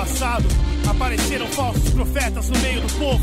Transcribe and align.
passado 0.00 0.48
apareceram 0.88 1.46
falsos 1.48 1.90
profetas 1.90 2.48
no 2.48 2.58
meio 2.60 2.80
do 2.80 2.98
povo, 2.98 3.22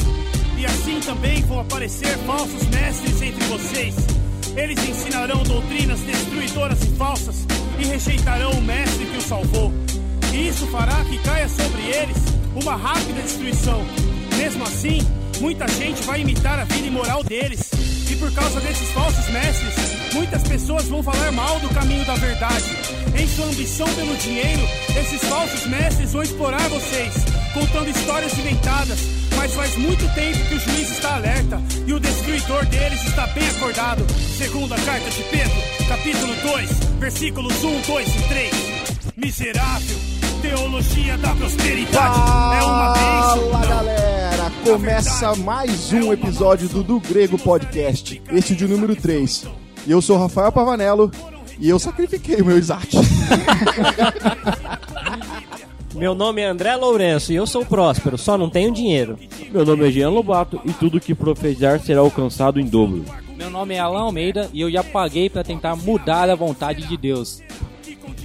e 0.57 0.65
assim 0.65 0.99
também 0.99 1.41
vão 1.41 1.61
aparecer 1.61 2.15
falsos 2.19 2.67
mestres 2.67 3.19
entre 3.19 3.43
vocês. 3.45 3.95
Eles 4.55 4.87
ensinarão 4.87 5.41
doutrinas 5.41 5.99
destruidoras 6.01 6.79
e 6.83 6.89
falsas 6.95 7.47
e 7.79 7.85
rejeitarão 7.85 8.51
o 8.51 8.61
mestre 8.61 9.05
que 9.07 9.17
os 9.17 9.23
salvou. 9.23 9.73
E 10.31 10.49
isso 10.49 10.67
fará 10.67 11.03
que 11.05 11.17
caia 11.19 11.49
sobre 11.49 11.81
eles 11.81 12.17
uma 12.55 12.75
rápida 12.75 13.23
destruição. 13.23 13.83
Mesmo 14.37 14.63
assim, 14.63 14.99
muita 15.41 15.67
gente 15.67 16.03
vai 16.03 16.21
imitar 16.21 16.59
a 16.59 16.63
vida 16.63 16.87
imoral 16.87 17.23
deles. 17.23 17.71
E 18.11 18.15
por 18.17 18.31
causa 18.33 18.59
desses 18.61 18.89
falsos 18.91 19.27
mestres, 19.29 19.96
muitas 20.17 20.41
pessoas 20.43 20.87
vão 20.87 21.03
falar 21.03 21.31
mal 21.31 21.59
do 21.59 21.69
caminho 21.69 22.03
da 22.03 22.15
verdade. 22.15 22.65
Em 23.15 23.27
sua 23.27 23.45
ambição 23.45 23.87
pelo 23.93 24.15
dinheiro, 24.17 24.61
esses 24.99 25.21
falsos 25.29 25.67
mestres 25.67 26.11
vão 26.11 26.23
explorar 26.23 26.67
vocês, 26.69 27.13
contando 27.53 27.89
histórias 27.89 28.37
inventadas. 28.37 28.99
Mas 29.35 29.53
faz 29.53 29.77
muito 29.77 30.03
tempo 30.15 30.39
que 30.49 30.55
o 30.55 30.59
juiz 30.59 30.89
está 30.89 31.15
alerta 31.15 31.61
e 31.85 31.93
o 31.93 31.99
destruidor 31.99 32.65
deles 32.65 33.05
está 33.05 33.27
bem 33.27 33.47
acordado. 33.47 34.03
Segundo 34.35 34.73
a 34.73 34.77
carta 34.77 35.07
de 35.11 35.21
Pedro, 35.23 35.87
capítulo 35.87 36.33
2, 36.51 36.69
versículos 36.99 37.63
1, 37.63 37.81
2 37.81 38.07
e 38.07 38.21
3. 38.27 38.53
Miserável, 39.15 39.97
teologia 40.41 41.17
da 41.19 41.35
prosperidade 41.35 42.19
é 42.59 42.63
uma 42.63 42.93
bênção. 42.93 43.51
Fala 43.51 43.65
galera, 43.67 44.51
começa 44.63 45.35
mais 45.35 45.93
um 45.93 46.11
episódio 46.11 46.67
do 46.67 46.81
Do 46.81 46.99
Grego 46.99 47.37
Podcast, 47.37 48.19
este 48.31 48.55
de 48.55 48.67
número 48.67 48.95
3. 48.95 49.66
E 49.85 49.91
eu 49.91 50.01
sou 50.01 50.17
Rafael 50.17 50.51
Pavanello 50.51 51.11
e 51.59 51.69
eu 51.69 51.79
sacrifiquei 51.79 52.41
o 52.41 52.45
meu 52.45 52.57
Isaac. 52.57 52.95
Meu 55.95 56.13
nome 56.13 56.41
é 56.41 56.45
André 56.45 56.75
Lourenço 56.75 57.33
e 57.33 57.35
eu 57.35 57.47
sou 57.47 57.65
próspero, 57.65 58.19
só 58.19 58.37
não 58.37 58.51
tenho 58.51 58.71
dinheiro. 58.71 59.17
Meu 59.51 59.65
nome 59.65 59.87
é 59.87 59.91
Jean 59.91 60.09
Lobato 60.11 60.61
e 60.63 60.71
tudo 60.71 60.99
que 60.99 61.15
profetizar 61.15 61.79
será 61.79 62.01
alcançado 62.01 62.59
em 62.59 62.65
dobro. 62.67 63.03
Meu 63.35 63.49
nome 63.49 63.73
é 63.73 63.79
Alan 63.79 64.01
Almeida 64.01 64.47
e 64.53 64.61
eu 64.61 64.69
já 64.69 64.83
paguei 64.83 65.27
para 65.27 65.43
tentar 65.43 65.75
mudar 65.75 66.29
a 66.29 66.35
vontade 66.35 66.87
de 66.87 66.95
Deus. 66.95 67.41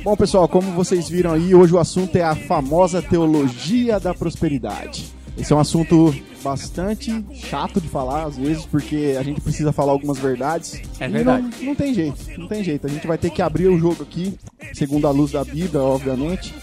Bom 0.05 0.15
pessoal, 0.15 0.47
como 0.47 0.71
vocês 0.73 1.09
viram 1.09 1.33
aí, 1.33 1.55
hoje 1.55 1.73
o 1.73 1.79
assunto 1.79 2.15
é 2.17 2.23
a 2.23 2.35
famosa 2.35 3.01
teologia 3.01 3.99
da 3.99 4.13
prosperidade. 4.13 5.07
Esse 5.37 5.53
é 5.53 5.57
um 5.57 5.59
assunto 5.61 6.15
bastante 6.43 7.25
chato 7.35 7.81
de 7.81 7.89
falar 7.89 8.25
às 8.25 8.37
vezes, 8.37 8.67
porque 8.67 9.17
a 9.19 9.23
gente 9.23 9.41
precisa 9.41 9.73
falar 9.73 9.93
algumas 9.93 10.19
verdades. 10.19 10.81
É 11.01 11.07
E 11.07 11.09
verdade. 11.09 11.43
Não, 11.61 11.67
não 11.69 11.75
tem 11.75 11.95
jeito, 11.95 12.19
não 12.39 12.49
tem 12.49 12.63
jeito. 12.65 12.87
A 12.87 12.91
gente 12.91 13.07
vai 13.07 13.17
ter 13.19 13.31
que 13.31 13.41
abrir 13.41 13.69
o 13.69 13.79
jogo 13.79 14.03
aqui, 14.03 14.39
segundo 14.75 15.07
a 15.07 15.11
luz 15.11 15.33
da 15.33 15.45
Bíblia, 15.45 15.81
obviamente. 15.83 16.55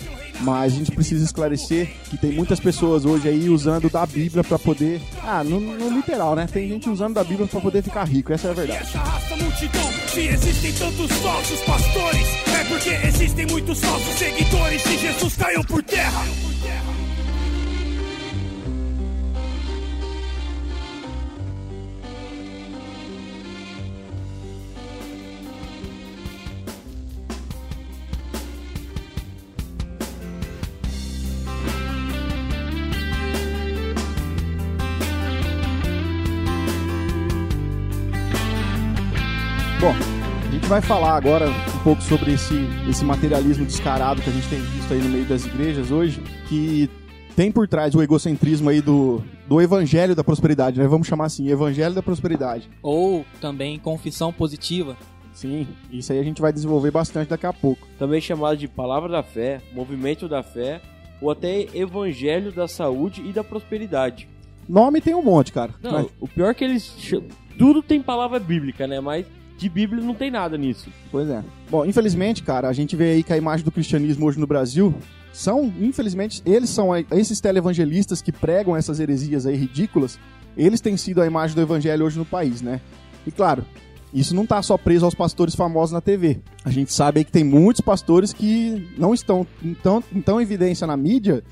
Mas 0.42 0.72
a 0.72 0.75
gente 0.78 0.92
precisa 0.92 1.25
esclarecer 1.25 1.90
que 2.09 2.17
tem 2.17 2.31
muitas 2.31 2.62
pessoas 2.62 3.03
hoje 3.03 3.28
aí 3.28 3.50
usando 3.50 3.90
da 3.90 4.06
Bíblia 4.06 4.42
pra 4.42 4.58
poder. 4.58 5.02
Ah, 5.22 5.44
no, 5.44 5.59
no 5.59 5.90
literal, 5.90 6.34
né? 6.34 6.47
Tem 6.50 6.70
gente 6.70 6.90
usando 6.90 7.16
da 7.16 7.23
Bíblia 7.25 7.45
pra 7.45 7.59
poder 7.59 7.84
ficar 7.84 8.06
rico, 8.06 8.31
essa 8.31 8.47
é 8.47 8.52
a 8.52 8.53
verdade. 8.53 8.84
Essa 8.84 9.00
arrasta 9.00 9.34
a 9.34 9.38
multidão. 9.38 9.92
Se 10.14 10.22
existem 10.22 10.72
tantos 10.73 11.12
falsos 11.17 11.59
pastores, 11.62 12.28
é 12.58 12.64
porque 12.70 12.90
existem 13.08 13.45
muitos 13.47 13.81
falsos 13.81 14.16
seguidores 14.16 14.86
e 14.86 14.97
Jesus 14.97 15.36
caiu 15.36 15.62
por 15.66 15.84
terra. 15.84 16.23
Bom, 16.23 16.98
vai 40.69 40.81
falar 40.84 41.16
agora 41.18 41.50
um 41.50 41.84
pouco 41.84 42.00
sobre 42.03 42.34
esse, 42.34 42.53
esse 42.88 43.03
materialismo 43.03 43.66
descarado 43.66 44.22
que 44.22 44.30
a 44.30 44.34
gente 44.34 44.47
tem 44.47 44.59
visto 44.59 44.94
aí 44.94 45.02
no 45.02 45.09
meio 45.09 45.25
das 45.25 45.44
igrejas 45.44 45.90
hoje, 45.90 46.22
que 46.47 46.88
tem 47.35 47.52
por 47.52 47.68
trás 47.68 47.96
o 47.96 48.03
egocentrismo 48.03 48.69
aí 48.69 48.79
do, 48.79 49.19
do 49.47 49.59
evangelho 49.59 50.16
da 50.16 50.24
prosperidade, 50.24 50.79
né? 50.79 50.85
Vamos 50.85 51.08
chamar 51.08 51.25
assim, 51.25 51.50
evangelho 51.50 51.96
da 51.96 52.03
prosperidade. 52.03 52.69
Ou 52.84 53.25
também 53.41 53.79
confissão 53.79 54.31
positiva. 54.31 54.96
Sim, 55.34 55.68
isso 55.91 56.13
aí 56.13 56.19
a 56.19 56.24
gente 56.24 56.40
vai 56.40 56.53
desenvolver 56.53 56.91
bastante 56.91 57.29
daqui 57.29 57.47
a 57.47 57.53
pouco. 57.53 57.88
Também 57.97 58.22
chamado 58.22 58.56
de 58.56 58.68
Palavra 58.68 59.09
da 59.09 59.24
Fé, 59.24 59.62
Movimento 59.74 60.29
da 60.29 60.44
Fé 60.44 60.81
ou 61.19 61.31
até 61.31 61.66
Evangelho 61.74 62.52
da 62.52 62.68
Saúde 62.68 63.28
e 63.28 63.34
da 63.34 63.44
Prosperidade. 63.44 64.29
Nome 64.68 65.02
tem 65.02 65.16
um 65.16 65.24
monte, 65.24 65.52
cara. 65.52 65.74
Não, 65.81 65.94
Mas- 65.94 66.08
o 66.19 66.28
pior 66.28 66.52
é 66.52 66.53
que 66.53 66.63
eles. 66.63 66.96
Tudo 67.58 67.81
tem 67.81 68.03
palavra 68.03 68.40
bíblica, 68.40 68.85
né? 68.85 69.00
Mas 69.00 69.25
de 69.59 69.70
Bíblia 69.70 70.02
não 70.02 70.16
tem 70.16 70.31
nada 70.31 70.58
nisso. 70.58 70.90
Pois 71.12 71.30
é. 71.30 71.44
Bom, 71.70 71.86
infelizmente, 71.86 72.42
cara, 72.42 72.70
a 72.70 72.74
gente 72.74 72.96
vê 72.96 73.12
aí 73.12 73.24
que 73.24 73.34
a 73.34 73.38
imagem 73.38 73.66
do 73.66 73.72
cristianismo 73.72 74.25
hoje 74.25 74.40
no 74.40 74.47
Brasil 74.47 74.96
são, 75.34 75.72
infelizmente, 75.80 76.42
eles 76.46 76.70
são 76.70 76.90
esses 77.12 77.40
televangelistas 77.40 78.22
que 78.22 78.31
pregam 78.31 78.75
essas 78.75 79.00
heresias 79.00 79.46
aí 79.46 79.56
ridículas, 79.56 80.18
eles 80.58 80.81
têm 80.81 80.97
sido 80.97 81.22
a 81.22 81.28
imagem 81.28 81.56
do 81.56 81.62
evangelho 81.62 82.06
hoje 82.06 82.18
no 82.18 82.25
país, 82.25 82.62
né? 82.62 82.81
E 83.28 83.31
claro, 83.31 83.66
isso 84.14 84.34
não 84.34 84.46
tá 84.46 84.62
só 84.62 84.78
preso 84.78 85.06
aos 85.06 85.14
pastores 85.14 85.56
famosos 85.56 85.91
na 85.91 86.02
TV. 86.02 86.40
A 86.66 86.72
gente 86.72 86.91
sabe 86.91 87.20
aí 87.20 87.26
que 87.26 87.31
tem 87.31 87.44
muitos 87.44 87.81
pastores 87.81 88.34
que 88.34 88.90
não 88.97 89.14
estão 89.14 89.46
em 89.64 89.74
tão, 89.74 90.03
em 90.12 90.41
evidência 90.41 90.88
na 90.88 90.97
mídia, 90.97 91.44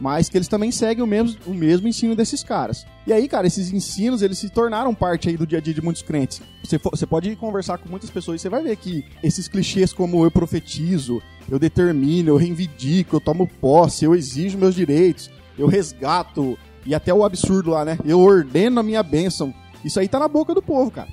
mas 0.00 0.28
que 0.28 0.36
eles 0.36 0.48
também 0.48 0.70
seguem 0.70 1.02
o 1.02 1.06
mesmo, 1.06 1.38
o 1.46 1.54
mesmo 1.54 1.88
ensino 1.88 2.14
desses 2.14 2.42
caras. 2.42 2.84
E 3.06 3.12
aí, 3.12 3.26
cara, 3.28 3.46
esses 3.46 3.72
ensinos, 3.72 4.20
eles 4.22 4.38
se 4.38 4.50
tornaram 4.50 4.94
parte 4.94 5.28
aí 5.28 5.36
do 5.36 5.46
dia 5.46 5.58
a 5.58 5.60
dia 5.60 5.72
de 5.72 5.80
muitos 5.82 6.02
crentes. 6.02 6.42
Você, 6.62 6.78
fo- 6.78 6.90
você 6.90 7.06
pode 7.06 7.34
conversar 7.36 7.78
com 7.78 7.88
muitas 7.88 8.10
pessoas 8.10 8.40
e 8.40 8.42
você 8.42 8.48
vai 8.48 8.62
ver 8.62 8.76
que 8.76 9.04
esses 9.22 9.48
clichês 9.48 9.92
como 9.92 10.24
eu 10.24 10.30
profetizo, 10.30 11.22
eu 11.50 11.58
determino, 11.58 12.30
eu 12.30 12.36
reivindico, 12.36 13.16
eu 13.16 13.20
tomo 13.20 13.46
posse, 13.60 14.04
eu 14.04 14.14
exijo 14.14 14.58
meus 14.58 14.74
direitos, 14.74 15.30
eu 15.58 15.66
resgato, 15.66 16.58
e 16.84 16.94
até 16.94 17.12
o 17.14 17.24
absurdo 17.24 17.70
lá, 17.70 17.84
né? 17.84 17.98
Eu 18.04 18.20
ordeno 18.20 18.80
a 18.80 18.82
minha 18.82 19.02
bênção. 19.02 19.52
Isso 19.84 19.98
aí 19.98 20.08
tá 20.08 20.18
na 20.18 20.28
boca 20.28 20.54
do 20.54 20.62
povo, 20.62 20.90
cara. 20.90 21.08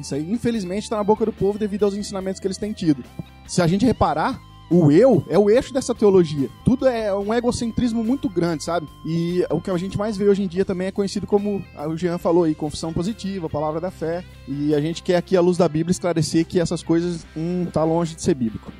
Isso 0.00 0.14
aí, 0.14 0.22
infelizmente, 0.30 0.90
tá 0.90 0.96
na 0.96 1.04
boca 1.04 1.24
do 1.24 1.32
povo 1.32 1.58
devido 1.58 1.84
aos 1.84 1.94
ensinamentos 1.94 2.40
que 2.40 2.46
eles 2.46 2.58
têm 2.58 2.72
tido. 2.72 3.02
Se 3.46 3.62
a 3.62 3.66
gente 3.66 3.86
reparar, 3.86 4.38
o 4.70 4.90
eu 4.90 5.24
é 5.28 5.38
o 5.38 5.48
eixo 5.48 5.72
dessa 5.72 5.94
teologia. 5.94 6.48
Tudo 6.64 6.86
é 6.86 7.14
um 7.14 7.32
egocentrismo 7.32 8.02
muito 8.02 8.28
grande, 8.28 8.64
sabe? 8.64 8.88
E 9.04 9.44
o 9.50 9.60
que 9.60 9.70
a 9.70 9.76
gente 9.76 9.96
mais 9.96 10.16
vê 10.16 10.28
hoje 10.28 10.42
em 10.42 10.46
dia 10.46 10.64
também 10.64 10.88
é 10.88 10.92
conhecido 10.92 11.26
como, 11.26 11.64
ah, 11.76 11.88
o 11.88 11.96
Jean 11.96 12.18
falou 12.18 12.44
aí, 12.44 12.54
confissão 12.54 12.92
positiva, 12.92 13.48
palavra 13.48 13.80
da 13.80 13.90
fé. 13.90 14.24
E 14.48 14.74
a 14.74 14.80
gente 14.80 15.02
quer 15.02 15.16
aqui, 15.16 15.36
à 15.36 15.40
luz 15.40 15.56
da 15.56 15.68
Bíblia, 15.68 15.92
esclarecer 15.92 16.44
que 16.44 16.60
essas 16.60 16.82
coisas, 16.82 17.26
hum, 17.36 17.66
tá 17.72 17.84
longe 17.84 18.14
de 18.14 18.22
ser 18.22 18.34
bíblico. 18.34 18.72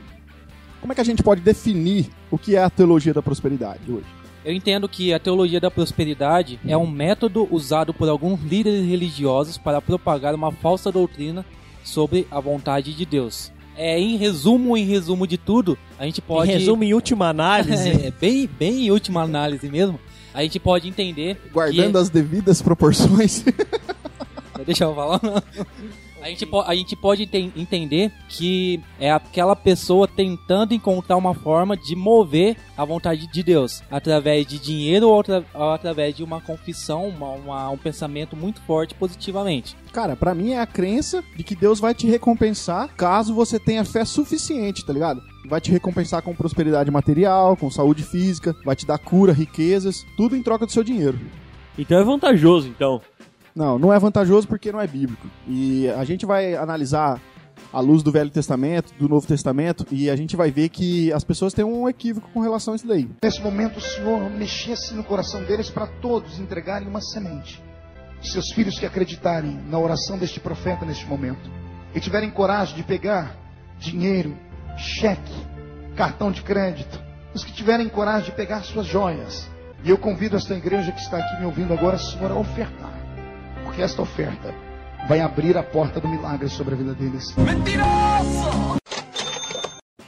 Como 0.80 0.92
é 0.92 0.94
que 0.94 1.00
a 1.00 1.04
gente 1.04 1.22
pode 1.22 1.41
definir 1.41 2.08
o 2.30 2.38
que 2.38 2.56
é 2.56 2.62
a 2.62 2.70
teologia 2.70 3.14
da 3.14 3.22
prosperidade 3.22 3.91
hoje? 3.91 4.06
Eu 4.44 4.53
entendo 4.53 4.88
que 4.88 5.12
a 5.12 5.18
teologia 5.18 5.60
da 5.60 5.72
prosperidade 5.72 6.60
é 6.64 6.76
um 6.76 6.86
método 6.86 7.48
usado 7.50 7.92
por 7.92 8.08
alguns 8.08 8.41
líderes 8.42 8.86
religiosos 8.86 9.58
para 9.58 9.82
propagar 9.82 10.34
uma 10.34 10.53
falsa 10.53 10.92
doutrina 10.92 11.44
sobre 11.82 12.28
a 12.30 12.38
vontade 12.38 12.94
de 12.94 13.04
Deus. 13.04 13.50
É, 13.76 13.98
em 13.98 14.16
resumo, 14.16 14.76
em 14.76 14.84
resumo 14.84 15.26
de 15.26 15.37
tudo, 15.37 15.76
a 15.98 16.04
gente 16.04 16.22
pode. 16.22 16.50
Em 16.50 16.54
resumo, 16.54 16.82
em 16.82 16.94
última 16.94 17.28
análise, 17.28 17.88
é, 18.06 18.10
bem, 18.10 18.48
bem 18.59 18.87
em 18.87 18.91
última 18.91 19.22
análise 19.22 19.69
mesmo. 19.69 20.00
A 20.32 20.42
gente 20.42 20.59
pode 20.59 20.88
entender. 20.88 21.38
Guardando 21.53 21.97
as 21.97 22.10
devidas 22.10 22.60
proporções. 22.60 23.42
que... 23.42 23.54
Deixa 24.65 24.84
eu 24.84 24.94
falar. 24.94 25.20
A 26.26 26.28
gente, 26.28 26.44
po- 26.44 26.60
a 26.62 26.75
gente 26.75 26.97
pode 26.97 27.22
enten- 27.22 27.53
entender 27.56 28.10
que 28.28 28.81
é 28.98 29.12
aquela 29.12 29.54
pessoa 29.54 30.09
tentando 30.09 30.75
encontrar 30.75 31.16
uma 31.16 31.32
forma 31.32 31.76
de 31.76 31.94
mover 31.94 32.56
a 32.76 32.84
vontade 32.84 33.28
de 33.30 33.42
Deus 33.45 33.80
através 33.89 34.45
de 34.45 34.59
dinheiro 34.59 35.09
ou, 35.09 35.21
atra- 35.21 35.45
ou 35.54 35.71
através 35.71 36.16
de 36.16 36.24
uma 36.24 36.41
confissão, 36.41 37.06
uma- 37.09 37.30
uma- 37.30 37.71
um 37.71 37.78
pensamento 37.78 38.34
muito 38.36 38.60
forte 38.62 38.92
positivamente. 38.92 39.77
Cara, 39.92 40.16
pra 40.16 40.34
mim 40.34 40.50
é 40.50 40.59
a 40.59 40.66
crença 40.66 41.22
de 41.36 41.45
que 41.45 41.54
Deus 41.54 41.78
vai 41.78 41.95
te 41.95 42.09
recompensar 42.09 42.89
caso 42.97 43.33
você 43.33 43.60
tenha 43.60 43.84
fé 43.84 44.04
suficiente, 44.04 44.84
tá 44.84 44.92
ligado? 44.92 45.22
Vai 45.48 45.60
te 45.60 45.71
recompensar 45.71 46.22
com 46.22 46.34
prosperidade 46.34 46.91
material, 46.91 47.56
com 47.56 47.71
saúde 47.71 48.03
física, 48.03 48.53
vai 48.65 48.74
te 48.74 48.84
dar 48.84 48.98
cura, 48.98 49.33
riquezas, 49.33 50.04
tudo 50.16 50.34
em 50.36 50.42
troca 50.42 50.66
do 50.66 50.72
seu 50.72 50.83
dinheiro. 50.83 51.21
Então 51.78 52.00
é 52.00 52.03
vantajoso, 52.03 52.66
então. 52.66 53.00
Não, 53.56 53.78
não 53.78 53.91
é 53.91 53.98
vantajoso 53.98 54.47
porque 54.47 54.70
não 54.70 54.80
é 54.80 54.86
bíblico. 54.86 55.26
E 55.48 55.88
a 55.88 56.04
gente 56.04 56.26
vai 56.26 56.54
analisar 56.54 57.18
a 57.72 57.80
luz 57.80 58.03
do 58.03 58.12
Velho 58.12 58.30
Testamento, 58.30 58.92
do 58.98 59.08
Novo 59.08 59.26
Testamento, 59.26 59.86
e 59.91 60.10
a 60.10 60.14
gente 60.14 60.36
vai 60.36 60.50
ver 60.50 60.68
que 60.68 61.10
as 61.10 61.24
pessoas 61.24 61.54
têm 61.54 61.64
um 61.64 61.88
equívoco 61.88 62.28
com 62.34 62.41
relação 62.41 62.74
a 62.74 62.76
isso 62.76 62.86
daí. 62.86 63.08
Nesse 63.22 63.41
momento, 63.41 63.78
o 63.78 63.80
Senhor 63.80 64.30
mexesse 64.30 64.94
no 64.94 65.03
coração 65.03 65.42
deles 65.44 65.70
para 65.70 65.86
todos 65.86 66.38
entregarem 66.38 66.86
uma 66.86 67.00
semente. 67.00 67.62
Seus 68.20 68.53
filhos 68.53 68.78
que 68.78 68.84
acreditarem 68.84 69.59
na 69.68 69.78
oração 69.78 70.18
deste 70.18 70.38
profeta 70.38 70.84
neste 70.84 71.06
momento 71.06 71.50
e 71.94 72.00
tiverem 72.00 72.30
coragem 72.30 72.76
de 72.76 72.82
pegar 72.82 73.36
dinheiro, 73.78 74.36
cheque, 74.76 75.32
cartão 75.97 76.30
de 76.30 76.42
crédito, 76.42 77.04
Os 77.34 77.44
que 77.44 77.52
tiverem 77.52 77.86
coragem 77.86 78.30
de 78.30 78.32
pegar 78.36 78.62
suas 78.62 78.86
joias. 78.86 79.47
E 79.84 79.91
eu 79.91 79.98
convido 79.98 80.36
esta 80.36 80.54
igreja 80.54 80.91
que 80.91 81.00
está 81.00 81.18
aqui 81.18 81.38
me 81.38 81.44
ouvindo 81.44 81.74
agora, 81.74 81.98
Senhor, 81.98 82.30
a 82.30 82.34
ofertar. 82.34 83.05
Porque 83.76 83.84
esta 83.84 84.00
oferta 84.00 84.54
vai 85.06 85.20
abrir 85.20 85.54
a 85.54 85.62
porta 85.62 86.00
do 86.00 86.08
milagre 86.08 86.48
sobre 86.48 86.72
a 86.72 86.76
vida 86.78 86.94
deles. 86.94 87.36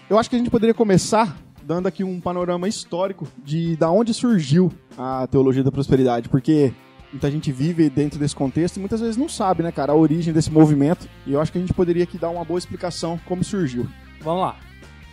Eu 0.09 0.19
acho 0.19 0.31
que 0.31 0.37
a 0.37 0.39
gente 0.39 0.49
poderia 0.49 0.73
começar 0.73 1.37
dando 1.63 1.87
aqui 1.87 2.03
um 2.03 2.19
panorama 2.19 2.67
histórico 2.67 3.29
de 3.45 3.77
da 3.77 3.91
onde 3.91 4.15
surgiu 4.15 4.73
a 4.97 5.27
teologia 5.27 5.63
da 5.63 5.71
prosperidade, 5.71 6.31
porque 6.31 6.73
muita 7.13 7.31
gente 7.31 7.53
vive 7.53 7.91
dentro 7.91 8.19
desse 8.19 8.35
contexto 8.35 8.79
e 8.79 8.81
muitas 8.81 9.03
vezes 9.03 9.19
não 9.19 9.29
sabe, 9.29 9.63
né, 9.63 9.71
cara, 9.71 9.93
a 9.93 9.97
origem 9.97 10.33
desse 10.33 10.51
movimento. 10.51 11.07
E 11.27 11.35
eu 11.35 11.41
acho 11.41 11.53
que 11.53 11.59
a 11.59 11.61
gente 11.61 11.75
poderia 11.75 12.05
aqui 12.05 12.17
dar 12.17 12.31
uma 12.31 12.47
boa 12.47 12.59
explicação 12.59 13.21
como 13.27 13.45
surgiu. 13.45 13.87
Vamos 14.23 14.41
lá. 14.41 14.57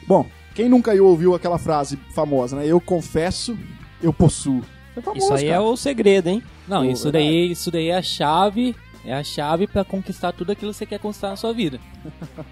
Bom, 0.08 0.26
quem 0.54 0.70
nunca 0.70 0.94
ouviu 0.94 1.36
aquela 1.36 1.58
frase 1.58 1.98
famosa, 2.14 2.56
né? 2.56 2.66
Eu 2.66 2.80
confesso, 2.80 3.58
eu 4.02 4.14
possuo. 4.14 4.62
É 4.96 5.02
famoso, 5.02 5.26
Isso 5.26 5.34
aí 5.34 5.48
é 5.48 5.56
cara. 5.56 5.64
o 5.64 5.76
segredo, 5.76 6.30
hein? 6.30 6.42
Não, 6.68 6.84
Pô, 6.84 6.92
isso 6.92 7.12
daí, 7.12 7.52
isso 7.52 7.72
daí 7.72 7.90
é 7.90 7.98
a 7.98 8.02
chave, 8.02 8.76
é 9.04 9.14
a 9.14 9.24
chave 9.24 9.68
pra 9.68 9.84
conquistar 9.84 10.32
tudo 10.32 10.52
aquilo 10.52 10.72
que 10.72 10.78
você 10.78 10.86
quer 10.86 11.00
conquistar 11.00 11.30
na 11.30 11.36
sua 11.36 11.54
vida. 11.54 11.80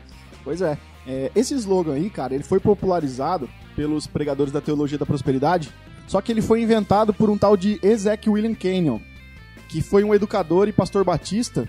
Pois 0.43 0.61
é. 0.61 0.77
É, 1.07 1.31
Esse 1.33 1.53
slogan 1.55 1.93
aí, 1.93 2.09
cara, 2.09 2.35
ele 2.35 2.43
foi 2.43 2.59
popularizado 2.59 3.49
pelos 3.77 4.07
pregadores 4.07 4.51
da 4.51 4.59
teologia 4.59 4.97
da 4.97 5.05
prosperidade, 5.05 5.71
só 6.05 6.21
que 6.21 6.31
ele 6.31 6.41
foi 6.41 6.61
inventado 6.61 7.13
por 7.13 7.29
um 7.29 7.37
tal 7.37 7.55
de 7.55 7.79
Ezek 7.81 8.29
William 8.29 8.53
Canyon, 8.53 8.99
que 9.69 9.81
foi 9.81 10.03
um 10.03 10.13
educador 10.13 10.67
e 10.67 10.73
pastor 10.73 11.03
batista 11.03 11.65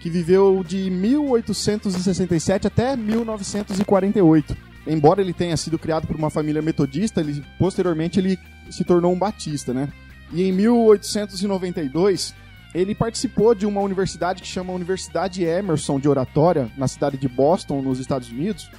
que 0.00 0.10
viveu 0.10 0.64
de 0.66 0.90
1867 0.90 2.66
até 2.66 2.96
1948. 2.96 4.56
Embora 4.86 5.20
ele 5.20 5.32
tenha 5.32 5.56
sido 5.56 5.78
criado 5.78 6.08
por 6.08 6.16
uma 6.16 6.30
família 6.30 6.60
metodista, 6.60 7.20
ele 7.20 7.44
posteriormente 7.58 8.18
ele 8.18 8.38
se 8.68 8.82
tornou 8.82 9.12
um 9.12 9.18
batista, 9.18 9.72
né? 9.72 9.88
E 10.32 10.42
em 10.42 10.52
1892, 10.52 12.34
ele 12.74 12.94
participou 12.94 13.54
de 13.54 13.66
uma 13.66 13.80
universidade 13.80 14.42
que 14.42 14.48
chama 14.48 14.72
Universidade 14.72 15.44
Emerson 15.44 16.00
de 16.00 16.08
Oratória, 16.08 16.70
na 16.76 16.88
cidade 16.88 17.16
de 17.18 17.28
Boston, 17.28 17.82
nos 17.82 17.98
Estados 17.98 18.30
Unidos, 18.30 18.70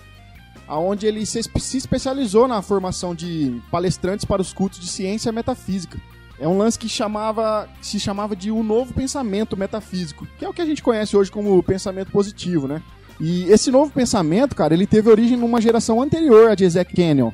aonde 0.68 1.06
ele 1.06 1.26
se, 1.26 1.40
espe- 1.40 1.60
se 1.60 1.78
especializou 1.78 2.48
na 2.48 2.62
formação 2.62 3.14
de 3.14 3.62
palestrantes 3.70 4.26
para 4.26 4.42
os 4.42 4.52
cultos 4.54 4.80
de 4.80 4.88
ciência 4.88 5.32
metafísica. 5.32 6.00
É 6.40 6.48
um 6.48 6.58
lance 6.58 6.80
que 6.80 6.90
chamava, 6.90 7.70
se 7.82 8.00
chamava 8.00 8.36
de 8.36 8.50
um 8.52 8.64
novo 8.64 8.94
pensamento 8.94 9.56
metafísico, 9.56 10.28
que 10.40 10.44
é 10.44 10.50
o 10.50 10.54
que 10.54 10.62
a 10.62 10.66
gente 10.66 10.82
conhece 10.82 11.16
hoje 11.16 11.30
como 11.32 11.62
pensamento 11.62 12.12
positivo, 12.12 12.68
né? 12.68 12.82
E 13.20 13.44
esse 13.52 13.70
novo 13.70 13.92
pensamento, 13.92 14.56
cara, 14.56 14.74
ele 14.74 14.88
teve 14.88 15.08
origem 15.10 15.38
numa 15.38 15.62
geração 15.62 16.02
anterior 16.02 16.50
à 16.50 16.56
de 16.56 16.64
Ezek 16.64 16.96
Canyon, 16.96 17.32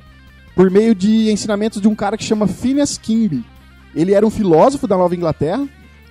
por 0.53 0.69
meio 0.69 0.93
de 0.93 1.31
ensinamentos 1.31 1.81
de 1.81 1.87
um 1.87 1.95
cara 1.95 2.17
que 2.17 2.23
chama 2.25 2.45
Phineas 2.47 2.97
Kimby. 2.97 3.45
Ele 3.99 4.13
era 4.13 4.25
um 4.25 4.29
filósofo 4.29 4.87
da 4.87 4.95
Nova 4.95 5.13
Inglaterra, 5.13 5.67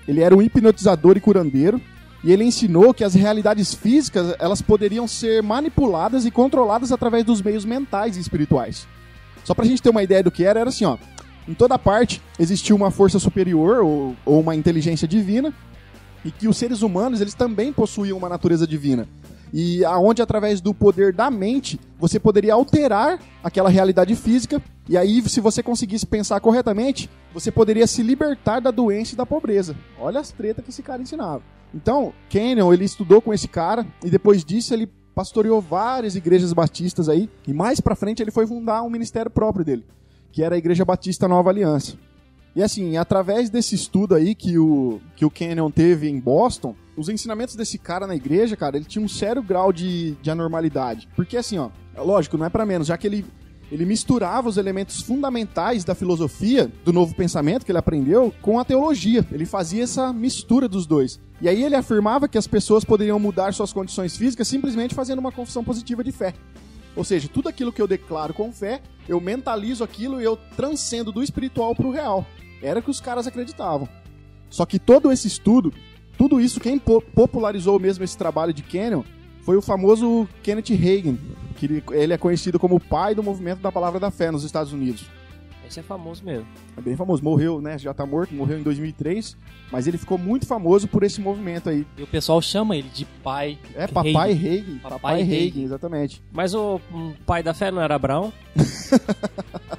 ele 0.07 0.21
era 0.21 0.37
um 0.37 0.43
hipnotizador 0.43 1.17
e 1.17 1.21
curandeiro, 1.21 1.81
e 2.23 2.31
ele 2.31 2.45
ensinou 2.45 2.93
que 2.93 3.03
as 3.03 3.15
realidades 3.15 3.73
físicas 3.73 4.35
elas 4.39 4.61
poderiam 4.61 5.09
ser 5.09 5.43
manipuladas 5.43 6.27
e 6.27 6.31
controladas 6.31 6.93
através 6.93 7.25
dos 7.25 7.41
meios 7.41 7.65
mentais 7.65 8.19
e 8.19 8.21
espirituais. 8.21 8.87
Só 9.43 9.55
pra 9.55 9.65
gente 9.65 9.81
ter 9.81 9.89
uma 9.89 10.03
ideia 10.03 10.23
do 10.23 10.31
que 10.31 10.45
era, 10.45 10.61
era 10.61 10.69
assim, 10.69 10.85
ó. 10.85 10.99
Em 11.49 11.55
toda 11.55 11.79
parte 11.79 12.21
existia 12.39 12.77
uma 12.77 12.91
força 12.91 13.19
superior 13.19 13.79
ou, 13.83 14.15
ou 14.27 14.41
uma 14.41 14.55
inteligência 14.55 15.09
divina, 15.09 15.55
e 16.23 16.31
que 16.31 16.47
os 16.47 16.59
seres 16.59 16.83
humanos 16.83 17.23
eles 17.23 17.33
também 17.33 17.73
possuíam 17.73 18.19
uma 18.19 18.29
natureza 18.29 18.67
divina. 18.67 19.09
E 19.53 19.85
aonde 19.85 20.23
através 20.23 20.61
do 20.61 20.75
poder 20.75 21.13
da 21.13 21.31
mente 21.31 21.81
você 21.99 22.19
poderia 22.19 22.55
alterar 22.55 23.19
aquela 23.43 23.69
realidade 23.69 24.15
física 24.15 24.63
e 24.89 24.97
aí 24.97 25.23
se 25.29 25.41
você 25.41 25.63
conseguisse 25.63 26.07
pensar 26.07 26.41
corretamente, 26.41 27.11
você 27.33 27.51
poderia 27.51 27.87
se 27.87 28.03
libertar 28.03 28.61
da 28.61 28.71
doença 28.71 29.15
e 29.15 29.17
da 29.17 29.27
pobreza. 29.27 29.77
Olha 29.99 30.21
as 30.21 30.31
tretas 30.31 30.65
que 30.65 30.71
esse 30.71 30.83
cara 30.83 31.03
ensinava. 31.03 31.43
Então, 31.75 32.13
Canyon, 32.31 32.73
ele 32.73 32.85
estudou 32.85 33.21
com 33.21 33.33
esse 33.33 33.47
cara 33.47 33.87
e 34.03 34.09
depois 34.09 34.45
disso 34.45 34.73
ele 34.73 34.89
pastoreou 35.15 35.61
várias 35.61 36.15
igrejas 36.15 36.53
batistas 36.53 37.09
aí 37.09 37.29
e 37.47 37.53
mais 37.53 37.81
pra 37.81 37.97
frente 37.97 38.23
ele 38.23 38.31
foi 38.31 38.47
fundar 38.47 38.83
um 38.83 38.91
ministério 38.91 39.31
próprio 39.31 39.65
dele, 39.65 39.85
que 40.33 40.43
era 40.43 40.55
a 40.55 40.59
Igreja 40.59 40.85
Batista 40.85 41.29
Nova 41.29 41.51
Aliança. 41.51 41.97
E 42.57 42.63
assim, 42.63 42.97
através 42.97 43.51
desse 43.51 43.75
estudo 43.75 44.15
aí 44.15 44.35
que 44.35 44.59
o, 44.59 45.01
que 45.15 45.25
o 45.25 45.31
Canyon 45.31 45.71
teve 45.71 46.09
em 46.09 46.19
Boston, 46.19 46.75
os 46.99 47.09
ensinamentos 47.09 47.55
desse 47.55 47.79
cara 47.79 48.07
na 48.07 48.17
igreja, 48.17 48.57
cara, 48.57 48.77
ele 48.77 48.85
tinha 48.85 49.05
um 49.05 49.09
sério 49.09 49.41
grau 49.43 49.73
de, 49.73 50.17
de 50.21 50.31
anormalidade. 50.31 51.09
Porque 51.15 51.37
assim, 51.37 51.57
ó, 51.57 51.71
é 51.95 52.01
lógico, 52.01 52.37
não 52.37 52.45
é 52.45 52.51
pra 52.51 52.67
menos, 52.67 52.89
já 52.89 52.99
que 52.99 53.07
ele, 53.07 53.25
ele 53.71 53.87
misturava 53.87 54.49
os 54.49 54.57
elementos 54.57 55.01
fundamentais 55.01 55.85
da 55.85 55.95
filosofia, 55.95 56.71
do 56.85 56.93
novo 56.93 57.15
pensamento 57.15 57.65
que 57.65 57.71
ele 57.71 57.79
aprendeu, 57.79 58.35
com 58.43 58.59
a 58.59 58.65
teologia. 58.65 59.25
Ele 59.31 59.47
fazia 59.47 59.85
essa 59.85 60.13
mistura 60.13 60.69
dos 60.69 60.87
dois. 60.87 61.21
E 61.41 61.49
aí 61.49 61.63
ele 61.63 61.77
afirmava 61.77 62.27
que 62.27 62.37
as 62.37 62.49
pessoas 62.49 62.85
poderiam 62.85 63.19
mudar 63.21 63.55
suas 63.55 63.73
condições 63.73 64.17
físicas 64.17 64.49
simplesmente 64.49 64.95
fazendo 64.95 65.21
uma 65.21 65.31
confissão 65.31 65.63
positiva 65.63 66.03
de 66.03 66.11
fé. 66.11 66.35
Ou 66.97 67.05
seja, 67.05 67.29
tudo 67.29 67.49
aquilo 67.49 67.73
que 67.73 67.81
eu 67.81 67.87
declaro 67.87 68.35
com 68.35 68.53
fé, 68.53 68.83
eu 69.09 69.21
mentalizo 69.21 69.85
aquilo 69.85 70.21
e 70.21 70.25
eu 70.25 70.37
transcendo 70.57 71.13
do 71.13 71.23
espiritual 71.23 71.77
pro 71.77 71.93
real. 71.93 72.27
Era 72.61 72.81
o 72.81 72.83
que 72.83 72.91
os 72.91 73.01
caras 73.01 73.29
acreditavam. 73.29 73.89
Só 74.51 74.67
que 74.67 74.81
todo 74.81 75.13
esse 75.13 75.29
estudo, 75.29 75.73
tudo 76.19 76.41
isso, 76.41 76.61
quem 76.61 76.79
po- 76.79 77.01
popularizou 77.01 77.79
mesmo 77.79 78.05
esse 78.05 78.19
trabalho 78.19 78.53
de 78.53 78.63
Canyon 78.63 79.03
foi 79.43 79.57
o 79.57 79.63
famoso 79.63 80.29
Kenneth 80.43 80.73
Hagin, 80.75 81.19
que 81.57 81.65
ele, 81.67 81.85
ele 81.93 82.13
é 82.13 82.19
conhecido 82.19 82.59
como 82.59 82.75
o 82.77 82.81
pai 82.81 83.15
do 83.15 83.23
movimento 83.23 83.61
da 83.61 83.73
palavra 83.73 83.99
da 83.99 84.11
fé 84.11 84.31
nos 84.31 84.45
Estados 84.45 84.73
Unidos. 84.73 85.07
Esse 85.67 85.81
é 85.81 85.83
famoso 85.83 86.25
mesmo. 86.25 86.47
É 86.79 86.81
bem 86.81 86.97
famoso, 86.97 87.23
morreu, 87.23 87.61
né? 87.61 87.77
Já 87.79 87.93
tá 87.93 88.07
morto, 88.07 88.35
morreu 88.35 88.59
em 88.59 88.63
2003, 88.63 89.37
mas 89.71 89.87
ele 89.87 89.99
ficou 89.99 90.17
muito 90.17 90.47
famoso 90.47 90.89
por 90.89 91.03
esse 91.03 91.21
movimento 91.21 91.69
aí. 91.69 91.87
E 91.99 92.03
o 92.03 92.07
pessoal 92.07 92.41
chama 92.41 92.75
ele 92.75 92.89
de 92.89 93.05
pai. 93.23 93.59
É, 93.75 93.87
Papai 93.87 94.33
Hagin. 94.33 94.49
Hagin. 94.49 94.79
Papai, 94.79 95.23
Hagin. 95.23 95.63
exatamente. 95.65 96.23
Mas 96.33 96.55
o 96.55 96.81
pai 97.27 97.43
da 97.43 97.53
fé 97.53 97.71
não 97.71 97.83
era 97.83 97.95
Abraão? 97.97 98.33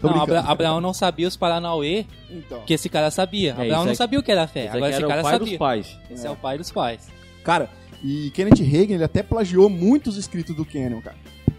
Tô 0.00 0.08
Não. 0.08 0.20
Abra- 0.22 0.40
Abraão 0.40 0.80
não 0.80 0.94
sabia 0.94 1.26
os 1.26 1.36
Paranauê 1.36 2.06
Então. 2.30 2.60
que 2.66 2.72
esse 2.74 2.88
cara 2.88 3.10
sabia. 3.10 3.50
É, 3.50 3.62
Abraão 3.62 3.82
não 3.84 3.90
aí- 3.90 3.96
sabia 3.96 4.18
o 4.18 4.22
que 4.22 4.30
era 4.30 4.46
fé. 4.46 4.66
Esse 4.66 4.76
Agora 4.76 4.90
esse 4.92 5.00
cara 5.00 5.20
o 5.20 5.22
pai 5.24 5.32
sabia. 5.32 5.48
dos 5.48 5.58
pais. 5.58 5.98
Esse 6.10 6.26
é 6.26 6.30
o 6.30 6.36
pai 6.36 6.58
dos 6.58 6.70
pais. 6.70 7.08
Cara, 7.42 7.68
e 8.02 8.30
Kenneth 8.30 8.60
Hagin, 8.62 8.94
ele 8.94 9.04
até 9.04 9.22
plagiou 9.22 9.68
muitos 9.68 10.16
escritos 10.16 10.54
do 10.54 10.64
Canyon, 10.64 11.00
cara. 11.00 11.16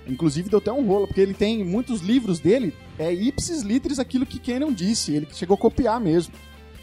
Inclusive 0.08 0.50
deu 0.50 0.60
até 0.60 0.72
um 0.72 0.86
rolo, 0.88 1.06
porque 1.06 1.22
ele 1.22 1.34
tem 1.34 1.64
muitos 1.64 2.02
livros 2.02 2.40
dele, 2.40 2.74
é 2.98 3.14
ipsis 3.14 3.62
literis 3.62 4.00
aquilo 4.00 4.26
que 4.26 4.40
Canyon 4.40 4.72
disse, 4.74 5.14
ele 5.14 5.28
chegou 5.34 5.56
a 5.56 5.58
copiar 5.58 6.00
mesmo. 6.00 6.34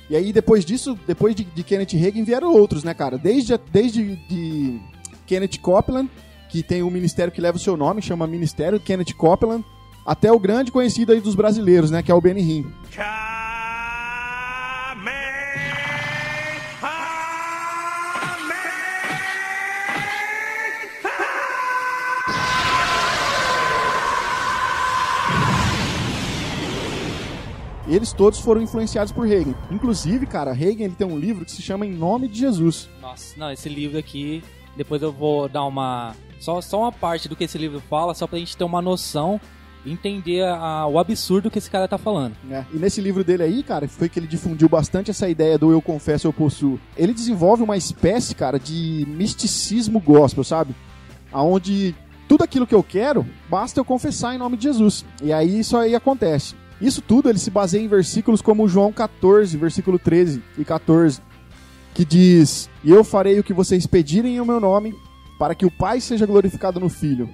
E 0.09 0.15
aí 0.15 0.33
depois 0.33 0.65
disso, 0.65 0.97
depois 1.07 1.35
de, 1.35 1.43
de 1.43 1.63
Kenneth 1.65 1.95
Hagin 1.97 2.23
vieram 2.23 2.55
outros, 2.55 2.85
né, 2.85 2.95
cara? 2.95 3.19
Desde, 3.19 3.59
desde 3.73 4.15
de 4.29 4.79
Kenneth 5.27 5.59
Copeland, 5.61 6.09
que 6.49 6.63
tem 6.63 6.83
um 6.85 6.91
ministério 6.91 7.33
que 7.33 7.41
leva 7.41 7.57
o 7.57 7.61
seu 7.61 7.77
nome, 7.77 8.01
chama 8.01 8.27
Ministério 8.29 8.79
Kenneth 8.79 9.15
Copeland, 9.17 9.65
até 10.07 10.31
o 10.31 10.39
grande 10.39 10.71
conhecido 10.71 11.13
aí 11.13 11.21
dos 11.21 11.35
brasileiros, 11.35 11.91
né, 11.91 12.03
que 12.03 12.13
é 12.13 12.15
o 12.15 12.21
Benny 12.21 12.41
Hinn. 12.41 12.65
Eles 27.89 28.13
todos 28.13 28.41
foram 28.41 28.61
influenciados 28.61 29.13
por 29.13 29.27
Hagin. 29.27 29.55
Inclusive, 29.71 30.27
cara, 30.27 30.51
Hagin 30.51 30.83
ele 30.83 30.95
tem 30.95 31.07
um 31.07 31.19
livro 31.19 31.45
que 31.45 31.53
se 31.53 31.63
chama 31.63 31.87
Em 31.87 31.93
Nome 31.93 32.27
de 32.29 32.39
Jesus. 32.39 32.91
Nossa, 33.01 33.39
não, 33.39 33.51
esse 33.53 33.69
livro 33.69 33.97
aqui, 33.97 34.43
depois 34.77 35.01
eu 35.03 35.13
vou 35.13 35.49
dar 35.49 35.65
uma. 35.65 36.15
Só, 36.41 36.61
só 36.61 36.81
uma 36.81 36.93
parte 36.93 37.29
do 37.29 37.37
que 37.37 37.45
esse 37.45 37.57
livro 37.57 37.81
fala, 37.81 38.13
só 38.13 38.27
pra 38.27 38.39
gente 38.41 38.57
ter 38.57 38.65
uma 38.65 38.83
noção 38.83 39.41
entender 39.87 40.45
a- 40.45 40.87
o 40.87 40.99
absurdo 40.99 41.51
que 41.51 41.59
esse 41.59 41.71
cara 41.71 41.87
tá 41.89 41.97
falando. 41.99 42.35
né? 42.45 42.67
E 42.73 42.77
nesse 42.77 43.01
livro 43.01 43.23
dele 43.25 43.43
aí, 43.43 43.63
cara, 43.63 43.87
foi 43.89 44.09
que 44.09 44.19
ele 44.19 44.27
difundiu 44.27 44.69
bastante 44.69 45.11
essa 45.11 45.29
ideia 45.29 45.57
do 45.59 45.71
eu 45.71 45.81
confesso, 45.83 46.27
eu 46.27 46.33
possuo. 46.33 46.79
Ele 46.97 47.13
desenvolve 47.15 47.63
uma 47.63 47.77
espécie, 47.77 48.35
cara, 48.35 48.59
de 48.59 49.07
misticismo 49.09 50.01
gospel, 50.01 50.45
sabe? 50.45 50.75
Aonde 51.33 51.95
tudo 52.29 52.43
aquilo 52.45 52.67
que 52.67 52.75
eu 52.75 52.83
quero, 52.83 53.27
basta 53.49 53.79
eu 53.81 53.85
confessar 53.85 54.35
em 54.35 54.39
nome 54.39 54.57
de 54.57 54.65
Jesus. 54.65 55.05
E 55.23 55.33
aí 55.33 55.61
isso 55.61 55.77
aí 55.77 55.95
acontece. 55.95 56.55
Isso 56.81 57.01
tudo 57.01 57.29
ele 57.29 57.39
se 57.39 57.51
baseia 57.51 57.83
em 57.83 57.89
versículos 57.89 58.43
como 58.43 58.69
João 58.69 58.93
14, 58.93 59.57
versículo 59.57 59.99
13 59.99 60.43
e 60.59 60.65
14, 60.65 61.21
que 61.95 62.05
diz: 62.05 62.69
"E 62.85 62.91
eu 62.91 63.03
farei 63.03 63.39
o 63.39 63.45
que 63.45 63.55
vocês 63.55 63.87
pedirem 63.87 64.37
em 64.37 64.45
meu 64.45 64.61
nome, 64.61 64.95
para 65.39 65.55
que 65.55 65.65
o 65.65 65.71
Pai 65.71 66.01
seja 66.01 66.27
glorificado 66.27 66.79
no 66.81 66.89
Filho. 66.89 67.29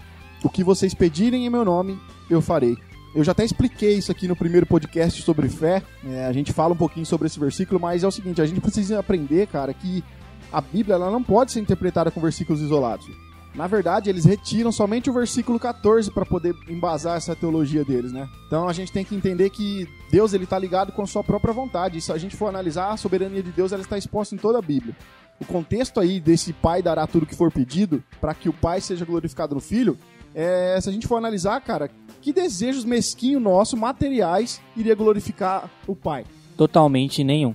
O 0.44 0.49
que 0.49 0.62
vocês 0.64 0.94
pedirem 0.94 1.47
em 1.47 1.50
meu 1.50 1.64
nome, 1.64 1.99
eu 2.31 2.41
farei." 2.41 2.76
Eu 3.14 3.23
já 3.23 3.33
até 3.33 3.45
expliquei 3.45 3.95
isso 3.95 4.11
aqui 4.11 4.26
no 4.26 4.35
primeiro 4.35 4.64
podcast 4.64 5.21
sobre 5.21 5.47
fé. 5.49 5.83
É, 6.02 6.25
a 6.25 6.33
gente 6.33 6.50
fala 6.50 6.73
um 6.73 6.76
pouquinho 6.76 7.05
sobre 7.05 7.26
esse 7.26 7.38
versículo, 7.38 7.79
mas 7.79 8.02
é 8.02 8.07
o 8.07 8.11
seguinte: 8.11 8.41
a 8.41 8.47
gente 8.47 8.61
precisa 8.61 8.99
aprender, 8.99 9.47
cara, 9.49 9.75
que 9.75 10.02
a 10.50 10.61
Bíblia 10.61 10.95
ela 10.95 11.11
não 11.11 11.23
pode 11.23 11.52
ser 11.52 11.61
interpretada 11.61 12.11
com 12.11 12.21
versículos 12.21 12.62
isolados. 12.62 13.07
Na 13.55 13.67
verdade, 13.67 14.09
eles 14.09 14.25
retiram 14.25 14.73
somente 14.73 15.11
o 15.11 15.12
versículo 15.12 15.61
14 15.61 16.11
para 16.11 16.25
poder 16.25 16.55
embasar 16.69 17.19
essa 17.19 17.37
teologia 17.37 17.85
deles, 17.85 18.11
né? 18.11 18.26
Então 18.47 18.67
a 18.67 18.73
gente 18.73 18.91
tem 18.91 19.05
que 19.05 19.14
entender 19.14 19.50
que 19.50 19.87
Deus 20.11 20.33
ele 20.33 20.47
tá 20.47 20.59
ligado 20.59 20.91
com 20.91 21.02
a 21.02 21.07
sua 21.07 21.23
própria 21.23 21.52
vontade. 21.52 21.99
E 21.99 22.00
se 22.00 22.11
a 22.11 22.17
gente 22.17 22.35
for 22.35 22.47
analisar 22.47 22.91
a 22.91 22.97
soberania 22.97 23.43
de 23.43 23.52
Deus, 23.52 23.73
ela 23.73 23.83
está 23.83 23.99
exposta 23.99 24.35
em 24.35 24.38
toda 24.38 24.59
a 24.59 24.62
Bíblia. 24.62 24.97
O 25.38 25.45
contexto 25.45 26.00
aí 26.00 26.19
desse 26.19 26.52
pai 26.52 26.83
dará 26.83 27.07
tudo 27.07 27.26
que 27.26 27.37
for 27.37 27.52
pedido 27.52 28.02
para 28.21 28.33
que 28.33 28.49
o 28.49 28.52
pai 28.52 28.81
seja 28.81 29.05
glorificado 29.05 29.55
no 29.55 29.61
filho, 29.61 29.99
é, 30.35 30.79
se 30.81 30.89
a 30.89 30.93
gente 30.93 31.07
for 31.07 31.17
analisar, 31.17 31.61
cara, 31.61 31.91
que 32.21 32.33
desejos 32.33 32.85
mesquinhos 32.85 33.43
nossos, 33.43 33.79
materiais, 33.79 34.61
iria 34.77 34.95
glorificar 34.95 35.71
o 35.87 35.95
pai? 35.97 36.25
Totalmente 36.57 37.25
nenhum. 37.25 37.55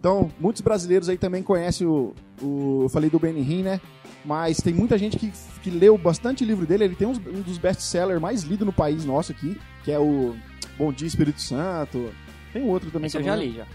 Então, 0.00 0.30
muitos 0.38 0.62
brasileiros 0.62 1.08
aí 1.08 1.18
também 1.18 1.42
conhecem 1.42 1.86
o. 1.86 2.14
o 2.40 2.82
eu 2.84 2.88
falei 2.88 3.10
do 3.10 3.18
Benny 3.18 3.40
Hinn, 3.40 3.62
né? 3.62 3.80
Mas 4.24 4.58
tem 4.58 4.72
muita 4.74 4.98
gente 4.98 5.16
que, 5.18 5.32
que 5.62 5.70
leu 5.70 5.96
bastante 5.96 6.44
livro 6.44 6.66
dele. 6.66 6.84
Ele 6.84 6.94
tem 6.94 7.06
uns- 7.08 7.18
um 7.18 7.40
dos 7.42 7.58
best-sellers 7.58 8.20
mais 8.20 8.42
lidos 8.42 8.66
no 8.66 8.72
país 8.72 9.04
nosso 9.04 9.32
aqui, 9.32 9.56
que 9.84 9.90
é 9.92 9.98
o 9.98 10.34
Bom 10.76 10.92
Dia 10.92 11.06
Espírito 11.08 11.40
Santo. 11.40 12.10
Tem 12.52 12.62
outro 12.68 12.90
também 12.90 13.06
Esse 13.06 13.16
que 13.16 13.22
eu 13.22 13.26
já 13.26 13.36
li, 13.36 13.52
já. 13.56 13.66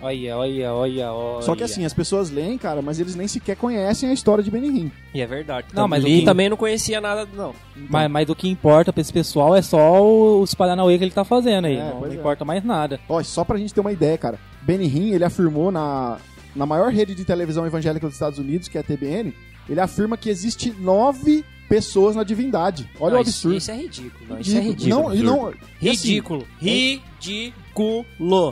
Olha, 0.00 0.36
olha, 0.36 0.72
olha, 0.72 1.12
olha. 1.12 1.42
Só 1.42 1.56
que 1.56 1.62
assim, 1.64 1.84
as 1.84 1.92
pessoas 1.92 2.30
leem, 2.30 2.56
cara, 2.56 2.80
mas 2.80 3.00
eles 3.00 3.16
nem 3.16 3.26
sequer 3.26 3.56
conhecem 3.56 4.08
a 4.08 4.12
história 4.12 4.44
de 4.44 4.50
Benny 4.50 4.68
Hinn. 4.68 4.90
E 5.12 5.20
é 5.20 5.26
verdade. 5.26 5.66
Não, 5.74 5.88
mas 5.88 6.04
li 6.04 6.20
que- 6.20 6.24
também 6.24 6.48
não 6.48 6.56
conhecia 6.56 7.00
nada, 7.00 7.26
não. 7.34 7.52
Mas, 7.90 8.08
mas 8.10 8.28
o 8.28 8.34
que 8.36 8.48
importa 8.48 8.92
pra 8.92 9.00
esse 9.00 9.12
pessoal 9.12 9.56
é 9.56 9.62
só 9.62 10.00
os 10.40 10.54
Paranauê 10.54 10.96
que 10.98 11.04
ele 11.04 11.10
tá 11.10 11.24
fazendo 11.24 11.64
aí. 11.64 11.76
É, 11.76 11.90
não 11.90 12.00
não 12.02 12.06
é. 12.10 12.14
importa 12.14 12.44
mais 12.44 12.62
nada. 12.64 13.00
Ó, 13.08 13.20
só 13.24 13.42
pra 13.44 13.58
gente 13.58 13.74
ter 13.74 13.80
uma 13.80 13.92
ideia, 13.92 14.16
cara. 14.16 14.38
Benny 14.62 14.86
Hinn, 14.86 15.14
ele 15.14 15.24
afirmou 15.24 15.72
na, 15.72 16.18
na 16.54 16.64
maior 16.64 16.92
rede 16.92 17.14
de 17.14 17.24
televisão 17.24 17.66
evangélica 17.66 18.06
dos 18.06 18.14
Estados 18.14 18.38
Unidos, 18.38 18.68
que 18.68 18.78
é 18.78 18.80
a 18.80 18.84
TBN, 18.84 19.34
ele 19.68 19.80
afirma 19.80 20.16
que 20.16 20.30
existe 20.30 20.70
nove 20.78 21.44
pessoas 21.68 22.14
na 22.16 22.22
divindade. 22.24 22.88
Olha 23.00 23.12
Não, 23.14 23.18
o 23.18 23.22
isso- 23.22 23.30
absurdo. 23.48 23.56
Isso, 23.58 23.70
é 23.70 23.76
ridículo. 23.76 24.24
Não, 24.30 24.40
isso 24.40 24.56
é 24.56 24.60
Ridículo. 24.60 25.08
ridículo. 25.08 25.08
Não, 25.08 25.14
e 25.14 25.22
não, 25.22 25.50
e 25.82 25.90
assim, 25.90 26.08
Ridículo. 26.08 26.46
Ridículo. 26.58 27.64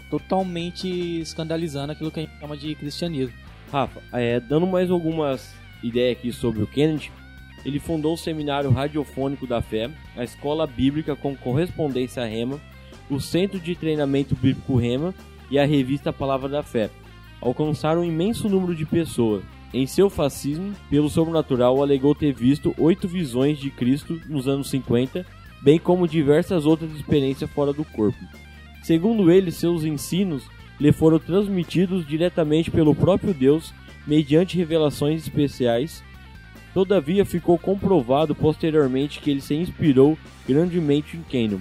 Totalmente 0.09 0.89
escandalizando 1.21 1.93
aquilo 1.93 2.11
que 2.11 2.21
a 2.21 2.23
gente 2.23 2.39
chama 2.39 2.57
de 2.57 2.75
cristianismo. 2.75 3.35
Rafa, 3.73 4.01
é, 4.13 4.39
dando 4.39 4.67
mais 4.67 4.91
algumas 4.91 5.55
ideias 5.83 6.17
aqui 6.17 6.33
sobre 6.33 6.63
o 6.63 6.67
Kennedy, 6.67 7.11
ele 7.65 7.81
fundou 7.81 8.15
o 8.15 8.17
Seminário 8.17 8.71
Radiofônico 8.71 9.47
da 9.47 9.61
Fé, 9.61 9.91
a 10.17 10.23
Escola 10.23 10.67
Bíblica 10.67 11.17
com 11.17 11.37
Correspondência 11.37 12.25
Rema, 12.25 12.61
o 13.11 13.21
Centro 13.21 13.59
de 13.59 13.75
Treinamento 13.75 14.37
Bíblico 14.37 14.77
Rema 14.77 15.13
e 15.51 15.59
a 15.59 15.67
revista 15.67 16.13
Palavra 16.13 16.49
da 16.49 16.63
Fé. 16.63 16.91
Alcançaram 17.41 18.03
um 18.03 18.05
imenso 18.05 18.49
número 18.49 18.75
de 18.75 18.87
pessoas. 18.87 19.43
Em 19.75 19.87
seu 19.87 20.09
fascismo, 20.09 20.75
pelo 20.89 21.11
sobrenatural, 21.11 21.83
alegou 21.83 22.15
ter 22.15 22.33
visto 22.33 22.75
oito 22.79 23.09
visões 23.09 23.59
de 23.59 23.71
Cristo 23.71 24.21
nos 24.29 24.47
anos 24.47 24.71
50, 24.71 25.27
bem 25.61 25.79
como 25.79 26.07
diversas 26.07 26.65
outras 26.65 26.93
experiências 26.93 27.51
fora 27.51 27.73
do 27.73 27.85
corpo. 27.85 28.19
Segundo 28.87 29.33
ele, 29.33 29.51
seus 29.51 29.83
ensinos 29.83 30.45
lhe 30.79 30.93
foram 30.93 31.19
transmitidos 31.19 32.07
diretamente 32.07 32.71
pelo 32.71 32.95
próprio 32.95 33.35
Deus 33.35 33.75
mediante 34.07 34.57
revelações 34.57 35.23
especiais. 35.23 36.05
Todavia, 36.73 37.25
ficou 37.25 37.59
comprovado 37.59 38.33
posteriormente 38.33 39.19
que 39.19 39.29
ele 39.29 39.41
se 39.41 39.57
inspirou 39.57 40.17
grandemente 40.49 41.17
em 41.17 41.23
Canon, 41.49 41.59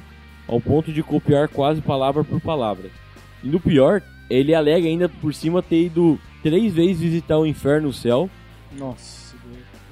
ao 0.48 0.62
ponto 0.62 0.94
de 0.94 1.02
copiar 1.02 1.48
quase 1.50 1.82
palavra 1.82 2.24
por 2.24 2.40
palavra. 2.40 2.92
E 3.44 3.48
no 3.48 3.60
pior, 3.60 4.04
ele 4.30 4.54
alega 4.54 4.86
ainda 4.88 5.10
por 5.10 5.34
cima 5.34 5.64
ter 5.64 5.86
ido 5.86 6.20
três 6.44 6.72
vezes 6.72 7.00
visitar 7.00 7.40
o 7.40 7.48
inferno 7.48 7.88
e 7.88 7.90
o 7.90 7.94
céu. 7.94 8.30
Nossa. 8.78 9.34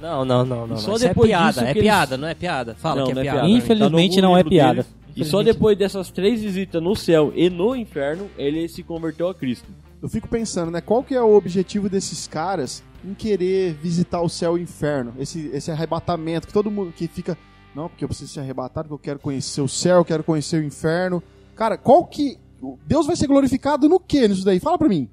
Não, 0.00 0.24
não, 0.24 0.46
não, 0.46 0.66
não. 0.68 0.76
Só. 0.76 0.94
Isso 0.94 1.08
depois 1.08 1.28
é 1.30 1.32
piada, 1.32 1.48
disso 1.52 1.64
é 1.64 1.70
eles- 1.70 1.82
piada, 1.82 2.16
não 2.16 2.28
é 2.28 2.34
piada. 2.34 2.76
Fala 2.76 2.96
Não, 3.00 3.06
que 3.06 3.10
é 3.10 3.14
não 3.16 3.20
é 3.22 3.24
piada. 3.24 3.38
piada. 3.40 3.52
Infelizmente 3.58 4.14
Tá 4.16 4.22
não 4.22 4.36
é 4.38 4.44
piada. 4.44 4.72
deles. 4.84 5.03
E 5.16 5.24
só 5.24 5.42
depois 5.42 5.76
dessas 5.78 6.10
três 6.10 6.42
visitas 6.42 6.82
no 6.82 6.96
céu 6.96 7.32
e 7.34 7.48
no 7.48 7.76
inferno, 7.76 8.28
ele 8.36 8.68
se 8.68 8.82
converteu 8.82 9.28
a 9.28 9.34
Cristo. 9.34 9.68
Eu 10.02 10.08
fico 10.08 10.28
pensando, 10.28 10.70
né? 10.70 10.80
Qual 10.80 11.02
que 11.02 11.14
é 11.14 11.22
o 11.22 11.34
objetivo 11.34 11.88
desses 11.88 12.26
caras 12.26 12.82
em 13.04 13.14
querer 13.14 13.74
visitar 13.74 14.20
o 14.20 14.28
céu 14.28 14.56
e 14.56 14.60
o 14.60 14.62
inferno? 14.62 15.14
Esse, 15.18 15.48
esse 15.48 15.70
arrebatamento 15.70 16.46
que 16.46 16.52
todo 16.52 16.70
mundo 16.70 16.92
que 16.92 17.08
fica. 17.08 17.38
Não, 17.74 17.88
porque 17.88 18.04
eu 18.04 18.08
preciso 18.08 18.32
ser 18.32 18.40
arrebatado, 18.40 18.88
porque 18.88 19.08
eu 19.08 19.14
quero 19.14 19.18
conhecer 19.18 19.60
o 19.60 19.68
céu, 19.68 19.98
eu 19.98 20.04
quero 20.04 20.22
conhecer 20.22 20.60
o 20.60 20.64
inferno. 20.64 21.22
Cara, 21.54 21.78
qual 21.78 22.04
que. 22.04 22.38
Deus 22.86 23.06
vai 23.06 23.16
ser 23.16 23.26
glorificado 23.26 23.88
no 23.88 24.00
que 24.00 24.26
nisso 24.26 24.44
daí? 24.44 24.60
Fala 24.60 24.78
pra 24.78 24.88
mim. 24.88 25.08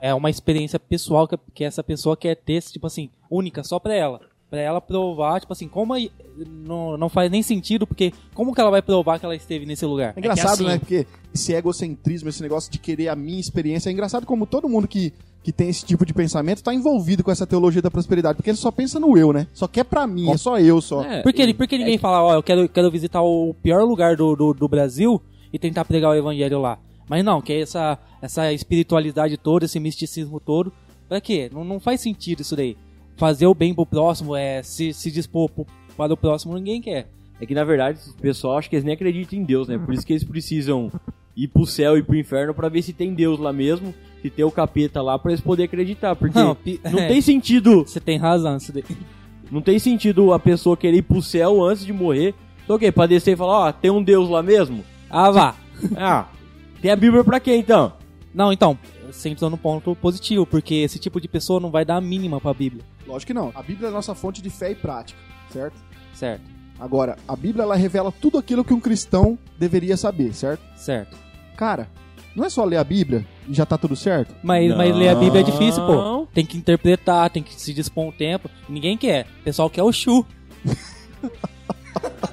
É 0.00 0.14
uma 0.14 0.30
experiência 0.30 0.78
pessoal 0.78 1.28
que, 1.28 1.36
que 1.54 1.64
essa 1.64 1.84
pessoa 1.84 2.16
quer 2.16 2.34
ter, 2.34 2.62
tipo 2.62 2.86
assim, 2.86 3.10
única, 3.30 3.62
só 3.62 3.78
pra 3.78 3.94
ela. 3.94 4.20
Pra 4.50 4.60
ela 4.60 4.80
provar, 4.80 5.40
tipo 5.40 5.52
assim, 5.52 5.68
como 5.68 5.92
aí- 5.92 6.10
não, 6.48 6.96
não 6.96 7.08
faz 7.08 7.30
nem 7.30 7.40
sentido, 7.42 7.86
porque 7.86 8.12
como 8.34 8.52
que 8.52 8.60
ela 8.60 8.70
vai 8.70 8.82
provar 8.82 9.18
que 9.20 9.24
ela 9.24 9.36
esteve 9.36 9.64
nesse 9.64 9.86
lugar? 9.86 10.12
É 10.16 10.18
engraçado, 10.18 10.52
assim- 10.54 10.64
né? 10.66 10.78
Porque 10.78 11.06
esse 11.32 11.52
egocentrismo, 11.54 12.28
esse 12.28 12.42
negócio 12.42 12.70
de 12.72 12.78
querer 12.78 13.08
a 13.08 13.14
minha 13.16 13.38
experiência, 13.38 13.88
é 13.88 13.92
engraçado 13.92 14.26
como 14.26 14.46
todo 14.46 14.68
mundo 14.68 14.88
que, 14.88 15.12
que 15.44 15.52
tem 15.52 15.68
esse 15.68 15.84
tipo 15.86 16.04
de 16.04 16.12
pensamento 16.12 16.62
tá 16.64 16.74
envolvido 16.74 17.22
com 17.22 17.30
essa 17.30 17.46
teologia 17.46 17.80
da 17.80 17.90
prosperidade, 17.90 18.36
porque 18.36 18.50
ele 18.50 18.56
só 18.56 18.70
pensa 18.72 18.98
no 18.98 19.16
eu, 19.16 19.32
né? 19.32 19.46
Só 19.54 19.68
quer 19.68 19.84
pra 19.84 20.04
mim, 20.06 20.28
é 20.30 20.36
só 20.36 20.58
eu 20.58 20.80
só. 20.80 21.02
É, 21.04 21.22
Por 21.22 21.32
que, 21.32 21.54
por 21.54 21.68
que 21.68 21.78
ninguém 21.78 21.98
fala, 21.98 22.22
ó, 22.22 22.34
eu 22.34 22.42
quero, 22.42 22.68
quero 22.68 22.90
visitar 22.90 23.22
o 23.22 23.54
pior 23.62 23.84
lugar 23.84 24.16
do, 24.16 24.34
do, 24.34 24.52
do 24.52 24.68
Brasil 24.68 25.22
e 25.52 25.58
tentar 25.60 25.84
pregar 25.84 26.10
o 26.10 26.14
evangelho 26.14 26.60
lá? 26.60 26.76
Mas 27.08 27.24
não, 27.24 27.40
que 27.40 27.52
é 27.52 27.60
essa, 27.60 27.98
essa 28.20 28.52
espiritualidade 28.52 29.36
toda, 29.36 29.64
esse 29.66 29.78
misticismo 29.78 30.40
todo. 30.40 30.72
Pra 31.08 31.20
quê? 31.20 31.50
Não, 31.52 31.64
não 31.64 31.78
faz 31.80 32.00
sentido 32.00 32.40
isso 32.40 32.54
daí. 32.56 32.76
Fazer 33.20 33.46
o 33.46 33.54
bem 33.54 33.74
pro 33.74 33.84
próximo, 33.84 34.34
é 34.34 34.62
se, 34.62 34.92
se 34.94 35.10
dispor 35.10 35.48
pro- 35.50 35.66
para 35.96 36.12
o 36.14 36.16
próximo, 36.16 36.54
ninguém 36.54 36.80
quer. 36.80 37.06
É 37.38 37.44
que 37.46 37.54
na 37.54 37.64
verdade 37.64 37.98
o 38.08 38.14
pessoal 38.20 38.56
acha 38.58 38.68
que 38.68 38.74
eles 38.76 38.84
nem 38.84 38.94
acreditam 38.94 39.38
em 39.38 39.44
Deus, 39.44 39.68
né? 39.68 39.78
Por 39.78 39.92
isso 39.94 40.06
que 40.06 40.12
eles 40.14 40.24
precisam 40.24 40.90
ir 41.36 41.48
pro 41.48 41.66
céu 41.66 41.96
e 41.98 42.02
pro 42.02 42.16
inferno 42.16 42.52
pra 42.54 42.68
ver 42.70 42.80
se 42.82 42.92
tem 42.94 43.12
Deus 43.14 43.38
lá 43.38 43.52
mesmo, 43.52 43.94
se 44.22 44.28
tem 44.30 44.44
o 44.44 44.50
capeta 44.50 45.00
lá 45.02 45.18
pra 45.18 45.32
eles 45.32 45.40
poderem 45.42 45.66
acreditar, 45.66 46.16
porque 46.16 46.38
Não, 46.38 46.48
não, 46.48 46.54
pi- 46.54 46.80
tem 47.08 47.20
sentido, 47.20 47.84
Você 47.86 48.00
tem 48.00 48.16
razão, 48.18 48.56
isso 48.56 48.72
daí. 48.72 48.84
não 49.50 49.60
tem 49.62 49.78
sentido 49.78 50.32
a 50.32 50.38
pessoa 50.38 50.76
querer 50.76 50.96
ir 50.98 51.02
pro 51.02 51.22
céu 51.22 51.62
antes 51.62 51.84
de 51.84 51.92
morrer. 51.92 52.34
Então 52.64 52.76
o 52.76 52.78
quê? 52.78 52.90
Pra 52.90 53.06
descer 53.06 53.34
e 53.34 53.36
falar, 53.36 53.68
ó, 53.68 53.72
tem 53.72 53.90
um 53.90 54.02
Deus 54.02 54.28
lá 54.30 54.42
mesmo? 54.42 54.82
Ah, 55.10 55.30
vá. 55.30 55.54
Ah, 55.96 56.26
tem 56.82 56.90
a 56.90 56.96
Bíblia 56.96 57.22
pra 57.24 57.38
quê 57.40 57.54
então? 57.56 57.92
Não, 58.34 58.52
então, 58.52 58.78
entrou 59.24 59.50
no 59.50 59.56
ponto 59.58 59.94
positivo, 59.96 60.44
porque 60.46 60.74
esse 60.74 60.98
tipo 60.98 61.20
de 61.20 61.26
pessoa 61.26 61.58
não 61.58 61.70
vai 61.70 61.84
dar 61.84 61.96
a 61.96 62.00
mínima 62.00 62.38
pra 62.40 62.52
Bíblia. 62.54 62.84
Lógico 63.10 63.26
que 63.26 63.34
não. 63.34 63.50
A 63.54 63.62
Bíblia 63.62 63.88
é 63.88 63.90
a 63.90 63.92
nossa 63.92 64.14
fonte 64.14 64.40
de 64.40 64.48
fé 64.48 64.70
e 64.70 64.74
prática, 64.74 65.18
certo? 65.52 65.76
Certo, 66.14 66.42
Agora, 66.78 67.16
a 67.28 67.36
Bíblia 67.36 67.64
ela 67.64 67.74
revela 67.74 68.10
tudo 68.10 68.38
aquilo 68.38 68.64
que 68.64 68.72
um 68.72 68.80
cristão 68.80 69.38
deveria 69.58 69.96
saber, 69.96 70.32
certo? 70.32 70.62
certo. 70.76 71.16
Cara, 71.54 71.88
não 72.34 72.44
é 72.44 72.48
só 72.48 72.64
ler 72.64 72.78
a 72.78 72.84
Bíblia 72.84 73.26
e 73.46 73.52
já 73.52 73.66
tá 73.66 73.76
tudo 73.76 73.94
certo? 73.94 74.34
Mas, 74.42 74.74
mas 74.74 74.96
ler 74.96 75.08
a 75.08 75.14
Bíblia 75.14 75.40
é 75.40 75.44
difícil, 75.44 75.84
pô. 75.84 75.94
Não. 75.94 76.26
Tem 76.26 76.46
que 76.46 76.56
interpretar, 76.56 77.28
tem 77.28 77.42
que 77.42 77.60
se 77.60 77.74
dispor 77.74 78.06
um 78.06 78.12
tempo. 78.12 78.48
Ninguém 78.68 78.96
quer. 78.96 79.26
O 79.40 79.44
pessoal 79.44 79.68
quer 79.68 79.82
o 79.82 79.92
chu. 79.92 80.24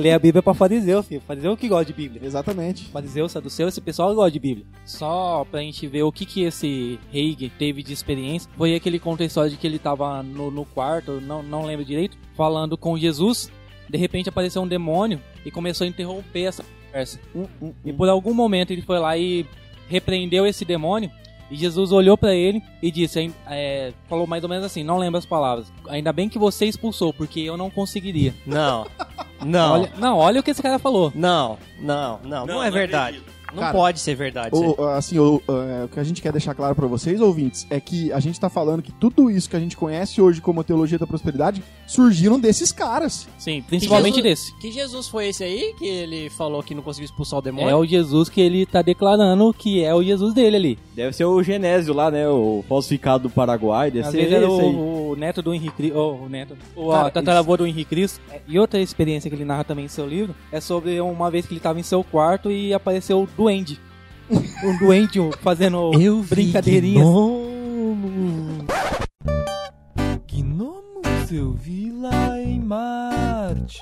ler 0.00 0.12
a 0.12 0.18
Bíblia 0.18 0.40
é 0.40 0.42
pra 0.42 0.54
fariseu, 0.54 1.02
filho. 1.02 1.20
Fariseu 1.26 1.56
que 1.56 1.68
gosta 1.68 1.84
de 1.84 1.92
Bíblia. 1.92 2.20
Exatamente. 2.24 2.86
Fariseu, 2.86 3.28
saduceu, 3.28 3.68
esse 3.68 3.80
pessoal 3.80 4.14
gosta 4.14 4.30
de 4.32 4.38
Bíblia. 4.38 4.66
Só 4.84 5.46
pra 5.50 5.60
gente 5.60 5.86
ver 5.86 6.02
o 6.02 6.12
que 6.12 6.24
que 6.26 6.42
esse 6.42 6.98
Reig 7.12 7.50
teve 7.58 7.82
de 7.82 7.92
experiência, 7.92 8.50
foi 8.56 8.74
aquele 8.74 8.98
conta 8.98 9.22
a 9.22 9.26
história 9.26 9.50
de 9.50 9.56
que 9.56 9.66
ele 9.66 9.78
tava 9.78 10.22
no, 10.22 10.50
no 10.50 10.64
quarto, 10.64 11.20
não, 11.20 11.42
não 11.42 11.64
lembro 11.64 11.84
direito, 11.84 12.16
falando 12.36 12.76
com 12.76 12.98
Jesus. 12.98 13.50
De 13.88 13.98
repente 13.98 14.28
apareceu 14.28 14.62
um 14.62 14.68
demônio 14.68 15.20
e 15.44 15.50
começou 15.50 15.84
a 15.84 15.88
interromper 15.88 16.42
essa 16.44 16.64
conversa. 16.86 17.20
Hum, 17.34 17.72
E 17.84 17.92
por 17.92 18.08
algum 18.08 18.32
momento 18.34 18.72
ele 18.72 18.82
foi 18.82 18.98
lá 18.98 19.16
e 19.16 19.44
repreendeu 19.88 20.46
esse 20.46 20.64
demônio. 20.64 21.10
E 21.50 21.56
Jesus 21.56 21.90
olhou 21.90 22.16
pra 22.16 22.34
ele 22.34 22.62
e 22.80 22.90
disse, 22.90 23.32
é, 23.46 23.92
falou 24.08 24.26
mais 24.26 24.42
ou 24.44 24.48
menos 24.48 24.64
assim, 24.64 24.84
não 24.84 24.98
lembro 24.98 25.18
as 25.18 25.26
palavras. 25.26 25.72
Ainda 25.88 26.12
bem 26.12 26.28
que 26.28 26.38
você 26.38 26.66
expulsou, 26.66 27.12
porque 27.12 27.40
eu 27.40 27.56
não 27.56 27.68
conseguiria. 27.68 28.34
Não. 28.46 28.86
Não. 29.44 29.72
Olha, 29.72 29.92
não, 29.98 30.18
olha 30.18 30.40
o 30.40 30.42
que 30.42 30.50
esse 30.50 30.62
cara 30.62 30.78
falou. 30.78 31.10
Não, 31.14 31.58
não, 31.80 32.20
não, 32.22 32.46
não, 32.46 32.62
é 32.62 32.70
verdade. 32.70 33.22
Não 33.52 33.60
Cara, 33.62 33.72
pode 33.72 34.00
ser 34.00 34.14
verdade. 34.14 34.50
O, 34.54 34.82
assim, 34.84 35.18
o, 35.18 35.42
é, 35.48 35.84
o 35.84 35.88
que 35.88 35.98
a 36.00 36.04
gente 36.04 36.20
quer 36.22 36.32
deixar 36.32 36.54
claro 36.54 36.74
pra 36.74 36.86
vocês, 36.86 37.20
ouvintes, 37.20 37.66
é 37.70 37.80
que 37.80 38.12
a 38.12 38.20
gente 38.20 38.38
tá 38.38 38.48
falando 38.48 38.82
que 38.82 38.92
tudo 38.92 39.30
isso 39.30 39.48
que 39.48 39.56
a 39.56 39.60
gente 39.60 39.76
conhece 39.76 40.20
hoje 40.20 40.40
como 40.40 40.62
teologia 40.64 40.98
da 40.98 41.06
prosperidade 41.06 41.62
surgiram 41.86 42.38
desses 42.38 42.70
caras. 42.72 43.26
Sim, 43.38 43.62
principalmente 43.62 44.16
Jesus- 44.16 44.22
desse. 44.50 44.56
Que 44.60 44.70
Jesus 44.72 45.08
foi 45.08 45.28
esse 45.28 45.42
aí 45.44 45.74
que 45.78 45.86
ele 45.86 46.30
falou 46.30 46.62
que 46.62 46.74
não 46.74 46.82
conseguiu 46.82 47.06
expulsar 47.06 47.38
o 47.38 47.42
demônio? 47.42 47.68
É 47.70 47.74
o 47.74 47.84
Jesus 47.84 48.28
que 48.28 48.40
ele 48.40 48.64
tá 48.66 48.82
declarando 48.82 49.52
que 49.52 49.82
é 49.84 49.94
o 49.94 50.02
Jesus 50.02 50.32
dele 50.34 50.56
ali. 50.56 50.78
Deve 50.94 51.12
ser 51.14 51.24
o 51.24 51.42
Genésio 51.42 51.94
lá, 51.94 52.10
né? 52.10 52.28
O 52.28 52.64
falsificado 52.68 53.24
do 53.24 53.30
Paraguai, 53.30 53.90
deve 53.90 54.06
Às 54.06 54.12
ser 54.12 54.18
vezes 54.18 54.32
era 54.34 54.46
esse 54.46 54.60
aí. 54.60 54.66
o, 54.74 55.10
o 55.12 55.16
neto 55.16 55.42
do 55.42 55.52
Henrique 55.54 55.74
Cristo. 55.76 55.98
o 55.98 56.28
neto. 56.28 56.56
O 56.76 56.90
Cara, 56.90 57.06
ó, 57.06 57.10
tataravô 57.10 57.56
do 57.56 57.66
Henrique 57.66 57.90
Cristo. 57.90 58.20
E 58.46 58.58
outra 58.58 58.78
experiência 58.80 59.28
que 59.28 59.36
ele 59.36 59.44
narra 59.44 59.64
também 59.64 59.84
em 59.86 59.88
seu 59.88 60.06
livro 60.06 60.34
é 60.52 60.60
sobre 60.60 61.00
uma 61.00 61.30
vez 61.30 61.46
que 61.46 61.52
ele 61.54 61.60
tava 61.60 61.80
em 61.80 61.82
seu 61.82 62.04
quarto 62.04 62.50
e 62.50 62.72
apareceu 62.74 63.28
duende. 63.40 63.80
Um 64.30 64.76
duende 64.76 65.18
fazendo 65.40 65.92
Eu 65.98 66.22
brincadeirinhas. 66.22 67.02
Gnomo. 67.02 68.66
Gnomos 70.30 71.32
eu 71.32 71.52
vi 71.52 71.90
lá 71.90 72.38
em 72.38 72.60
Marte. 72.60 73.80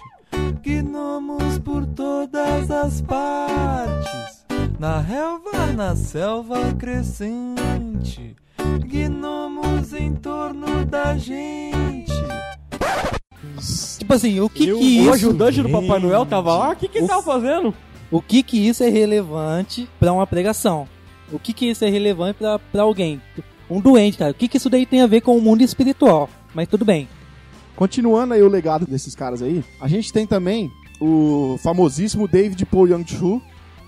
Gnomos 0.63 1.59
por 1.59 1.85
todas 1.87 2.71
as 2.71 3.01
partes. 3.01 4.47
Na 4.79 5.01
relva, 5.01 5.73
na 5.75 5.97
selva 5.97 6.73
crescente. 6.75 8.37
Gnomos 8.87 9.93
em 9.93 10.15
torno 10.15 10.85
da 10.87 11.19
gente. 11.19 12.13
Tipo 13.99 14.15
assim, 14.15 14.39
o 14.39 14.49
que 14.49 14.69
eu, 14.69 14.79
que. 14.79 15.09
O 15.09 15.13
ajudante 15.13 15.61
do 15.63 15.69
Papai 15.69 15.99
Noel 15.99 16.25
tava 16.25 16.57
lá? 16.57 16.71
O 16.71 16.77
que 16.77 16.87
que 16.87 17.03
tava 17.03 17.23
fazendo? 17.23 17.75
O 18.11 18.23
que 18.23 18.43
que 18.43 18.57
isso 18.57 18.83
é 18.83 18.89
relevante 18.89 19.89
pra 20.01 20.13
uma 20.13 20.27
pregação? 20.27 20.89
O 21.31 21.39
que 21.39 21.53
que 21.53 21.67
isso 21.67 21.85
é 21.85 21.91
relevante 21.91 22.39
pra 22.73 22.83
alguém? 22.83 23.21
Um 23.71 23.81
doente, 23.81 24.17
cara. 24.17 24.31
O 24.31 24.35
que 24.35 24.49
que 24.49 24.57
isso 24.57 24.71
daí 24.71 24.87
tem 24.87 25.03
a 25.03 25.07
ver 25.07 25.21
com 25.21 25.37
o 25.37 25.43
mundo 25.43 25.63
espiritual? 25.63 26.29
Mas 26.55 26.69
tudo 26.69 26.85
bem. 26.85 27.07
Continuando 27.77 28.35
aí 28.35 28.43
o 28.43 28.49
legado 28.49 28.87
desses 28.87 29.15
caras 29.15 29.43
aí, 29.43 29.63
a 29.81 29.87
gente 29.87 30.13
tem 30.13 30.27
também 30.27 30.71
o 31.01 31.57
famosíssimo 31.63 32.27
David 32.27 32.65
Paul 32.67 32.89
Young-Chu, 32.89 33.43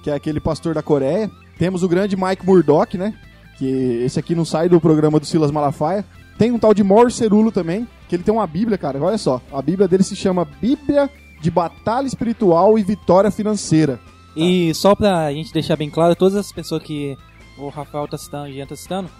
que 0.04 0.10
é 0.10 0.14
aquele 0.14 0.38
pastor 0.38 0.74
da 0.74 0.82
Coreia. 0.82 1.30
Temos 1.58 1.82
o 1.82 1.88
grande 1.88 2.16
Mike 2.16 2.46
Murdock, 2.46 2.96
né? 2.96 3.14
Que 3.58 4.02
esse 4.04 4.18
aqui 4.18 4.34
não 4.34 4.44
sai 4.44 4.68
do 4.68 4.80
programa 4.80 5.18
do 5.18 5.26
Silas 5.26 5.50
Malafaia. 5.50 6.04
Tem 6.38 6.52
um 6.52 6.58
tal 6.58 6.72
de 6.72 6.84
Mauro 6.84 7.10
Cerulo 7.10 7.50
também, 7.50 7.88
que 8.08 8.16
ele 8.16 8.22
tem 8.22 8.32
uma 8.32 8.46
Bíblia, 8.46 8.78
cara. 8.78 9.02
Olha 9.02 9.18
só, 9.18 9.42
a 9.52 9.60
Bíblia 9.60 9.88
dele 9.88 10.02
se 10.02 10.14
chama 10.14 10.46
Bíblia 10.60 11.10
de 11.40 11.50
Batalha 11.50 12.06
Espiritual 12.06 12.78
e 12.78 12.82
Vitória 12.82 13.30
Financeira. 13.30 13.98
E 14.36 14.72
só 14.74 14.94
pra 14.94 15.32
gente 15.32 15.52
deixar 15.52 15.76
bem 15.76 15.90
claro, 15.90 16.14
todas 16.14 16.36
as 16.36 16.52
pessoas 16.52 16.82
que 16.82 17.16
o 17.58 17.68
Rafael 17.68 18.06
tá 18.06 18.16
citando, 18.16 18.46
a 18.46 18.50
gente 18.50 18.68
tá 18.68 18.76
citando, 18.76 19.10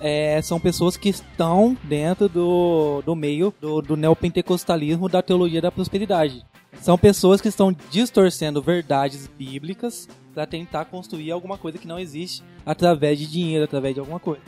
é, 0.00 0.40
são 0.42 0.58
pessoas 0.58 0.96
que 0.96 1.08
estão 1.08 1.76
dentro 1.84 2.28
do, 2.28 3.02
do 3.04 3.14
meio 3.14 3.52
do, 3.60 3.82
do 3.82 3.96
neopentecostalismo 3.96 5.08
da 5.08 5.20
teologia 5.20 5.60
da 5.60 5.70
prosperidade. 5.70 6.44
São 6.80 6.96
pessoas 6.96 7.40
que 7.40 7.48
estão 7.48 7.74
distorcendo 7.90 8.62
verdades 8.62 9.26
bíblicas 9.26 10.08
para 10.32 10.46
tentar 10.46 10.86
construir 10.86 11.30
alguma 11.30 11.58
coisa 11.58 11.76
que 11.76 11.86
não 11.86 11.98
existe 11.98 12.42
através 12.64 13.18
de 13.18 13.26
dinheiro, 13.26 13.64
através 13.64 13.94
de 13.94 14.00
alguma 14.00 14.20
coisa. 14.20 14.40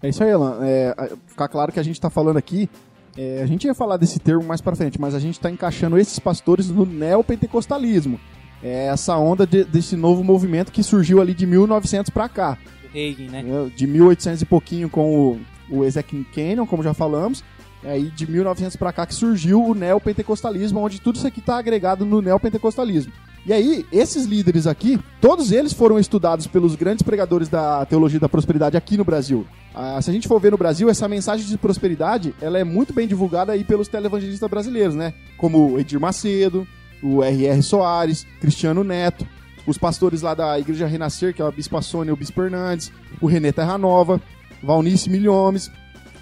É 0.00 0.08
isso 0.08 0.22
aí, 0.22 0.30
Alan. 0.30 0.58
É, 0.62 0.94
ficar 1.26 1.48
claro 1.48 1.72
que 1.72 1.80
a 1.80 1.82
gente 1.82 2.00
tá 2.00 2.10
falando 2.10 2.36
aqui. 2.36 2.68
é, 3.16 3.42
a 3.42 3.46
gente 3.46 3.64
ia 3.64 3.74
falar 3.74 3.96
desse 3.96 4.18
termo 4.18 4.44
mais 4.44 4.60
pra 4.60 4.76
frente, 4.76 5.00
mas 5.00 5.14
a 5.14 5.18
gente 5.18 5.40
tá 5.40 5.50
encaixando 5.50 5.98
esses 5.98 6.18
pastores 6.18 6.68
no 6.70 6.84
neopentecostalismo. 6.84 8.20
É 8.64 8.86
essa 8.86 9.16
onda 9.18 9.46
de- 9.46 9.64
desse 9.64 9.94
novo 9.94 10.24
movimento 10.24 10.72
que 10.72 10.82
surgiu 10.82 11.20
ali 11.20 11.34
de 11.34 11.46
1900 11.46 12.10
pra 12.10 12.28
cá. 12.28 12.56
Reagan, 12.92 13.30
né? 13.30 13.70
De 13.76 13.86
1800 13.86 14.40
e 14.42 14.46
pouquinho 14.46 14.88
com 14.88 15.38
o, 15.70 15.76
o 15.78 15.84
Ezekiel 15.84 16.24
Canyon, 16.34 16.64
como 16.66 16.82
já 16.82 16.94
falamos. 16.94 17.44
Aí 17.84 18.04
de 18.10 18.26
1900 18.30 18.76
pra 18.76 18.92
cá 18.94 19.04
que 19.04 19.14
surgiu 19.14 19.62
o 19.62 19.74
neopentecostalismo, 19.74 20.80
onde 20.80 21.00
tudo 21.02 21.16
isso 21.16 21.26
aqui 21.26 21.42
tá 21.42 21.58
agregado 21.58 22.06
no 22.06 22.22
neopentecostalismo. 22.22 23.12
E 23.46 23.52
aí, 23.52 23.84
esses 23.92 24.24
líderes 24.24 24.66
aqui, 24.66 24.98
todos 25.20 25.52
eles 25.52 25.74
foram 25.74 25.98
estudados 25.98 26.46
pelos 26.46 26.74
grandes 26.76 27.02
pregadores 27.02 27.46
da 27.46 27.84
teologia 27.84 28.18
da 28.18 28.26
prosperidade 28.28 28.74
aqui 28.74 28.96
no 28.96 29.04
Brasil. 29.04 29.44
Ah, 29.74 30.00
se 30.00 30.08
a 30.08 30.12
gente 30.14 30.26
for 30.26 30.40
ver 30.40 30.50
no 30.52 30.56
Brasil, 30.56 30.88
essa 30.88 31.06
mensagem 31.06 31.44
de 31.46 31.58
prosperidade, 31.58 32.34
ela 32.40 32.58
é 32.58 32.64
muito 32.64 32.94
bem 32.94 33.06
divulgada 33.06 33.52
aí 33.52 33.62
pelos 33.62 33.86
televangelistas 33.86 34.48
brasileiros, 34.48 34.94
né? 34.94 35.12
Como 35.36 35.78
Edir 35.78 36.00
Macedo, 36.00 36.66
o 37.04 37.22
R.R. 37.22 37.62
Soares, 37.62 38.26
Cristiano 38.40 38.82
Neto, 38.82 39.28
os 39.66 39.76
pastores 39.76 40.22
lá 40.22 40.34
da 40.34 40.58
Igreja 40.58 40.86
Renascer, 40.86 41.34
que 41.34 41.42
é 41.42 41.44
o 41.44 41.52
Bispo 41.52 41.80
Sônia 41.82 42.10
e 42.10 42.12
o 42.12 42.16
Bispo 42.16 42.42
Hernandes, 42.42 42.90
o 43.20 43.26
Renê 43.26 43.52
Terra 43.52 43.76
Nova, 43.76 44.20
Valnice 44.62 45.10
Milhomes, 45.10 45.70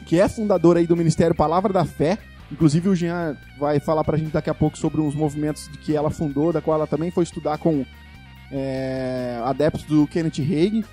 que 0.05 0.21
é 0.21 0.29
fundador 0.29 0.77
aí 0.77 0.87
do 0.87 0.97
Ministério 0.97 1.35
Palavra 1.35 1.73
da 1.73 1.85
Fé. 1.85 2.19
Inclusive 2.51 2.89
o 2.89 2.95
Jean 2.95 3.37
vai 3.59 3.81
falar 3.81 4.05
pra 4.05 4.19
gente 4.19 4.33
daqui 4.33 4.51
a 4.51 4.55
pouco 4.55 4.77
sobre 4.77 5.01
uns 5.01 5.15
movimentos 5.15 5.69
que 5.83 5.97
ela 5.97 6.11
fundou, 6.11 6.53
da 6.53 6.61
qual 6.61 6.77
ela 6.77 6.87
também 6.87 7.11
foi 7.11 7.23
estudar 7.23 7.59
com 7.59 7.87
é, 8.51 9.41
adeptos 9.45 9.85
do 9.85 10.07
Kenneth 10.07 10.41
Hagin. 10.41 10.85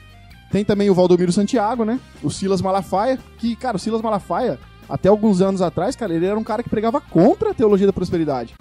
Tem 0.52 0.64
também 0.64 0.90
o 0.90 0.96
Valdomiro 0.96 1.32
Santiago, 1.32 1.84
né? 1.84 2.00
O 2.24 2.30
Silas 2.30 2.62
Malafaia, 2.62 3.20
que, 3.38 3.56
cara, 3.56 3.78
o 3.78 3.80
Silas 3.80 4.02
Malafaia, 4.02 4.60
até 4.90 5.08
alguns 5.08 5.42
anos 5.42 5.62
atrás, 5.62 5.96
cara, 5.96 6.14
ele 6.14 6.26
era 6.26 6.38
um 6.38 6.44
cara 6.44 6.64
que 6.64 6.70
pregava 6.70 7.00
contra 7.00 7.52
a 7.52 7.54
teologia 7.54 7.86
da 7.86 7.94
prosperidade. 7.94 8.56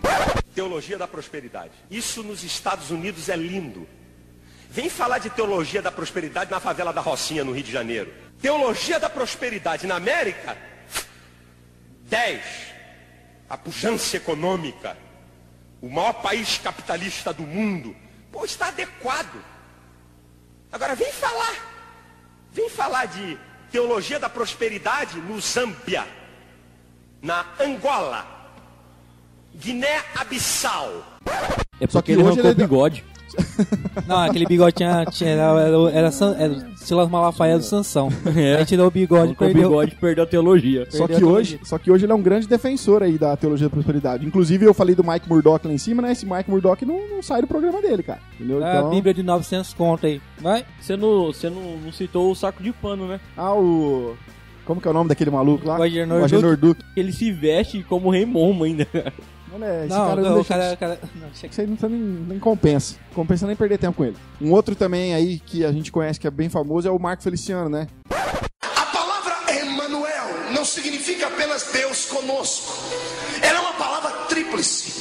Teologia 0.54 0.98
da 0.98 1.08
prosperidade. 1.08 1.70
Isso 1.90 2.22
nos 2.22 2.44
Estados 2.44 2.90
Unidos 2.90 3.28
é 3.28 3.36
lindo. 3.36 3.88
Vem 4.70 4.90
falar 4.90 5.18
de 5.18 5.30
teologia 5.30 5.80
da 5.80 5.90
prosperidade 5.90 6.50
na 6.50 6.60
favela 6.60 6.92
da 6.92 7.00
Rocinha, 7.00 7.42
no 7.42 7.52
Rio 7.52 7.64
de 7.64 7.72
Janeiro. 7.72 8.12
Teologia 8.40 9.00
da 9.00 9.08
prosperidade 9.08 9.86
na 9.86 9.96
América, 9.96 10.56
10. 12.02 12.44
A 13.48 13.56
pujança 13.56 14.16
econômica. 14.16 14.96
O 15.80 15.88
maior 15.88 16.14
país 16.14 16.58
capitalista 16.58 17.32
do 17.32 17.44
mundo. 17.44 17.96
Pô, 18.30 18.44
está 18.44 18.68
adequado. 18.68 19.42
Agora 20.70 20.94
vem 20.94 21.10
falar. 21.12 21.54
Vem 22.52 22.68
falar 22.68 23.06
de 23.06 23.38
teologia 23.70 24.18
da 24.18 24.28
prosperidade 24.28 25.18
no 25.20 25.40
Zâmbia, 25.40 26.06
na 27.22 27.44
Angola, 27.60 28.24
Guiné-Abissal. 29.56 30.90
É 31.80 31.86
Só 31.88 32.00
que 32.02 32.12
ele 32.12 32.22
hoje 32.22 32.40
arrancou 32.40 32.44
o 32.44 32.52
ele 32.54 32.62
é- 32.62 32.64
bigode. 32.66 33.04
Não, 34.08 34.18
aquele 34.22 34.46
bigode 34.46 34.74
tinha, 34.76 35.04
tinha- 35.04 35.30
era, 35.30 35.42
era, 35.60 35.76
era, 35.90 36.10
era 36.38 36.76
Silas 36.76 37.08
Malafaia 37.10 37.58
do 37.58 37.62
Sansão. 37.62 38.08
Aí 38.58 38.64
tirou 38.64 38.86
o 38.86 38.90
bigode 38.90 39.22
e 39.22 39.26
Arrancou 39.26 39.46
o 39.46 39.50
perdeu. 39.50 39.68
bigode 39.68 39.94
perdeu 39.96 40.24
a 40.24 40.26
teologia. 40.26 40.86
Só 40.90 41.06
Perdeu 41.06 41.18
que, 41.18 41.24
a 41.24 41.36
hoje, 41.36 41.60
só 41.62 41.78
que 41.78 41.90
hoje 41.90 42.04
ele 42.06 42.12
é 42.12 42.14
um 42.14 42.22
grande 42.22 42.48
defensor 42.48 43.02
aí 43.02 43.18
da 43.18 43.36
teologia 43.36 43.66
da 43.68 43.70
prosperidade. 43.70 44.26
Inclusive, 44.26 44.64
eu 44.64 44.72
falei 44.74 44.94
do 44.94 45.04
Mike 45.04 45.28
Murdock 45.28 45.66
lá 45.66 45.72
em 45.72 45.78
cima, 45.78 46.00
né? 46.02 46.12
Esse 46.12 46.24
Mike 46.24 46.50
Murdock 46.50 46.84
não, 46.86 47.06
não 47.08 47.22
sai 47.22 47.42
do 47.42 47.46
programa 47.46 47.82
dele, 47.82 48.02
cara. 48.02 48.20
Entendeu? 48.34 48.64
Ah, 48.64 48.76
Então, 48.76 48.86
a 48.86 48.90
Bíblia 48.90 49.12
de 49.14 49.22
900 49.22 49.74
conto 49.74 50.06
aí. 50.06 50.20
Vai. 50.40 50.64
Você 50.80 50.96
não, 50.96 51.26
você 51.26 51.50
não, 51.50 51.76
não 51.76 51.92
citou 51.92 52.30
o 52.30 52.34
saco 52.34 52.62
de 52.62 52.72
pano, 52.72 53.06
né? 53.06 53.20
Ah, 53.36 53.54
o... 53.54 54.16
Como 54.68 54.82
que 54.82 54.86
é 54.86 54.90
o 54.90 54.94
nome 54.94 55.08
daquele 55.08 55.30
maluco 55.30 55.66
lá? 55.66 55.78
Roger 55.78 56.06
O 56.12 56.20
Roger 56.20 56.42
Norduc. 56.42 56.78
Ele 56.94 57.10
se 57.10 57.32
veste 57.32 57.82
como 57.84 58.10
rei 58.10 58.26
Momo 58.26 58.64
ainda. 58.64 58.86
Mano, 59.50 59.64
é, 59.64 59.86
esse 59.86 59.88
Não, 59.96 60.08
cara 60.08 60.16
não 60.20 60.22
não, 60.22 60.32
o 60.32 60.34
deixa... 60.34 60.48
cara, 60.54 60.72
o 60.74 60.76
cara- 60.76 60.98
não, 61.14 61.28
Isso 61.28 61.60
aí 61.62 61.66
não, 61.66 61.74
tá 61.76 61.88
nem, 61.88 61.98
nem 61.98 62.38
compensa. 62.38 62.96
Compensa 63.14 63.46
nem 63.46 63.56
perder 63.56 63.78
tempo 63.78 63.96
com 63.96 64.04
ele. 64.04 64.16
Um 64.38 64.52
outro 64.52 64.74
também 64.74 65.14
aí 65.14 65.38
que 65.38 65.64
a 65.64 65.72
gente 65.72 65.90
conhece 65.90 66.20
que 66.20 66.26
é 66.26 66.30
bem 66.30 66.50
famoso 66.50 66.86
é 66.86 66.90
o 66.90 66.98
Marco 66.98 67.22
Feliciano, 67.22 67.70
né? 67.70 67.86
A 68.60 68.84
palavra 68.92 69.34
Emmanuel 69.64 70.52
não 70.54 70.66
significa 70.66 71.28
apenas 71.28 71.70
Deus 71.72 72.04
conosco. 72.04 72.74
Ela 73.40 73.58
é 73.58 73.62
uma 73.62 73.72
palavra 73.72 74.10
tríplice. 74.28 74.97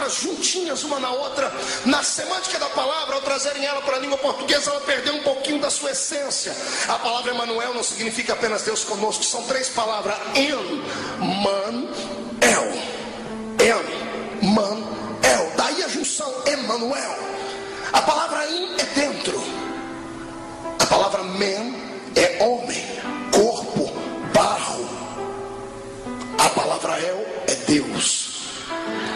Palavras 0.00 0.22
juntinhas 0.22 0.82
uma 0.82 0.98
na 0.98 1.10
outra. 1.10 1.52
Na 1.84 2.02
semântica 2.02 2.58
da 2.58 2.70
palavra, 2.70 3.16
ao 3.16 3.20
trazerem 3.20 3.66
ela 3.66 3.82
para 3.82 3.96
a 3.96 3.98
língua 3.98 4.16
portuguesa, 4.16 4.70
ela 4.70 4.80
perdeu 4.80 5.14
um 5.14 5.22
pouquinho 5.22 5.60
da 5.60 5.68
sua 5.68 5.90
essência. 5.90 6.56
A 6.88 6.98
palavra 6.98 7.34
Emmanuel 7.34 7.74
não 7.74 7.82
significa 7.82 8.32
apenas 8.32 8.62
Deus 8.62 8.82
conosco. 8.82 9.22
São 9.22 9.42
três 9.42 9.68
palavras. 9.68 10.16
Em-man-el. 10.34 11.82
Em-man-el. 14.42 15.52
Daí 15.58 15.82
a 15.82 15.88
junção 15.88 16.32
Emmanuel. 16.46 17.18
A 17.92 18.00
palavra 18.00 18.46
in 18.46 18.76
é 18.78 18.84
dentro. 18.94 19.38
A 20.78 20.86
palavra 20.86 21.24
men 21.24 21.76
é 22.16 22.42
homem, 22.42 22.86
corpo, 23.34 23.92
barro. 24.32 24.88
A 26.38 26.48
palavra 26.48 26.98
el 27.00 27.18
é 27.46 27.54
Deus. 27.66 28.19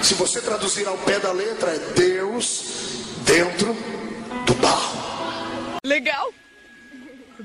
Se 0.05 0.13
você 0.13 0.39
traduzir 0.39 0.87
ao 0.87 0.99
pé 0.99 1.19
da 1.19 1.33
letra, 1.33 1.71
é 1.71 1.79
Deus 1.95 3.01
dentro 3.25 3.75
do 4.47 4.55
barro. 4.61 5.79
Legal. 5.83 6.31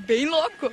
Bem 0.06 0.28
louco. 0.28 0.68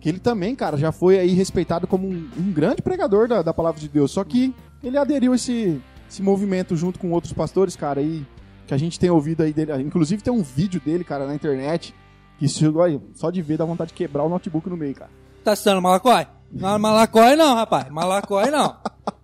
Que 0.00 0.08
ele 0.08 0.18
também, 0.18 0.56
cara, 0.56 0.76
já 0.76 0.90
foi 0.90 1.20
aí 1.20 1.34
respeitado 1.34 1.86
como 1.86 2.08
um, 2.08 2.28
um 2.36 2.52
grande 2.52 2.82
pregador 2.82 3.28
da, 3.28 3.42
da 3.42 3.54
palavra 3.54 3.80
de 3.80 3.88
Deus. 3.88 4.10
Só 4.10 4.24
que 4.24 4.52
ele 4.82 4.98
aderiu 4.98 5.30
a 5.30 5.36
esse, 5.36 5.80
esse 6.10 6.20
movimento 6.20 6.74
junto 6.74 6.98
com 6.98 7.12
outros 7.12 7.32
pastores, 7.32 7.76
cara, 7.76 8.00
aí 8.00 8.26
que 8.66 8.74
a 8.74 8.76
gente 8.76 8.98
tem 8.98 9.08
ouvido 9.08 9.44
aí 9.44 9.52
dele. 9.52 9.80
Inclusive 9.82 10.20
tem 10.20 10.32
um 10.32 10.42
vídeo 10.42 10.80
dele, 10.84 11.04
cara, 11.04 11.28
na 11.28 11.34
internet. 11.36 11.94
Que 12.40 12.48
chegou 12.48 12.82
aí, 12.82 13.00
só 13.14 13.30
de 13.30 13.40
ver 13.40 13.56
dá 13.56 13.64
vontade 13.64 13.90
de 13.90 13.94
quebrar 13.94 14.24
o 14.24 14.28
notebook 14.28 14.68
no 14.68 14.76
meio, 14.76 14.96
cara. 14.96 15.12
Tá 15.44 15.54
citando 15.54 15.80
Malacói? 15.80 16.26
Não, 16.50 16.76
Malacói 16.76 17.36
não, 17.36 17.54
rapaz. 17.54 17.88
Malacói 17.88 18.50
não. 18.50 18.76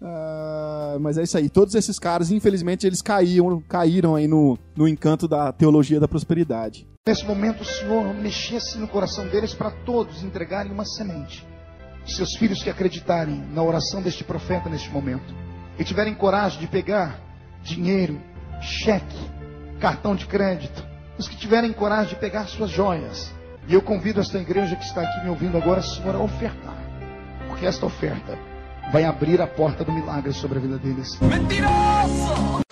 Ah, 0.00 0.96
mas 1.00 1.18
é 1.18 1.22
isso 1.22 1.36
aí. 1.36 1.48
Todos 1.48 1.74
esses 1.74 1.98
caras, 1.98 2.30
infelizmente, 2.30 2.86
eles 2.86 3.02
caíram, 3.02 3.60
caíram 3.68 4.14
aí 4.14 4.28
no, 4.28 4.58
no 4.76 4.86
encanto 4.86 5.26
da 5.26 5.52
teologia 5.52 5.98
da 5.98 6.06
prosperidade. 6.06 6.86
Nesse 7.06 7.24
momento, 7.24 7.62
o 7.62 7.64
Senhor 7.64 8.14
mexesse 8.14 8.78
no 8.78 8.86
coração 8.86 9.26
deles 9.28 9.54
para 9.54 9.70
todos 9.70 10.22
entregarem 10.22 10.70
uma 10.70 10.84
semente. 10.84 11.46
Seus 12.04 12.36
filhos 12.36 12.62
que 12.62 12.70
acreditarem 12.70 13.42
na 13.52 13.62
oração 13.62 14.00
deste 14.00 14.24
profeta 14.24 14.68
neste 14.68 14.90
momento 14.90 15.34
e 15.78 15.84
tiverem 15.84 16.14
coragem 16.14 16.60
de 16.60 16.66
pegar 16.66 17.20
dinheiro, 17.62 18.20
cheque, 18.60 19.18
cartão 19.80 20.14
de 20.14 20.26
crédito, 20.26 20.86
os 21.18 21.28
que 21.28 21.36
tiverem 21.36 21.72
coragem 21.72 22.14
de 22.14 22.20
pegar 22.20 22.46
suas 22.46 22.70
joias. 22.70 23.32
E 23.66 23.74
eu 23.74 23.82
convido 23.82 24.20
esta 24.20 24.38
igreja 24.38 24.76
que 24.76 24.84
está 24.84 25.02
aqui 25.02 25.22
me 25.24 25.30
ouvindo 25.30 25.58
agora, 25.58 25.82
Senhor, 25.82 26.14
a 26.14 26.18
ofertar. 26.18 26.78
Porque 27.46 27.66
esta 27.66 27.84
oferta 27.84 28.38
vai 28.92 29.04
abrir 29.04 29.40
a 29.40 29.46
porta 29.46 29.84
do 29.84 29.92
milagre 29.92 30.32
sobre 30.32 30.58
a 30.58 30.60
vida 30.60 30.78
deles. 30.78 31.18
Mentiroso! 31.20 32.62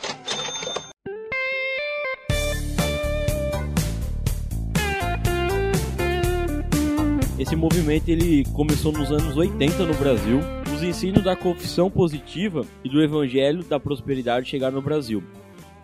Esse 7.38 7.54
movimento 7.54 8.08
ele 8.08 8.44
começou 8.54 8.90
nos 8.92 9.12
anos 9.12 9.36
80 9.36 9.84
no 9.84 9.94
Brasil. 9.94 10.40
Os 10.74 10.82
ensinos 10.82 11.22
da 11.22 11.36
confissão 11.36 11.90
positiva 11.90 12.62
e 12.82 12.88
do 12.88 13.02
evangelho 13.02 13.62
da 13.62 13.78
prosperidade 13.78 14.48
chegaram 14.48 14.76
no 14.76 14.82
Brasil. 14.82 15.22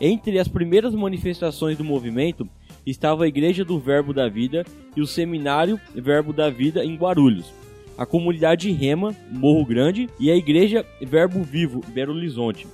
Entre 0.01 0.39
as 0.39 0.49
primeiras 0.49 0.95
manifestações 0.95 1.79
do 1.79 1.85
movimento 1.85 2.49
estava 2.85 3.25
a 3.25 3.29
Igreja 3.29 3.65
do 3.65 3.79
Verbo 3.79 4.13
da 4.13 4.29
Vida 4.29 4.65
e 4.97 5.01
o 5.01 5.07
Seminário 5.07 5.79
Verbo 5.95 6.33
da 6.33 6.51
Vida 6.51 6.85
em 6.85 6.97
Guarulhos 6.97 7.62
a 7.97 8.07
comunidade 8.07 8.71
Rema, 8.73 9.15
Morro 9.31 9.65
Grande, 9.65 10.09
e 10.19 10.31
a 10.31 10.37
Igreja 10.37 10.85
Verbo 11.01 11.43
Vivo, 11.43 11.81
Belo 11.93 12.15
Horizonte. 12.15 12.67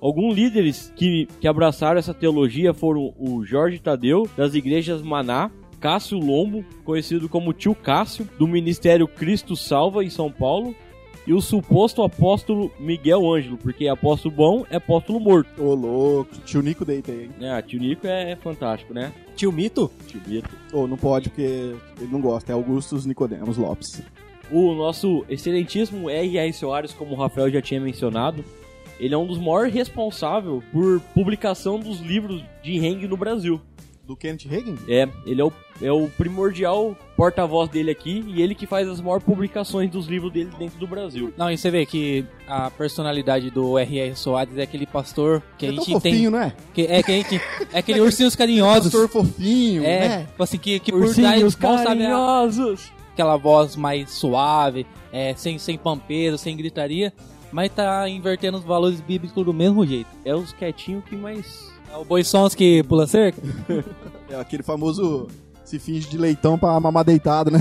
Alguns 0.00 0.34
líderes 0.34 0.92
que, 0.96 1.28
que 1.40 1.46
abraçaram 1.46 1.98
essa 1.98 2.14
teologia 2.14 2.72
foram 2.72 3.12
o 3.18 3.44
Jorge 3.44 3.78
Tadeu, 3.78 4.28
das 4.36 4.54
igrejas 4.54 5.02
Maná, 5.02 5.50
Cássio 5.78 6.18
Lombo, 6.18 6.64
conhecido 6.84 7.28
como 7.28 7.52
Tio 7.52 7.74
Cássio, 7.74 8.28
do 8.38 8.48
Ministério 8.48 9.06
Cristo 9.06 9.56
Salva 9.56 10.02
em 10.02 10.10
São 10.10 10.30
Paulo, 10.30 10.74
e 11.26 11.34
o 11.34 11.40
suposto 11.40 12.02
apóstolo 12.02 12.72
Miguel 12.80 13.30
Ângelo, 13.30 13.58
porque 13.58 13.86
apóstolo 13.88 14.34
bom 14.34 14.66
é 14.70 14.76
apóstolo 14.76 15.20
morto. 15.20 15.62
Ô, 15.62 15.74
louco. 15.74 16.34
Tio 16.44 16.62
Nico 16.62 16.84
deita 16.84 17.12
aí, 17.12 17.24
hein? 17.24 17.30
É, 17.40 17.60
tio 17.62 17.78
Nico 17.78 18.06
é, 18.06 18.32
é 18.32 18.36
fantástico, 18.36 18.94
né? 18.94 19.12
Tio 19.36 19.52
Mito? 19.52 19.90
Tio 20.06 20.20
Bito. 20.26 20.50
Ô, 20.72 20.86
não 20.86 20.96
pode 20.96 21.28
porque 21.28 21.42
ele 21.42 22.10
não 22.10 22.20
gosta. 22.20 22.52
É 22.52 22.54
Augustus 22.54 23.06
Nicodemos 23.06 23.56
Lopes. 23.56 24.02
O 24.50 24.74
nosso 24.74 25.24
excelentíssimo 25.28 26.10
R.R. 26.10 26.52
Soares, 26.52 26.92
como 26.92 27.14
o 27.14 27.18
Rafael 27.18 27.50
já 27.50 27.62
tinha 27.62 27.80
mencionado, 27.80 28.44
ele 28.98 29.14
é 29.14 29.18
um 29.18 29.26
dos 29.26 29.38
maiores 29.38 29.72
responsáveis 29.72 30.62
por 30.72 31.00
publicação 31.14 31.78
dos 31.78 32.00
livros 32.00 32.42
de 32.62 32.76
Heng 32.84 33.06
no 33.06 33.16
Brasil. 33.16 33.60
Do 34.06 34.16
Kenneth 34.16 34.48
Reagan? 34.48 34.74
É, 34.88 35.08
ele 35.24 35.40
é 35.40 35.44
o, 35.44 35.52
é 35.80 35.92
o 35.92 36.08
primordial 36.08 36.96
porta-voz 37.16 37.70
dele 37.70 37.92
aqui 37.92 38.24
e 38.26 38.42
ele 38.42 38.56
que 38.56 38.66
faz 38.66 38.88
as 38.88 39.00
maiores 39.00 39.24
publicações 39.24 39.88
dos 39.88 40.08
livros 40.08 40.32
dele 40.32 40.50
dentro 40.58 40.80
do 40.80 40.86
Brasil. 40.86 41.32
Não, 41.36 41.48
e 41.48 41.56
você 41.56 41.70
vê 41.70 41.86
que 41.86 42.24
a 42.48 42.68
personalidade 42.72 43.50
do 43.50 43.78
R.R. 43.78 44.16
Soares 44.16 44.58
é 44.58 44.62
aquele 44.62 44.84
pastor 44.84 45.40
que 45.56 45.66
a 45.66 45.68
é 45.68 45.72
gente 45.72 45.84
tem. 45.84 45.92
fofinho, 45.94 46.30
não 46.32 46.40
é? 46.40 46.52
Que, 46.74 46.82
é, 46.82 47.02
que 47.04 47.12
a 47.12 47.14
gente, 47.14 47.40
é 47.72 47.78
aquele 47.78 48.00
ursinhos 48.00 48.34
carinhosos. 48.34 48.90
Pastor 48.90 49.08
fofinho, 49.08 49.84
É, 49.84 50.08
né? 50.08 50.26
tipo 50.26 50.42
assim, 50.42 50.58
que, 50.58 50.80
que 50.80 50.90
por 50.90 51.02
Ursinhos 51.02 51.54
trás 51.54 51.56
mal 51.76 51.84
sabe 51.84 52.00
carinhosos! 52.02 52.92
Aquela 53.20 53.36
voz 53.36 53.76
mais 53.76 54.10
suave, 54.10 54.86
é, 55.12 55.34
sem, 55.34 55.58
sem 55.58 55.76
pampeiro, 55.76 56.38
sem 56.38 56.56
gritaria, 56.56 57.12
mas 57.52 57.70
tá 57.70 58.08
invertendo 58.08 58.56
os 58.56 58.64
valores 58.64 59.00
bíblicos 59.00 59.44
do 59.44 59.52
mesmo 59.52 59.86
jeito. 59.86 60.08
É 60.24 60.34
os 60.34 60.52
quietinhos 60.52 61.04
que 61.04 61.14
mais... 61.14 61.70
É 61.92 61.96
o 61.96 62.04
boi 62.04 62.24
sons 62.24 62.54
que 62.54 62.82
pula 62.84 63.06
cerca? 63.06 63.40
É 64.30 64.36
aquele 64.36 64.62
famoso 64.62 65.26
se 65.64 65.76
finge 65.80 66.08
de 66.08 66.16
leitão 66.16 66.56
pra 66.56 66.78
mamar 66.78 67.02
deitado, 67.02 67.50
né? 67.50 67.58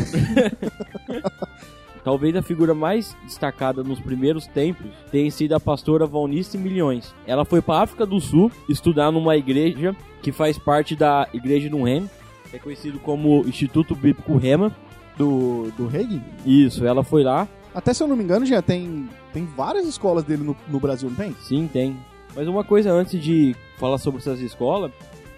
Talvez 2.05 2.35
a 2.35 2.43
figura 2.43 2.75
mais 2.75 3.17
destacada 3.23 3.83
nos 3.83 3.99
primeiros 3.99 4.45
tempos 4.45 4.85
tenha 5.11 5.31
sido 5.31 5.53
a 5.53 5.59
pastora 5.59 6.05
Valnice 6.05 6.59
Milhões. 6.59 7.11
Ela 7.25 7.43
foi 7.43 7.59
para 7.59 7.81
África 7.81 8.05
do 8.05 8.19
Sul 8.19 8.51
estudar 8.69 9.11
numa 9.11 9.35
igreja 9.35 9.95
que 10.21 10.31
faz 10.31 10.59
parte 10.59 10.95
da 10.95 11.27
Igreja 11.33 11.71
do 11.71 11.81
Remo, 11.81 12.07
é 12.53 12.57
conhecido 12.57 12.99
como 12.99 13.47
Instituto 13.47 13.95
Bíblico 13.95 14.37
Rema. 14.37 14.75
Do, 15.19 15.69
do. 15.77 15.89
Isso, 16.45 16.85
ela 16.85 17.03
foi 17.03 17.23
lá. 17.23 17.45
Até 17.75 17.93
se 17.93 18.01
eu 18.01 18.07
não 18.07 18.15
me 18.15 18.23
engano, 18.23 18.45
já 18.45 18.61
tem, 18.61 19.07
tem 19.33 19.45
várias 19.45 19.85
escolas 19.85 20.23
dele 20.23 20.43
no, 20.43 20.55
no 20.67 20.79
Brasil, 20.79 21.09
não 21.09 21.15
tem? 21.17 21.35
Sim, 21.41 21.69
tem. 21.71 21.95
Mas 22.35 22.47
uma 22.47 22.63
coisa 22.63 22.91
antes 22.91 23.21
de 23.21 23.55
falar 23.77 23.97
sobre 23.97 24.19
essas 24.21 24.39
escolas, 24.39 24.91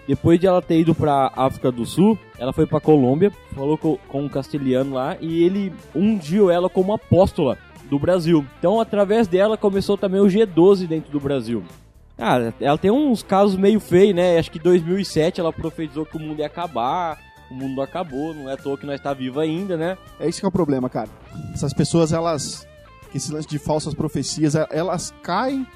depois 0.06 0.38
de 0.38 0.46
ela 0.46 0.62
ter 0.62 0.78
ido 0.80 0.94
pra 0.94 1.32
África 1.34 1.70
do 1.72 1.84
Sul, 1.84 2.16
ela 2.38 2.52
foi 2.52 2.64
pra 2.66 2.80
Colômbia, 2.80 3.32
falou 3.54 3.76
co- 3.76 3.98
com 4.08 4.22
um 4.22 4.28
castelhano 4.28 4.94
lá 4.94 5.16
e 5.20 5.42
ele 5.42 5.72
ungiu 5.94 6.50
ela 6.50 6.70
como 6.70 6.92
apóstola 6.92 7.58
do 7.90 7.98
Brasil. 7.98 8.44
Então, 8.58 8.80
através 8.80 9.26
dela 9.26 9.56
começou 9.56 9.98
também 9.98 10.20
o 10.20 10.26
G12 10.26 10.86
dentro 10.86 11.10
do 11.10 11.20
Brasil. 11.20 11.62
Ah, 12.16 12.52
ela 12.60 12.78
tem 12.78 12.90
uns 12.90 13.22
casos 13.22 13.56
meio 13.56 13.80
feios, 13.80 14.14
né? 14.14 14.38
Acho 14.38 14.50
que 14.50 14.58
em 14.58 14.62
2007 14.62 15.40
ela 15.40 15.52
profetizou 15.52 16.06
que 16.06 16.16
o 16.16 16.20
mundo 16.20 16.38
ia 16.38 16.46
acabar. 16.46 17.18
O 17.52 17.54
mundo 17.54 17.82
acabou, 17.82 18.32
não 18.32 18.48
é 18.48 18.54
à 18.54 18.56
toa 18.56 18.78
que 18.78 18.86
nós 18.86 18.98
tá 18.98 19.12
vivo 19.12 19.38
ainda, 19.38 19.76
né? 19.76 19.98
É 20.18 20.26
isso 20.26 20.40
que 20.40 20.46
é 20.46 20.48
o 20.48 20.52
problema, 20.52 20.88
cara. 20.88 21.10
Essas 21.52 21.74
pessoas, 21.74 22.10
elas. 22.10 22.66
Esse 23.14 23.30
lance 23.30 23.46
de 23.46 23.58
falsas 23.58 23.92
profecias, 23.92 24.54
é- 24.54 24.66
elas 24.70 25.12
caem. 25.22 25.66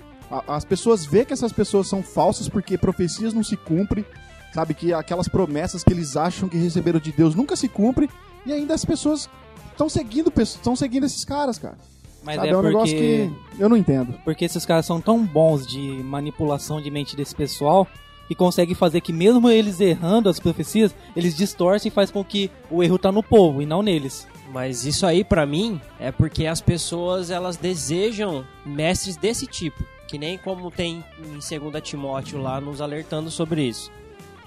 As 0.49 0.65
pessoas 0.65 1.05
vê 1.05 1.23
que 1.25 1.35
essas 1.35 1.53
pessoas 1.53 1.87
são 1.87 2.03
falsas 2.03 2.49
porque 2.49 2.79
profecias 2.79 3.35
não 3.35 3.43
se 3.45 3.59
cumprem. 3.59 4.07
Sabe? 4.55 4.73
Que 4.73 4.95
aquelas 4.95 5.29
promessas 5.29 5.85
que 5.85 5.93
eles 5.93 6.17
acham 6.17 6.49
que 6.49 6.57
receberam 6.57 6.99
de 6.99 7.13
Deus 7.13 7.35
nunca 7.35 7.55
se 7.57 7.69
cumprem. 7.69 8.09
E 8.47 8.53
ainda 8.55 8.73
as 8.73 8.85
pessoas 8.87 9.29
estão 9.71 9.87
seguindo, 9.91 10.33
estão 10.41 10.75
seguindo 10.75 11.05
esses 11.05 11.27
caras, 11.27 11.59
cara. 11.59 11.77
Mas 12.25 12.37
Sabe? 12.37 12.49
é 12.49 12.51
é 12.53 12.57
um 12.57 12.61
porque, 12.63 12.73
negócio 12.75 12.97
que 12.97 13.33
eu 13.59 13.69
não 13.69 13.77
entendo. 13.77 14.15
porque 14.25 14.47
esses 14.47 14.65
caras 14.65 14.87
são 14.87 14.99
tão 15.01 15.23
bons 15.25 15.67
de 15.67 15.79
manipulação 16.03 16.81
de 16.81 16.91
mente 16.91 17.15
desse 17.15 17.35
pessoal 17.35 17.87
que 18.29 18.35
consegue 18.35 18.75
fazer 18.75 19.01
que 19.01 19.13
mesmo 19.13 19.49
eles 19.49 19.81
errando 19.81 20.29
as 20.29 20.41
profecias, 20.41 20.95
eles 21.15 21.37
distorcem 21.37 21.89
e 21.89 21.93
faz 21.93 22.11
com 22.11 22.25
que 22.25 22.51
o 22.71 22.83
erro 22.83 22.99
tá 22.99 23.13
no 23.13 23.23
povo 23.23 23.63
e 23.63 23.67
não 23.67 23.83
neles. 23.83 24.27
Mas 24.53 24.85
isso 24.85 25.07
aí, 25.07 25.25
pra 25.25 25.45
mim, 25.45 25.81
é 25.99 26.11
porque 26.11 26.47
as 26.47 26.61
pessoas 26.61 27.31
elas 27.31 27.57
desejam 27.57 28.45
mestres 28.65 29.17
desse 29.17 29.47
tipo. 29.47 29.85
Que 30.09 30.19
nem 30.19 30.39
como 30.39 30.71
tem 30.71 31.05
em 31.19 31.33
2 31.61 31.83
Timóteo 31.83 32.41
lá 32.41 32.61
nos 32.61 32.81
alertando 32.81 33.31
sobre 33.31 33.65
isso. 33.65 33.91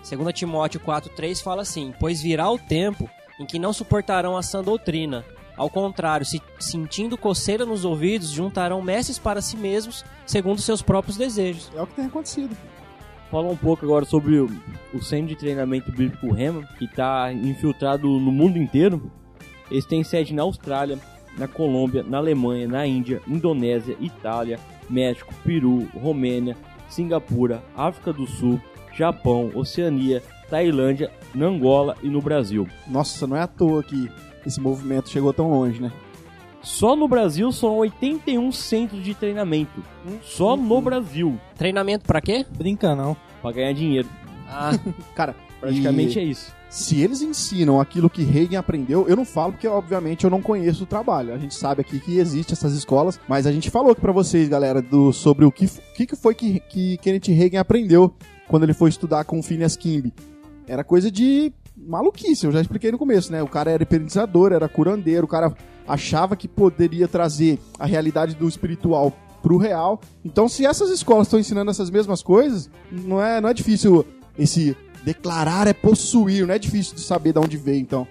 2 0.10 0.34
Timóteo 0.34 0.80
4,3 0.80 1.42
fala 1.42 1.62
assim: 1.62 1.94
Pois 2.00 2.22
virá 2.22 2.50
o 2.50 2.58
tempo 2.58 3.10
em 3.40 3.46
que 3.46 3.60
não 3.60 3.74
suportarão 3.74 4.38
a 4.38 4.44
sã 4.44 4.64
doutrina. 4.64 5.26
Ao 5.58 5.70
contrário, 5.70 6.26
se 6.26 6.42
sentindo 6.58 7.18
coceira 7.18 7.66
nos 7.66 7.84
ouvidos, 7.84 8.30
juntarão 8.30 8.82
mestres 8.82 9.20
para 9.20 9.42
si 9.42 9.58
mesmos, 9.58 10.06
segundo 10.26 10.62
seus 10.62 10.82
próprios 10.82 11.18
desejos. 11.18 11.70
É 11.76 11.82
o 11.82 11.88
que 11.88 11.96
tem 11.96 12.06
acontecido. 12.06 12.56
Falar 13.30 13.50
um 13.50 13.56
pouco 13.56 13.86
agora 13.86 14.06
sobre 14.06 14.40
o, 14.40 14.50
o 14.92 15.02
Centro 15.02 15.28
de 15.28 15.36
Treinamento 15.36 15.92
Bíblico 15.92 16.32
Rema, 16.32 16.64
que 16.80 16.86
está 16.86 17.32
infiltrado 17.32 18.08
no 18.08 18.32
mundo 18.32 18.58
inteiro. 18.58 19.12
Eles 19.70 19.86
têm 19.86 20.04
sede 20.04 20.34
na 20.34 20.42
Austrália, 20.42 20.98
na 21.38 21.48
Colômbia, 21.48 22.02
na 22.02 22.18
Alemanha, 22.18 22.68
na 22.68 22.88
Índia, 22.88 23.22
Indonésia, 23.28 23.96
Itália, 24.00 24.60
México, 24.90 25.32
Peru, 25.44 25.88
Romênia, 25.94 26.58
Singapura, 26.90 27.64
África 27.78 28.12
do 28.12 28.26
Sul, 28.26 28.60
Japão, 28.94 29.52
Oceania, 29.54 30.24
Tailândia, 30.50 31.12
na 31.36 31.46
Angola 31.46 31.96
e 32.02 32.10
no 32.10 32.22
Brasil. 32.22 32.68
Nossa, 32.88 33.28
não 33.28 33.38
é 33.38 33.42
à 33.42 33.48
toa 33.48 33.84
que 33.84 34.10
esse 34.44 34.60
movimento 34.60 35.10
chegou 35.10 35.32
tão 35.32 35.52
longe, 35.52 35.80
né? 35.80 35.92
Só 36.62 36.96
no 36.96 37.08
Brasil 37.08 37.52
são 37.52 37.78
81 37.78 38.52
centros 38.52 39.04
de 39.04 39.14
treinamento. 39.14 39.82
Só 40.24 40.58
no 40.58 40.82
Brasil. 40.82 41.40
Treinamento 41.58 42.06
pra 42.06 42.22
quê? 42.22 42.46
Brinca 42.58 42.96
não. 42.96 43.16
Pra 43.42 43.52
ganhar 43.52 43.74
dinheiro. 43.74 44.10
Ah, 44.48 44.72
Cara, 45.16 45.36
Praticamente 45.60 46.18
e 46.20 46.22
é 46.22 46.26
isso. 46.26 46.54
se 46.70 47.00
eles 47.02 47.22
ensinam 47.22 47.80
aquilo 47.80 48.10
que 48.10 48.24
Reagan 48.24 48.60
aprendeu, 48.60 49.08
eu 49.08 49.16
não 49.16 49.24
falo 49.26 49.54
porque, 49.54 49.68
obviamente, 49.68 50.24
eu 50.26 50.30
não 50.30 50.42
conheço 50.42 50.84
o 50.84 50.88
trabalho. 50.88 51.34
A 51.34 51.38
gente 51.38 51.56
sabe 51.56 51.82
aqui 51.82 52.00
que 52.00 52.18
existe 52.18 52.54
essas 52.54 52.74
escolas, 52.74 53.20
mas 53.28 53.46
a 53.48 53.52
gente 53.52 53.70
falou 53.70 53.92
aqui 53.92 54.02
pra 54.02 54.12
vocês, 54.12 54.50
galera, 54.50 54.82
do, 54.82 55.14
sobre 55.14 55.46
o 55.46 55.52
que, 55.52 55.68
que, 55.96 56.06
que 56.08 56.16
foi 56.16 56.36
que, 56.36 56.60
que 56.62 56.98
Kenneth 56.98 57.28
Reagan 57.34 57.60
aprendeu 57.62 58.14
quando 58.48 58.64
ele 58.64 58.74
foi 58.74 58.90
estudar 58.90 59.24
com 59.24 59.40
o 59.40 59.44
Phineas 59.44 59.76
Kimby. 59.78 60.14
Era 60.68 60.84
coisa 60.84 61.10
de 61.12 61.54
maluquice, 61.78 62.46
eu 62.46 62.52
já 62.52 62.60
expliquei 62.62 62.92
no 62.92 62.98
começo, 62.98 63.32
né? 63.32 63.42
O 63.42 63.48
cara 63.48 63.72
era 63.72 63.84
hipnotizador, 63.84 64.52
era 64.52 64.68
curandeiro, 64.68 65.26
o 65.26 65.30
cara 65.30 65.54
achava 65.90 66.36
que 66.36 66.48
poderia 66.48 67.08
trazer 67.08 67.60
a 67.80 67.86
realidade 67.86 68.36
do 68.36 68.48
espiritual 68.48 69.12
pro 69.42 69.58
real. 69.58 70.00
Então, 70.24 70.48
se 70.48 70.66
essas 70.66 70.92
escolas 70.92 71.28
estão 71.28 71.40
ensinando 71.40 71.72
essas 71.72 71.90
mesmas 71.90 72.22
coisas, 72.22 72.70
não 72.92 73.22
é, 73.22 73.42
não 73.42 73.50
é 73.50 73.54
difícil 73.54 74.06
esse 74.38 74.78
declarar 75.04 75.68
é 75.68 75.74
possuir, 75.74 76.46
não 76.46 76.54
é 76.54 76.60
difícil 76.60 76.96
de 76.96 77.02
saber 77.02 77.34
de 77.34 77.40
onde 77.40 77.58
veio, 77.58 77.80
então. 77.80 78.08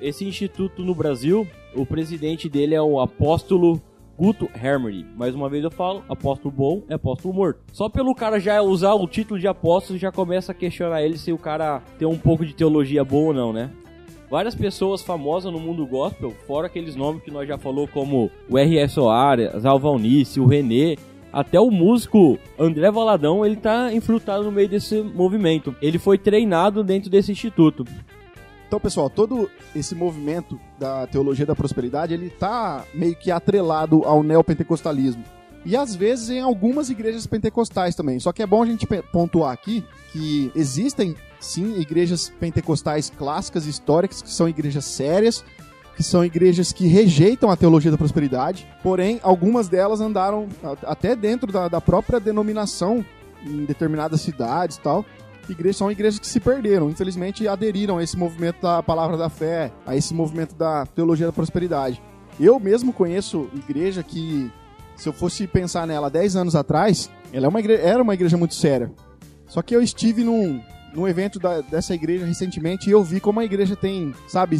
Esse 0.00 0.24
instituto 0.24 0.82
no 0.82 0.94
Brasil, 0.94 1.46
o 1.74 1.86
presidente 1.86 2.48
dele 2.48 2.74
é 2.74 2.82
o 2.82 2.98
apóstolo 2.98 3.80
Guto 4.20 4.50
Hermery. 4.54 5.06
Mais 5.16 5.34
uma 5.34 5.48
vez 5.48 5.64
eu 5.64 5.70
falo, 5.70 6.02
apóstolo 6.08 6.54
bom 6.54 6.82
é 6.88 6.94
apóstolo 6.94 7.32
morto. 7.32 7.60
Só 7.72 7.88
pelo 7.88 8.14
cara 8.14 8.38
já 8.38 8.60
usar 8.60 8.94
o 8.94 9.06
título 9.06 9.38
de 9.38 9.46
apóstolo, 9.46 9.98
já 9.98 10.10
começa 10.10 10.52
a 10.52 10.54
questionar 10.54 11.02
ele 11.02 11.16
se 11.16 11.32
o 11.32 11.38
cara 11.38 11.82
tem 11.98 12.06
um 12.06 12.18
pouco 12.18 12.44
de 12.44 12.54
teologia 12.54 13.04
boa 13.04 13.28
ou 13.28 13.34
não, 13.34 13.52
né? 13.52 13.70
Várias 14.30 14.54
pessoas 14.54 15.02
famosas 15.02 15.52
no 15.52 15.58
mundo 15.58 15.84
gospel, 15.84 16.32
fora 16.46 16.68
aqueles 16.68 16.94
nomes 16.94 17.20
que 17.20 17.32
nós 17.32 17.48
já 17.48 17.58
falou 17.58 17.88
como 17.88 18.30
o 18.48 18.56
R.S. 18.56 18.94
Soares, 18.94 19.64
Alvalnice, 19.64 20.38
o 20.38 20.46
René, 20.46 20.96
até 21.32 21.58
o 21.58 21.68
músico 21.68 22.38
André 22.56 22.92
Valadão, 22.92 23.44
ele 23.44 23.56
tá 23.56 23.92
infiltrado 23.92 24.44
no 24.44 24.52
meio 24.52 24.68
desse 24.68 25.02
movimento. 25.02 25.74
Ele 25.82 25.98
foi 25.98 26.16
treinado 26.16 26.84
dentro 26.84 27.10
desse 27.10 27.32
instituto. 27.32 27.84
Então, 28.68 28.78
pessoal, 28.78 29.10
todo 29.10 29.50
esse 29.74 29.96
movimento 29.96 30.60
da 30.78 31.08
teologia 31.08 31.44
da 31.44 31.56
prosperidade, 31.56 32.14
ele 32.14 32.30
tá 32.30 32.84
meio 32.94 33.16
que 33.16 33.32
atrelado 33.32 34.04
ao 34.04 34.22
neopentecostalismo. 34.22 35.24
E 35.66 35.76
às 35.76 35.96
vezes 35.96 36.30
em 36.30 36.40
algumas 36.40 36.88
igrejas 36.88 37.26
pentecostais 37.26 37.96
também. 37.96 38.20
Só 38.20 38.32
que 38.32 38.42
é 38.42 38.46
bom 38.46 38.62
a 38.62 38.66
gente 38.66 38.86
pontuar 39.12 39.52
aqui 39.52 39.84
que 40.12 40.52
existem 40.54 41.16
sim 41.40 41.80
igrejas 41.80 42.28
pentecostais 42.38 43.10
clássicas 43.10 43.66
históricas 43.66 44.22
que 44.22 44.30
são 44.30 44.48
igrejas 44.48 44.84
sérias 44.84 45.44
que 45.96 46.02
são 46.02 46.24
igrejas 46.24 46.72
que 46.72 46.86
rejeitam 46.86 47.50
a 47.50 47.56
teologia 47.56 47.90
da 47.90 47.98
prosperidade, 47.98 48.66
porém, 48.82 49.20
algumas 49.22 49.68
delas 49.68 50.00
andaram 50.00 50.48
até 50.86 51.14
dentro 51.14 51.52
da, 51.52 51.68
da 51.68 51.78
própria 51.80 52.18
denominação 52.18 53.04
em 53.44 53.66
determinadas 53.66 54.22
cidades 54.22 54.78
e 54.78 54.80
tal. 54.80 55.04
Igrejas, 55.46 55.76
são 55.76 55.90
igrejas 55.90 56.18
que 56.18 56.26
se 56.26 56.40
perderam, 56.40 56.88
infelizmente 56.88 57.46
aderiram 57.46 57.98
a 57.98 58.02
esse 58.02 58.16
movimento 58.16 58.62
da 58.62 58.82
palavra 58.82 59.18
da 59.18 59.28
fé, 59.28 59.70
a 59.84 59.94
esse 59.94 60.14
movimento 60.14 60.54
da 60.54 60.86
teologia 60.86 61.26
da 61.26 61.32
prosperidade. 61.32 62.00
Eu 62.38 62.58
mesmo 62.58 62.94
conheço 62.94 63.50
igreja 63.54 64.02
que, 64.02 64.50
se 64.96 65.06
eu 65.06 65.12
fosse 65.12 65.46
pensar 65.46 65.86
nela 65.86 66.08
10 66.08 66.34
anos 66.34 66.56
atrás, 66.56 67.10
ela 67.30 67.44
é 67.44 67.48
uma 67.48 67.60
igre- 67.60 67.74
era 67.82 68.02
uma 68.02 68.14
igreja 68.14 68.38
muito 68.38 68.54
séria. 68.54 68.90
Só 69.46 69.60
que 69.60 69.76
eu 69.76 69.82
estive 69.82 70.24
num, 70.24 70.62
num 70.94 71.06
evento 71.06 71.38
da- 71.38 71.60
dessa 71.60 71.94
igreja 71.94 72.24
recentemente 72.26 72.88
e 72.88 72.92
eu 72.92 73.02
vi 73.02 73.20
como 73.20 73.40
a 73.40 73.44
igreja 73.44 73.76
tem, 73.76 74.14
sabe, 74.28 74.58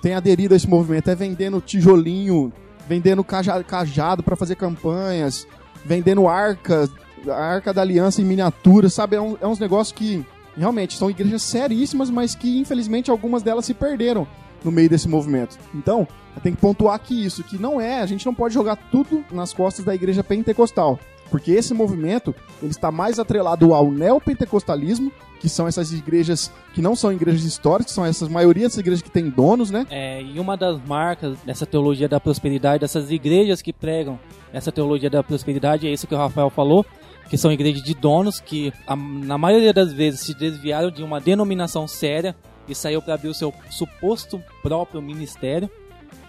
tem 0.00 0.14
aderido 0.14 0.54
a 0.54 0.56
esse 0.56 0.68
movimento. 0.68 1.08
É 1.08 1.14
vendendo 1.14 1.60
tijolinho, 1.60 2.52
vendendo 2.88 3.22
caja- 3.22 3.62
cajado 3.62 4.22
para 4.22 4.36
fazer 4.36 4.56
campanhas, 4.56 5.46
vendendo 5.84 6.26
arca, 6.28 6.88
a 7.28 7.34
arca 7.34 7.72
da 7.72 7.80
aliança 7.82 8.20
em 8.20 8.24
miniatura, 8.24 8.88
sabe? 8.88 9.16
É, 9.16 9.20
um- 9.20 9.36
é 9.40 9.46
uns 9.46 9.58
negócios 9.58 9.92
que 9.96 10.24
realmente 10.56 10.96
são 10.98 11.08
igrejas 11.10 11.42
seríssimas, 11.42 12.10
mas 12.10 12.34
que 12.34 12.58
infelizmente 12.58 13.10
algumas 13.10 13.42
delas 13.42 13.64
se 13.64 13.72
perderam 13.74 14.26
no 14.64 14.70
meio 14.70 14.88
desse 14.88 15.08
movimento. 15.08 15.58
Então, 15.74 16.06
tem 16.42 16.52
que 16.54 16.60
pontuar 16.60 16.94
aqui 16.94 17.24
isso, 17.24 17.42
que 17.44 17.58
não 17.58 17.80
é, 17.80 18.00
a 18.00 18.06
gente 18.06 18.24
não 18.26 18.34
pode 18.34 18.54
jogar 18.54 18.76
tudo 18.76 19.24
nas 19.30 19.52
costas 19.52 19.84
da 19.84 19.94
igreja 19.94 20.22
pentecostal. 20.24 20.98
Porque 21.32 21.50
esse 21.50 21.72
movimento, 21.74 22.32
ele 22.62 22.70
está 22.70 22.92
mais 22.92 23.18
atrelado 23.18 23.72
ao 23.74 23.90
neopentecostalismo, 23.90 25.10
que 25.40 25.48
são 25.48 25.66
essas 25.66 25.92
igrejas 25.92 26.52
que 26.74 26.80
não 26.80 26.94
são 26.94 27.12
igrejas 27.12 27.42
históricas, 27.42 27.92
são 27.92 28.04
essas 28.04 28.28
maioria 28.28 28.64
dessas 28.64 28.78
igrejas 28.78 29.02
que 29.02 29.10
têm 29.10 29.28
donos, 29.28 29.70
né? 29.70 29.86
É, 29.90 30.22
e 30.22 30.38
uma 30.38 30.56
das 30.56 30.80
marcas 30.86 31.36
dessa 31.44 31.66
teologia 31.66 32.08
da 32.08 32.20
prosperidade, 32.20 32.80
dessas 32.82 33.10
igrejas 33.10 33.60
que 33.60 33.72
pregam 33.72 34.20
essa 34.52 34.70
teologia 34.70 35.10
da 35.10 35.22
prosperidade, 35.22 35.88
é 35.88 35.90
isso 35.90 36.06
que 36.06 36.14
o 36.14 36.18
Rafael 36.18 36.50
falou, 36.50 36.84
que 37.28 37.36
são 37.38 37.50
igrejas 37.50 37.82
de 37.82 37.94
donos 37.94 38.38
que, 38.38 38.72
a- 38.86 38.94
na 38.94 39.36
maioria 39.38 39.72
das 39.72 39.92
vezes, 39.92 40.20
se 40.20 40.34
desviaram 40.34 40.90
de 40.90 41.02
uma 41.02 41.18
denominação 41.20 41.88
séria 41.88 42.36
e 42.68 42.74
saiu 42.74 43.02
para 43.02 43.14
abrir 43.14 43.28
o 43.28 43.34
seu 43.34 43.52
suposto 43.70 44.40
próprio 44.62 45.02
ministério 45.02 45.68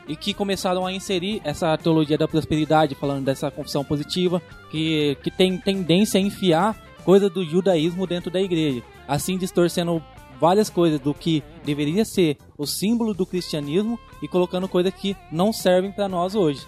e 0.07 0.15
que 0.15 0.33
começaram 0.33 0.85
a 0.85 0.91
inserir 0.91 1.41
essa 1.43 1.77
teologia 1.77 2.17
da 2.17 2.27
prosperidade, 2.27 2.95
falando 2.95 3.25
dessa 3.25 3.49
confissão 3.49 3.83
positiva, 3.83 4.41
que, 4.69 5.17
que 5.23 5.31
tem 5.31 5.57
tendência 5.57 6.19
a 6.19 6.23
enfiar 6.23 6.75
coisa 7.03 7.29
do 7.29 7.43
judaísmo 7.43 8.07
dentro 8.07 8.31
da 8.31 8.41
igreja, 8.41 8.81
assim 9.07 9.37
distorcendo 9.37 10.01
várias 10.39 10.69
coisas 10.69 10.99
do 10.99 11.13
que 11.13 11.43
deveria 11.63 12.03
ser 12.03 12.37
o 12.57 12.65
símbolo 12.65 13.13
do 13.13 13.25
cristianismo 13.25 13.99
e 14.21 14.27
colocando 14.27 14.67
coisas 14.67 14.93
que 14.93 15.15
não 15.31 15.53
servem 15.53 15.91
para 15.91 16.09
nós 16.09 16.35
hoje. 16.35 16.65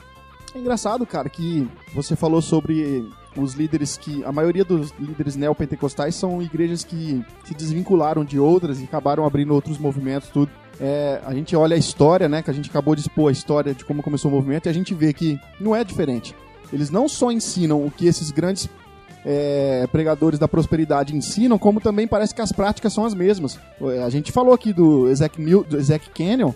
É 0.54 0.60
engraçado, 0.60 1.06
cara, 1.06 1.30
que 1.30 1.68
você 1.94 2.16
falou 2.16 2.42
sobre 2.42 3.06
os 3.36 3.54
líderes 3.54 3.98
que. 3.98 4.24
A 4.24 4.32
maioria 4.32 4.64
dos 4.64 4.92
líderes 4.98 5.36
neopentecostais 5.36 6.16
são 6.16 6.42
igrejas 6.42 6.84
que 6.84 7.22
se 7.44 7.54
desvincularam 7.54 8.24
de 8.24 8.40
outras 8.40 8.80
e 8.80 8.86
acabaram 8.86 9.26
abrindo 9.26 9.54
outros 9.54 9.78
movimentos, 9.78 10.30
tudo. 10.30 10.50
É, 10.80 11.22
a 11.26 11.34
gente 11.34 11.56
olha 11.56 11.76
a 11.76 11.80
história, 11.80 12.28
né? 12.28 12.42
Que 12.42 12.52
a 12.52 12.54
gente 12.54 12.70
acabou 12.70 12.96
de 12.96 13.02
expor 13.02 13.30
a 13.30 13.32
história 13.32 13.74
de 13.74 13.86
como 13.86 14.04
começou 14.04 14.30
o 14.30 14.34
movimento 14.34 14.66
e 14.66 14.70
a 14.70 14.74
gente 14.74 14.94
vê 14.94 15.14
que 15.14 15.40
não 15.60 15.76
é 15.76 15.84
diferente. 15.84 16.36
Eles 16.72 16.90
não 16.90 17.08
só 17.08 17.32
ensinam 17.32 17.86
o 17.86 17.92
que 17.92 18.08
esses 18.08 18.32
grandes 18.32 18.70
é, 19.26 19.88
pregadores 19.92 20.38
da 20.38 20.48
prosperidade 20.48 21.16
ensinam, 21.16 21.58
como 21.58 21.82
também 21.82 22.08
parece 22.08 22.34
que 22.34 22.42
as 22.42 22.52
práticas 22.52 22.94
são 22.94 23.06
as 23.06 23.14
mesmas. 23.14 23.60
A 24.06 24.10
gente 24.10 24.32
falou 24.32 24.54
aqui 24.54 24.74
do 24.74 25.10
Ezek, 25.10 25.42
do 25.42 26.12
Canyon 26.14 26.54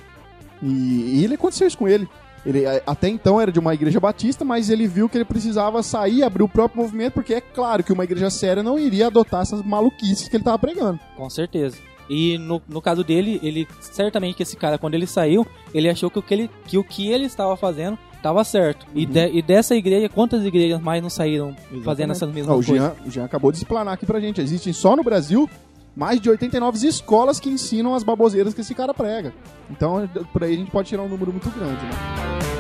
e, 0.62 1.20
e 1.20 1.24
ele 1.24 1.36
aconteceu 1.36 1.68
isso 1.68 1.78
com 1.78 1.88
ele. 1.88 2.08
Ele 2.46 2.64
até 2.88 3.10
então 3.10 3.40
era 3.40 3.52
de 3.52 3.60
uma 3.60 3.74
igreja 3.74 4.00
batista, 4.00 4.46
mas 4.46 4.70
ele 4.70 4.88
viu 4.88 5.10
que 5.10 5.18
ele 5.18 5.26
precisava 5.26 5.84
sair, 5.84 6.24
abrir 6.24 6.44
o 6.44 6.48
próprio 6.48 6.82
movimento, 6.82 7.14
porque 7.14 7.34
é 7.34 7.42
claro 7.42 7.84
que 7.84 7.92
uma 7.92 8.06
igreja 8.06 8.30
séria 8.30 8.64
não 8.64 8.80
iria 8.80 9.08
adotar 9.08 9.42
essas 9.42 9.62
maluquices 9.62 10.28
que 10.30 10.36
ele 10.36 10.42
estava 10.42 10.58
pregando. 10.58 11.00
Com 11.18 11.30
certeza. 11.30 11.78
E 12.10 12.38
no, 12.38 12.62
no 12.68 12.82
caso 12.82 13.04
dele, 13.04 13.40
ele 13.44 13.68
certamente 13.80 14.36
que 14.36 14.44
esse 14.44 14.56
cara, 14.58 14.78
quando 14.78 14.96
ele 14.96 15.06
saiu, 15.06 15.46
ele 15.74 15.88
achou 15.90 16.10
que 16.10 16.18
o 16.20 16.22
que 16.22 16.34
ele, 16.34 16.50
que 16.66 16.78
o 16.78 16.84
que 16.84 17.08
ele 17.12 17.26
estava 17.26 17.56
fazendo 17.56 17.98
estava 18.18 18.44
certo. 18.44 18.86
E, 18.96 19.06
de- 19.06 19.30
e 19.32 19.42
dessa 19.42 19.76
igreja, 19.76 20.10
quantas 20.10 20.44
igrejas 20.44 20.82
mais 20.82 21.02
não 21.02 21.10
saíram 21.10 21.56
fazendo 21.86 22.12
essas 22.12 22.30
mesmas 22.34 22.54
o, 22.60 22.66
coisas? 22.68 22.76
Jean, 22.98 23.08
o 23.08 23.12
Jean 23.12 23.26
acabou 23.26 23.52
de 23.52 23.60
explanar 23.60 23.94
aqui 23.94 24.06
pra 24.06 24.20
gente. 24.20 24.42
Existem 24.42 24.74
só 24.74 24.96
no 24.96 25.04
Brasil 25.04 25.50
mais 25.96 26.20
de 26.20 26.30
89 26.30 26.88
escolas 26.88 27.40
que 27.40 27.50
ensinam 27.50 27.94
as 27.94 28.04
baboseiras 28.04 28.54
que 28.54 28.62
esse 28.62 28.74
cara 28.74 28.94
prega. 28.94 29.34
Então, 29.70 30.10
por 30.34 30.44
aí 30.44 30.54
a 30.54 30.58
gente 30.58 30.72
pode 30.72 30.88
tirar 30.90 31.04
um 31.04 31.10
número 31.10 31.32
muito 31.32 31.50
grande, 31.52 31.84
né? 31.86 32.59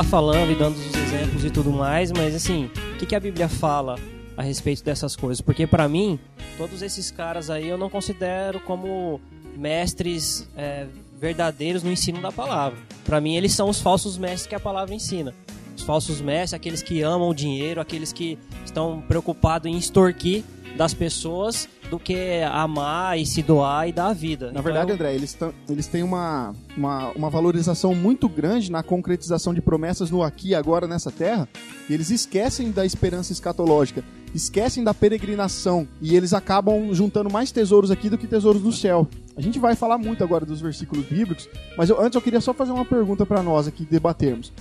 Tá 0.00 0.04
falando 0.04 0.50
e 0.50 0.54
dando 0.54 0.76
os 0.76 0.94
exemplos 0.94 1.44
e 1.44 1.50
tudo 1.50 1.70
mais, 1.70 2.10
mas 2.10 2.34
assim, 2.34 2.70
o 2.94 2.96
que, 2.96 3.04
que 3.04 3.14
a 3.14 3.20
Bíblia 3.20 3.50
fala 3.50 3.96
a 4.34 4.42
respeito 4.42 4.82
dessas 4.82 5.14
coisas? 5.14 5.42
Porque 5.42 5.66
pra 5.66 5.86
mim, 5.90 6.18
todos 6.56 6.80
esses 6.80 7.10
caras 7.10 7.50
aí 7.50 7.68
eu 7.68 7.76
não 7.76 7.90
considero 7.90 8.60
como 8.60 9.20
mestres 9.54 10.48
é, 10.56 10.86
verdadeiros 11.18 11.82
no 11.82 11.92
ensino 11.92 12.18
da 12.22 12.32
palavra. 12.32 12.78
Pra 13.04 13.20
mim, 13.20 13.36
eles 13.36 13.52
são 13.52 13.68
os 13.68 13.78
falsos 13.78 14.16
mestres 14.16 14.46
que 14.46 14.54
a 14.54 14.60
palavra 14.60 14.94
ensina. 14.94 15.34
Os 15.76 15.82
falsos 15.82 16.22
mestres, 16.22 16.54
aqueles 16.54 16.82
que 16.82 17.02
amam 17.02 17.28
o 17.28 17.34
dinheiro, 17.34 17.78
aqueles 17.78 18.10
que 18.10 18.38
estão 18.64 19.02
preocupados 19.06 19.70
em 19.70 19.76
extorquir 19.76 20.44
das 20.78 20.94
pessoas 20.94 21.68
do 21.90 21.98
que 21.98 22.40
amar 22.52 23.18
e 23.18 23.26
se 23.26 23.42
doar 23.42 23.88
e 23.88 23.92
dar 23.92 24.06
a 24.08 24.12
vida. 24.12 24.46
Na 24.46 24.52
Então, 24.52 24.62
verdade, 24.62 24.90
eu- 24.90 24.94
André, 24.94 25.14
eles, 25.14 25.36
eles 25.68 25.86
têm 25.86 26.02
uma, 26.02 26.54
uma, 26.76 27.08
uma 27.10 27.28
valorização 27.30 27.94
muito 27.94 28.28
grande 28.28 28.70
na 28.70 28.82
concretização 28.82 29.52
de 29.52 29.60
promessas 29.60 30.10
no 30.10 30.22
aqui 30.22 30.50
e 30.50 30.54
agora 30.54 30.86
nessa 30.86 31.10
terra, 31.10 31.48
e 31.88 31.92
eles 31.92 32.10
esquecem 32.10 32.70
da 32.70 32.86
esperança 32.86 33.32
escatológica, 33.32 34.04
esquecem 34.34 34.84
da 34.84 34.94
peregrinação, 34.94 35.88
e 36.00 36.16
eles 36.16 36.32
acabam 36.32 36.94
juntando 36.94 37.28
mais 37.30 37.50
tesouros 37.50 37.90
aqui 37.90 38.08
do 38.08 38.16
que 38.16 38.26
tesouros 38.28 38.62
do 38.62 38.70
céu. 38.72 39.08
A 39.36 39.40
gente 39.40 39.58
vai 39.58 39.74
falar 39.74 39.98
muito 39.98 40.22
agora 40.22 40.46
dos 40.46 40.60
versículos 40.60 41.04
bíblicos, 41.06 41.48
mas 41.76 41.90
eu- 41.90 42.00
antes 42.00 42.14
eu 42.14 42.22
queria 42.22 42.40
só 42.40 42.54
fazer 42.54 42.70
uma 42.72 42.84
pergunta 42.84 43.26
para 43.26 43.42
nós 43.42 43.66
aqui 43.66 43.84
debatermos. 43.84 44.52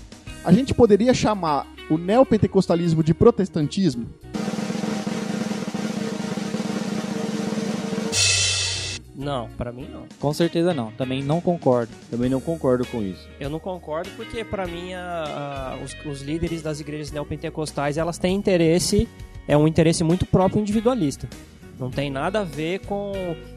A 0.44 0.52
gente 0.52 0.74
poderia 0.74 1.14
chamar 1.14 1.68
o 1.90 1.98
neopentecostalismo 1.98 3.04
de 3.04 3.14
protestantismo? 3.14 4.08
Não, 9.30 9.48
pra 9.50 9.72
mim 9.72 9.88
não. 9.92 10.06
Com 10.20 10.34
certeza 10.34 10.74
não. 10.74 10.92
Também 10.94 11.22
não 11.22 11.40
concordo. 11.40 11.92
Também 12.10 12.30
não 12.32 12.42
concordo 12.42 12.84
com 12.88 13.00
isso. 13.04 13.28
Eu 13.40 13.48
não 13.50 13.60
concordo 13.60 14.10
porque 14.18 14.44
pra 14.44 14.66
mim 14.66 14.94
a- 14.96 15.76
a- 15.76 15.84
os, 15.84 15.96
os 16.04 16.22
líderes 16.24 16.64
das 16.64 16.80
igrejas 16.80 17.12
neopentecostais 17.12 17.96
elas 17.98 18.18
têm 18.18 18.36
interesse 18.36 19.08
é 19.48 19.56
um 19.56 19.68
interesse 19.68 20.04
muito 20.04 20.26
próprio 20.26 20.60
individualista. 20.62 21.30
Não 21.80 21.90
tem 21.92 22.10
nada 22.10 22.40
a 22.42 22.44
ver 22.44 22.80
com 22.80 23.14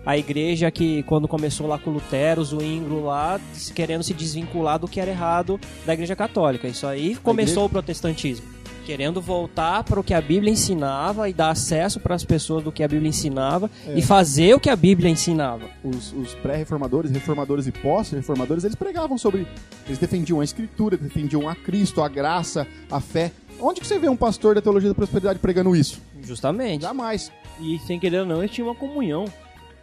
a 0.07 0.17
igreja 0.17 0.71
que 0.71 1.03
quando 1.05 1.27
começou 1.27 1.67
lá 1.67 1.79
com 1.79 1.91
Lutero, 1.91 2.41
o 2.41 2.45
Zwingli 2.45 3.01
lá, 3.01 3.41
se- 3.55 3.73
querendo 3.73 4.03
se 4.05 4.13
desvincular 4.15 4.79
do 4.79 4.87
que 4.87 5.01
era 5.01 5.11
errado 5.11 5.59
da 5.87 5.95
igreja 5.95 6.15
católica. 6.15 6.69
Isso 6.69 6.87
aí 6.87 7.17
começou 7.17 7.65
o 7.65 7.69
protestantismo. 7.71 8.47
Querendo 8.85 9.21
voltar 9.21 9.85
para 9.85 10.01
o 10.01 10.05
que 10.05 10.13
a 10.13 10.21
Bíblia 10.21 10.53
ensinava 10.53 11.29
e 11.29 11.33
dar 11.33 11.51
acesso 11.51 12.01
para 12.01 12.15
as 12.15 12.25
pessoas 12.25 12.65
do 12.65 12.73
que 12.73 12.83
a 12.83 12.89
Bíblia 12.89 13.09
ensinava 13.09 13.71
e 13.95 14.03
fazer 14.03 14.55
o 14.55 14.61
que 14.61 14.69
a 14.69 14.75
Bíblia 14.75 15.09
ensinava. 15.09 15.71
os, 15.85 16.13
os 16.13 16.35
pré-reformadores, 16.35 17.11
reformadores 17.11 17.67
e 17.67 17.73
pós-reformadores, 17.73 18.65
eles 18.65 18.75
pregavam 18.75 19.17
sobre. 19.17 19.47
Eles 19.87 19.99
defendiam 19.99 20.41
a 20.41 20.45
escritura, 20.45 20.97
defendiam 20.97 21.49
a 21.49 21.55
Cristo, 21.55 22.03
a 22.03 22.09
graça, 22.09 22.67
a 22.91 23.01
fé. 23.01 23.31
Onde 23.61 23.81
que 23.81 23.87
você 23.87 23.99
vê 23.99 24.09
um 24.09 24.17
pastor 24.17 24.57
da 24.57 24.61
teologia 24.61 24.89
da 24.89 24.95
prosperidade 24.95 25.39
pregando 25.39 25.77
isso? 25.77 26.01
Justamente. 26.21 26.83
Jamais. 26.83 27.31
E 27.61 27.79
sem 27.87 28.01
querer 28.01 28.21
ou 28.21 28.27
não, 28.27 28.43
eles 28.43 28.51
tinham 28.51 28.69
uma 28.69 28.75
comunhão 28.75 29.27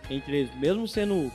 entre 0.10 0.40
eles. 0.40 0.52
Mesmo 0.60 0.88
sendo 0.88 1.32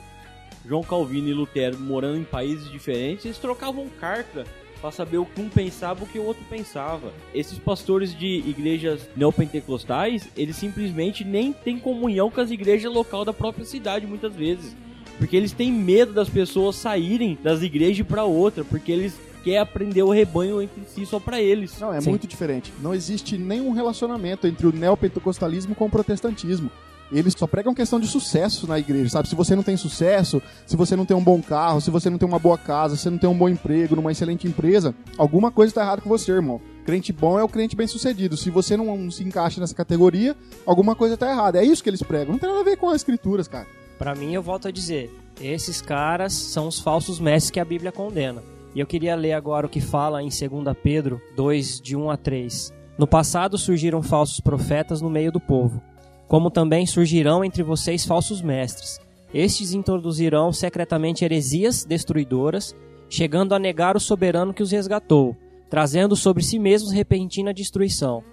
João 0.67 0.83
Calvino 0.83 1.27
e 1.27 1.33
Lutero 1.33 1.79
morando 1.79 2.17
em 2.17 2.23
países 2.23 2.69
diferentes, 2.69 3.25
eles 3.25 3.37
trocavam 3.37 3.87
carta 3.99 4.45
para 4.85 4.91
saber 4.91 5.17
o 5.17 5.25
que 5.25 5.41
um 5.41 5.49
pensava 5.49 6.01
e 6.01 6.03
o 6.03 6.07
que 6.07 6.19
o 6.19 6.23
outro 6.23 6.43
pensava. 6.47 7.11
Esses 7.33 7.57
pastores 7.57 8.15
de 8.15 8.27
igrejas 8.27 9.09
neopentecostais, 9.15 10.29
eles 10.37 10.55
simplesmente 10.57 11.23
nem 11.23 11.51
têm 11.51 11.79
comunhão 11.79 12.29
com 12.29 12.39
as 12.39 12.51
igrejas 12.51 12.93
local 12.93 13.25
da 13.25 13.33
própria 13.33 13.65
cidade, 13.65 14.05
muitas 14.05 14.35
vezes. 14.35 14.75
Porque 15.17 15.35
eles 15.35 15.53
têm 15.53 15.71
medo 15.71 16.13
das 16.13 16.29
pessoas 16.29 16.75
saírem 16.75 17.35
das 17.41 17.63
igrejas 17.63 18.05
para 18.05 18.25
outra, 18.25 18.63
porque 18.63 18.91
eles 18.91 19.15
quer 19.43 19.57
aprender 19.57 20.03
o 20.03 20.11
rebanho 20.11 20.61
entre 20.61 20.83
si 20.85 21.03
só 21.03 21.19
pra 21.19 21.41
eles. 21.41 21.79
Não, 21.79 21.91
é 21.91 21.99
Sim. 21.99 22.11
muito 22.11 22.27
diferente. 22.27 22.71
Não 22.79 22.93
existe 22.93 23.39
nenhum 23.39 23.71
relacionamento 23.71 24.45
entre 24.45 24.67
o 24.67 24.71
neopentecostalismo 24.71 25.73
com 25.73 25.85
o 25.85 25.89
protestantismo. 25.89 26.69
Eles 27.11 27.33
só 27.37 27.45
pregam 27.45 27.73
questão 27.73 27.99
de 27.99 28.07
sucesso 28.07 28.67
na 28.67 28.79
igreja, 28.79 29.09
sabe? 29.09 29.29
Se 29.29 29.35
você 29.35 29.55
não 29.55 29.63
tem 29.63 29.77
sucesso, 29.77 30.41
se 30.65 30.75
você 30.75 30.95
não 30.95 31.05
tem 31.05 31.15
um 31.15 31.23
bom 31.23 31.41
carro, 31.41 31.79
se 31.79 31.91
você 31.91 32.09
não 32.09 32.17
tem 32.17 32.27
uma 32.27 32.39
boa 32.39 32.57
casa, 32.57 32.95
se 32.95 33.03
você 33.03 33.09
não 33.09 33.17
tem 33.17 33.29
um 33.29 33.37
bom 33.37 33.47
emprego, 33.47 33.95
numa 33.95 34.11
excelente 34.11 34.47
empresa, 34.47 34.93
alguma 35.17 35.51
coisa 35.51 35.71
está 35.71 35.81
errada 35.81 36.01
com 36.01 36.09
você, 36.09 36.31
irmão. 36.31 36.59
Crente 36.85 37.11
bom 37.13 37.39
é 37.39 37.43
o 37.43 37.49
crente 37.49 37.75
bem 37.75 37.87
sucedido. 37.87 38.37
Se 38.37 38.49
você 38.49 38.75
não 38.77 39.09
se 39.09 39.23
encaixa 39.23 39.59
nessa 39.59 39.73
categoria, 39.73 40.35
alguma 40.65 40.95
coisa 40.95 41.15
está 41.15 41.29
errada. 41.29 41.59
É 41.59 41.63
isso 41.63 41.83
que 41.83 41.89
eles 41.89 42.03
pregam. 42.03 42.33
Não 42.33 42.39
tem 42.39 42.49
nada 42.49 42.61
a 42.61 42.65
ver 42.65 42.77
com 42.77 42.89
as 42.89 42.97
escrituras, 42.97 43.47
cara. 43.47 43.67
Pra 43.97 44.13
mim, 44.13 44.33
eu 44.33 44.41
volto 44.41 44.67
a 44.67 44.71
dizer, 44.71 45.11
esses 45.41 45.81
caras 45.81 46.33
são 46.33 46.67
os 46.67 46.79
falsos 46.79 47.19
mestres 47.19 47.51
que 47.51 47.59
a 47.59 47.65
Bíblia 47.65 47.91
condena. 47.91 48.43
E 48.75 48.79
eu 48.79 48.85
queria 48.85 49.15
ler 49.15 49.33
agora 49.33 49.65
o 49.65 49.69
que 49.69 49.79
fala 49.79 50.21
em 50.21 50.27
2 50.27 50.77
Pedro 50.83 51.21
2, 51.35 51.79
de 51.79 51.95
1 51.95 52.09
a 52.09 52.17
3. 52.17 52.73
No 52.97 53.07
passado 53.07 53.57
surgiram 53.57 54.03
falsos 54.03 54.39
profetas 54.39 55.01
no 55.01 55.09
meio 55.09 55.31
do 55.31 55.39
povo, 55.39 55.81
como 56.27 56.49
também 56.49 56.85
surgirão 56.85 57.43
entre 57.43 57.63
vocês 57.63 58.05
falsos 58.05 58.41
mestres. 58.41 58.99
Estes 59.33 59.73
introduzirão 59.73 60.51
secretamente 60.53 61.25
heresias 61.25 61.83
destruidoras, 61.83 62.75
chegando 63.09 63.53
a 63.53 63.59
negar 63.59 63.95
o 63.95 63.99
soberano 63.99 64.53
que 64.53 64.63
os 64.63 64.71
resgatou, 64.71 65.35
trazendo 65.69 66.15
sobre 66.15 66.43
si 66.43 66.57
mesmos 66.57 66.91
repentina 66.91 67.53
destruição. 67.53 68.23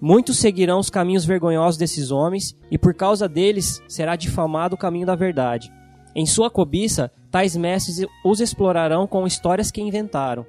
Muitos 0.00 0.38
seguirão 0.38 0.78
os 0.78 0.90
caminhos 0.90 1.24
vergonhosos 1.24 1.78
desses 1.78 2.10
homens, 2.10 2.56
e 2.70 2.76
por 2.76 2.94
causa 2.94 3.28
deles 3.28 3.82
será 3.88 4.16
difamado 4.16 4.74
o 4.74 4.78
caminho 4.78 5.06
da 5.06 5.14
verdade. 5.14 5.72
Em 6.14 6.26
sua 6.26 6.50
cobiça, 6.50 7.10
tais 7.30 7.56
mestres 7.56 8.06
os 8.24 8.40
explorarão 8.40 9.06
com 9.06 9.26
histórias 9.26 9.70
que 9.70 9.80
inventaram. 9.80 10.46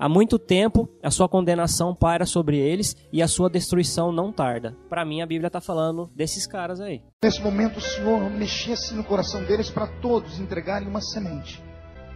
Há 0.00 0.08
muito 0.08 0.38
tempo, 0.38 0.88
a 1.02 1.10
sua 1.10 1.28
condenação 1.28 1.92
paira 1.92 2.24
sobre 2.24 2.56
eles 2.56 2.94
e 3.12 3.20
a 3.20 3.26
sua 3.26 3.50
destruição 3.50 4.12
não 4.12 4.32
tarda. 4.32 4.76
Pra 4.88 5.04
mim, 5.04 5.20
a 5.20 5.26
Bíblia 5.26 5.50
tá 5.50 5.60
falando 5.60 6.08
desses 6.14 6.46
caras 6.46 6.80
aí. 6.80 7.02
Nesse 7.20 7.42
momento, 7.42 7.78
o 7.78 7.80
Senhor 7.80 8.30
mexesse 8.30 8.94
no 8.94 9.02
coração 9.02 9.42
deles 9.42 9.70
para 9.70 9.88
todos 9.88 10.38
entregarem 10.38 10.86
uma 10.86 11.00
semente. 11.00 11.60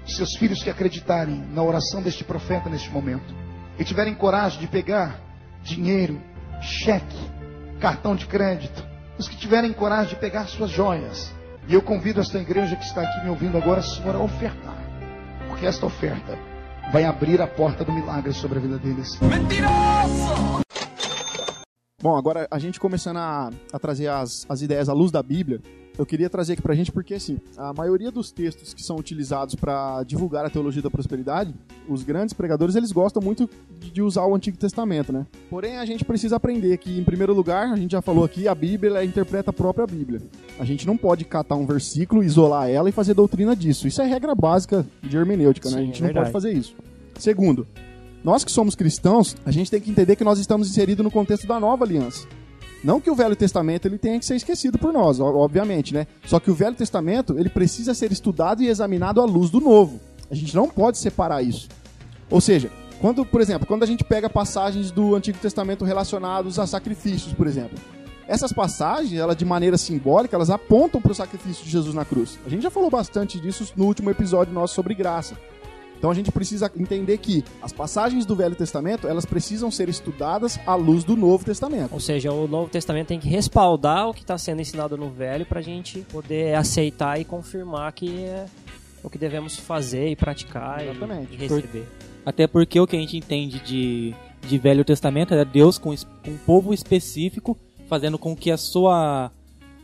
Seus 0.07 0.37
filhos 0.37 0.63
que 0.63 0.71
acreditarem 0.71 1.45
na 1.53 1.61
oração 1.61 2.01
deste 2.01 2.23
profeta 2.23 2.71
neste 2.71 2.89
momento 2.89 3.35
e 3.77 3.85
tiverem 3.85 4.15
coragem 4.15 4.61
de 4.61 4.69
pegar 4.69 5.21
dinheiro, 5.65 6.23
cheque, 6.61 7.19
cartão 7.81 8.15
de 8.15 8.27
crédito, 8.27 8.87
os 9.19 9.29
que 9.29 9.37
tiverem 9.37 9.73
coragem 9.73 10.15
de 10.15 10.21
pegar 10.21 10.47
suas 10.47 10.71
joias. 10.71 11.35
E 11.67 11.75
eu 11.75 11.83
convido 11.83 12.21
esta 12.21 12.39
igreja 12.39 12.77
que 12.77 12.85
está 12.85 13.03
aqui 13.03 13.25
me 13.25 13.31
ouvindo 13.31 13.59
agora, 13.59 13.83
Senhor, 13.83 14.15
a 14.15 14.21
ofertar, 14.21 14.79
porque 15.49 15.67
esta 15.67 15.85
oferta 15.85 16.52
vai 16.93 17.05
abrir 17.05 17.41
a 17.41 17.47
porta 17.47 17.85
do 17.85 17.93
milagre 17.93 18.35
sobre 18.35 18.59
a 18.59 18.61
vida 18.61 18.79
deles. 18.79 19.19
Bom, 22.03 22.17
agora 22.17 22.47
a 22.51 22.59
gente 22.59 22.79
começando 22.79 23.17
a, 23.17 23.51
a 23.73 23.79
trazer 23.79 24.09
as, 24.09 24.45
as 24.49 24.61
ideias 24.61 24.91
à 24.91 24.93
luz 24.93 25.11
da 25.11 25.23
Bíblia, 25.23 25.61
eu 25.99 26.07
queria 26.07 26.31
trazer 26.31 26.55
aqui 26.55 26.63
pra 26.63 26.75
gente 26.75 26.91
porque, 26.91 27.15
assim, 27.15 27.39
a 27.57 27.73
maioria 27.73 28.11
dos 28.11 28.31
textos 28.31 28.73
que 28.73 28.83
são 28.83 28.97
utilizados 28.97 29.55
para 29.55 30.03
divulgar 30.05 30.45
a 30.45 30.51
teologia 30.51 30.83
da 30.83 30.91
prosperidade, 30.91 31.55
os 31.89 32.03
grandes 32.03 32.33
pregadores, 32.33 32.75
eles 32.75 32.93
gostam 32.93 33.23
muito 33.23 33.49
de, 33.79 34.01
usar 34.01 34.25
o 34.25 34.35
Antigo 34.35 34.57
Testamento, 34.57 35.13
né? 35.13 35.27
Porém, 35.51 35.77
a 35.79 35.85
gente 35.85 36.05
precisa 36.05 36.37
aprender 36.37 36.77
que, 36.79 36.99
em 36.99 37.05
primeiro 37.05 37.35
lugar, 37.35 37.69
a 37.69 37.77
gente 37.77 37.93
já 37.93 38.03
falou 38.03 38.25
aqui, 38.25 38.49
a 38.49 38.55
Bíblia 38.55 39.05
interpreta 39.05 39.51
a 39.51 39.53
própria 39.53 39.87
Bíblia. 39.87 40.23
A 40.59 40.65
gente 40.65 40.87
não 40.87 40.97
pode 40.97 41.25
catar 41.25 41.57
um 41.57 41.67
versículo, 41.67 42.23
isolar 42.23 42.69
ela 42.71 42.89
e 42.89 42.93
fazer 42.93 43.15
doutrina 43.15 43.55
disso. 43.55 43.87
Isso 43.87 44.01
é 44.01 44.07
regra 44.07 44.35
básica 44.35 44.87
de 45.03 45.17
hermenêutica, 45.17 45.71
né? 45.71 45.77
A 45.77 45.81
Sim, 45.81 45.87
gente 45.87 46.03
é 46.03 46.07
não 46.07 46.15
pode 46.15 46.31
fazer 46.31 46.53
isso. 46.53 46.75
Segundo, 47.19 47.67
nós 48.25 48.45
que 48.45 48.53
somos 48.53 48.75
cristãos, 48.75 49.37
a 49.45 49.51
gente 49.51 49.71
tem 49.71 49.81
que 49.81 49.91
entender 49.91 50.17
que 50.17 50.25
nós 50.25 50.39
estamos 50.39 50.69
inseridos 50.69 51.05
no 51.05 51.11
contexto 51.11 51.47
da 51.47 51.59
nova 51.61 51.85
aliança. 51.85 52.27
Não 52.83 53.01
que 53.01 53.11
o 53.11 53.15
Velho 53.15 53.37
Testamento 53.37 53.87
ele 53.87 53.99
tenha 53.99 54.19
que 54.19 54.25
ser 54.25 54.35
esquecido 54.35 54.79
por 54.79 54.93
nós, 54.93 55.21
obviamente, 55.21 55.95
né? 55.95 56.07
Só 56.27 56.41
que 56.41 56.51
o 56.51 56.55
Velho 56.55 56.75
Testamento 56.75 57.39
ele 57.39 57.49
precisa 57.49 57.95
ser 57.95 58.11
estudado 58.11 58.63
e 58.63 58.69
examinado 58.69 59.21
à 59.21 59.25
luz 59.25 59.51
do 59.51 59.61
Novo. 59.61 60.01
A 60.31 60.35
gente 60.35 60.55
não 60.55 60.69
pode 60.69 60.99
separar 60.99 61.43
isso. 61.43 61.69
Ou 62.29 62.41
seja, 62.41 62.71
quando, 63.01 63.25
por 63.25 63.41
exemplo, 63.41 63.67
quando 63.67 63.83
a 63.83 63.87
gente 63.87 64.03
pega 64.03 64.29
passagens 64.29 64.91
do 64.91 65.15
Antigo 65.15 65.39
Testamento 65.39 65.85
relacionados 65.85 66.59
a 66.59 66.67
sacrifícios, 66.67 67.33
por 67.33 67.47
exemplo, 67.47 67.79
essas 68.27 68.53
passagens, 68.53 69.13
ela 69.21 69.35
de 69.35 69.45
maneira 69.45 69.77
simbólica, 69.77 70.35
elas 70.35 70.51
apontam 70.51 71.01
para 71.01 71.13
o 71.13 71.15
sacrifício 71.15 71.65
de 71.65 71.71
Jesus 71.71 71.95
na 71.95 72.05
cruz. 72.05 72.39
A 72.47 72.49
gente 72.49 72.63
já 72.63 72.71
falou 72.71 72.91
bastante 72.91 73.39
disso 73.39 73.73
no 73.77 73.85
último 73.85 74.11
episódio 74.11 74.55
nosso 74.55 74.75
sobre 74.75 74.95
graça. 74.95 75.37
Então 76.03 76.11
a 76.11 76.15
gente 76.15 76.33
precisa 76.33 76.69
entender 76.77 77.17
que 77.19 77.45
as 77.63 77.73
passagens 77.73 78.27
do 78.27 78.35
Velho 78.35 78.57
Testamento, 78.57 79.07
elas 79.07 79.25
precisam 79.25 79.71
ser 79.71 79.89
estudadas 79.89 80.59
à 80.67 80.75
luz 80.75 81.05
do 81.05 81.17
Novo 81.17 81.45
Testamento. 81.45 81.93
Ou 81.93 82.01
seja, 82.01 82.33
o 82.33 82.49
Novo 82.49 82.69
Testamento 82.69 83.07
tem 83.07 83.21
que 83.21 83.29
respaldar 83.29 84.09
o 84.09 84.13
que 84.13 84.23
está 84.23 84.37
sendo 84.37 84.61
ensinado 84.61 84.97
no 84.97 85.09
Velho 85.09 85.47
pra 85.47 85.63
gente 85.63 86.01
poder 86.11 86.57
aceitar 86.57 87.21
e 87.21 87.25
confirmar 87.25 87.93
que 87.93 88.25
é 88.25 88.47
o 89.01 89.09
que 89.09 89.17
devemos 89.17 89.57
fazer 89.57 90.09
e 90.09 90.17
praticar 90.17 90.85
e- 90.85 90.91
Exatamente. 90.91 91.35
e 91.35 91.37
receber. 91.37 91.87
Até 92.27 92.49
porque 92.49 92.81
o 92.81 92.87
que 92.89 92.97
a 92.97 92.99
gente 92.99 93.17
entende 93.17 93.61
de, 93.61 94.13
de 94.49 94.59
Velho 94.59 94.85
Testamento 94.85 95.33
era 95.33 95.45
Deus 95.45 95.79
com 95.79 95.91
um 95.93 96.37
povo 96.45 96.75
específico, 96.75 97.57
fazendo 97.89 98.19
com 98.19 98.35
que 98.35 98.51
a 98.51 98.57
sua, 98.57 99.31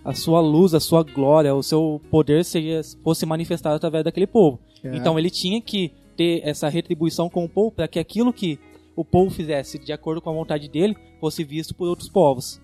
a 0.05 0.15
sua 0.15 0.41
luz, 0.41 0.75
a 0.75 0.81
sua 0.81 1.05
glória, 1.05 1.55
o 1.55 1.63
seu 1.63 2.01
poder 2.11 2.45
seja, 2.45 2.81
fosse 3.05 3.25
manifestado 3.25 3.77
através 3.77 4.03
daquele 4.03 4.27
povo. 4.27 4.59
É. 4.83 4.97
Então 4.97 5.19
ele 5.19 5.31
tinha 5.31 5.61
que 5.61 5.93
ter 6.19 6.41
essa 6.45 6.69
retribuição 6.69 7.31
com 7.31 7.45
o 7.45 7.49
povo 7.49 7.71
para 7.71 7.87
que 7.89 7.99
aquilo 8.01 8.33
que 8.33 8.59
o 8.97 9.05
povo 9.05 9.31
fizesse 9.31 9.79
de 9.79 9.93
acordo 9.93 10.21
com 10.21 10.29
a 10.31 10.33
vontade 10.35 10.69
dele 10.69 10.97
fosse 11.21 11.45
visto 11.45 11.73
por 11.75 11.87
outros 11.89 12.09
povos. 12.11 12.61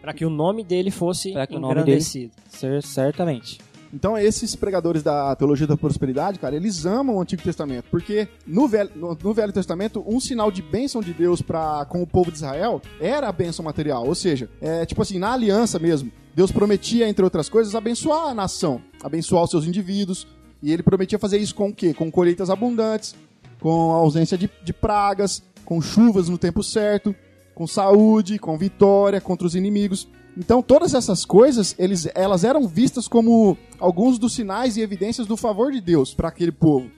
Pra 0.00 0.14
que 0.14 0.24
o 0.24 0.30
nome 0.30 0.64
dele 0.64 0.90
fosse 0.90 1.32
Pra 1.32 1.46
que 1.46 1.54
o 1.56 1.60
nome 1.60 1.74
dele- 1.74 1.82
engrandecido. 1.82 2.32
Cer- 2.48 2.82
certamente. 2.82 3.58
Então, 3.92 4.16
esses 4.18 4.56
pregadores 4.56 5.02
da 5.02 5.34
teologia 5.36 5.66
da 5.66 5.76
prosperidade, 5.76 6.38
cara, 6.38 6.56
eles 6.56 6.84
amam 6.84 7.16
o 7.16 7.20
Antigo 7.20 7.42
Testamento, 7.42 7.86
porque 7.90 8.26
no 8.46 8.66
Velho, 8.66 8.90
no, 8.96 9.16
no 9.22 9.32
Velho 9.32 9.52
Testamento, 9.52 10.02
um 10.06 10.18
sinal 10.18 10.50
de 10.50 10.60
bênção 10.60 11.00
de 11.00 11.12
Deus 11.14 11.40
para 11.40 11.84
com 11.86 12.02
o 12.02 12.06
povo 12.06 12.30
de 12.30 12.38
Israel 12.38 12.80
era 13.00 13.28
a 13.28 13.32
bênção 13.32 13.64
material. 13.64 14.06
Ou 14.06 14.14
seja, 14.14 14.50
é, 14.60 14.84
tipo 14.84 15.00
assim, 15.02 15.18
na 15.18 15.32
aliança 15.32 15.78
mesmo, 15.78 16.10
Deus 16.34 16.50
prometia, 16.52 17.08
entre 17.08 17.24
outras 17.24 17.48
coisas, 17.48 17.74
abençoar 17.74 18.28
a 18.28 18.34
nação, 18.34 18.82
abençoar 19.02 19.44
os 19.44 19.50
seus 19.50 19.64
indivíduos, 19.66 20.26
e 20.66 20.72
ele 20.72 20.82
prometia 20.82 21.16
fazer 21.16 21.38
isso 21.38 21.54
com 21.54 21.68
o 21.68 21.72
quê? 21.72 21.94
Com 21.94 22.10
colheitas 22.10 22.50
abundantes, 22.50 23.14
com 23.60 23.92
ausência 23.92 24.36
de, 24.36 24.50
de 24.64 24.72
pragas, 24.72 25.40
com 25.64 25.80
chuvas 25.80 26.28
no 26.28 26.36
tempo 26.36 26.60
certo, 26.60 27.14
com 27.54 27.68
saúde, 27.68 28.36
com 28.36 28.58
vitória 28.58 29.20
contra 29.20 29.46
os 29.46 29.54
inimigos. 29.54 30.08
Então, 30.36 30.60
todas 30.60 30.92
essas 30.92 31.24
coisas, 31.24 31.76
eles, 31.78 32.08
elas 32.16 32.42
eram 32.42 32.66
vistas 32.66 33.06
como 33.06 33.56
alguns 33.78 34.18
dos 34.18 34.34
sinais 34.34 34.76
e 34.76 34.80
evidências 34.80 35.24
do 35.28 35.36
favor 35.36 35.70
de 35.70 35.80
Deus 35.80 36.12
para 36.12 36.26
aquele 36.26 36.50
povo. 36.50 36.90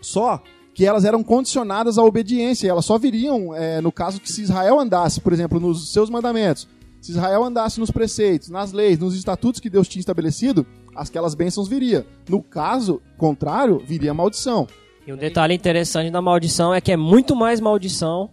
Só 0.00 0.42
que 0.72 0.86
elas 0.86 1.04
eram 1.04 1.22
condicionadas 1.22 1.98
à 1.98 2.02
obediência. 2.02 2.66
Elas 2.66 2.86
só 2.86 2.96
viriam 2.96 3.54
é, 3.54 3.82
no 3.82 3.92
caso 3.92 4.22
que 4.22 4.32
se 4.32 4.40
Israel 4.40 4.80
andasse, 4.80 5.20
por 5.20 5.34
exemplo, 5.34 5.60
nos 5.60 5.92
seus 5.92 6.08
mandamentos, 6.08 6.66
se 6.98 7.10
Israel 7.10 7.44
andasse 7.44 7.78
nos 7.78 7.90
preceitos, 7.90 8.48
nas 8.48 8.72
leis, 8.72 8.98
nos 8.98 9.14
estatutos 9.14 9.60
que 9.60 9.68
Deus 9.68 9.86
tinha 9.86 10.00
estabelecido, 10.00 10.66
aquelas 10.94 11.34
bênçãos 11.34 11.68
viria. 11.68 12.06
No 12.28 12.42
caso 12.42 13.00
contrário, 13.16 13.78
viria 13.78 14.10
a 14.10 14.14
maldição. 14.14 14.66
E 15.06 15.12
um 15.12 15.16
detalhe 15.16 15.54
interessante 15.54 16.10
da 16.10 16.22
maldição 16.22 16.72
é 16.72 16.80
que 16.80 16.92
é 16.92 16.96
muito 16.96 17.34
mais 17.34 17.60
maldição 17.60 18.30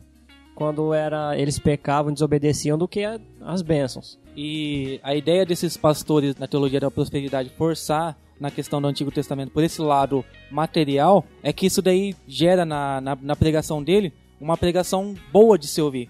quando 0.55 0.93
era 0.93 1.37
eles 1.39 1.57
pecavam, 1.57 2.11
desobedeciam 2.13 2.77
do 2.77 2.87
que 2.87 3.03
a- 3.03 3.19
as 3.41 3.61
bênçãos. 3.61 4.19
E 4.35 4.99
a 5.03 5.15
ideia 5.15 5.45
desses 5.45 5.75
pastores 5.77 6.35
na 6.35 6.47
teologia 6.47 6.79
da 6.79 6.91
prosperidade 6.91 7.49
forçar 7.57 8.15
na 8.39 8.51
questão 8.51 8.81
do 8.81 8.87
Antigo 8.87 9.11
Testamento 9.11 9.51
por 9.51 9.63
esse 9.63 9.81
lado 9.81 10.23
material 10.51 11.25
é 11.43 11.51
que 11.51 11.65
isso 11.65 11.81
daí 11.81 12.15
gera 12.27 12.65
na, 12.65 13.01
na, 13.01 13.17
na 13.21 13.35
pregação 13.35 13.83
dele 13.83 14.13
uma 14.39 14.55
pregação 14.55 15.13
boa 15.33 15.57
de 15.57 15.67
se 15.67 15.81
ouvir. 15.81 16.09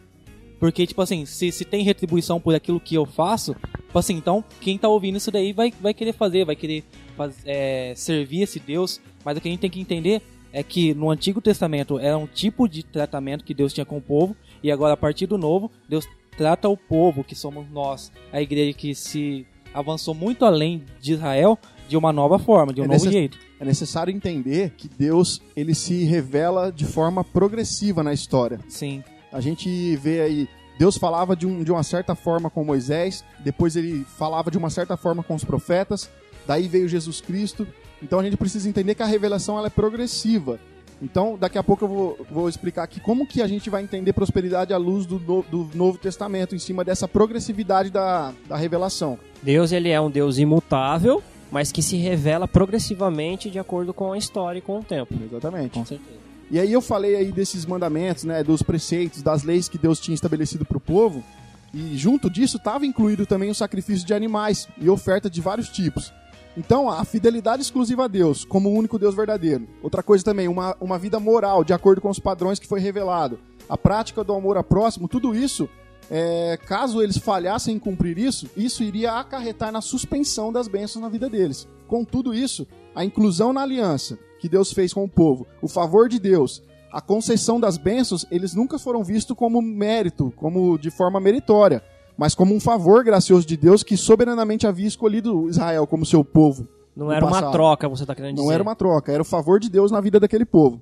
Porque, 0.60 0.86
tipo 0.86 1.02
assim, 1.02 1.26
se, 1.26 1.52
se 1.52 1.64
tem 1.64 1.84
retribuição 1.84 2.40
por 2.40 2.54
aquilo 2.54 2.80
que 2.80 2.94
eu 2.96 3.06
faço, 3.06 3.54
tipo 3.54 3.98
assim, 3.98 4.16
então 4.16 4.44
quem 4.60 4.78
tá 4.78 4.88
ouvindo 4.90 5.18
isso 5.18 5.32
daí 5.32 5.54
vai, 5.54 5.74
vai 5.80 5.94
querer 5.94 6.14
fazer, 6.14 6.44
vai 6.46 6.56
querer 6.56 6.84
faz- 7.16 7.38
é, 7.46 7.94
servir 7.96 8.42
esse 8.42 8.60
Deus. 8.60 9.00
Mas 9.24 9.38
o 9.38 9.42
que 9.42 9.48
a 9.48 9.52
gente 9.52 9.62
tem 9.62 9.70
que 9.70 9.80
entender 9.80 10.22
é 10.52 10.62
que 10.62 10.94
no 10.94 11.10
Antigo 11.12 11.40
Testamento 11.40 11.98
era 12.00 12.18
um 12.18 12.28
tipo 12.28 12.68
de 12.68 12.84
tratamento 12.84 13.44
que 13.46 13.54
Deus 13.54 13.72
tinha 13.74 13.86
com 13.86 13.98
o 13.98 14.02
povo, 14.02 14.36
e 14.62 14.72
agora 14.72 14.94
a 14.96 14.98
partir 14.98 15.28
do 15.28 15.38
Novo, 15.38 15.72
Deus 15.88 16.06
trata 16.38 16.68
o 16.68 16.76
povo, 16.76 17.24
que 17.24 17.36
somos 17.36 17.70
nós, 17.72 18.12
a 18.34 18.42
igreja 18.42 18.74
que 18.74 18.94
se 18.96 19.46
avançou 19.74 20.14
muito 20.14 20.44
além 20.46 20.84
de 21.00 21.14
Israel, 21.14 21.58
de 21.88 21.96
uma 21.96 22.12
nova 22.12 22.38
forma, 22.40 22.74
de 22.74 22.82
um 22.82 22.86
É 22.86 22.88
novo 22.88 23.10
jeito. 23.12 23.38
É 23.60 23.66
necessário 23.66 24.14
entender 24.14 24.72
que 24.76 24.88
Deus 24.90 25.42
ele 25.56 25.76
se 25.76 26.04
revela 26.04 26.72
de 26.72 26.86
forma 26.86 27.24
progressiva 27.24 28.02
na 28.04 28.14
história. 28.14 28.60
Sim. 28.68 29.04
A 29.32 29.40
gente 29.42 29.96
vê 29.98 30.22
aí, 30.22 30.50
Deus 30.78 30.98
falava 30.98 31.36
de, 31.36 31.46
um, 31.46 31.64
de 31.64 31.72
uma 31.72 31.84
certa 31.84 32.16
forma 32.16 32.50
com 32.50 32.64
Moisés, 32.64 33.24
depois 33.40 33.76
ele 33.76 34.06
falava 34.18 34.50
de 34.50 34.58
uma 34.58 34.70
certa 34.70 34.96
forma 34.98 35.22
com 35.24 35.36
os 35.36 35.44
profetas, 35.44 36.10
daí 36.48 36.68
veio 36.68 36.88
Jesus 36.88 37.22
Cristo. 37.22 37.68
Então 38.02 38.20
a 38.20 38.24
gente 38.24 38.38
precisa 38.38 38.68
entender 38.70 38.96
que 38.96 39.04
a 39.04 39.06
revelação 39.06 39.58
ela 39.58 39.68
é 39.68 39.70
progressiva. 39.70 40.60
Então, 41.02 41.38
daqui 41.40 41.58
a 41.58 41.64
pouco 41.64 41.86
eu 41.86 41.88
vou, 41.88 42.26
vou 42.30 42.50
explicar 42.50 42.84
aqui 42.84 43.00
como 43.00 43.26
que 43.26 43.42
a 43.42 43.48
gente 43.48 43.70
vai 43.70 43.82
entender 43.82 44.12
prosperidade 44.12 44.74
à 44.74 44.78
luz 44.78 45.06
do, 45.06 45.18
no- 45.18 45.44
do 45.44 45.70
Novo 45.74 45.98
Testamento, 45.98 46.56
em 46.56 46.60
cima 46.60 46.84
dessa 46.84 47.08
progressividade 47.08 47.90
da, 47.90 48.34
da 48.50 48.58
revelação. 48.58 49.18
Deus 49.42 49.72
ele 49.72 49.88
é 49.90 50.02
um 50.02 50.10
Deus 50.12 50.38
imutável, 50.38 51.24
mas 51.50 51.72
que 51.72 51.82
se 51.82 51.96
revela 51.96 52.48
progressivamente 52.50 53.50
de 53.50 53.58
acordo 53.60 53.94
com 53.94 54.12
a 54.12 54.18
história 54.18 54.60
e 54.60 54.62
com 54.62 54.80
o 54.80 54.84
tempo. 54.84 55.14
Exatamente. 55.24 55.72
Com 55.74 55.86
certeza. 55.86 56.20
E 56.52 56.60
aí 56.60 56.74
eu 56.74 56.82
falei 56.82 57.16
aí 57.16 57.32
desses 57.32 57.66
mandamentos, 57.66 58.24
né, 58.24 58.44
dos 58.44 58.64
preceitos, 58.64 59.22
das 59.22 59.44
leis 59.44 59.70
que 59.70 59.78
Deus 59.78 60.00
tinha 60.00 60.16
estabelecido 60.16 60.66
para 60.66 60.78
o 60.78 60.82
povo, 60.82 61.24
e 61.72 61.96
junto 61.96 62.30
disso 62.30 62.58
estava 62.58 62.86
incluído 62.86 63.26
também 63.26 63.52
o 63.52 63.56
sacrifício 63.56 64.06
de 64.06 64.14
animais 64.14 64.68
e 64.78 64.90
oferta 64.90 65.30
de 65.30 65.40
vários 65.42 65.70
tipos. 65.70 66.12
Então, 66.58 66.90
a 66.90 67.06
fidelidade 67.06 67.62
exclusiva 67.62 68.06
a 68.06 68.08
Deus, 68.08 68.44
como 68.44 68.70
o 68.70 68.74
único 68.74 68.98
Deus 68.98 69.14
verdadeiro. 69.14 69.68
Outra 69.84 70.02
coisa 70.02 70.26
também, 70.26 70.48
uma, 70.48 70.76
uma 70.82 70.98
vida 70.98 71.20
moral, 71.20 71.64
de 71.64 71.72
acordo 71.72 72.02
com 72.02 72.10
os 72.10 72.20
padrões 72.20 72.58
que 72.58 72.68
foi 72.68 72.80
revelado. 72.80 73.40
A 73.70 73.78
prática 73.78 74.24
do 74.24 74.34
amor 74.34 74.58
a 74.58 74.64
próximo, 74.64 75.08
tudo 75.08 75.36
isso, 75.36 75.70
é, 76.10 76.58
caso 76.66 77.04
eles 77.04 77.18
falhassem 77.20 77.76
em 77.76 77.80
cumprir 77.80 78.18
isso, 78.18 78.50
isso 78.58 78.84
iria 78.84 79.14
acarretar 79.14 79.72
na 79.72 79.80
suspensão 79.80 80.52
das 80.52 80.68
bênçãos 80.68 81.04
na 81.04 81.10
vida 81.10 81.30
deles. 81.30 81.68
Com 81.88 82.04
tudo 82.04 82.34
isso, 82.34 82.68
a 82.96 83.06
inclusão 83.06 83.54
na 83.54 83.62
aliança 83.62 84.18
que 84.40 84.50
Deus 84.50 84.72
fez 84.72 84.94
com 84.94 85.04
o 85.04 85.10
povo, 85.10 85.46
o 85.62 85.68
favor 85.68 86.10
de 86.10 86.20
Deus, 86.20 86.64
a 86.92 87.02
concessão 87.02 87.60
das 87.60 87.78
bênçãos, 87.78 88.26
eles 88.32 88.56
nunca 88.56 88.80
foram 88.80 89.04
vistos 89.04 89.36
como 89.36 89.62
mérito, 89.62 90.34
como 90.36 90.78
de 90.78 90.90
forma 90.90 91.20
meritória, 91.20 91.84
mas 92.18 92.34
como 92.34 92.56
um 92.56 92.60
favor 92.60 93.04
gracioso 93.04 93.46
de 93.46 93.56
Deus 93.56 93.84
que 93.84 93.96
soberanamente 93.96 94.66
havia 94.66 94.88
escolhido 94.88 95.48
Israel 95.50 95.86
como 95.86 96.06
seu 96.06 96.24
povo. 96.24 96.68
Não 96.96 97.12
era 97.12 97.24
uma 97.24 97.32
passado. 97.32 97.52
troca, 97.52 97.88
você 97.88 98.06
tá 98.06 98.16
querendo 98.16 98.36
dizer. 98.36 98.46
Não 98.46 98.52
era 98.52 98.64
uma 98.64 98.76
troca, 98.76 99.12
era 99.12 99.22
o 99.22 99.26
favor 99.26 99.60
de 99.60 99.70
Deus 99.70 99.92
na 99.92 100.02
vida 100.02 100.20
daquele 100.20 100.46
povo. 100.46 100.82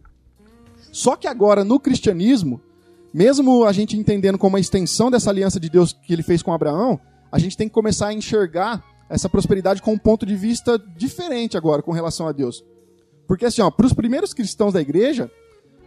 Só 0.91 1.15
que 1.15 1.27
agora, 1.27 1.63
no 1.63 1.79
cristianismo, 1.79 2.59
mesmo 3.13 3.65
a 3.65 3.71
gente 3.71 3.97
entendendo 3.97 4.37
como 4.37 4.55
uma 4.55 4.59
extensão 4.59 5.11
dessa 5.11 5.29
aliança 5.29 5.59
de 5.59 5.69
Deus 5.69 5.93
que 5.93 6.13
ele 6.13 6.23
fez 6.23 6.41
com 6.41 6.53
Abraão, 6.53 6.99
a 7.31 7.37
gente 7.37 7.57
tem 7.57 7.67
que 7.67 7.73
começar 7.73 8.07
a 8.07 8.13
enxergar 8.13 8.83
essa 9.09 9.29
prosperidade 9.29 9.81
com 9.81 9.93
um 9.93 9.97
ponto 9.97 10.25
de 10.25 10.35
vista 10.35 10.81
diferente 10.97 11.57
agora 11.57 11.81
com 11.81 11.91
relação 11.91 12.27
a 12.27 12.31
Deus. 12.31 12.63
Porque 13.27 13.45
assim, 13.45 13.61
ó, 13.61 13.69
para 13.69 13.85
os 13.85 13.93
primeiros 13.93 14.33
cristãos 14.33 14.73
da 14.73 14.81
igreja, 14.81 15.29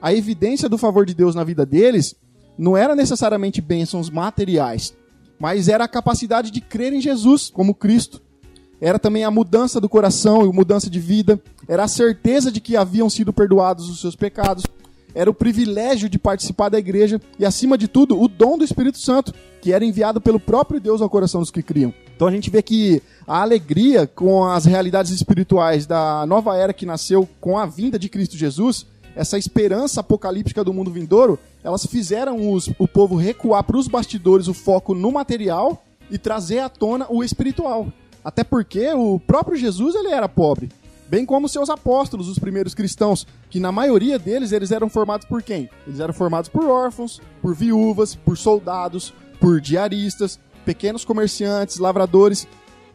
a 0.00 0.12
evidência 0.12 0.68
do 0.68 0.78
favor 0.78 1.06
de 1.06 1.14
Deus 1.14 1.34
na 1.34 1.42
vida 1.42 1.64
deles 1.64 2.14
não 2.56 2.76
era 2.76 2.94
necessariamente 2.94 3.60
bênçãos 3.60 4.10
materiais, 4.10 4.94
mas 5.38 5.68
era 5.68 5.84
a 5.84 5.88
capacidade 5.88 6.50
de 6.50 6.60
crer 6.60 6.92
em 6.92 7.00
Jesus 7.00 7.50
como 7.50 7.74
Cristo. 7.74 8.20
Era 8.80 8.98
também 8.98 9.24
a 9.24 9.30
mudança 9.30 9.80
do 9.80 9.88
coração 9.88 10.44
e 10.44 10.52
mudança 10.52 10.88
de 10.88 10.98
vida. 10.98 11.40
Era 11.68 11.84
a 11.84 11.88
certeza 11.88 12.50
de 12.50 12.60
que 12.60 12.76
haviam 12.76 13.10
sido 13.10 13.32
perdoados 13.32 13.88
os 13.88 14.00
seus 14.00 14.16
pecados. 14.16 14.64
Era 15.14 15.30
o 15.30 15.34
privilégio 15.34 16.08
de 16.08 16.18
participar 16.18 16.68
da 16.68 16.78
igreja 16.78 17.20
e, 17.38 17.44
acima 17.44 17.76
de 17.76 17.88
tudo, 17.88 18.20
o 18.20 18.28
dom 18.28 18.56
do 18.56 18.64
Espírito 18.64 18.98
Santo, 18.98 19.32
que 19.60 19.72
era 19.72 19.84
enviado 19.84 20.20
pelo 20.20 20.40
próprio 20.40 20.80
Deus 20.80 21.02
ao 21.02 21.10
coração 21.10 21.40
dos 21.40 21.50
que 21.50 21.62
criam. 21.62 21.92
Então 22.14 22.28
a 22.28 22.30
gente 22.30 22.50
vê 22.50 22.62
que 22.62 23.02
a 23.26 23.40
alegria 23.42 24.06
com 24.06 24.44
as 24.44 24.64
realidades 24.64 25.10
espirituais 25.10 25.86
da 25.86 26.24
nova 26.26 26.56
era 26.56 26.72
que 26.72 26.86
nasceu 26.86 27.28
com 27.40 27.58
a 27.58 27.66
vinda 27.66 27.98
de 27.98 28.08
Cristo 28.08 28.36
Jesus, 28.36 28.86
essa 29.16 29.36
esperança 29.36 30.00
apocalíptica 30.00 30.62
do 30.62 30.72
mundo 30.72 30.90
vindouro, 30.90 31.38
elas 31.64 31.84
fizeram 31.84 32.52
os- 32.52 32.70
o 32.78 32.86
povo 32.86 33.16
recuar 33.16 33.64
para 33.64 33.76
os 33.76 33.88
bastidores 33.88 34.48
o 34.48 34.54
foco 34.54 34.94
no 34.94 35.10
material 35.10 35.82
e 36.10 36.16
trazer 36.16 36.60
à 36.60 36.68
tona 36.68 37.06
o 37.08 37.22
espiritual. 37.24 37.88
Até 38.24 38.44
porque 38.44 38.86
o 38.92 39.18
próprio 39.18 39.56
Jesus 39.56 39.94
ele 39.94 40.08
era 40.08 40.28
pobre, 40.28 40.68
bem 41.10 41.26
como 41.26 41.48
seus 41.48 41.68
apóstolos, 41.68 42.28
os 42.28 42.38
primeiros 42.38 42.72
cristãos, 42.72 43.26
que 43.50 43.58
na 43.58 43.72
maioria 43.72 44.16
deles 44.16 44.52
eles 44.52 44.70
eram 44.70 44.88
formados 44.88 45.26
por 45.26 45.42
quem? 45.42 45.68
Eles 45.84 45.98
eram 45.98 46.14
formados 46.14 46.48
por 46.48 46.64
órfãos, 46.64 47.20
por 47.42 47.52
viúvas, 47.52 48.14
por 48.14 48.38
soldados, 48.38 49.12
por 49.40 49.60
diaristas, 49.60 50.38
pequenos 50.64 51.04
comerciantes, 51.04 51.78
lavradores. 51.78 52.46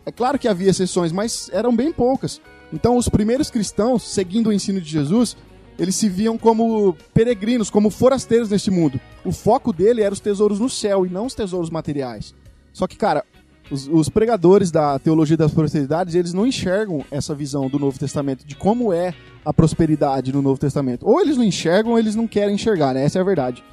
É 0.05 0.13
claro 0.13 0.39
que 0.39 0.47
havia 0.47 0.69
exceções, 0.69 1.11
mas 1.11 1.49
eram 1.51 1.75
bem 1.75 1.91
poucas. 1.91 2.39
Então 2.71 2.95
os 2.95 3.09
primeiros 3.09 3.51
cristãos, 3.51 4.03
seguindo 4.03 4.47
o 4.47 4.53
ensino 4.53 4.79
de 4.79 4.89
Jesus, 4.89 5.35
eles 5.77 5.97
se 5.97 6.07
viam 6.07 6.37
como 6.37 6.95
peregrinos, 7.13 7.69
como 7.69 7.89
forasteiros 7.89 8.49
neste 8.49 8.71
mundo. 8.71 8.97
O 9.25 9.33
foco 9.33 9.73
dele 9.73 10.01
era 10.01 10.13
os 10.13 10.21
tesouros 10.21 10.61
no 10.61 10.69
céu 10.69 11.05
e 11.05 11.09
não 11.09 11.25
os 11.25 11.35
tesouros 11.35 11.69
materiais. 11.69 12.33
Só 12.71 12.87
que, 12.87 12.95
cara, 12.95 13.25
os, 13.71 13.87
os 13.87 14.09
pregadores 14.09 14.71
da 14.71 14.97
teologia 14.99 15.37
das 15.37 15.51
prosperidades, 15.51 16.15
eles 16.15 16.33
não 16.33 16.45
enxergam 16.45 17.03
essa 17.09 17.33
visão 17.33 17.67
do 17.67 17.79
Novo 17.79 17.97
Testamento, 17.97 18.45
de 18.45 18.55
como 18.55 18.93
é 18.93 19.13
a 19.43 19.53
prosperidade 19.53 20.31
no 20.31 20.41
Novo 20.41 20.59
Testamento. 20.59 21.07
Ou 21.07 21.19
eles 21.19 21.37
não 21.37 21.43
enxergam 21.43 21.93
ou 21.93 21.99
eles 21.99 22.15
não 22.15 22.27
querem 22.27 22.55
enxergar, 22.55 22.93
né? 22.93 23.03
Essa 23.03 23.19
é 23.19 23.21
a 23.21 23.25
verdade. 23.25 23.63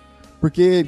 Porque 0.40 0.86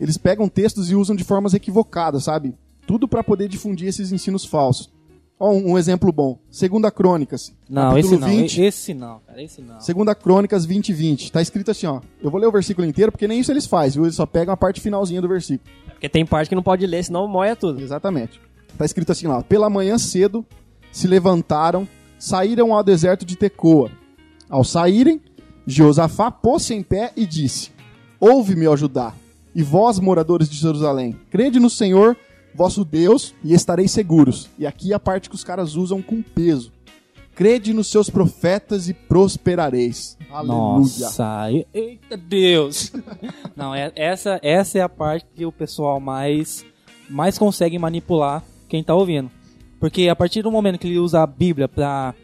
eles 0.00 0.16
pegam 0.16 0.48
textos 0.48 0.90
e 0.90 0.94
usam 0.94 1.14
de 1.14 1.24
formas 1.24 1.54
equivocadas, 1.54 2.24
sabe? 2.24 2.54
Tudo 2.86 3.08
para 3.08 3.24
poder 3.24 3.48
difundir 3.48 3.88
esses 3.88 4.12
ensinos 4.12 4.44
falsos. 4.44 4.92
Ó, 5.38 5.50
um, 5.50 5.72
um 5.72 5.78
exemplo 5.78 6.12
bom. 6.12 6.38
Segunda 6.50 6.90
Crônicas, 6.90 7.52
Não, 7.68 7.98
esse 7.98 8.16
não. 8.16 8.28
20. 8.28 8.62
Esse 8.62 8.94
não, 8.94 9.20
cara. 9.26 9.42
Esse 9.42 9.60
não. 9.60 9.80
Segunda 9.80 10.14
Crônicas 10.14 10.64
20 10.64 10.92
20. 10.92 11.32
Tá 11.32 11.42
escrito 11.42 11.70
assim, 11.70 11.86
ó. 11.86 12.00
Eu 12.22 12.30
vou 12.30 12.40
ler 12.40 12.46
o 12.46 12.52
versículo 12.52 12.86
inteiro, 12.86 13.10
porque 13.10 13.26
nem 13.26 13.40
isso 13.40 13.50
eles 13.50 13.66
fazem, 13.66 13.94
viu? 13.94 14.04
Eles 14.04 14.14
só 14.14 14.26
pegam 14.26 14.54
a 14.54 14.56
parte 14.56 14.80
finalzinha 14.80 15.20
do 15.20 15.28
versículo. 15.28 15.68
Porque 16.04 16.08
tem 16.10 16.26
parte 16.26 16.50
que 16.50 16.54
não 16.54 16.62
pode 16.62 16.86
ler, 16.86 17.02
senão 17.02 17.26
moia 17.26 17.56
tudo. 17.56 17.80
Exatamente. 17.80 18.38
Tá 18.76 18.84
escrito 18.84 19.10
assim 19.10 19.26
lá: 19.26 19.42
Pela 19.42 19.70
manhã 19.70 19.96
cedo 19.96 20.44
se 20.92 21.08
levantaram, 21.08 21.88
saíram 22.18 22.74
ao 22.74 22.84
deserto 22.84 23.24
de 23.24 23.36
Tecoa. 23.36 23.90
Ao 24.50 24.62
saírem, 24.62 25.18
Josafá 25.66 26.30
pôs-se 26.30 26.74
em 26.74 26.82
pé 26.82 27.10
e 27.16 27.24
disse: 27.24 27.70
Ouve-me, 28.20 28.66
ó 28.66 28.76
Judá, 28.76 29.14
e 29.54 29.62
vós, 29.62 29.98
moradores 29.98 30.50
de 30.50 30.58
Jerusalém, 30.58 31.16
crede 31.30 31.58
no 31.58 31.70
Senhor, 31.70 32.14
vosso 32.54 32.84
Deus, 32.84 33.34
e 33.42 33.54
estareis 33.54 33.90
seguros. 33.90 34.50
E 34.58 34.66
aqui 34.66 34.92
é 34.92 34.96
a 34.96 35.00
parte 35.00 35.30
que 35.30 35.34
os 35.34 35.42
caras 35.42 35.74
usam 35.74 36.02
com 36.02 36.20
peso. 36.20 36.70
Crede 37.34 37.72
nos 37.72 37.86
seus 37.86 38.10
profetas 38.10 38.90
e 38.90 38.92
prosperareis. 38.92 40.18
Nossa, 40.42 41.50
eita 41.72 42.16
Deus. 42.16 42.92
Não, 43.56 43.74
é- 43.74 43.92
essa, 43.94 44.38
essa 44.42 44.78
é 44.78 44.82
a 44.82 44.88
parte 44.88 45.26
que 45.34 45.44
o 45.46 45.52
pessoal 45.52 46.00
mais, 46.00 46.64
mais 47.08 47.38
consegue 47.38 47.78
manipular 47.78 48.42
quem 48.68 48.82
tá 48.82 48.94
ouvindo. 48.94 49.30
Porque 49.78 50.08
a 50.08 50.16
partir 50.16 50.42
do 50.42 50.50
momento 50.50 50.78
que 50.78 50.86
ele 50.86 50.98
usa 50.98 51.22
a 51.22 51.26
Bíblia 51.26 51.68
pra 51.68 52.14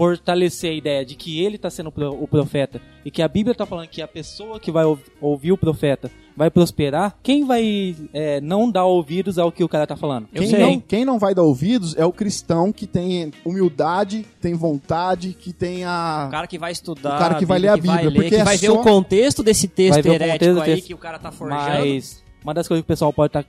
fortalecer 0.00 0.70
a 0.70 0.74
ideia 0.74 1.04
de 1.04 1.14
que 1.14 1.44
ele 1.44 1.58
tá 1.58 1.68
sendo 1.68 1.92
o 1.94 2.26
profeta 2.26 2.80
e 3.04 3.10
que 3.10 3.20
a 3.20 3.28
Bíblia 3.28 3.54
tá 3.54 3.66
falando 3.66 3.86
que 3.88 4.00
a 4.00 4.08
pessoa 4.08 4.58
que 4.58 4.72
vai 4.72 4.84
ouv- 4.84 5.02
ouvir 5.20 5.52
o 5.52 5.58
profeta 5.58 6.10
vai 6.34 6.50
prosperar, 6.50 7.18
quem 7.22 7.44
vai 7.44 7.94
é, 8.14 8.40
não 8.40 8.70
dar 8.70 8.86
ouvidos 8.86 9.38
ao 9.38 9.52
que 9.52 9.62
o 9.62 9.68
cara 9.68 9.86
tá 9.86 9.94
falando? 9.96 10.26
Eu 10.32 10.40
Quem 10.40 10.50
sei. 10.50 10.58
não, 10.60 10.80
quem 10.80 11.04
não 11.04 11.18
vai 11.18 11.34
dar 11.34 11.42
ouvidos 11.42 11.94
é 11.98 12.04
o 12.04 12.12
cristão 12.12 12.72
que 12.72 12.86
tem 12.86 13.30
humildade, 13.44 14.24
tem 14.40 14.54
vontade, 14.54 15.36
que 15.38 15.52
tem 15.52 15.84
a. 15.84 16.24
O 16.28 16.30
cara 16.30 16.46
que 16.46 16.58
vai 16.58 16.72
estudar, 16.72 17.16
O 17.16 17.18
cara 17.18 17.34
que 17.34 17.44
vai 17.44 17.58
ler 17.58 17.68
a 17.68 17.74
que 17.78 17.86
vai 17.86 17.96
Bíblia, 17.96 18.10
ler, 18.10 18.14
porque 18.14 18.28
que 18.36 18.40
é 18.40 18.44
vai 18.44 18.56
ver 18.56 18.66
só- 18.68 18.80
o 18.80 18.82
contexto 18.82 19.42
desse 19.42 19.68
texto 19.68 20.02
ver 20.02 20.14
herético 20.14 20.38
contexto 20.46 20.62
aí 20.62 20.74
texto. 20.76 20.86
que 20.86 20.94
o 20.94 20.98
cara 20.98 21.18
tá 21.18 21.30
forjando. 21.30 21.60
Mas 21.62 22.24
uma 22.42 22.54
das 22.54 22.66
coisas 22.66 22.82
que 22.82 22.86
o 22.86 22.88
pessoal 22.88 23.12
pode 23.12 23.28
estar 23.36 23.44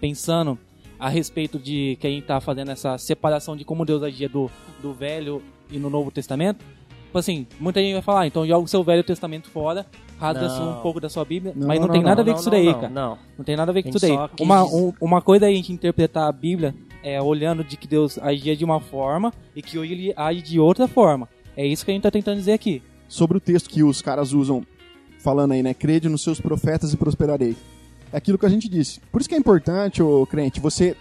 pensando 0.00 0.58
a 0.98 1.08
respeito 1.10 1.58
de 1.58 1.98
quem 2.00 2.22
tá 2.22 2.40
fazendo 2.40 2.70
essa 2.70 2.96
separação 2.96 3.54
de 3.56 3.64
como 3.64 3.84
Deus 3.84 4.02
agia 4.02 4.28
do, 4.30 4.50
do 4.82 4.92
Velho 4.94 5.42
e 5.70 5.78
no 5.78 5.88
Novo 5.90 6.10
Testamento. 6.10 6.64
Tipo 7.06 7.18
assim, 7.18 7.46
muita 7.58 7.80
gente 7.80 7.94
vai 7.94 8.02
falar, 8.02 8.20
ah, 8.20 8.26
então 8.28 8.46
joga 8.46 8.64
o 8.64 8.68
seu 8.68 8.84
Velho 8.84 9.02
Testamento 9.02 9.50
fora, 9.50 9.84
rasga 10.18 10.46
Não. 10.46 10.78
um 10.78 10.82
pouco 10.82 11.00
da 11.00 11.08
sua 11.08 11.24
Bíblia, 11.24 11.52
Não, 11.56 11.66
mas 11.66 11.80
não, 11.80 11.86
não, 11.88 11.92
tem 11.92 12.02
não, 12.02 12.08
nada 12.08 12.20
a 12.22 12.24
ver 12.24 12.34
com 12.34 12.40
isso 12.40 12.50
daí, 12.50 12.66
não, 12.66 12.74
cara. 12.74 12.88
Não, 12.88 13.18
Não 13.38 13.44
tem 13.44 13.56
nada 13.56 13.70
a 13.72 13.74
ver 13.74 13.82
com 13.82 13.88
isso 13.88 13.98
daí. 14.00 14.16
que 14.36 14.42
Uma, 14.44 14.64
um- 14.64 14.92
uma 15.00 15.20
coisa 15.20 15.46
é 15.46 15.48
a 15.48 15.52
gente 15.52 15.72
interpretar 15.72 16.28
a 16.28 16.32
Bíblia 16.32 16.72
é, 17.02 17.20
olhando 17.20 17.64
de 17.64 17.76
que 17.76 17.88
Deus 17.88 18.16
agia 18.18 18.54
de 18.56 18.64
uma 18.64 18.78
forma 18.78 19.32
e 19.56 19.62
que 19.62 19.76
hoje 19.76 19.92
ele 19.92 20.12
age 20.16 20.40
de 20.42 20.60
outra 20.60 20.86
forma. 20.86 21.28
É 21.56 21.66
isso 21.66 21.84
que 21.84 21.90
a 21.90 21.94
gente 21.94 22.02
tá 22.04 22.10
tentando 22.12 22.36
dizer 22.38 22.52
aqui. 22.52 22.80
sobre 23.08 23.36
o 23.38 23.40
texto 23.40 23.68
que 23.68 23.82
os 23.82 24.00
caras 24.00 24.32
usam, 24.32 24.64
falando 25.18 25.50
aí, 25.50 25.64
né? 25.64 25.74
Crede 25.74 26.08
nos 26.08 26.22
seus 26.22 26.40
profetas 26.40 26.92
e 26.92 26.96
prosperarei. 26.96 27.56
É 28.12 28.16
aquilo 28.18 28.38
que 28.38 28.46
a 28.46 28.48
gente 28.48 28.68
disse. 28.68 29.00
Por 29.10 29.20
isso 29.20 29.28
que 29.28 29.34
é 29.34 29.38
importante, 29.38 30.00
ô 30.00 30.24
crente, 30.26 30.60
você 30.60 30.96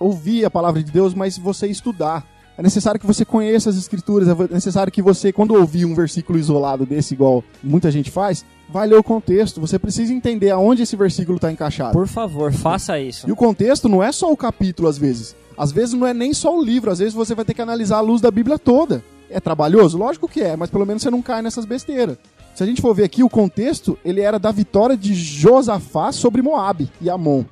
ouvir 0.00 0.44
a 0.44 0.50
palavra 0.50 0.82
de 0.82 0.90
Deus, 0.90 1.14
mas 1.14 1.38
você 1.38 1.68
estudar. 1.68 2.26
É 2.62 2.70
necessário 2.70 3.00
que 3.00 3.06
você 3.06 3.24
conheça 3.24 3.70
as 3.70 3.76
escrituras, 3.76 4.28
é 4.28 4.54
necessário 4.54 4.92
que 4.92 5.02
você, 5.02 5.32
quando 5.32 5.52
ouvir 5.52 5.84
um 5.84 5.96
versículo 5.96 6.38
isolado 6.38 6.86
desse, 6.86 7.12
igual 7.12 7.42
muita 7.60 7.90
gente 7.90 8.08
faz, 8.08 8.44
vai 8.68 8.86
ler 8.86 8.94
o 8.94 9.02
contexto. 9.02 9.60
Você 9.60 9.80
precisa 9.80 10.12
entender 10.12 10.50
aonde 10.50 10.84
esse 10.84 10.94
versículo 10.94 11.38
está 11.38 11.50
encaixado. 11.50 11.92
Por 11.92 12.06
favor, 12.06 12.52
faça 12.52 13.00
isso. 13.00 13.28
E 13.28 13.32
o 13.32 13.36
contexto 13.36 13.88
não 13.88 14.00
é 14.00 14.12
só 14.12 14.30
o 14.30 14.36
capítulo, 14.36 14.86
às 14.88 14.96
vezes. 14.96 15.34
Às 15.58 15.72
vezes 15.72 15.92
não 15.94 16.06
é 16.06 16.14
nem 16.14 16.32
só 16.32 16.56
o 16.56 16.62
livro, 16.62 16.92
às 16.92 17.00
vezes 17.00 17.14
você 17.14 17.34
vai 17.34 17.44
ter 17.44 17.52
que 17.52 17.60
analisar 17.60 17.96
a 17.96 18.00
luz 18.00 18.20
da 18.20 18.30
Bíblia 18.30 18.56
toda. 18.60 19.02
É 19.28 19.40
trabalhoso? 19.40 19.98
Lógico 19.98 20.28
que 20.28 20.40
é, 20.40 20.54
mas 20.54 20.70
pelo 20.70 20.86
menos 20.86 21.02
você 21.02 21.10
não 21.10 21.20
cai 21.20 21.42
nessas 21.42 21.64
besteiras. 21.64 22.16
Se 22.54 22.62
a 22.62 22.66
gente 22.66 22.80
for 22.80 22.94
ver 22.94 23.02
aqui, 23.02 23.24
o 23.24 23.28
contexto, 23.28 23.98
ele 24.04 24.20
era 24.20 24.38
da 24.38 24.52
vitória 24.52 24.96
de 24.96 25.16
Josafá 25.16 26.12
sobre 26.12 26.42
Moabe 26.42 26.88
e 27.00 27.10
Amon. 27.10 27.42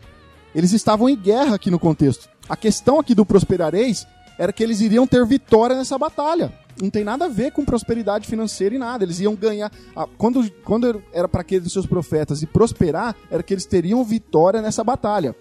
Eles 0.54 0.72
estavam 0.72 1.08
em 1.08 1.16
guerra 1.16 1.56
aqui 1.56 1.68
no 1.68 1.80
contexto. 1.80 2.28
A 2.48 2.56
questão 2.56 3.00
aqui 3.00 3.12
do 3.12 3.26
prosperareis 3.26 4.06
era 4.40 4.52
que 4.52 4.62
eles 4.62 4.80
iriam 4.80 5.06
ter 5.06 5.24
vitória 5.26 5.76
nessa 5.76 5.96
batalha. 5.98 6.52
não 6.80 6.88
tem 6.88 7.04
nada 7.04 7.26
a 7.26 7.28
ver 7.28 7.52
com 7.52 7.62
prosperidade 7.62 8.26
financeira 8.26 8.74
e 8.74 8.78
nada. 8.78 9.04
Eles 9.04 9.20
iam 9.20 9.34
ganhar. 9.36 9.70
a- 9.94 10.06
quando, 10.16 10.50
quando 10.64 11.02
era 11.12 11.28
para 11.28 11.42
aqueles 11.42 11.70
seus 11.70 11.84
profetas 11.84 12.40
e 12.42 12.46
prosperar, 12.46 13.14
era 13.30 13.42
que 13.42 13.52
eles 13.52 13.66
teriam 13.66 14.02
vitória 14.02 14.62
nessa 14.62 14.82
batalha. 14.82 15.36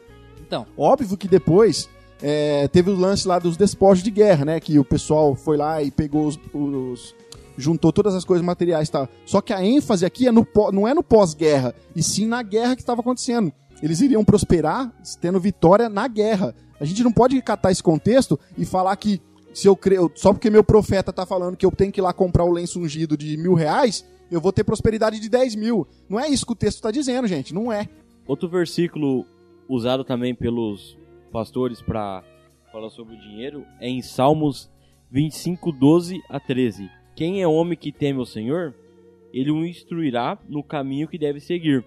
Então, 0.46 0.66
Óbvio 0.78 1.16
que 1.16 1.30
depois 1.30 1.88
é, 2.22 2.68
teve 2.68 2.90
o 2.90 2.96
lance 2.96 3.26
lá 3.26 3.40
dos 3.40 3.56
despojos 3.56 4.04
de 4.04 4.12
guerra, 4.12 4.44
né? 4.44 4.60
Que 4.60 4.78
o 4.78 4.84
pessoal 4.84 5.34
foi 5.34 5.56
lá 5.56 5.82
e 5.82 5.90
pegou 5.92 6.28
os. 6.28 6.38
os- 6.54 7.16
juntou 7.58 7.92
todas 7.94 8.16
as 8.16 8.24
coisas 8.26 8.46
materiais 8.46 8.88
e 8.90 8.92
tal. 8.92 9.08
Só 9.26 9.40
que 9.42 9.54
a 9.54 9.64
ênfase 9.64 10.06
aqui 10.06 10.28
é 10.28 10.32
no, 10.32 10.46
não 10.74 10.88
é 10.88 10.94
no 10.94 11.04
pós-guerra, 11.04 11.74
e 11.96 12.02
sim 12.04 12.26
na 12.26 12.42
guerra 12.42 12.76
que 12.76 12.82
estava 12.82 13.00
acontecendo. 13.02 13.52
Eles 13.84 14.02
iriam 14.02 14.24
prosperar 14.26 14.92
tendo 15.22 15.40
vitória 15.40 15.88
na 15.90 16.06
guerra. 16.08 16.54
A 16.80 16.86
gente 16.86 17.04
não 17.04 17.12
pode 17.12 17.42
catar 17.42 17.72
esse 17.72 17.84
contexto 17.84 18.40
e 18.58 18.66
falar 18.66 18.96
que 18.96 19.22
se 19.54 19.68
eu 19.68 19.76
creio, 19.76 20.12
só 20.16 20.32
porque 20.32 20.50
meu 20.50 20.64
profeta 20.64 21.12
tá 21.12 21.26
falando 21.26 21.58
que 21.58 21.66
eu 21.66 21.72
tenho 21.72 21.92
que 21.92 22.00
ir 22.00 22.04
lá 22.04 22.14
comprar 22.14 22.44
o 22.44 22.52
lenço 22.52 22.80
ungido 22.80 23.18
de 23.18 23.36
mil 23.38 23.54
reais, 23.54 24.06
eu 24.32 24.40
vou 24.40 24.54
ter 24.54 24.64
prosperidade 24.64 25.20
de 25.20 25.30
10 25.30 25.56
mil. 25.56 25.88
Não 26.08 26.20
é 26.20 26.28
isso 26.28 26.46
que 26.46 26.52
o 26.52 26.56
texto 26.56 26.82
tá 26.82 26.92
dizendo, 26.92 27.28
gente. 27.28 27.54
Não 27.54 27.72
é. 27.72 27.90
Outro 28.28 28.48
versículo 28.48 29.26
usado 29.68 30.04
também 30.04 30.36
pelos 30.36 30.98
pastores 31.32 31.82
para 31.82 32.24
falar 32.72 32.90
sobre 32.90 33.16
o 33.16 33.20
dinheiro 33.20 33.66
é 33.80 33.90
em 33.90 34.02
Salmos 34.02 34.70
25, 35.12 35.72
12 35.72 36.22
a 36.30 36.40
13. 36.40 36.90
Quem 37.16 37.42
é 37.42 37.48
homem 37.48 37.78
que 37.78 37.92
teme 37.92 38.20
o 38.20 38.26
Senhor, 38.26 38.76
ele 39.34 39.52
o 39.52 39.66
instruirá 39.66 40.38
no 40.48 40.64
caminho 40.64 41.08
que 41.08 41.18
deve 41.18 41.40
seguir. 41.40 41.84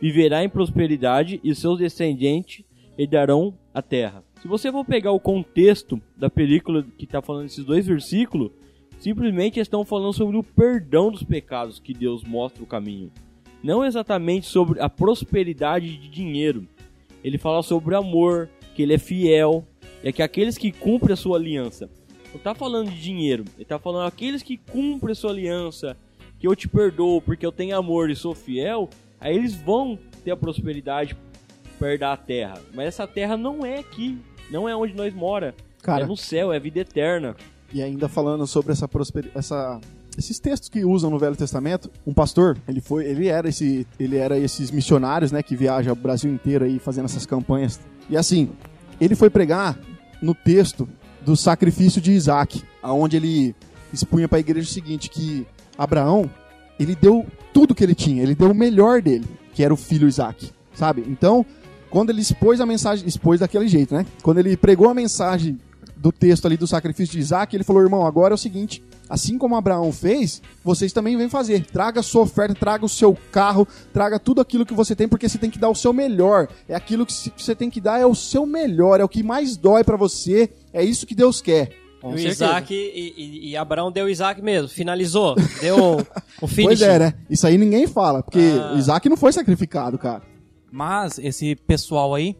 Viverá 0.00 0.42
em 0.42 0.48
prosperidade 0.48 1.40
e 1.44 1.54
seus 1.54 1.78
descendentes 1.78 2.64
herdarão 2.98 3.56
a 3.72 3.80
terra. 3.80 4.24
Se 4.42 4.48
você 4.48 4.70
for 4.70 4.84
pegar 4.84 5.12
o 5.12 5.20
contexto 5.20 5.98
da 6.16 6.28
película 6.28 6.84
que 6.98 7.04
está 7.04 7.22
falando 7.22 7.46
esses 7.46 7.64
dois 7.64 7.86
versículos, 7.86 8.50
simplesmente 8.98 9.58
estão 9.58 9.84
falando 9.84 10.12
sobre 10.12 10.36
o 10.36 10.42
perdão 10.42 11.10
dos 11.10 11.22
pecados 11.22 11.78
que 11.78 11.94
Deus 11.94 12.22
mostra 12.24 12.62
o 12.62 12.66
caminho 12.66 13.10
não 13.62 13.84
exatamente 13.84 14.46
sobre 14.46 14.80
a 14.80 14.88
prosperidade 14.88 15.96
de 15.96 16.08
dinheiro. 16.08 16.66
Ele 17.22 17.38
fala 17.38 17.62
sobre 17.62 17.94
amor, 17.94 18.50
que 18.74 18.82
ele 18.82 18.94
é 18.94 18.98
fiel, 18.98 19.64
e 20.02 20.08
é 20.08 20.12
que 20.12 20.22
aqueles 20.22 20.58
que 20.58 20.72
cumprem 20.72 21.12
a 21.12 21.16
sua 21.16 21.38
aliança. 21.38 21.88
Não 22.30 22.38
está 22.38 22.54
falando 22.54 22.90
de 22.90 23.00
dinheiro, 23.00 23.44
ele 23.54 23.62
está 23.62 23.78
falando 23.78 24.08
aqueles 24.08 24.42
que 24.42 24.56
cumprem 24.56 25.12
a 25.12 25.14
sua 25.14 25.30
aliança, 25.30 25.96
que 26.40 26.48
eu 26.48 26.56
te 26.56 26.66
perdoo 26.66 27.20
porque 27.20 27.46
eu 27.46 27.52
tenho 27.52 27.76
amor 27.76 28.10
e 28.10 28.16
sou 28.16 28.34
fiel, 28.34 28.88
aí 29.20 29.36
eles 29.36 29.54
vão 29.54 29.98
ter 30.24 30.32
a 30.32 30.36
prosperidade 30.36 31.16
perto 31.78 32.00
da 32.00 32.16
terra. 32.16 32.60
Mas 32.74 32.86
essa 32.86 33.06
terra 33.06 33.36
não 33.36 33.64
é 33.64 33.78
aqui, 33.78 34.18
não 34.52 34.68
é 34.68 34.76
onde 34.76 34.94
nós 34.94 35.12
mora. 35.14 35.54
Cara, 35.82 36.04
É 36.04 36.06
no 36.06 36.16
céu, 36.16 36.52
é 36.52 36.56
a 36.56 36.60
vida 36.60 36.80
eterna. 36.80 37.34
E 37.72 37.82
ainda 37.82 38.08
falando 38.08 38.46
sobre 38.46 38.72
essa 38.72 38.86
prosperidade, 38.86 39.36
essa 39.38 39.80
esses 40.16 40.38
textos 40.38 40.68
que 40.68 40.84
usam 40.84 41.10
no 41.10 41.18
Velho 41.18 41.34
Testamento, 41.34 41.90
um 42.06 42.12
pastor, 42.12 42.58
ele 42.68 42.82
foi, 42.82 43.06
ele 43.06 43.28
era 43.28 43.48
esse, 43.48 43.86
ele 43.98 44.18
era 44.18 44.38
esses 44.38 44.70
missionários, 44.70 45.32
né, 45.32 45.42
que 45.42 45.56
viajam 45.56 45.94
o 45.94 45.96
Brasil 45.96 46.30
inteiro 46.30 46.66
aí 46.66 46.78
fazendo 46.78 47.06
essas 47.06 47.24
campanhas. 47.24 47.80
E 48.10 48.16
assim, 48.16 48.50
ele 49.00 49.14
foi 49.14 49.30
pregar 49.30 49.78
no 50.20 50.34
texto 50.34 50.86
do 51.22 51.34
sacrifício 51.34 51.98
de 51.98 52.12
Isaac, 52.12 52.62
aonde 52.82 53.16
ele 53.16 53.54
expunha 53.90 54.28
para 54.28 54.36
a 54.36 54.40
igreja 54.40 54.68
o 54.68 54.72
seguinte, 54.72 55.08
que 55.08 55.46
Abraão, 55.78 56.30
ele 56.78 56.94
deu 56.94 57.26
tudo 57.52 57.74
que 57.74 57.82
ele 57.82 57.94
tinha, 57.94 58.22
ele 58.22 58.34
deu 58.34 58.50
o 58.50 58.54
melhor 58.54 59.00
dele, 59.00 59.24
que 59.54 59.64
era 59.64 59.72
o 59.72 59.78
filho 59.78 60.08
Isaac, 60.08 60.50
sabe? 60.74 61.04
Então, 61.08 61.44
quando 61.92 62.10
ele 62.10 62.20
expôs 62.22 62.60
a 62.60 62.66
mensagem, 62.66 63.06
expôs 63.06 63.38
daquele 63.40 63.68
jeito, 63.68 63.94
né? 63.94 64.04
Quando 64.22 64.38
ele 64.38 64.56
pregou 64.56 64.88
a 64.88 64.94
mensagem 64.94 65.58
do 65.96 66.10
texto 66.10 66.46
ali 66.46 66.56
do 66.56 66.66
sacrifício 66.66 67.12
de 67.12 67.20
Isaac, 67.20 67.54
ele 67.54 67.62
falou, 67.62 67.82
irmão, 67.82 68.04
agora 68.06 68.32
é 68.32 68.36
o 68.36 68.38
seguinte, 68.38 68.82
assim 69.08 69.38
como 69.38 69.54
Abraão 69.54 69.92
fez, 69.92 70.42
vocês 70.64 70.92
também 70.92 71.16
vêm 71.16 71.28
fazer. 71.28 71.64
Traga 71.66 72.00
a 72.00 72.02
sua 72.02 72.22
oferta, 72.22 72.54
traga 72.54 72.84
o 72.84 72.88
seu 72.88 73.16
carro, 73.30 73.68
traga 73.92 74.18
tudo 74.18 74.40
aquilo 74.40 74.66
que 74.66 74.74
você 74.74 74.96
tem, 74.96 75.06
porque 75.06 75.28
você 75.28 75.38
tem 75.38 75.50
que 75.50 75.58
dar 75.60 75.68
o 75.68 75.74
seu 75.76 75.92
melhor. 75.92 76.48
É 76.68 76.74
aquilo 76.74 77.06
que 77.06 77.12
você 77.36 77.54
tem 77.54 77.70
que 77.70 77.80
dar, 77.80 78.00
é 78.00 78.06
o 78.06 78.14
seu 78.16 78.44
melhor, 78.46 78.98
é 79.00 79.04
o 79.04 79.08
que 79.08 79.22
mais 79.22 79.56
dói 79.56 79.84
pra 79.84 79.96
você, 79.96 80.50
é 80.72 80.82
isso 80.84 81.06
que 81.06 81.14
Deus 81.14 81.40
quer. 81.40 81.70
com 82.00 82.08
o 82.14 82.18
certeza. 82.18 82.46
Isaac 82.46 82.74
e, 82.74 83.14
e- 83.16 83.50
e 83.50 83.56
Abraão 83.56 83.92
deu 83.92 84.08
Isaac 84.08 84.42
mesmo, 84.42 84.66
finalizou, 84.68 85.36
deu 85.60 86.04
o 86.40 86.48
finish. 86.48 86.66
Pois 86.80 86.82
é, 86.82 86.98
né? 86.98 87.14
Isso 87.30 87.46
aí 87.46 87.56
ninguém 87.56 87.86
fala, 87.86 88.24
porque 88.24 88.40
Ah. 88.60 88.74
Isaac 88.76 89.08
não 89.08 89.16
foi 89.16 89.32
sacrificado, 89.32 89.96
cara. 89.98 90.20
Mas 90.72 91.18
esse 91.18 91.54
pessoal 91.54 92.14
aí, 92.14 92.34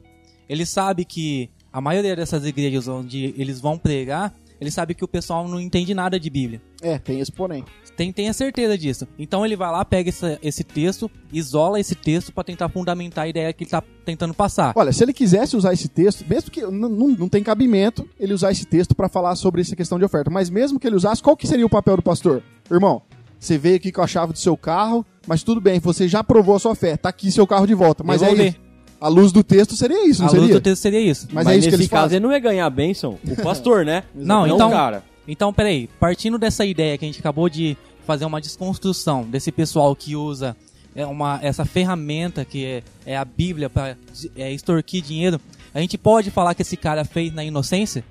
ele 0.48 0.64
sabe 0.64 1.04
que 1.04 1.50
a 1.70 1.80
maioria 1.80 2.16
dessas 2.16 2.46
igrejas 2.46 2.88
onde 2.88 3.34
eles 3.36 3.60
vão 3.60 3.76
pregar, 3.76 4.34
ele 4.58 4.70
sabe 4.70 4.94
que 4.94 5.04
o 5.04 5.08
pessoal 5.08 5.46
não 5.48 5.60
entende 5.60 5.92
nada 5.92 6.18
de 6.18 6.30
Bíblia. 6.30 6.62
É, 6.80 6.96
tem 6.96 7.20
esse 7.20 7.32
porém. 7.32 7.64
Tem, 7.96 8.12
tenha 8.12 8.32
certeza 8.32 8.78
disso. 8.78 9.06
Então 9.18 9.44
ele 9.44 9.56
vai 9.56 9.70
lá, 9.70 9.84
pega 9.84 10.08
esse, 10.08 10.38
esse 10.42 10.64
texto, 10.64 11.10
isola 11.32 11.78
esse 11.78 11.94
texto 11.94 12.32
pra 12.32 12.44
tentar 12.44 12.68
fundamentar 12.68 13.24
a 13.24 13.28
ideia 13.28 13.52
que 13.52 13.64
ele 13.64 13.70
tá 13.70 13.82
tentando 14.04 14.32
passar. 14.32 14.72
Olha, 14.76 14.92
se 14.92 15.02
ele 15.02 15.12
quisesse 15.12 15.56
usar 15.56 15.72
esse 15.72 15.88
texto, 15.88 16.24
mesmo 16.26 16.50
que 16.50 16.62
não, 16.62 16.88
não, 16.88 17.28
tem 17.28 17.42
cabimento 17.42 18.08
ele 18.18 18.32
usar 18.32 18.52
esse 18.52 18.64
texto 18.64 18.94
pra 18.94 19.08
falar 19.08 19.34
sobre 19.34 19.60
essa 19.60 19.76
questão 19.76 19.98
de 19.98 20.04
oferta, 20.04 20.30
mas 20.30 20.48
mesmo 20.48 20.78
que 20.78 20.86
ele 20.86 20.96
usasse, 20.96 21.22
qual 21.22 21.36
que 21.36 21.46
seria 21.46 21.66
o 21.66 21.70
papel 21.70 21.96
do 21.96 22.02
pastor? 22.02 22.42
Irmão, 22.70 23.02
você 23.42 23.58
veio 23.58 23.74
aqui 23.74 23.90
com 23.90 24.00
a 24.00 24.06
chave 24.06 24.32
do 24.32 24.38
seu 24.38 24.56
carro, 24.56 25.04
mas 25.26 25.42
tudo 25.42 25.60
bem, 25.60 25.80
você 25.80 26.06
já 26.06 26.22
provou 26.22 26.54
a 26.54 26.60
sua 26.60 26.76
fé, 26.76 26.96
tá 26.96 27.08
aqui 27.08 27.30
seu 27.32 27.44
carro 27.44 27.66
de 27.66 27.74
volta. 27.74 28.04
Mas 28.04 28.22
é 28.22 28.26
Devolver. 28.26 28.52
isso. 28.52 28.60
A 29.00 29.08
luz 29.08 29.32
do 29.32 29.42
texto 29.42 29.74
seria 29.74 30.06
isso, 30.08 30.22
A 30.22 30.26
não 30.26 30.32
luz 30.34 30.42
seria? 30.44 30.60
do 30.60 30.62
texto 30.62 30.80
seria 30.82 31.00
isso. 31.00 31.26
Mas, 31.32 31.44
Mas 31.44 31.54
é 31.54 31.58
isso 31.58 31.66
que 31.66 31.70
nesse 31.72 31.82
eles 31.82 31.90
caso 31.90 32.02
fazem. 32.04 32.16
ele 32.18 32.24
não 32.24 32.32
ia 32.32 32.38
ganhar 32.38 32.66
a 32.66 32.70
bênção, 32.70 33.18
o 33.26 33.42
pastor, 33.42 33.84
né? 33.84 34.04
Não, 34.14 34.46
não 34.46 34.54
então- 34.54 34.70
cara. 34.70 35.02
Então, 35.26 35.52
peraí, 35.52 35.88
partindo 35.98 36.38
dessa 36.38 36.64
ideia 36.64 36.96
que 36.96 37.04
a 37.04 37.08
gente 37.08 37.18
acabou 37.18 37.48
de 37.48 37.76
fazer 38.06 38.24
uma 38.24 38.40
desconstrução 38.40 39.24
desse 39.24 39.50
pessoal 39.50 39.94
que 39.96 40.14
usa 40.14 40.56
é, 40.94 41.04
uma, 41.04 41.40
essa 41.42 41.64
ferramenta 41.64 42.44
que 42.44 42.64
é, 42.64 42.82
é 43.04 43.16
a 43.16 43.24
Bíblia 43.24 43.68
para 43.68 43.96
é, 44.36 44.52
extorquir 44.52 45.02
dinheiro, 45.02 45.40
a 45.74 45.80
gente 45.80 45.98
pode 45.98 46.30
falar 46.30 46.54
que 46.54 46.62
esse 46.62 46.76
cara 46.76 47.04
fez 47.04 47.34
na 47.34 47.42
inocência? 47.44 48.04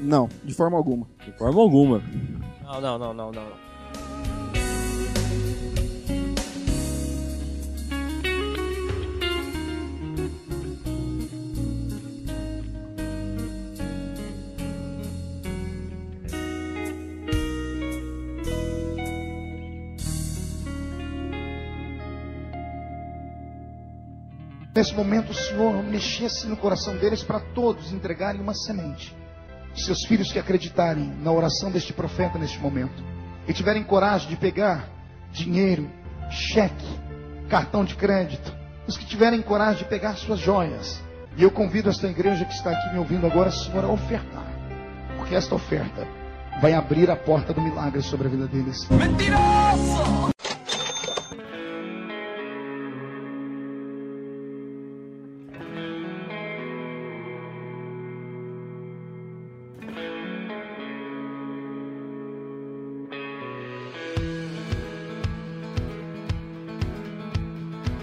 Não, 0.00 0.26
de 0.42 0.54
forma 0.54 0.78
alguma. 0.78 1.06
De 1.26 1.32
forma 1.32 1.60
alguma. 1.60 2.02
Não, 2.64 2.80
não, 2.80 2.98
não, 2.98 3.14
não, 3.14 3.32
não. 3.32 3.69
Nesse 24.80 24.94
momento, 24.94 25.32
o 25.32 25.34
Senhor 25.34 25.82
mexesse 25.82 26.46
no 26.46 26.56
coração 26.56 26.96
deles 26.96 27.22
para 27.22 27.38
todos 27.38 27.92
entregarem 27.92 28.40
uma 28.40 28.54
semente. 28.54 29.14
Seus 29.74 30.06
filhos 30.06 30.32
que 30.32 30.38
acreditarem 30.38 31.04
na 31.20 31.30
oração 31.30 31.70
deste 31.70 31.92
profeta 31.92 32.38
neste 32.38 32.58
momento 32.58 33.04
e 33.46 33.52
tiverem 33.52 33.84
coragem 33.84 34.30
de 34.30 34.36
pegar 34.36 34.88
dinheiro, 35.32 35.86
cheque, 36.30 36.98
cartão 37.50 37.84
de 37.84 37.94
crédito, 37.94 38.56
os 38.88 38.96
que 38.96 39.04
tiverem 39.04 39.42
coragem 39.42 39.82
de 39.82 39.84
pegar 39.84 40.14
suas 40.14 40.40
joias. 40.40 40.98
E 41.36 41.42
eu 41.42 41.50
convido 41.50 41.90
esta 41.90 42.06
igreja 42.06 42.46
que 42.46 42.54
está 42.54 42.70
aqui 42.70 42.90
me 42.94 43.00
ouvindo 43.00 43.26
agora, 43.26 43.50
Senhor, 43.50 43.84
a 43.84 43.88
ofertar, 43.88 44.46
porque 45.18 45.34
esta 45.34 45.54
oferta 45.54 46.08
vai 46.58 46.72
abrir 46.72 47.10
a 47.10 47.16
porta 47.16 47.52
do 47.52 47.60
milagre 47.60 48.00
sobre 48.00 48.28
a 48.28 48.30
vida 48.30 48.46
deles. 48.46 48.88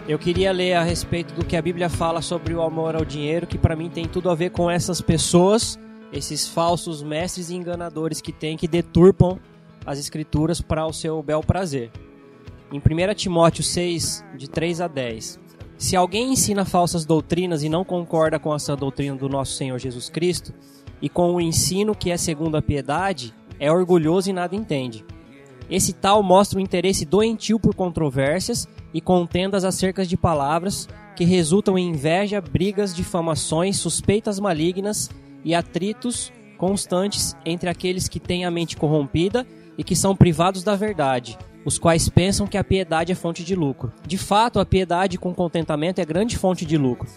Eu 0.08 0.18
queria 0.18 0.54
ler 0.54 0.74
a 0.74 0.84
respeito 0.84 1.34
do 1.34 1.44
que 1.44 1.58
a 1.58 1.62
Bíblia 1.62 1.90
fala 1.90 2.22
sobre 2.22 2.54
o 2.54 2.62
amor 2.62 2.96
ao 2.96 3.04
dinheiro, 3.04 3.46
que 3.46 3.58
para 3.58 3.76
mim 3.76 3.90
tem 3.90 4.08
tudo 4.08 4.30
a 4.30 4.36
ver 4.36 4.52
com 4.52 4.72
essas 4.72 5.02
pessoas, 5.02 5.78
esses 6.14 6.48
falsos 6.48 7.04
mestres 7.04 7.50
e 7.50 7.56
enganadores 7.56 8.22
que 8.22 8.32
tem 8.32 8.56
que 8.56 8.70
deturpam 8.70 9.38
as 9.86 10.00
escrituras 10.00 10.62
para 10.62 10.86
o 10.86 10.94
seu 10.94 11.22
bel 11.22 11.42
prazer. 11.42 11.92
Em 12.72 12.78
1 12.78 13.16
Timóteo 13.16 13.66
6, 13.66 14.24
de 14.38 14.50
3 14.50 14.80
a 14.80 14.88
10. 14.88 15.42
Se 15.78 15.94
alguém 15.98 16.32
ensina 16.32 16.64
falsas 16.64 17.04
doutrinas 17.04 17.62
e 17.62 17.68
não 17.68 17.84
concorda 17.84 18.40
com 18.40 18.56
essa 18.56 18.78
doutrina 18.78 19.18
do 19.18 19.28
nosso 19.28 19.56
Senhor 19.56 19.78
Jesus 19.78 20.10
Cristo, 20.10 20.54
e 21.02 21.10
com 21.10 21.36
o 21.36 21.42
ensino 21.42 21.94
que 21.94 22.12
é 22.12 22.18
segundo 22.18 22.56
a 22.56 22.62
piedade, 22.62 23.36
é 23.60 23.70
orgulhoso 23.70 24.30
e 24.30 24.34
nada 24.34 24.56
entende. 24.56 25.04
Esse 25.70 25.92
tal 25.92 26.24
mostra 26.24 26.58
um 26.58 26.62
interesse 26.62 27.04
doentio 27.04 27.60
por 27.60 27.76
controvérsias 27.76 28.70
e 28.98 29.02
contendas 29.02 29.64
acerca 29.64 30.04
de 30.04 30.18
palavras 30.18 30.90
que 31.16 31.24
resultam 31.24 31.78
em 31.78 31.90
inveja, 31.90 32.42
brigas, 32.42 32.96
difamações, 32.96 33.78
suspeitas 33.78 34.40
malignas 34.40 35.08
e 35.46 35.54
atritos 35.54 36.34
constantes 36.58 37.38
entre 37.46 37.70
aqueles 37.70 38.08
que 38.08 38.20
têm 38.20 38.44
a 38.44 38.50
mente 38.50 38.76
corrompida 38.76 39.46
e 39.78 39.84
que 39.84 39.96
são 39.96 40.16
privados 40.16 40.64
da 40.64 40.76
verdade, 40.76 41.38
os 41.64 41.78
quais 41.78 42.10
pensam 42.10 42.48
que 42.48 42.58
a 42.58 42.64
piedade 42.64 43.12
é 43.12 43.16
fonte 43.16 43.44
de 43.44 43.56
lucro. 43.56 43.94
De 44.08 44.18
fato, 44.18 44.60
a 44.60 44.66
piedade 44.66 45.20
com 45.20 45.32
contentamento 45.32 46.00
é 46.00 46.06
grande 46.06 46.36
fonte 46.36 46.66
de 46.66 46.76
lucro, 46.76 47.08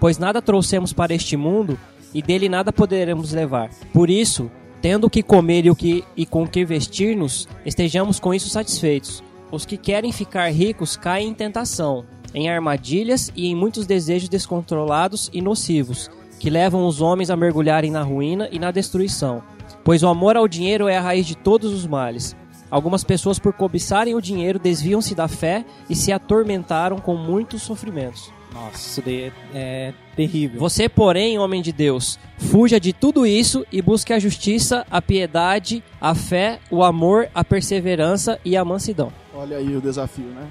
pois 0.00 0.18
nada 0.18 0.42
trouxemos 0.42 0.92
para 0.92 1.14
este 1.14 1.36
mundo 1.36 1.78
e 2.12 2.20
dele 2.20 2.48
nada 2.48 2.72
poderemos 2.72 3.32
levar. 3.32 3.70
Por 3.92 4.10
isso, 4.10 4.50
tendo 4.82 5.06
o 5.06 5.10
que 5.10 5.22
comer 5.22 5.66
e, 5.66 5.70
o 5.70 5.76
que, 5.76 6.02
e 6.16 6.26
com 6.26 6.42
o 6.42 6.48
que 6.48 6.64
vestir-nos, 6.64 7.46
estejamos 7.64 8.18
com 8.18 8.34
isso 8.34 8.48
satisfeitos. 8.48 9.22
Os 9.50 9.64
que 9.64 9.76
querem 9.76 10.12
ficar 10.12 10.52
ricos 10.52 10.96
caem 10.96 11.28
em 11.28 11.34
tentação, 11.34 12.04
em 12.34 12.50
armadilhas 12.50 13.32
e 13.34 13.46
em 13.46 13.54
muitos 13.54 13.86
desejos 13.86 14.28
descontrolados 14.28 15.30
e 15.32 15.40
nocivos, 15.40 16.10
que 16.38 16.50
levam 16.50 16.86
os 16.86 17.00
homens 17.00 17.30
a 17.30 17.36
mergulharem 17.36 17.90
na 17.90 18.02
ruína 18.02 18.48
e 18.52 18.58
na 18.58 18.70
destruição. 18.70 19.42
Pois 19.82 20.02
o 20.02 20.08
amor 20.08 20.36
ao 20.36 20.46
dinheiro 20.46 20.86
é 20.86 20.98
a 20.98 21.00
raiz 21.00 21.26
de 21.26 21.34
todos 21.34 21.72
os 21.72 21.86
males. 21.86 22.36
Algumas 22.70 23.02
pessoas, 23.02 23.38
por 23.38 23.54
cobiçarem 23.54 24.14
o 24.14 24.20
dinheiro, 24.20 24.58
desviam-se 24.58 25.14
da 25.14 25.26
fé 25.26 25.64
e 25.88 25.96
se 25.96 26.12
atormentaram 26.12 26.98
com 26.98 27.16
muitos 27.16 27.62
sofrimentos. 27.62 28.30
Nossa, 28.52 28.76
isso 28.76 29.02
daí 29.02 29.24
é, 29.24 29.32
é 29.54 29.94
terrível. 30.16 30.58
Você, 30.60 30.88
porém, 30.88 31.38
homem 31.38 31.62
de 31.62 31.72
Deus, 31.72 32.18
fuja 32.38 32.80
de 32.80 32.92
tudo 32.92 33.26
isso 33.26 33.64
e 33.70 33.80
busque 33.82 34.12
a 34.12 34.18
justiça, 34.18 34.86
a 34.90 35.00
piedade, 35.00 35.82
a 36.00 36.14
fé, 36.14 36.58
o 36.70 36.82
amor, 36.82 37.28
a 37.34 37.44
perseverança 37.44 38.38
e 38.44 38.56
a 38.56 38.64
mansidão. 38.64 39.12
Olha 39.34 39.58
aí 39.58 39.76
o 39.76 39.80
desafio, 39.80 40.26
né? 40.26 40.46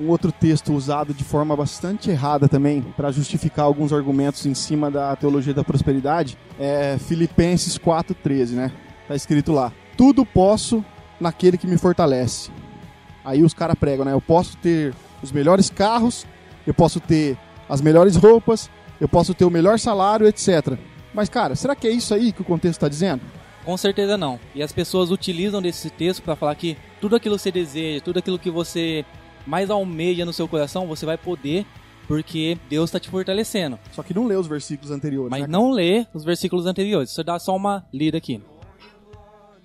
Um 0.00 0.08
outro 0.10 0.30
texto 0.30 0.72
usado 0.72 1.12
de 1.12 1.24
forma 1.24 1.56
bastante 1.56 2.08
errada 2.08 2.48
também 2.48 2.82
para 2.96 3.10
justificar 3.10 3.64
alguns 3.64 3.92
argumentos 3.92 4.46
em 4.46 4.54
cima 4.54 4.90
da 4.90 5.16
teologia 5.16 5.52
da 5.52 5.64
prosperidade 5.64 6.38
é 6.58 6.96
Filipenses 6.98 7.76
4:13, 7.76 8.50
né? 8.54 8.70
Tá 9.08 9.16
escrito 9.16 9.50
lá: 9.50 9.72
"Tudo 9.96 10.24
posso 10.24 10.84
naquele 11.18 11.58
que 11.58 11.66
me 11.66 11.76
fortalece". 11.76 12.50
Aí 13.24 13.42
os 13.42 13.52
caras 13.52 13.76
pregam, 13.76 14.04
né? 14.04 14.12
Eu 14.12 14.20
posso 14.20 14.56
ter 14.58 14.94
os 15.20 15.32
melhores 15.32 15.68
carros, 15.68 16.24
eu 16.68 16.74
posso 16.74 17.00
ter 17.00 17.38
as 17.66 17.80
melhores 17.80 18.14
roupas, 18.14 18.70
eu 19.00 19.08
posso 19.08 19.32
ter 19.32 19.46
o 19.46 19.50
melhor 19.50 19.78
salário, 19.78 20.26
etc. 20.28 20.76
Mas 21.14 21.30
cara, 21.30 21.56
será 21.56 21.74
que 21.74 21.88
é 21.88 21.90
isso 21.90 22.12
aí 22.12 22.30
que 22.30 22.42
o 22.42 22.44
contexto 22.44 22.76
está 22.76 22.88
dizendo? 22.88 23.22
Com 23.64 23.74
certeza 23.78 24.18
não. 24.18 24.38
E 24.54 24.62
as 24.62 24.70
pessoas 24.70 25.10
utilizam 25.10 25.62
desse 25.62 25.88
texto 25.88 26.22
para 26.22 26.36
falar 26.36 26.54
que 26.56 26.76
tudo 27.00 27.16
aquilo 27.16 27.36
que 27.36 27.42
você 27.42 27.50
deseja, 27.50 28.04
tudo 28.04 28.18
aquilo 28.18 28.38
que 28.38 28.50
você 28.50 29.02
mais 29.46 29.70
almeja 29.70 30.26
no 30.26 30.32
seu 30.32 30.46
coração, 30.46 30.86
você 30.86 31.06
vai 31.06 31.16
poder, 31.16 31.64
porque 32.06 32.58
Deus 32.68 32.90
está 32.90 33.00
te 33.00 33.08
fortalecendo. 33.08 33.78
Só 33.92 34.02
que 34.02 34.12
não 34.12 34.26
lê 34.26 34.36
os 34.36 34.46
versículos 34.46 34.90
anteriores. 34.90 35.30
Mas 35.30 35.42
né? 35.42 35.46
não 35.48 35.70
lê 35.70 36.06
os 36.12 36.22
versículos 36.22 36.66
anteriores. 36.66 37.10
Você 37.12 37.24
dá 37.24 37.38
só 37.38 37.56
uma 37.56 37.86
lida 37.94 38.18
aqui. 38.18 38.42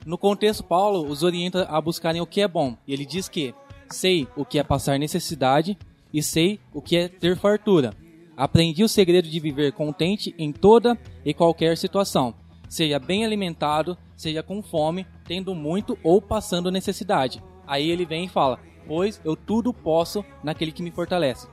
No 0.06 0.18
contexto, 0.18 0.64
Paulo 0.64 1.06
os 1.06 1.22
orienta 1.22 1.66
a 1.70 1.82
buscarem 1.82 2.22
o 2.22 2.26
que 2.26 2.40
é 2.40 2.48
bom. 2.48 2.78
E 2.88 2.94
ele 2.94 3.06
diz 3.06 3.28
que 3.28 3.54
sei 3.90 4.26
o 4.38 4.46
que 4.46 4.58
é 4.58 4.64
passar 4.64 4.98
necessidade 4.98 5.78
e 6.14 6.22
sei 6.22 6.60
o 6.74 6.82
que 6.82 6.96
é 6.96 7.08
ter 7.08 7.36
fartura. 7.36 7.94
Aprendi 8.38 8.84
o 8.84 8.90
segredo 8.90 9.28
de 9.28 9.40
viver 9.40 9.74
contente 9.74 10.34
em 10.38 10.52
toda 10.52 10.98
e 11.26 11.34
qualquer 11.34 11.78
situação, 11.78 12.34
seja 12.68 13.00
bem 13.00 13.26
alimentado, 13.26 13.98
seja 14.16 14.42
com 14.42 14.62
fome, 14.62 15.06
tendo 15.26 15.54
muito 15.54 15.98
ou 16.04 16.22
passando 16.22 16.72
necessidade. 16.72 17.44
Aí 17.68 17.90
ele 17.90 18.06
vem 18.06 18.26
e 18.26 18.30
fala: 18.30 18.60
Pois 18.88 19.22
eu 19.24 19.36
tudo 19.36 19.74
posso 19.74 20.24
naquele 20.44 20.72
que 20.72 20.84
me 20.84 20.92
fortalece. 20.92 21.48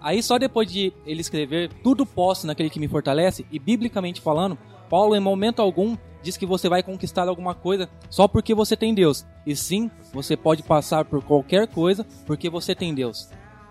Aí 0.00 0.22
só 0.22 0.38
depois 0.38 0.70
de 0.70 0.92
ele 1.06 1.20
escrever 1.20 1.72
tudo 1.82 2.04
posso 2.04 2.46
naquele 2.46 2.70
que 2.70 2.78
me 2.78 2.88
fortalece, 2.88 3.46
e 3.50 3.58
biblicamente 3.58 4.20
falando, 4.20 4.58
Paulo 4.88 5.16
em 5.16 5.20
momento 5.20 5.60
algum 5.60 5.96
diz 6.22 6.36
que 6.36 6.44
você 6.44 6.68
vai 6.68 6.82
conquistar 6.82 7.28
alguma 7.28 7.54
coisa 7.54 7.88
só 8.10 8.28
porque 8.28 8.54
você 8.54 8.76
tem 8.76 8.94
Deus. 8.94 9.24
E 9.46 9.56
sim, 9.56 9.90
você 10.12 10.36
pode 10.36 10.62
passar 10.62 11.04
por 11.04 11.22
qualquer 11.24 11.66
coisa 11.68 12.06
porque 12.26 12.50
você 12.50 12.74
tem 12.74 12.94
Deus. 12.94 13.30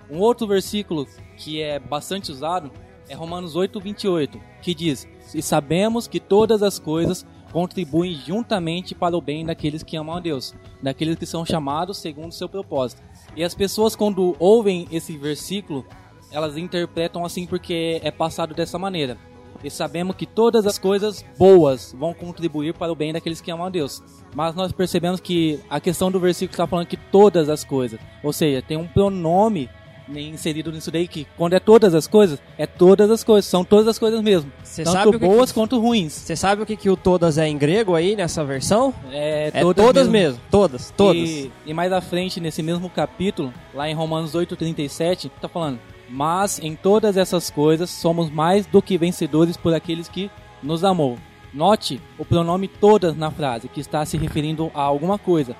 Um 0.09 0.19
outro 0.19 0.47
versículo 0.47 1.07
que 1.37 1.61
é 1.61 1.79
bastante 1.79 2.31
usado 2.31 2.71
é 3.09 3.13
Romanos 3.13 3.55
8, 3.55 3.79
28, 3.79 4.39
que 4.61 4.73
diz: 4.73 5.07
E 5.33 5.41
sabemos 5.41 6.07
que 6.07 6.19
todas 6.19 6.63
as 6.63 6.79
coisas 6.79 7.25
contribuem 7.51 8.15
juntamente 8.15 8.93
para 8.93 9.15
o 9.15 9.21
bem 9.21 9.45
daqueles 9.45 9.81
que 9.81 9.95
amam 9.95 10.17
a 10.17 10.19
Deus, 10.19 10.53
daqueles 10.81 11.15
que 11.15 11.25
são 11.25 11.45
chamados 11.45 11.97
segundo 11.97 12.31
o 12.31 12.35
seu 12.35 12.49
propósito. 12.49 13.01
E 13.35 13.43
as 13.43 13.55
pessoas, 13.55 13.95
quando 13.95 14.35
ouvem 14.39 14.87
esse 14.91 15.17
versículo, 15.17 15.85
elas 16.31 16.57
interpretam 16.57 17.23
assim 17.23 17.45
porque 17.45 18.01
é 18.03 18.11
passado 18.11 18.53
dessa 18.53 18.77
maneira. 18.77 19.17
E 19.63 19.69
sabemos 19.69 20.15
que 20.15 20.25
todas 20.25 20.67
as 20.67 20.77
coisas 20.77 21.25
boas 21.37 21.95
vão 21.97 22.13
contribuir 22.13 22.73
para 22.73 22.91
o 22.91 22.95
bem 22.95 23.13
daqueles 23.13 23.39
que 23.39 23.49
amam 23.49 23.65
a 23.65 23.69
Deus. 23.69 24.03
Mas 24.35 24.53
nós 24.53 24.71
percebemos 24.71 25.19
que 25.19 25.59
a 25.69 25.79
questão 25.79 26.11
do 26.11 26.19
versículo 26.19 26.53
está 26.53 26.67
falando 26.67 26.87
que 26.87 26.97
todas 26.97 27.47
as 27.47 27.63
coisas, 27.63 27.99
ou 28.21 28.33
seja, 28.33 28.61
tem 28.61 28.77
um 28.77 28.85
pronome 28.85 29.69
inserido 30.09 30.71
nisso 30.71 30.91
daí 30.91 31.07
que 31.07 31.25
quando 31.37 31.53
é 31.53 31.59
todas 31.59 31.93
as 31.95 32.05
coisas, 32.07 32.39
é 32.57 32.65
todas 32.67 33.09
as 33.09 33.23
coisas, 33.23 33.45
são 33.49 33.63
todas 33.63 33.87
as 33.87 33.97
coisas 33.99 34.21
mesmo. 34.21 34.51
Cê 34.63 34.83
tanto 34.83 35.11
que 35.13 35.17
boas 35.25 35.51
que- 35.51 35.59
quanto 35.59 35.79
ruins. 35.79 36.13
Você 36.13 36.35
sabe 36.35 36.61
o 36.61 36.65
que, 36.65 36.75
que 36.75 36.89
o 36.89 36.95
todas 36.97 37.37
é 37.37 37.47
em 37.47 37.57
grego 37.57 37.95
aí 37.95 38.15
nessa 38.15 38.43
versão? 38.45 38.93
É, 39.11 39.51
É 39.53 39.61
todas, 39.61 40.07
mesmo. 40.07 40.39
Todas, 40.51 40.91
todas. 40.95 41.29
E, 41.29 41.51
e 41.65 41.73
mais 41.73 41.91
à 41.91 42.01
frente, 42.01 42.39
nesse 42.39 42.61
mesmo 42.61 42.89
capítulo, 42.89 43.51
lá 43.73 43.89
em 43.89 43.93
Romanos 43.95 44.33
8,37, 44.35 45.29
tá 45.41 45.47
falando: 45.49 45.79
Mas 46.09 46.59
em 46.59 46.75
todas 46.75 47.17
essas 47.17 47.49
coisas 47.49 47.89
somos 47.89 48.29
mais 48.29 48.65
do 48.65 48.81
que 48.81 48.97
vencedores 48.97 49.57
por 49.57 49.73
aqueles 49.73 50.07
que 50.07 50.29
nos 50.61 50.83
amou. 50.83 51.17
Note 51.53 52.01
o 52.19 52.25
pronome 52.25 52.67
todas 52.67 53.15
na 53.15 53.31
frase, 53.31 53.67
que 53.69 53.79
está 53.79 54.05
se 54.05 54.17
referindo 54.17 54.69
a 54.73 54.81
alguma 54.81 55.17
coisa. 55.17 55.55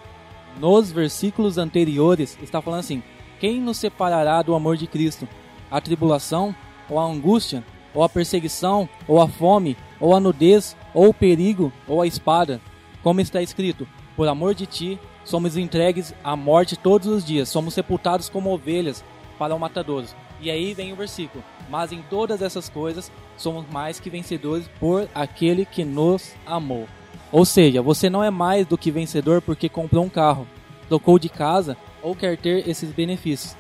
Nos 0.60 0.92
versículos 0.92 1.58
anteriores, 1.58 2.38
está 2.44 2.62
falando 2.62 2.80
assim: 2.82 3.02
Quem 3.40 3.60
nos 3.60 3.78
separará 3.78 4.42
do 4.42 4.56
amor 4.56 4.78
de 4.78 4.88
Cristo? 4.88 5.28
A 5.70 5.82
tribulação, 5.82 6.56
ou 6.90 7.00
a 7.00 7.04
angústia, 7.04 7.64
ou 7.94 8.04
a 8.04 8.10
perseguição, 8.10 8.88
ou 9.08 9.22
a 9.22 9.28
fome, 9.28 9.78
ou 10.00 10.16
a 10.16 10.20
nudez, 10.20 10.76
ou 10.94 11.10
o 11.10 11.14
perigo, 11.14 11.72
ou 11.88 12.02
a 12.02 12.08
espada? 12.08 12.62
Como 13.04 13.20
está 13.20 13.42
escrito: 13.42 13.88
Por 14.16 14.28
amor 14.28 14.56
de 14.56 14.66
ti, 14.66 15.00
somos 15.24 15.58
entregues 15.58 16.14
à 16.24 16.36
morte 16.36 16.78
todos 16.78 17.08
os 17.08 17.26
dias, 17.26 17.50
somos 17.50 17.74
sepultados 17.74 18.30
como 18.30 18.54
ovelhas 18.54 19.04
para 19.38 19.56
o 19.56 19.60
matadouro. 19.60 20.08
E 20.40 20.50
aí 20.50 20.74
vem 20.74 20.94
o 20.94 20.96
versículo: 20.96 21.44
Mas 21.70 21.92
em 21.92 22.02
todas 22.10 22.42
essas 22.42 22.70
coisas 22.70 23.12
somos 23.38 23.66
mais 23.70 24.00
que 24.00 24.10
vencedores 24.10 24.70
por 24.80 25.10
aquele 25.14 25.66
que 25.66 25.84
nos 25.84 26.34
amou. 26.46 26.88
Ou 27.32 27.44
seja, 27.44 27.82
você 27.82 28.10
não 28.10 28.24
é 28.24 28.30
mais 28.30 28.66
do 28.66 28.78
que 28.78 28.92
vencedor 28.92 29.42
porque 29.42 29.68
comprou 29.68 30.06
um 30.06 30.10
carro, 30.10 30.48
trocou 30.88 31.20
de 31.20 31.28
casa 31.28 31.76
ou 32.06 32.16
quer 32.16 32.38
ter 32.38 32.70
esses 32.70 32.92
benefícios. 32.92 33.58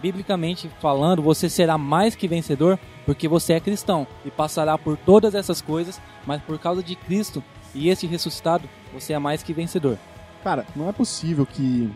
Biblicamente 0.00 0.70
falando, 0.80 1.20
você 1.20 1.50
será 1.50 1.76
mais 1.76 2.14
que 2.14 2.28
vencedor 2.28 2.78
porque 3.04 3.26
você 3.26 3.54
é 3.54 3.60
cristão 3.60 4.06
e 4.24 4.30
passará 4.30 4.78
por 4.78 4.96
todas 4.96 5.34
essas 5.34 5.60
coisas, 5.60 6.00
mas 6.24 6.40
por 6.42 6.56
causa 6.60 6.80
de 6.80 6.94
Cristo 6.94 7.42
e 7.74 7.88
este 7.88 8.06
ressuscitado, 8.06 8.68
você 8.94 9.12
é 9.12 9.18
mais 9.18 9.42
que 9.42 9.52
vencedor. 9.52 9.98
Cara, 10.44 10.64
não 10.76 10.88
é 10.88 10.92
possível 10.92 11.44
que 11.44 11.90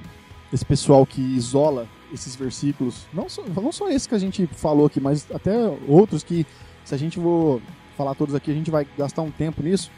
esse 0.52 0.64
pessoal 0.64 1.06
que 1.06 1.20
isola 1.20 1.86
esses 2.12 2.34
versículos, 2.34 3.06
não 3.14 3.28
só, 3.28 3.42
não 3.44 3.70
só 3.70 3.88
esse 3.88 4.08
que 4.08 4.14
a 4.14 4.18
gente 4.18 4.46
falou 4.48 4.86
aqui, 4.86 5.00
mas 5.00 5.26
até 5.32 5.56
outros 5.86 6.24
que, 6.24 6.44
se 6.84 6.94
a 6.94 6.98
gente 6.98 7.18
for 7.18 7.62
falar 7.96 8.14
todos 8.16 8.34
aqui, 8.34 8.50
a 8.50 8.54
gente 8.54 8.70
vai 8.70 8.86
gastar 8.98 9.22
um 9.22 9.30
tempo 9.30 9.62
nisso. 9.62 9.90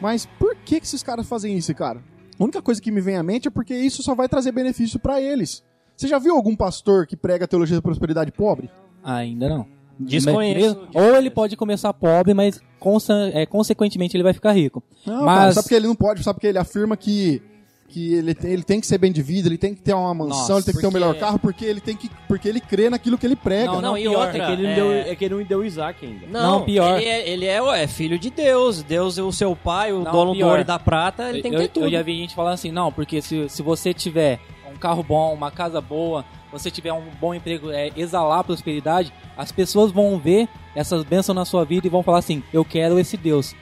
Mas 0.00 0.26
por 0.38 0.56
que, 0.56 0.80
que 0.80 0.86
esses 0.86 1.02
caras 1.02 1.28
fazem 1.28 1.56
isso, 1.56 1.72
cara? 1.74 2.02
A 2.38 2.42
única 2.44 2.60
coisa 2.62 2.80
que 2.80 2.90
me 2.90 3.00
vem 3.00 3.16
à 3.16 3.22
mente 3.22 3.48
é 3.48 3.50
porque 3.50 3.74
isso 3.74 4.02
só 4.02 4.14
vai 4.14 4.28
trazer 4.28 4.52
benefício 4.52 4.98
pra 4.98 5.20
eles. 5.20 5.62
Você 5.96 6.08
já 6.08 6.18
viu 6.18 6.34
algum 6.34 6.56
pastor 6.56 7.06
que 7.06 7.16
prega 7.16 7.44
a 7.44 7.48
teologia 7.48 7.76
da 7.76 7.82
prosperidade 7.82 8.32
pobre? 8.32 8.68
Ainda 9.02 9.48
não. 9.48 9.66
Desconheço. 9.98 10.88
Ou 10.92 11.16
ele 11.16 11.30
pode 11.30 11.56
começar 11.56 11.92
pobre, 11.92 12.34
mas 12.34 12.60
é, 13.32 13.46
consequentemente 13.46 14.16
ele 14.16 14.24
vai 14.24 14.32
ficar 14.32 14.52
rico. 14.52 14.82
Não, 15.06 15.24
Mas- 15.24 15.38
cara, 15.38 15.52
sabe 15.52 15.64
porque 15.64 15.74
ele 15.74 15.86
não 15.86 15.94
pode, 15.94 16.22
sabe 16.22 16.34
porque 16.36 16.46
ele 16.48 16.58
afirma 16.58 16.96
que, 16.96 17.40
que 17.88 18.14
ele, 18.14 18.34
tem, 18.34 18.50
ele 18.50 18.62
tem 18.64 18.80
que 18.80 18.86
ser 18.86 18.98
bem 18.98 19.12
de 19.12 19.22
vida, 19.22 19.48
ele 19.48 19.56
tem 19.58 19.72
que 19.74 19.80
ter 19.80 19.94
uma 19.94 20.12
mansão, 20.12 20.38
Nossa, 20.38 20.52
ele 20.54 20.62
tem 20.64 20.74
que 20.74 20.80
ter 20.80 20.86
o 20.86 20.90
porque- 20.90 21.04
melhor 21.06 21.14
carro, 21.18 21.38
porque 21.38 21.64
ele 21.64 21.80
tem 21.80 21.96
que. 21.96 22.10
Porque 22.26 22.48
ele 22.48 22.60
crê 22.60 22.90
naquilo 22.90 23.16
que 23.16 23.24
ele 23.26 23.36
prega. 23.36 23.70
Não, 23.72 23.80
Não, 23.80 23.98
e 23.98 24.02
pior, 24.02 24.26
outra, 24.26 24.42
É 24.42 24.46
que 24.46 24.52
ele 24.52 24.62
não 24.64 24.68
é- 24.70 24.74
deu, 24.74 24.92
é 24.92 25.14
que 25.14 25.24
ele 25.24 25.34
não 25.36 25.42
deu 25.44 25.64
Isaac 25.64 26.04
ainda. 26.04 26.26
Não, 26.26 26.42
Não, 26.58 26.64
pior. 26.64 27.00
Ele, 27.00 27.08
é, 27.08 27.28
ele 27.28 27.46
é, 27.46 27.82
é 27.82 27.86
filho 27.86 28.18
de 28.18 28.30
Deus. 28.30 28.82
Deus 28.82 29.16
é 29.16 29.22
o 29.22 29.30
seu 29.30 29.54
pai, 29.54 29.92
o 29.92 30.02
Não, 30.02 30.10
dono 30.10 30.32
do 30.32 30.36
pior. 30.38 30.48
ouro 30.50 30.60
e 30.62 30.64
da 30.64 30.78
prata, 30.78 31.28
ele 31.30 31.40
tem 31.42 31.50
que 31.52 31.56
eu, 31.56 31.60
ter 31.62 31.68
tudo. 31.68 31.86
eu 31.86 31.90
já 31.90 32.02
vi 32.02 32.16
gente 32.16 32.34
falando 32.34 32.54
assim, 32.54 32.72
não, 32.72 32.90
porque 32.90 33.22
se, 33.22 33.48
se 33.48 33.62
você 33.62 33.94
tiver 33.94 34.40
um 34.72 34.76
carro 34.76 35.02
bom, 35.04 35.32
uma 35.32 35.50
casa 35.52 35.80
boa, 35.80 36.24
você 36.50 36.70
tiver 36.70 36.92
um 36.92 37.02
bom 37.20 37.32
emprego, 37.34 37.70
é, 37.70 37.90
exalar 37.96 38.42
prosperidade, 38.44 39.12
as 39.36 39.52
pessoas 39.52 39.92
vão 39.92 40.18
ver 40.18 40.48
essas 40.74 41.04
bênçãos 41.04 41.36
na 41.36 41.44
sua 41.44 41.64
vida 41.64 41.86
e 41.86 41.90
vão 41.90 42.02
falar 42.02 42.18
assim, 42.18 42.42
eu 42.52 42.64
quero 42.64 42.98
esse 42.98 43.16
Deus. 43.16 43.54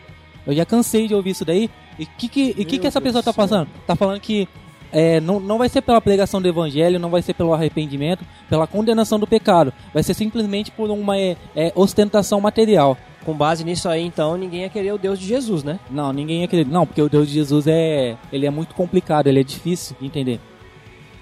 Eu 0.46 0.54
já 0.54 0.64
cansei 0.64 1.06
de 1.06 1.14
ouvir 1.14 1.30
isso 1.30 1.44
daí. 1.44 1.70
E 1.98 2.04
o 2.04 2.08
que, 2.18 2.28
que, 2.28 2.54
e 2.58 2.64
que, 2.64 2.78
que 2.78 2.86
essa 2.86 3.00
pessoa 3.00 3.22
tá 3.22 3.32
passando? 3.32 3.68
Tá 3.86 3.94
falando 3.94 4.20
que 4.20 4.48
é, 4.92 5.20
não, 5.20 5.40
não 5.40 5.56
vai 5.56 5.68
ser 5.68 5.80
pela 5.80 6.00
pregação 6.00 6.40
do 6.40 6.46
evangelho, 6.46 7.00
não 7.00 7.10
vai 7.10 7.22
ser 7.22 7.32
pelo 7.32 7.54
arrependimento, 7.54 8.24
pela 8.48 8.66
condenação 8.66 9.18
do 9.18 9.26
pecado. 9.26 9.72
Vai 9.92 10.02
ser 10.02 10.14
simplesmente 10.14 10.70
por 10.70 10.90
uma 10.90 11.16
é, 11.16 11.36
é, 11.56 11.72
ostentação 11.74 12.40
material. 12.40 12.96
Com 13.24 13.34
base 13.34 13.64
nisso 13.64 13.88
aí, 13.88 14.04
então, 14.04 14.36
ninguém 14.36 14.62
ia 14.62 14.68
querer 14.68 14.92
o 14.92 14.98
Deus 14.98 15.18
de 15.18 15.26
Jesus, 15.26 15.62
né? 15.62 15.78
Não, 15.90 16.12
ninguém 16.12 16.40
ia 16.40 16.48
querer. 16.48 16.66
Não, 16.66 16.84
porque 16.84 17.00
o 17.00 17.08
Deus 17.08 17.28
de 17.28 17.34
Jesus 17.34 17.66
é, 17.66 18.16
ele 18.32 18.46
é 18.46 18.50
muito 18.50 18.74
complicado, 18.74 19.28
ele 19.28 19.40
é 19.40 19.44
difícil 19.44 19.96
de 19.98 20.06
entender. 20.06 20.40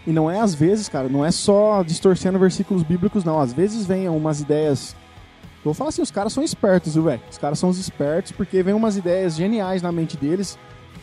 E 0.07 0.11
não 0.11 0.31
é 0.31 0.41
às 0.41 0.55
vezes, 0.55 0.89
cara, 0.89 1.09
não 1.09 1.25
é 1.25 1.31
só 1.31 1.83
distorcendo 1.83 2.39
versículos 2.39 2.83
bíblicos, 2.83 3.23
não. 3.23 3.39
Às 3.39 3.53
vezes 3.53 3.87
vem 3.87 4.09
umas 4.09 4.41
ideias. 4.41 4.97
Vou 5.65 5.75
falar 5.75 5.91
assim, 5.91 6.03
os 6.03 6.11
caras 6.11 6.33
são 6.33 6.43
espertos, 6.43 6.95
viu, 6.95 7.03
velho? 7.03 7.21
Os 7.31 7.37
caras 7.37 7.59
são 7.59 7.69
os 7.69 7.79
espertos 7.79 8.33
porque 8.33 8.63
vem 8.63 8.75
umas 8.75 8.97
ideias 8.97 9.37
geniais 9.37 9.83
na 9.83 9.93
mente 9.93 10.17
deles. 10.17 10.59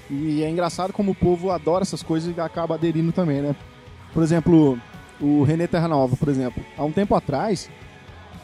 E 0.09 0.41
é 0.41 0.49
engraçado 0.49 0.93
como 0.93 1.11
o 1.11 1.15
povo 1.15 1.51
adora 1.51 1.83
essas 1.83 2.01
coisas 2.01 2.35
e 2.35 2.41
acaba 2.41 2.75
aderindo 2.75 3.11
também, 3.11 3.41
né? 3.41 3.55
Por 4.13 4.23
exemplo, 4.23 4.79
o 5.21 5.43
René 5.43 5.67
Terra 5.67 5.87
Nova, 5.87 6.15
por 6.15 6.29
exemplo. 6.29 6.63
Há 6.77 6.83
um 6.83 6.91
tempo 6.91 7.13
atrás, 7.13 7.69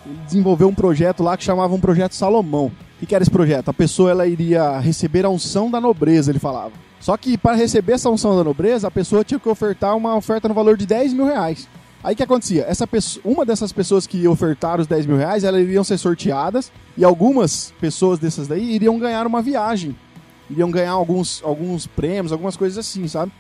ele 0.06 0.18
desenvolveu 0.26 0.68
um 0.68 0.76
projeto 0.76 1.24
lá 1.24 1.36
que 1.36 1.44
chamava 1.44 1.74
um 1.74 1.80
projeto 1.80 2.14
Salomão. 2.14 2.72
O 3.02 3.06
que 3.06 3.16
era 3.16 3.24
esse 3.24 3.32
projeto? 3.32 3.70
A 3.70 3.74
pessoa 3.74 4.12
ela 4.12 4.28
iria 4.28 4.80
receber 4.80 5.26
a 5.26 5.30
unção 5.30 5.70
da 5.70 5.82
nobreza, 5.82 6.32
ele 6.32 6.40
falava. 6.40 6.72
Só 7.00 7.18
que 7.18 7.38
para 7.38 7.56
receber 7.56 7.94
essa 7.94 8.10
unção 8.10 8.36
da 8.38 8.44
nobreza, 8.44 8.88
a 8.88 8.92
pessoa 8.92 9.24
tinha 9.24 9.40
que 9.40 9.50
ofertar 9.50 9.96
uma 9.98 10.16
oferta 10.16 10.48
no 10.48 10.54
valor 10.54 10.78
de 10.78 10.86
10 10.86 11.14
mil 11.14 11.26
reais. 11.26 11.68
Aí 12.04 12.14
o 12.14 12.18
que 12.18 12.24
acontecia? 12.24 12.66
Essa 12.68 12.86
pessoa, 12.86 13.24
uma 13.24 13.46
dessas 13.46 13.72
pessoas 13.72 14.06
que 14.06 14.28
ofertaram 14.28 14.82
os 14.82 14.88
10 14.88 15.06
mil 15.06 15.16
reais, 15.16 15.46
elas 15.46 15.62
iriam 15.62 15.86
ser 15.86 15.98
sorteadas 15.98 16.70
e 16.98 17.04
algumas 17.04 17.74
pessoas 17.80 18.20
dessas 18.20 18.46
daí 18.46 18.76
iriam 18.76 19.00
ganhar 19.00 19.26
uma 19.26 19.42
viagem. 19.42 19.96
Iriam 20.50 20.70
ganhar 20.70 20.92
alguns, 20.92 21.42
alguns 21.44 21.88
prêmios, 21.88 22.34
algumas 22.34 22.58
coisas 22.58 22.78
assim, 22.78 23.08
sabe? 23.08 23.32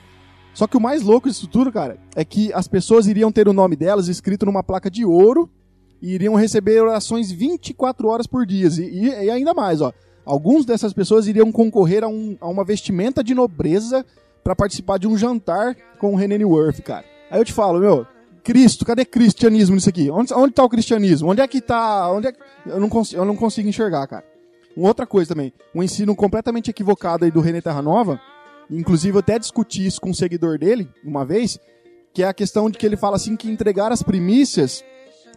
Só 0.53 0.66
que 0.66 0.78
o 0.78 0.82
mais 0.82 1.01
louco 1.01 1.28
disso 1.28 1.47
tudo, 1.47 1.72
cara, 1.74 1.97
é 2.16 2.24
que 2.24 2.53
as 2.53 2.68
pessoas 2.68 3.05
iriam 3.05 3.32
ter 3.32 3.49
o 3.49 3.53
nome 3.53 3.76
delas 3.76 4.07
escrito 4.07 4.45
numa 4.45 4.64
placa 4.64 4.89
de 4.89 5.03
ouro 5.03 5.49
e 6.01 6.14
iriam 6.14 6.36
receber 6.36 6.82
orações 6.82 7.32
24 7.32 8.07
horas 8.07 8.28
por 8.28 8.45
dia. 8.45 8.68
E, 8.68 8.82
e, 8.82 9.26
e 9.26 9.30
ainda 9.30 9.53
mais, 9.53 9.82
ó. 9.82 9.91
Alguns 10.26 10.66
dessas 10.66 10.93
pessoas 10.93 11.28
iriam 11.28 11.51
concorrer 11.51 12.01
a, 12.01 12.07
um, 12.07 12.38
a 12.39 12.47
uma 12.47 12.64
vestimenta 12.64 13.22
de 13.22 13.36
nobreza 13.36 14.05
para 14.41 14.55
participar 14.55 14.97
de 14.97 15.07
um 15.07 15.18
jantar 15.18 15.76
com 15.99 16.14
o 16.14 16.16
René 16.16 16.45
Worth, 16.45 16.82
cara. 16.82 17.03
Aí 17.30 17.41
eu 17.41 17.45
te 17.45 17.51
falo, 17.51 17.80
meu, 17.80 18.05
Cristo, 18.44 18.86
cadê 18.86 19.06
cristianismo 19.06 19.76
nisso 19.76 19.89
aqui? 19.89 20.10
Onde, 20.12 20.34
onde 20.34 20.54
tá 20.54 20.64
o 20.64 20.70
cristianismo? 20.70 21.30
Onde 21.30 21.41
é 21.41 21.48
que 21.48 21.62
tá. 21.62 22.12
Onde 22.12 22.28
é 22.28 22.34
eu, 22.66 22.80
não 22.80 22.89
consigo, 22.89 23.22
eu 23.22 23.26
não 23.26 23.36
consigo 23.36 23.70
enxergar, 23.70 24.06
cara. 24.08 24.26
Uma 24.76 24.88
outra 24.88 25.06
coisa 25.06 25.30
também, 25.30 25.54
um 25.74 25.84
ensino 25.84 26.16
completamente 26.16 26.70
equivocado 26.70 27.26
aí 27.26 27.32
do 27.32 27.41
René 27.41 27.62
Terra 27.62 27.82
Nova, 27.82 28.20
inclusive 28.70 29.16
eu 29.16 29.20
até 29.20 29.38
discuti 29.38 29.86
isso 29.86 30.02
com 30.02 30.10
um 30.10 30.14
seguidor 30.14 30.58
dele 30.58 30.89
uma 31.06 31.24
vez, 31.24 31.60
que 32.12 32.24
é 32.24 32.28
a 32.28 32.34
questão 32.34 32.70
de 32.72 32.78
que 32.78 32.86
ele 32.86 32.98
fala 32.98 33.16
assim 33.16 33.36
que 33.36 33.50
entregar 33.50 33.91
as 33.91 34.02
primícias 34.02 34.84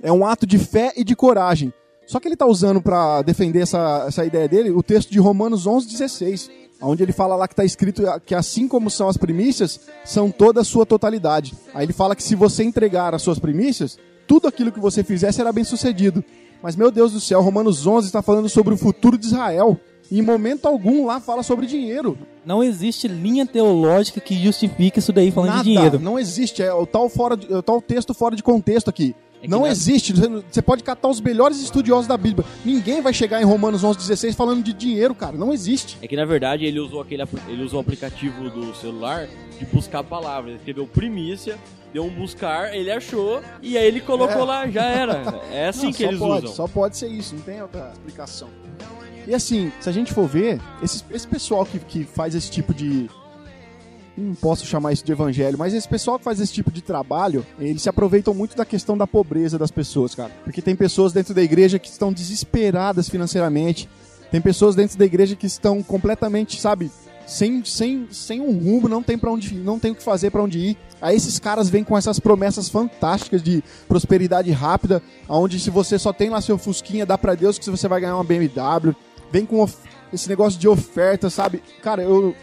é 0.02 0.10
um 0.10 0.26
ato 0.26 0.46
de 0.46 0.58
fé 0.58 0.92
e 0.96 1.04
de 1.04 1.14
coragem. 1.14 1.72
Só 2.06 2.20
que 2.20 2.28
ele 2.28 2.34
está 2.34 2.46
usando 2.46 2.80
para 2.80 3.20
defender 3.22 3.60
essa, 3.60 4.04
essa 4.06 4.24
ideia 4.24 4.48
dele 4.48 4.70
o 4.70 4.82
texto 4.82 5.10
de 5.10 5.18
Romanos 5.18 5.66
11:16, 5.66 6.50
onde 6.80 7.02
ele 7.02 7.12
fala 7.12 7.36
lá 7.36 7.48
que 7.48 7.54
está 7.54 7.64
escrito 7.64 8.02
que 8.24 8.34
assim 8.34 8.68
como 8.68 8.90
são 8.90 9.08
as 9.08 9.16
primícias, 9.16 9.80
são 10.04 10.30
toda 10.30 10.60
a 10.60 10.64
sua 10.64 10.84
totalidade. 10.84 11.54
Aí 11.74 11.84
ele 11.86 11.92
fala 11.92 12.14
que 12.14 12.22
se 12.22 12.34
você 12.34 12.62
entregar 12.62 13.14
as 13.14 13.22
suas 13.22 13.38
primícias, 13.38 13.98
tudo 14.26 14.48
aquilo 14.48 14.72
que 14.72 14.80
você 14.80 15.02
fizer 15.02 15.32
será 15.32 15.52
bem 15.52 15.64
sucedido. 15.64 16.24
Mas 16.62 16.76
meu 16.76 16.90
Deus 16.90 17.12
do 17.12 17.20
céu, 17.20 17.40
Romanos 17.40 17.86
11 17.86 18.06
está 18.06 18.22
falando 18.22 18.48
sobre 18.48 18.74
o 18.74 18.76
futuro 18.76 19.16
de 19.16 19.26
Israel. 19.26 19.78
Em 20.10 20.22
momento 20.22 20.66
algum 20.66 21.06
lá 21.06 21.20
fala 21.20 21.42
sobre 21.42 21.66
dinheiro. 21.66 22.16
Não 22.44 22.62
existe 22.62 23.08
linha 23.08 23.44
teológica 23.44 24.20
que 24.20 24.36
justifique 24.42 25.00
isso 25.00 25.12
daí 25.12 25.30
falando 25.32 25.50
Nada, 25.50 25.64
de 25.64 25.70
dinheiro. 25.72 25.98
não 25.98 26.18
existe. 26.18 26.62
É 26.62 26.72
o 26.72 26.86
tal, 26.86 27.08
fora 27.08 27.36
de- 27.36 27.52
é 27.52 27.56
o 27.56 27.62
tal 27.62 27.80
texto 27.82 28.14
fora 28.14 28.36
de 28.36 28.42
contexto 28.42 28.88
aqui. 28.88 29.14
que 29.38 29.48
não 29.48 29.60
na- 29.62 29.68
existe. 29.68 30.12
Você- 30.50 30.62
pode 30.62 30.82
catar 30.82 31.08
os 31.08 31.20
melhores 31.20 31.60
estudiosos 31.60 32.06
da 32.06 32.16
Bíblia. 32.16 32.44
Ninguém 32.64 33.02
vai 33.02 33.12
chegar 33.12 33.40
em 33.40 33.44
Romanos 33.44 33.84
11:16 33.84 34.34
falando 34.34 34.62
de 34.64 34.72
dinheiro, 34.72 35.14
cara. 35.14 35.36
Não 35.36 35.52
existe. 35.52 35.98
É 36.00 36.08
que 36.08 36.16
na 36.16 36.24
verdade 36.24 36.64
ele 36.64 36.80
usou 36.80 37.00
aquele 37.02 37.22
ele 37.46 37.62
usou 37.62 37.78
o 37.78 37.82
aplicativo 37.82 38.48
do 38.48 38.74
celular 38.74 39.28
de 39.58 39.66
buscar 39.66 40.02
palavras. 40.02 40.48
Ele 40.52 40.58
escreveu 40.58 40.86
primícia, 40.86 41.58
deu 41.92 42.04
um 42.04 42.10
buscar, 42.10 42.74
ele 42.74 42.90
achou 42.90 43.40
e 43.62 43.76
aí 43.76 43.86
ele 43.86 44.00
colocou 44.00 44.42
É. 44.42 44.44
lá, 44.44 44.68
já 44.70 44.84
era. 44.84 45.40
É 45.52 45.68
assim 45.68 45.86
Não, 45.86 45.92
que 45.92 46.02
eles 46.04 46.18
pode, 46.18 46.44
usam. 46.46 46.56
Só 46.56 46.66
pode 46.66 46.96
ser 46.96 47.08
isso, 47.08 47.34
não 47.34 47.42
tem 47.42 47.60
outra 47.60 47.90
explicação. 47.92 48.48
E 49.26 49.34
assim, 49.34 49.72
se 49.80 49.88
a 49.88 49.92
gente 49.92 50.12
for 50.12 50.26
ver, 50.26 50.60
esse, 50.82 51.02
esse 51.10 51.26
pessoal 51.26 51.66
que, 51.66 51.78
que 51.78 52.04
faz 52.04 52.34
esse 52.34 52.50
tipo 52.50 52.72
de. 52.72 53.10
Não 54.16 54.34
posso 54.34 54.64
chamar 54.64 54.94
isso 54.94 55.04
de 55.04 55.12
evangelho, 55.12 55.58
mas 55.58 55.74
esse 55.74 55.86
pessoal 55.86 56.18
que 56.18 56.24
faz 56.24 56.40
esse 56.40 56.52
tipo 56.52 56.70
de 56.70 56.80
trabalho, 56.80 57.44
eles 57.58 57.82
se 57.82 57.88
aproveitam 57.88 58.32
muito 58.32 58.56
da 58.56 58.64
questão 58.64 58.96
da 58.96 59.06
pobreza 59.06 59.58
das 59.58 59.70
pessoas, 59.70 60.14
cara. 60.14 60.30
Porque 60.42 60.62
tem 60.62 60.74
pessoas 60.74 61.12
dentro 61.12 61.34
da 61.34 61.42
igreja 61.42 61.78
que 61.78 61.88
estão 61.88 62.10
desesperadas 62.10 63.10
financeiramente. 63.10 63.88
Tem 64.30 64.40
pessoas 64.40 64.74
dentro 64.74 64.96
da 64.96 65.04
igreja 65.04 65.36
que 65.36 65.46
estão 65.46 65.82
completamente, 65.82 66.58
sabe, 66.58 66.90
sem, 67.26 67.64
sem, 67.64 68.08
sem 68.10 68.40
um 68.40 68.56
rumo, 68.56 68.88
não 68.88 69.02
tem 69.02 69.18
para 69.18 69.30
onde 69.30 69.54
não 69.54 69.78
tem 69.78 69.90
o 69.90 69.94
que 69.94 70.02
fazer 70.02 70.30
para 70.30 70.42
onde 70.42 70.58
ir. 70.60 70.76
Aí 71.00 71.16
esses 71.16 71.38
caras 71.38 71.68
vêm 71.68 71.84
com 71.84 71.98
essas 71.98 72.18
promessas 72.18 72.68
fantásticas 72.68 73.42
de 73.42 73.62
prosperidade 73.86 74.50
rápida, 74.52 75.02
onde 75.28 75.60
se 75.60 75.68
você 75.68 75.98
só 75.98 76.12
tem 76.12 76.30
lá 76.30 76.40
seu 76.40 76.56
fusquinha, 76.56 77.04
dá 77.04 77.18
pra 77.18 77.34
Deus 77.34 77.58
que 77.58 77.68
você 77.68 77.86
vai 77.88 78.00
ganhar 78.00 78.14
uma 78.14 78.24
BMW. 78.24 78.94
Vem 79.30 79.44
com 79.46 79.60
of- 79.62 79.76
esse 80.12 80.28
negócio 80.28 80.58
de 80.58 80.68
oferta, 80.68 81.28
sabe? 81.30 81.62
Cara, 81.82 82.02
eu 82.02 82.34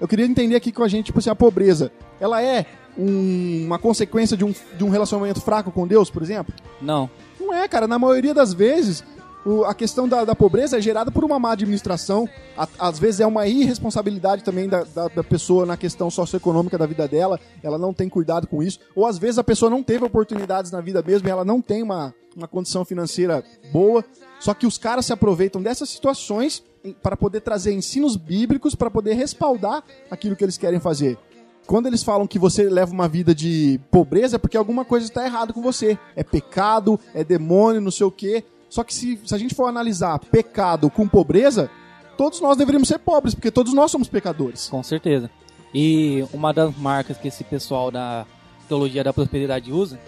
eu 0.00 0.06
queria 0.06 0.24
entender 0.26 0.54
aqui 0.54 0.70
com 0.70 0.84
a 0.84 0.88
gente, 0.88 1.06
tipo 1.06 1.18
assim, 1.18 1.28
a 1.30 1.34
pobreza, 1.34 1.90
ela 2.20 2.40
é 2.40 2.64
um- 2.96 3.64
uma 3.66 3.78
consequência 3.80 4.36
de 4.36 4.44
um, 4.44 4.54
de 4.76 4.84
um 4.84 4.88
relacionamento 4.90 5.40
fraco 5.40 5.72
com 5.72 5.86
Deus, 5.88 6.08
por 6.10 6.22
exemplo? 6.22 6.54
Não. 6.80 7.10
Não 7.40 7.52
é, 7.52 7.66
cara. 7.66 7.88
Na 7.88 7.98
maioria 7.98 8.32
das 8.32 8.52
vezes, 8.54 9.02
o- 9.44 9.64
a 9.64 9.74
questão 9.74 10.08
da, 10.08 10.24
da 10.24 10.36
pobreza 10.36 10.78
é 10.78 10.80
gerada 10.80 11.10
por 11.10 11.24
uma 11.24 11.36
má 11.38 11.50
administração. 11.52 12.28
A- 12.56 12.68
às 12.78 12.98
vezes 12.98 13.18
é 13.20 13.26
uma 13.26 13.46
irresponsabilidade 13.48 14.44
também 14.44 14.68
da, 14.68 14.84
da, 14.84 15.08
da 15.08 15.24
pessoa 15.24 15.66
na 15.66 15.76
questão 15.76 16.10
socioeconômica 16.10 16.78
da 16.78 16.86
vida 16.86 17.08
dela. 17.08 17.40
Ela 17.62 17.76
não 17.78 17.92
tem 17.92 18.08
cuidado 18.08 18.46
com 18.46 18.62
isso. 18.62 18.78
Ou 18.94 19.04
às 19.06 19.18
vezes 19.18 19.38
a 19.38 19.44
pessoa 19.44 19.68
não 19.70 19.82
teve 19.82 20.04
oportunidades 20.04 20.70
na 20.70 20.80
vida 20.80 21.02
mesmo 21.04 21.26
e 21.26 21.30
ela 21.30 21.44
não 21.44 21.60
tem 21.60 21.82
uma, 21.82 22.14
uma 22.36 22.46
condição 22.46 22.84
financeira 22.84 23.42
boa. 23.72 24.04
Só 24.40 24.54
que 24.54 24.66
os 24.66 24.78
caras 24.78 25.06
se 25.06 25.12
aproveitam 25.12 25.62
dessas 25.62 25.88
situações 25.88 26.62
para 27.02 27.16
poder 27.16 27.40
trazer 27.40 27.72
ensinos 27.72 28.16
bíblicos 28.16 28.74
para 28.74 28.90
poder 28.90 29.14
respaldar 29.14 29.82
aquilo 30.10 30.36
que 30.36 30.44
eles 30.44 30.56
querem 30.56 30.80
fazer. 30.80 31.18
Quando 31.66 31.86
eles 31.86 32.02
falam 32.02 32.26
que 32.26 32.38
você 32.38 32.68
leva 32.70 32.92
uma 32.92 33.08
vida 33.08 33.34
de 33.34 33.78
pobreza, 33.90 34.36
é 34.36 34.38
porque 34.38 34.56
alguma 34.56 34.84
coisa 34.84 35.04
está 35.04 35.24
errada 35.26 35.52
com 35.52 35.60
você. 35.60 35.98
É 36.16 36.24
pecado, 36.24 36.98
é 37.12 37.22
demônio, 37.22 37.80
não 37.80 37.90
sei 37.90 38.06
o 38.06 38.10
quê. 38.10 38.42
Só 38.70 38.82
que 38.82 38.94
se, 38.94 39.20
se 39.24 39.34
a 39.34 39.38
gente 39.38 39.54
for 39.54 39.66
analisar 39.66 40.18
pecado 40.18 40.88
com 40.88 41.06
pobreza, 41.06 41.70
todos 42.16 42.40
nós 42.40 42.56
deveríamos 42.56 42.88
ser 42.88 42.98
pobres, 42.98 43.34
porque 43.34 43.50
todos 43.50 43.74
nós 43.74 43.90
somos 43.90 44.08
pecadores. 44.08 44.68
Com 44.68 44.82
certeza. 44.82 45.30
E 45.74 46.24
uma 46.32 46.54
das 46.54 46.74
marcas 46.76 47.18
que 47.18 47.28
esse 47.28 47.44
pessoal 47.44 47.90
da 47.90 48.24
teologia 48.66 49.04
da 49.04 49.12
prosperidade 49.12 49.70
usa 49.70 50.00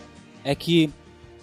é 0.43 0.55
que 0.55 0.91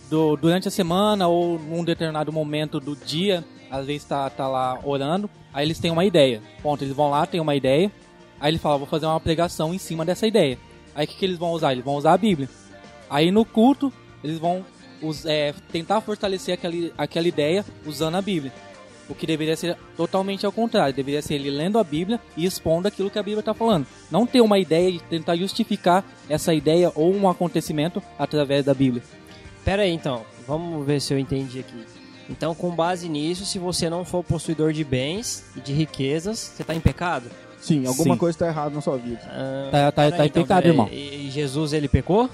do- 0.10 0.36
durante 0.36 0.68
a 0.68 0.72
semana 0.72 1.28
ou 1.28 1.60
num 1.60 1.84
determinado 1.84 2.32
momento 2.32 2.80
do 2.80 2.96
dia, 2.96 3.44
às 3.70 3.86
vezes 3.86 4.04
tá, 4.06 4.30
tá 4.30 4.48
lá 4.48 4.80
orando, 4.84 5.30
aí 5.54 5.66
eles 5.66 5.80
têm 5.80 5.92
uma 5.92 6.06
ideia. 6.06 6.42
Ponto, 6.62 6.84
eles 6.84 6.96
vão 6.96 7.10
lá, 7.10 7.26
têm 7.26 7.40
uma 7.42 7.56
ideia, 7.56 7.92
aí 8.40 8.52
ele 8.52 8.58
fala, 8.60 8.78
vou 8.78 8.88
fazer 8.88 9.06
uma 9.06 9.20
pregação 9.20 9.74
em 9.74 9.78
cima 9.78 10.06
dessa 10.06 10.26
ideia. 10.28 10.58
Aí 10.96 11.06
o 11.06 11.08
que, 11.08 11.16
que 11.18 11.26
eles 11.26 11.38
vão 11.38 11.52
usar? 11.52 11.74
Eles 11.74 11.84
vão 11.86 11.96
usar 11.96 12.14
a 12.14 12.18
Bíblia. 12.18 12.50
Aí 13.10 13.32
no 13.32 13.46
culto, 13.46 13.92
eles 14.24 14.40
vão 14.40 14.66
us- 15.02 15.26
é, 15.26 15.54
tentar 15.72 16.02
fortalecer 16.02 16.54
aquela, 16.54 16.74
aquela 16.98 17.28
ideia 17.28 17.64
usando 17.86 18.16
a 18.16 18.22
Bíblia. 18.22 18.52
O 19.10 19.16
que 19.16 19.26
deveria 19.26 19.56
ser 19.56 19.78
totalmente 19.96 20.46
ao 20.46 20.52
contrário. 20.52 20.94
Deveria 20.94 21.22
ser 21.22 21.36
ele 21.36 21.50
lendo 21.50 21.80
a 21.80 21.84
Bíblia 21.84 22.20
e 22.36 22.46
expondo 22.46 22.90
aquilo 22.90 23.10
que 23.10 23.18
a 23.18 23.24
Bíblia 23.24 23.40
está 23.40 23.54
falando. 23.54 23.88
Não 24.12 24.26
ter 24.28 24.42
uma 24.42 24.60
ideia 24.60 24.90
e 24.90 25.00
tentar 25.00 25.38
justificar 25.38 26.04
essa 26.28 26.54
ideia 26.54 26.92
ou 26.94 27.14
um 27.16 27.30
acontecimento 27.30 28.04
através 28.20 28.66
da 28.66 28.74
Bíblia. 28.74 29.02
Pera 29.68 29.82
aí, 29.82 29.92
então. 29.92 30.26
Vamos 30.48 30.88
ver 30.88 31.02
se 31.02 31.14
eu 31.14 31.20
entendi 31.20 31.60
aqui. 31.60 31.86
Então, 32.30 32.56
com 32.56 32.74
base 32.74 33.10
nisso, 33.10 33.46
se 33.46 33.60
você 33.60 33.90
não 33.90 34.06
for 34.06 34.24
possuidor 34.24 34.72
de 34.72 34.82
bens 34.82 35.44
e 35.58 35.60
de 35.60 35.74
riquezas, 35.74 36.40
você 36.40 36.62
está 36.62 36.74
em 36.74 36.80
pecado? 36.80 37.30
Sim, 37.60 37.86
alguma 37.86 38.16
Sim. 38.16 38.18
coisa 38.18 38.34
está 38.38 38.48
errada 38.48 38.74
na 38.74 38.80
sua 38.80 38.98
vida. 38.98 39.20
Ah, 39.26 39.68
Tá, 39.70 39.92
tá, 39.92 40.02
pera 40.04 40.16
tá 40.16 40.24
aí, 40.24 40.30
em 40.30 40.32
pecado, 40.32 40.68
irmão. 40.68 40.88
E 40.90 41.28
e 41.28 41.32
Jesus, 41.32 41.74
ele 41.74 41.90
pecou? 41.90 42.30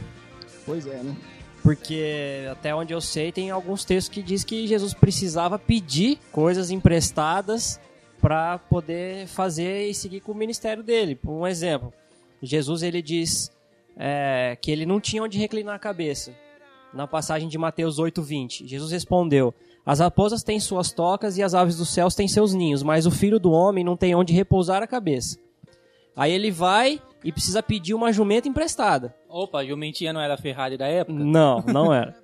Pois 0.63 0.85
é, 0.85 1.01
né? 1.01 1.15
Porque 1.63 2.45
até 2.51 2.75
onde 2.75 2.93
eu 2.93 3.01
sei, 3.01 3.31
tem 3.31 3.49
alguns 3.49 3.83
textos 3.83 4.13
que 4.13 4.21
diz 4.21 4.43
que 4.43 4.67
Jesus 4.67 4.93
precisava 4.93 5.57
pedir 5.57 6.19
coisas 6.31 6.69
emprestadas 6.69 7.79
para 8.21 8.59
poder 8.59 9.25
fazer 9.25 9.87
e 9.87 9.95
seguir 9.95 10.19
com 10.19 10.33
o 10.33 10.35
ministério 10.35 10.83
dele. 10.83 11.15
Por 11.15 11.31
um 11.31 11.47
exemplo, 11.47 11.91
Jesus 12.43 12.83
ele 12.83 13.01
diz 13.01 13.51
é, 13.97 14.55
que 14.61 14.69
ele 14.69 14.85
não 14.85 15.01
tinha 15.01 15.23
onde 15.23 15.39
reclinar 15.39 15.73
a 15.73 15.79
cabeça 15.79 16.42
na 16.93 17.07
passagem 17.07 17.47
de 17.47 17.57
Mateus 17.57 17.99
8, 17.99 18.21
20. 18.21 18.67
Jesus 18.67 18.91
respondeu: 18.91 19.53
As 19.85 19.99
raposas 19.99 20.43
têm 20.43 20.59
suas 20.59 20.91
tocas 20.91 21.37
e 21.37 21.43
as 21.43 21.53
aves 21.53 21.77
dos 21.77 21.89
céus 21.89 22.15
têm 22.15 22.27
seus 22.27 22.53
ninhos, 22.53 22.83
mas 22.83 23.05
o 23.05 23.11
filho 23.11 23.39
do 23.39 23.51
homem 23.51 23.83
não 23.83 23.97
tem 23.97 24.13
onde 24.15 24.33
repousar 24.33 24.83
a 24.83 24.87
cabeça. 24.87 25.37
Aí 26.15 26.31
ele 26.31 26.51
vai 26.51 27.01
e 27.23 27.31
precisa 27.31 27.63
pedir 27.63 27.93
uma 27.93 28.13
jumenta 28.13 28.47
emprestada. 28.47 29.15
Opa, 29.27 29.59
a 29.59 29.65
jumentinha 29.65 30.13
não 30.13 30.21
era 30.21 30.35
a 30.35 30.37
Ferrari 30.37 30.77
da 30.77 30.87
época? 30.87 31.17
Não, 31.17 31.61
não 31.61 31.93
era. 31.93 32.15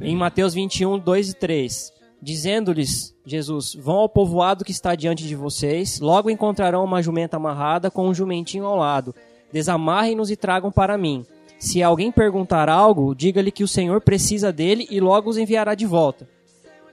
em 0.00 0.16
Mateus 0.16 0.54
21, 0.54 0.98
2 0.98 1.30
e 1.30 1.34
3. 1.34 1.97
Dizendo-lhes 2.20 3.14
Jesus: 3.24 3.74
Vão 3.74 3.96
ao 3.96 4.08
povoado 4.08 4.64
que 4.64 4.72
está 4.72 4.94
diante 4.94 5.26
de 5.26 5.36
vocês, 5.36 6.00
logo 6.00 6.30
encontrarão 6.30 6.84
uma 6.84 7.02
jumenta 7.02 7.36
amarrada 7.36 7.90
com 7.90 8.08
um 8.08 8.14
jumentinho 8.14 8.66
ao 8.66 8.76
lado. 8.76 9.14
Desamarrem-nos 9.52 10.30
e 10.30 10.36
tragam 10.36 10.70
para 10.70 10.98
mim. 10.98 11.24
Se 11.58 11.82
alguém 11.82 12.12
perguntar 12.12 12.68
algo, 12.68 13.14
diga-lhe 13.14 13.50
que 13.50 13.64
o 13.64 13.68
Senhor 13.68 14.00
precisa 14.00 14.52
dele 14.52 14.86
e 14.90 15.00
logo 15.00 15.30
os 15.30 15.38
enviará 15.38 15.74
de 15.74 15.86
volta. 15.86 16.28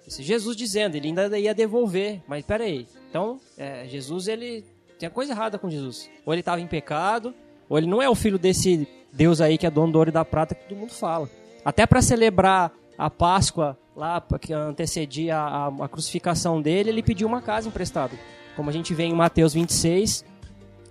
Esse 0.08 0.24
Jesus 0.24 0.56
dizendo, 0.56 0.96
ele 0.96 1.08
ainda 1.08 1.38
ia 1.38 1.54
devolver. 1.54 2.22
Mas 2.28 2.46
peraí. 2.46 2.88
Então, 3.10 3.40
é, 3.58 3.88
Jesus, 3.88 4.28
ele. 4.28 4.64
Tem 5.00 5.10
coisa 5.10 5.34
errada 5.34 5.58
com 5.58 5.70
Jesus. 5.70 6.10
Ou 6.26 6.34
ele 6.34 6.42
estava 6.42 6.62
em 6.62 6.68
pecado, 6.68 7.34
ou 7.68 7.78
ele 7.78 7.88
não 7.88 8.02
é 8.02 8.10
o 8.10 8.16
filho 8.16 8.40
desse 8.40 8.88
Deus 9.12 9.42
aí 9.42 9.58
que 9.58 9.66
é 9.66 9.72
dono 9.72 9.92
do 9.92 9.98
ouro 9.98 10.10
e 10.10 10.14
da 10.14 10.24
prata 10.24 10.56
que 10.56 10.68
todo 10.68 10.78
mundo 10.78 10.94
fala. 10.94 11.30
Até 11.64 11.86
para 11.86 12.02
celebrar 12.02 12.72
a 12.98 13.10
Páscoa 13.10 13.78
lá 13.96 14.22
que 14.40 14.54
antecedia 14.54 15.38
a, 15.38 15.68
a, 15.68 15.88
crucificação 15.88 16.62
dele, 16.62 16.90
ele 16.90 17.04
pediu 17.04 17.28
uma 17.28 17.42
casa 17.42 17.68
emprestada. 17.68 18.14
Como 18.56 18.70
a 18.70 18.74
gente 18.74 18.94
vê 18.94 19.04
em 19.04 19.14
Mateus 19.14 19.54
26, 19.54 20.26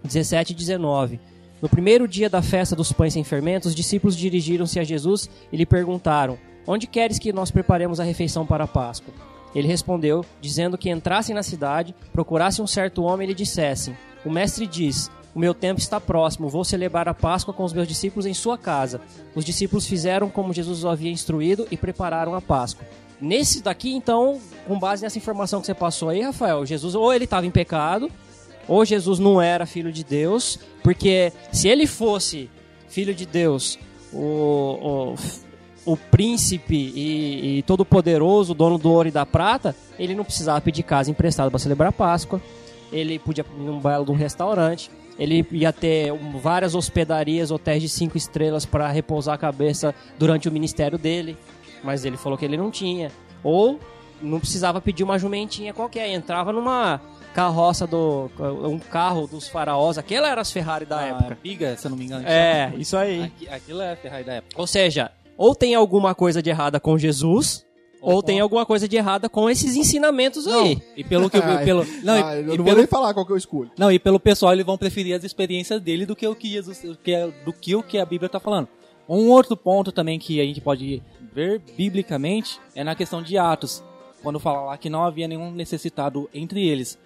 17 0.02 0.52
e 0.52 0.56
19. 0.56 1.20
No 1.62 1.68
primeiro 1.68 2.06
dia 2.06 2.28
da 2.28 2.42
festa 2.42 2.76
dos 2.76 2.92
pães 2.92 3.12
sem 3.14 3.24
fermento, 3.24 3.68
os 3.68 3.74
discípulos 3.74 4.16
dirigiram-se 4.16 4.78
a 4.78 4.84
Jesus 4.84 5.30
e 5.50 5.56
lhe 5.56 5.64
perguntaram: 5.64 6.38
Onde 6.66 6.86
queres 6.86 7.18
que 7.18 7.32
nós 7.32 7.50
preparemos 7.50 8.00
a 8.00 8.04
refeição 8.04 8.44
para 8.44 8.64
a 8.64 8.68
Páscoa? 8.68 9.14
Ele 9.54 9.68
respondeu, 9.68 10.24
dizendo 10.40 10.76
que 10.76 10.90
entrassem 10.90 11.34
na 11.34 11.42
cidade, 11.42 11.94
procurassem 12.12 12.62
um 12.62 12.66
certo 12.66 13.02
homem 13.02 13.26
e 13.26 13.28
lhe 13.28 13.34
dissessem: 13.34 13.96
O 14.24 14.30
mestre 14.30 14.66
diz: 14.66 15.10
O 15.34 15.38
meu 15.38 15.52
tempo 15.52 15.80
está 15.80 16.00
próximo, 16.00 16.48
vou 16.48 16.64
celebrar 16.64 17.08
a 17.08 17.14
Páscoa 17.14 17.52
com 17.52 17.64
os 17.64 17.72
meus 17.72 17.88
discípulos 17.88 18.24
em 18.24 18.32
sua 18.32 18.56
casa. 18.56 19.00
Os 19.34 19.44
discípulos 19.44 19.86
fizeram 19.86 20.30
como 20.30 20.52
Jesus 20.52 20.78
os 20.78 20.86
havia 20.86 21.10
instruído 21.10 21.66
e 21.70 21.76
prepararam 21.76 22.34
a 22.34 22.40
Páscoa. 22.40 22.86
Nesse 23.20 23.62
daqui, 23.62 23.92
então, 23.94 24.40
com 24.66 24.78
base 24.78 25.02
nessa 25.02 25.18
informação 25.18 25.60
que 25.60 25.66
você 25.66 25.74
passou 25.74 26.08
aí, 26.08 26.22
Rafael, 26.22 26.64
Jesus 26.64 26.94
ou 26.94 27.12
ele 27.12 27.24
estava 27.24 27.46
em 27.46 27.50
pecado, 27.50 28.10
ou 28.68 28.84
Jesus 28.84 29.18
não 29.18 29.40
era 29.40 29.66
filho 29.66 29.92
de 29.92 30.04
Deus, 30.04 30.58
porque 30.82 31.32
se 31.52 31.68
ele 31.68 31.86
fosse 31.86 32.48
filho 32.88 33.14
de 33.14 33.26
Deus, 33.26 33.78
o, 34.12 35.14
o, 35.84 35.92
o 35.92 35.96
príncipe 35.96 36.92
e, 36.94 37.58
e 37.58 37.62
todo-poderoso, 37.62 38.54
dono 38.54 38.78
do 38.78 38.90
ouro 38.90 39.08
e 39.08 39.12
da 39.12 39.26
prata, 39.26 39.74
ele 39.98 40.14
não 40.14 40.24
precisava 40.24 40.60
pedir 40.60 40.82
casa 40.84 41.10
emprestada 41.10 41.50
para 41.50 41.58
celebrar 41.58 41.88
a 41.88 41.92
Páscoa, 41.92 42.40
ele 42.92 43.18
podia 43.18 43.44
ir 43.44 43.60
num 43.60 43.80
belo 43.80 44.04
de 44.04 44.12
um 44.12 44.14
restaurante, 44.14 44.90
ele 45.18 45.46
ia 45.52 45.72
ter 45.72 46.12
várias 46.40 46.74
hospedarias, 46.74 47.50
hotéis 47.50 47.82
de 47.82 47.88
cinco 47.88 48.16
estrelas 48.16 48.64
para 48.66 48.88
repousar 48.88 49.34
a 49.34 49.38
cabeça 49.38 49.94
durante 50.18 50.48
o 50.48 50.52
ministério 50.52 50.98
dele, 50.98 51.36
mas 51.82 52.04
ele 52.04 52.16
falou 52.16 52.36
que 52.38 52.44
ele 52.44 52.56
não 52.56 52.70
tinha. 52.70 53.10
Ou 53.42 53.78
não 54.22 54.40
precisava 54.40 54.80
pedir 54.80 55.04
uma 55.04 55.18
jumentinha 55.18 55.72
qualquer, 55.74 56.08
entrava 56.08 56.52
numa 56.52 57.00
carroça 57.34 57.86
do. 57.86 58.30
um 58.64 58.78
carro 58.78 59.26
dos 59.26 59.48
faraós. 59.48 59.98
Aquela 59.98 60.28
era 60.28 60.40
as 60.40 60.50
Ferrari 60.50 60.84
da 60.86 60.98
A 61.00 61.06
época. 61.06 61.38
Biga, 61.42 61.76
se 61.76 61.86
eu 61.86 61.90
não 61.90 61.98
me 61.98 62.04
engano. 62.06 62.26
É, 62.26 62.72
isso 62.76 62.96
aí. 62.96 63.24
Aqui- 63.24 63.48
Aquilo 63.48 63.82
é 63.82 63.92
a 63.92 63.96
Ferrari 63.96 64.24
da 64.24 64.32
época. 64.34 64.54
Ou 64.60 64.66
seja, 64.66 65.10
ou 65.36 65.54
tem 65.54 65.74
alguma 65.74 66.14
coisa 66.14 66.40
de 66.42 66.48
errada 66.50 66.78
com 66.80 66.96
Jesus, 66.96 67.66
ou, 68.04 68.22
tem 68.22 68.40
alguma 68.40 68.64
coisa 68.66 68.86
de 68.88 68.96
errada 68.96 69.28
com 69.28 69.48
esses 69.48 69.76
ensinamentos 69.76 70.46
aí. 70.46 70.78
E 70.96 71.02
pelo 71.04 71.28
que 71.30 71.36
eu, 71.36 71.42
pelo, 71.64 71.86
não, 72.02 72.16
e- 72.18 72.22
ah, 72.22 72.36
eu 72.36 72.42
e 72.42 72.46
não 72.46 72.56
vou 72.56 72.64
pelo, 72.66 72.76
nem 72.78 72.86
falar 72.86 73.12
qual 73.14 73.24
que 73.26 73.32
eu 73.32 73.36
escolho. 73.36 73.70
não, 73.78 73.90
e 73.90 73.98
pelo 73.98 74.18
pessoal 74.20 74.52
eles 74.52 74.64
vão 74.66 74.76
preferir 74.78 75.14
as 75.16 75.24
experiências 75.24 75.80
dele 75.80 76.06
do 76.06 76.14
que 76.14 76.26
o 76.26 76.34
que 76.34 76.48
Jesus, 76.48 76.82
que 77.02 77.12
é- 77.12 77.28
do 77.44 77.52
que 77.52 77.74
o 77.74 77.82
que 77.82 77.98
a 77.98 78.04
Bíblia 78.06 78.26
está 78.26 78.38
falando. 78.40 78.68
Um 79.08 79.28
outro 79.30 79.56
ponto 79.56 79.92
também 79.92 80.18
que 80.18 80.40
a 80.40 80.44
gente 80.44 80.60
pode 80.60 81.02
ver 81.34 81.60
biblicamente 81.76 82.58
é 82.74 82.82
na 82.82 82.94
questão 82.94 83.22
de 83.22 83.36
Atos, 83.36 83.82
quando 84.22 84.40
fala 84.40 84.62
lá 84.62 84.78
que 84.78 84.88
não 84.88 85.04
havia 85.04 85.28
nenhum 85.28 85.50
necessitado 85.50 86.28
entre 86.32 86.66
eles. 86.66 86.98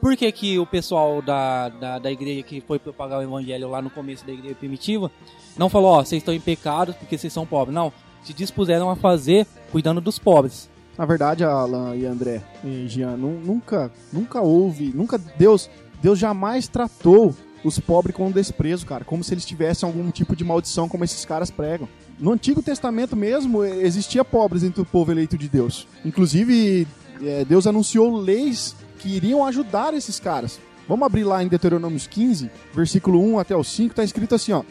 Por 0.00 0.16
que, 0.16 0.30
que 0.32 0.58
o 0.58 0.64
pessoal 0.64 1.20
da, 1.20 1.68
da, 1.68 1.98
da 1.98 2.10
igreja 2.10 2.42
que 2.42 2.60
foi 2.62 2.78
propagar 2.78 3.18
o 3.18 3.22
evangelho 3.22 3.68
lá 3.68 3.82
no 3.82 3.90
começo 3.90 4.24
da 4.24 4.32
igreja 4.32 4.54
primitiva 4.54 5.10
não 5.58 5.68
falou, 5.68 5.90
ó, 5.90 6.04
vocês 6.04 6.22
estão 6.22 6.32
em 6.32 6.40
pecado 6.40 6.94
porque 6.94 7.18
vocês 7.18 7.32
são 7.32 7.44
pobres? 7.44 7.74
Não, 7.74 7.92
se 8.24 8.32
dispuseram 8.32 8.90
a 8.90 8.96
fazer 8.96 9.46
cuidando 9.72 10.00
dos 10.00 10.18
pobres. 10.18 10.68
Na 10.98 11.06
verdade, 11.06 11.44
Alan 11.44 11.96
e 11.96 12.04
André 12.04 12.42
e 12.64 12.86
Jean, 12.88 13.16
nu- 13.16 13.40
nunca, 13.40 13.90
nunca 14.12 14.40
houve, 14.40 14.92
nunca 14.94 15.16
Deus, 15.18 15.70
Deus 16.02 16.18
jamais 16.18 16.68
tratou 16.68 17.34
os 17.64 17.78
pobres 17.78 18.14
com 18.16 18.30
desprezo, 18.30 18.84
cara, 18.86 19.04
como 19.04 19.22
se 19.24 19.32
eles 19.34 19.44
tivessem 19.44 19.86
algum 19.86 20.10
tipo 20.10 20.34
de 20.36 20.44
maldição, 20.44 20.88
como 20.88 21.04
esses 21.04 21.24
caras 21.24 21.50
pregam. 21.50 21.88
No 22.18 22.32
Antigo 22.32 22.62
Testamento 22.62 23.16
mesmo, 23.16 23.62
eh, 23.64 23.82
existia 23.82 24.24
pobres 24.24 24.62
entre 24.62 24.80
o 24.82 24.84
povo 24.86 25.10
eleito 25.10 25.38
de 25.38 25.48
Deus. 25.48 25.86
Inclusive, 26.04 26.86
eh, 27.22 27.44
Deus 27.48 27.66
anunciou 27.66 28.14
leis 28.16 28.74
que 28.98 29.08
iriam 29.08 29.44
ajudar 29.46 29.94
esses 29.94 30.20
caras. 30.20 30.58
Vamos 30.86 31.06
abrir 31.06 31.24
lá 31.24 31.42
em 31.42 31.48
Deuteronômio 31.48 31.98
15, 32.00 32.50
versículo 32.74 33.22
1 33.22 33.38
até 33.38 33.54
o 33.56 33.62
5, 33.64 33.94
tá 33.94 34.04
escrito 34.04 34.34
assim, 34.34 34.52
ó. 34.52 34.62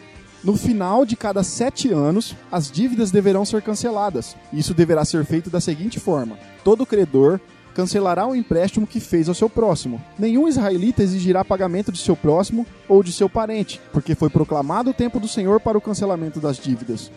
No 0.44 0.56
final 0.56 1.06
de 1.06 1.18
cada 1.18 1.44
sete 1.44 1.92
anos, 1.92 2.36
as 2.52 2.72
dívidas 2.72 3.12
deverão 3.12 3.44
ser 3.44 3.62
canceladas. 3.62 4.38
Isso 4.54 4.74
deverá 4.74 5.04
ser 5.04 5.26
feito 5.26 5.50
da 5.50 5.60
seguinte 5.60 6.00
forma: 6.00 6.38
todo 6.64 6.86
credor 6.86 7.40
cancelará 7.76 8.28
o 8.28 8.36
empréstimo 8.36 8.88
que 8.88 9.00
fez 9.00 9.28
ao 9.28 9.36
seu 9.36 9.50
próximo. 9.50 10.02
Nenhum 10.18 10.48
israelita 10.48 11.04
exigirá 11.04 11.44
pagamento 11.44 11.92
de 11.92 11.98
seu 12.00 12.16
próximo 12.16 12.66
ou 12.88 13.04
de 13.04 13.12
seu 13.12 13.30
parente, 13.30 13.82
porque 13.92 14.16
foi 14.16 14.30
proclamado 14.30 14.90
o 14.90 14.94
tempo 14.94 15.20
do 15.20 15.28
Senhor 15.28 15.60
para 15.60 15.78
o 15.78 15.82
cancelamento 15.82 16.40
das 16.40 16.58
dívidas. 16.58 17.12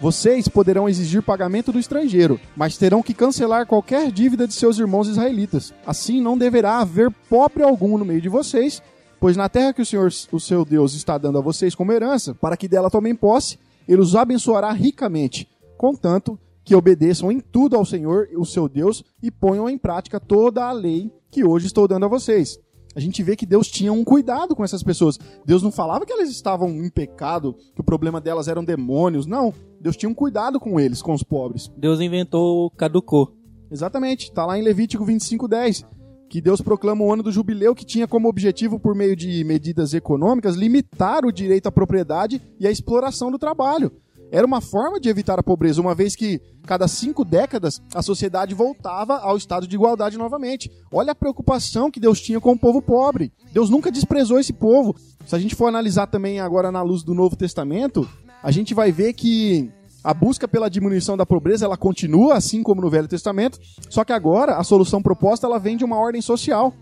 Vocês 0.00 0.46
poderão 0.46 0.88
exigir 0.88 1.22
pagamento 1.22 1.72
do 1.72 1.78
estrangeiro, 1.78 2.38
mas 2.54 2.76
terão 2.76 3.02
que 3.02 3.14
cancelar 3.14 3.66
qualquer 3.66 4.12
dívida 4.12 4.46
de 4.46 4.52
seus 4.52 4.78
irmãos 4.78 5.08
israelitas. 5.08 5.72
Assim, 5.86 6.20
não 6.20 6.36
deverá 6.36 6.80
haver 6.80 7.10
pobre 7.30 7.62
algum 7.62 7.96
no 7.96 8.04
meio 8.04 8.20
de 8.20 8.28
vocês, 8.28 8.82
pois 9.20 9.36
na 9.36 9.48
terra 9.48 9.72
que 9.72 9.82
o 9.82 9.86
Senhor, 9.86 10.10
o 10.32 10.40
seu 10.40 10.64
Deus, 10.64 10.94
está 10.94 11.18
dando 11.18 11.38
a 11.38 11.42
vocês 11.42 11.74
como 11.74 11.92
herança, 11.92 12.34
para 12.34 12.56
que 12.56 12.68
dela 12.68 12.90
tomem 12.90 13.14
posse, 13.14 13.58
ele 13.88 14.00
os 14.00 14.16
abençoará 14.16 14.72
ricamente, 14.72 15.48
contanto 15.76 16.38
que 16.64 16.74
obedeçam 16.74 17.30
em 17.30 17.38
tudo 17.38 17.76
ao 17.76 17.84
Senhor, 17.84 18.28
o 18.36 18.44
seu 18.44 18.68
Deus, 18.68 19.04
e 19.22 19.30
ponham 19.30 19.68
em 19.70 19.78
prática 19.78 20.18
toda 20.18 20.64
a 20.64 20.72
lei 20.72 21.12
que 21.30 21.44
hoje 21.44 21.66
estou 21.66 21.86
dando 21.86 22.06
a 22.06 22.08
vocês. 22.08 22.58
A 22.96 22.98
gente 23.00 23.22
vê 23.22 23.36
que 23.36 23.44
Deus 23.44 23.68
tinha 23.68 23.92
um 23.92 24.02
cuidado 24.02 24.56
com 24.56 24.64
essas 24.64 24.82
pessoas. 24.82 25.18
Deus 25.44 25.62
não 25.62 25.70
falava 25.70 26.06
que 26.06 26.12
elas 26.12 26.30
estavam 26.30 26.70
em 26.70 26.88
pecado, 26.88 27.54
que 27.74 27.80
o 27.82 27.84
problema 27.84 28.22
delas 28.22 28.48
eram 28.48 28.64
demônios. 28.64 29.26
Não. 29.26 29.52
Deus 29.78 29.98
tinha 29.98 30.08
um 30.08 30.14
cuidado 30.14 30.58
com 30.58 30.80
eles, 30.80 31.02
com 31.02 31.12
os 31.12 31.22
pobres. 31.22 31.70
Deus 31.76 32.00
inventou 32.00 32.64
o 32.64 32.70
caducô. 32.70 33.34
Exatamente. 33.70 34.30
Está 34.30 34.46
lá 34.46 34.58
em 34.58 34.62
Levítico 34.62 35.04
25:10, 35.04 35.84
que 36.28 36.40
Deus 36.40 36.60
proclama 36.60 37.04
o 37.04 37.12
ano 37.12 37.22
do 37.22 37.32
jubileu 37.32 37.74
que 37.74 37.84
tinha 37.84 38.06
como 38.06 38.28
objetivo 38.28 38.78
por 38.78 38.94
meio 38.94 39.14
de 39.14 39.44
medidas 39.44 39.94
econômicas 39.94 40.56
limitar 40.56 41.24
o 41.24 41.32
direito 41.32 41.66
à 41.66 41.72
propriedade 41.72 42.40
e 42.58 42.66
à 42.66 42.70
exploração 42.70 43.30
do 43.30 43.38
trabalho. 43.38 43.92
Era 44.30 44.46
uma 44.46 44.60
forma 44.60 44.98
de 44.98 45.08
evitar 45.08 45.38
a 45.38 45.42
pobreza, 45.42 45.80
uma 45.80 45.94
vez 45.94 46.16
que 46.16 46.40
cada 46.64 46.88
cinco 46.88 47.24
décadas 47.24 47.80
a 47.94 48.02
sociedade 48.02 48.54
voltava 48.54 49.18
ao 49.18 49.36
estado 49.36 49.68
de 49.68 49.76
igualdade 49.76 50.18
novamente. 50.18 50.70
Olha 50.90 51.12
a 51.12 51.14
preocupação 51.14 51.90
que 51.90 52.00
Deus 52.00 52.20
tinha 52.20 52.40
com 52.40 52.52
o 52.52 52.58
povo 52.58 52.82
pobre. 52.82 53.32
Deus 53.52 53.70
nunca 53.70 53.90
desprezou 53.90 54.40
esse 54.40 54.52
povo. 54.52 54.96
Se 55.24 55.36
a 55.36 55.38
gente 55.38 55.54
for 55.54 55.66
analisar 55.66 56.08
também 56.08 56.40
agora 56.40 56.72
na 56.72 56.82
luz 56.82 57.04
do 57.04 57.14
Novo 57.14 57.36
Testamento, 57.36 58.08
a 58.42 58.50
gente 58.50 58.74
vai 58.74 58.90
ver 58.90 59.12
que 59.12 59.70
a 60.06 60.14
busca 60.14 60.46
pela 60.46 60.70
diminuição 60.70 61.16
da 61.16 61.26
pobreza 61.26 61.64
ela 61.64 61.76
continua, 61.76 62.34
assim 62.34 62.62
como 62.62 62.80
no 62.80 62.88
Velho 62.88 63.08
Testamento, 63.08 63.58
só 63.90 64.04
que 64.04 64.12
agora 64.12 64.54
a 64.54 64.62
solução 64.62 65.02
proposta 65.02 65.48
ela 65.48 65.58
vem 65.58 65.76
de 65.76 65.84
uma 65.84 65.98
ordem 65.98 66.22
social. 66.22 66.72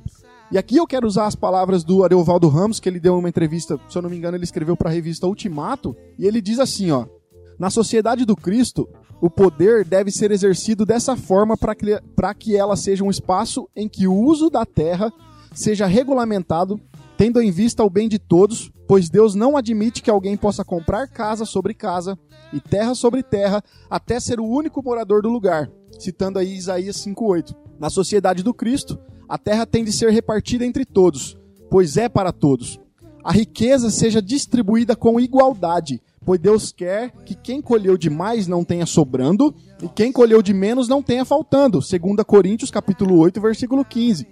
E 0.53 0.59
aqui 0.59 0.77
eu 0.77 0.87
quero 0.87 1.07
usar 1.07 1.25
as 1.27 1.35
palavras 1.35 1.83
do 1.83 2.05
Ariovaldo 2.05 2.49
Ramos, 2.49 2.79
que 2.79 2.87
ele 2.87 3.01
deu 3.01 3.17
uma 3.17 3.29
entrevista, 3.31 3.81
se 3.89 3.97
eu 3.97 4.03
não 4.03 4.11
me 4.11 4.17
engano, 4.19 4.37
ele 4.37 4.45
escreveu 4.45 4.77
para 4.77 4.91
a 4.91 4.93
revista 4.93 5.27
Ultimato, 5.27 5.97
e 6.19 6.27
ele 6.27 6.43
diz 6.43 6.59
assim, 6.59 6.91
ó: 6.91 7.07
Na 7.59 7.71
sociedade 7.71 8.27
do 8.27 8.37
Cristo, 8.37 8.87
o 9.23 9.31
poder 9.31 9.87
deve 9.87 10.11
ser 10.11 10.31
exercido 10.31 10.85
dessa 10.85 11.17
forma 11.17 11.57
para 11.57 11.75
que, 11.75 11.99
que 12.39 12.55
ela 12.55 12.77
seja 12.77 13.03
um 13.03 13.11
espaço 13.11 13.67
em 13.75 13.89
que 13.89 14.07
o 14.07 14.15
uso 14.15 14.51
da 14.51 14.67
terra 14.67 15.11
seja 15.55 15.87
regulamentado, 15.87 16.79
tendo 17.17 17.41
em 17.41 17.51
vista 17.51 17.85
o 17.85 17.91
bem 17.91 18.09
de 18.09 18.19
todos, 18.19 18.71
pois 18.87 19.09
Deus 19.09 19.35
não 19.35 19.57
admite 19.57 20.03
que 20.03 20.11
alguém 20.11 20.37
possa 20.37 20.65
comprar 20.65 21.09
casa 21.09 21.45
sobre 21.45 21.75
casa 21.75 22.19
e 22.53 22.61
terra 22.61 22.95
sobre 22.95 23.23
terra 23.23 23.63
até 23.89 24.19
ser 24.21 24.41
o 24.41 24.47
único 24.47 24.83
morador 24.83 25.23
do 25.23 25.29
lugar, 25.29 25.71
citando 25.99 26.39
aí 26.39 26.55
Isaías 26.55 26.97
5:8. 26.97 27.55
Na 27.79 27.91
sociedade 27.91 28.43
do 28.43 28.55
Cristo, 28.55 28.99
a 29.29 29.39
terra 29.39 29.67
tem 29.67 29.85
de 29.85 29.93
ser 29.93 30.11
repartida 30.11 30.65
entre 30.65 30.85
todos, 30.85 31.37
pois 31.71 31.97
é 31.97 32.09
para 32.09 32.33
todos. 32.33 32.81
A 33.25 33.33
riqueza 33.33 33.91
seja 33.91 34.21
distribuída 34.21 34.95
com 34.95 35.19
igualdade, 35.19 36.03
pois 36.27 36.39
Deus 36.39 36.71
quer 36.71 37.11
que 37.25 37.35
quem 37.35 37.63
colheu 37.63 37.97
de 37.97 38.11
mais 38.11 38.47
não 38.47 38.63
tenha 38.63 38.85
sobrando 38.85 39.55
e 39.83 39.89
quem 39.89 40.13
colheu 40.13 40.43
de 40.43 40.53
menos 40.53 40.89
não 40.89 41.03
tenha 41.03 41.25
faltando. 41.25 41.79
2 41.79 42.25
Coríntios 42.27 42.71
capítulo 42.71 43.19
8, 43.19 43.41
versículo 43.41 43.83
15. 43.83 44.27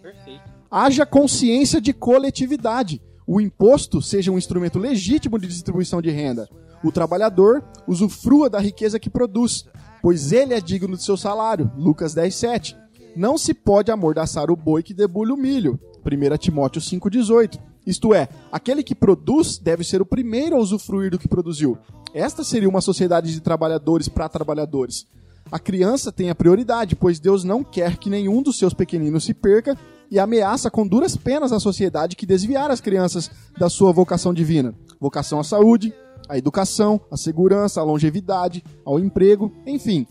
Haja 0.74 1.04
consciência 1.04 1.82
de 1.82 1.92
coletividade. 1.92 2.98
O 3.26 3.42
imposto 3.42 4.00
seja 4.00 4.32
um 4.32 4.38
instrumento 4.38 4.78
legítimo 4.78 5.38
de 5.38 5.46
distribuição 5.46 6.00
de 6.00 6.10
renda. 6.10 6.48
O 6.82 6.90
trabalhador 6.90 7.62
usufrua 7.86 8.48
da 8.48 8.58
riqueza 8.58 8.98
que 8.98 9.10
produz. 9.10 9.66
pois 10.00 10.32
ele 10.32 10.54
é 10.54 10.62
digno 10.62 10.96
do 10.96 11.02
seu 11.02 11.14
salário. 11.14 11.70
Lucas 11.76 12.14
10, 12.14 12.34
7. 12.34 12.76
Não 13.14 13.36
se 13.36 13.52
pode 13.52 13.90
amordaçar 13.90 14.50
o 14.50 14.56
boi 14.56 14.82
que 14.82 14.94
debulha 14.94 15.34
o 15.34 15.36
milho. 15.36 15.78
1 16.06 16.38
Timóteo 16.38 16.80
5,18. 16.80 17.60
Isto 17.86 18.14
é, 18.14 18.26
aquele 18.50 18.82
que 18.82 18.94
produz 18.94 19.58
deve 19.58 19.84
ser 19.84 20.00
o 20.00 20.06
primeiro 20.06 20.56
a 20.56 20.58
usufruir 20.58 21.10
do 21.10 21.18
que 21.18 21.28
produziu. 21.28 21.76
Esta 22.14 22.42
seria 22.42 22.68
uma 22.68 22.80
sociedade 22.80 23.30
de 23.30 23.42
trabalhadores 23.42 24.08
para 24.08 24.26
trabalhadores. 24.26 25.06
A 25.50 25.58
criança 25.58 26.10
tem 26.10 26.30
a 26.30 26.34
prioridade, 26.34 26.96
pois 26.96 27.20
Deus 27.20 27.44
não 27.44 27.62
quer 27.62 27.98
que 27.98 28.08
nenhum 28.08 28.42
dos 28.42 28.56
seus 28.56 28.72
pequeninos 28.72 29.24
se 29.24 29.34
perca 29.34 29.76
e 30.12 30.18
ameaça 30.18 30.70
com 30.70 30.86
duras 30.86 31.16
penas 31.16 31.52
a 31.52 31.58
sociedade 31.58 32.14
que 32.16 32.26
desviar 32.26 32.70
as 32.70 32.82
crianças 32.82 33.30
da 33.58 33.70
sua 33.70 33.92
vocação 33.92 34.34
divina. 34.34 34.74
Vocação 35.00 35.40
à 35.40 35.44
saúde, 35.44 35.90
à 36.28 36.36
educação, 36.36 37.00
à 37.10 37.16
segurança, 37.16 37.80
à 37.80 37.82
longevidade, 37.82 38.62
ao 38.84 39.00
emprego, 39.00 39.50
enfim, 39.66 40.06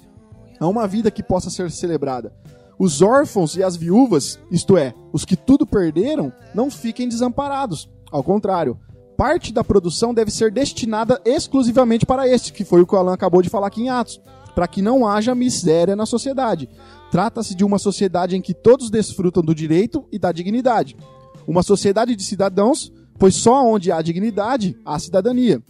a 0.60 0.68
uma 0.68 0.88
vida 0.88 1.12
que 1.12 1.22
possa 1.22 1.52
ser 1.52 1.70
celebrada. 1.70 2.34
Os 2.80 3.04
órfãos 3.04 3.56
e 3.56 3.62
as 3.62 3.76
viúvas, 3.76 4.40
isto 4.50 4.76
é, 4.76 4.92
os 5.14 5.24
que 5.24 5.36
tudo 5.36 5.68
perderam, 5.68 6.34
não 6.52 6.72
fiquem 6.72 7.08
desamparados. 7.08 7.88
Ao 8.12 8.24
contrário, 8.24 8.80
parte 9.16 9.54
da 9.54 9.64
produção 9.64 10.16
deve 10.16 10.32
ser 10.32 10.52
destinada 10.52 11.22
exclusivamente 11.24 12.08
para 12.08 12.28
este, 12.28 12.52
que 12.52 12.66
foi 12.66 12.82
o 12.82 12.88
que 12.88 12.96
o 12.96 12.98
Alan 12.98 13.14
acabou 13.14 13.44
de 13.44 13.50
falar 13.50 13.68
aqui 13.68 13.84
em 13.84 13.90
Atos 13.90 14.20
para 14.56 14.68
que 14.68 14.82
não 14.82 15.08
haja 15.08 15.34
miséria 15.34 15.96
na 15.96 16.06
sociedade. 16.06 16.70
Trata-se 17.12 17.54
de 17.54 17.66
uma 17.66 17.78
sociedade 17.78 18.38
em 18.38 18.42
que 18.42 18.54
todos 18.54 18.90
desfrutam 18.90 19.44
do 19.44 19.54
direito 19.54 20.06
e 20.12 20.18
da 20.18 20.32
dignidade. 20.32 20.96
Uma 21.46 21.62
sociedade 21.62 22.16
de 22.16 22.24
cidadãos, 22.24 22.92
pois 23.20 23.36
só 23.36 23.66
onde 23.66 23.92
há 23.92 24.02
dignidade 24.02 24.78
há 24.86 24.98
cidadania. 24.98 25.62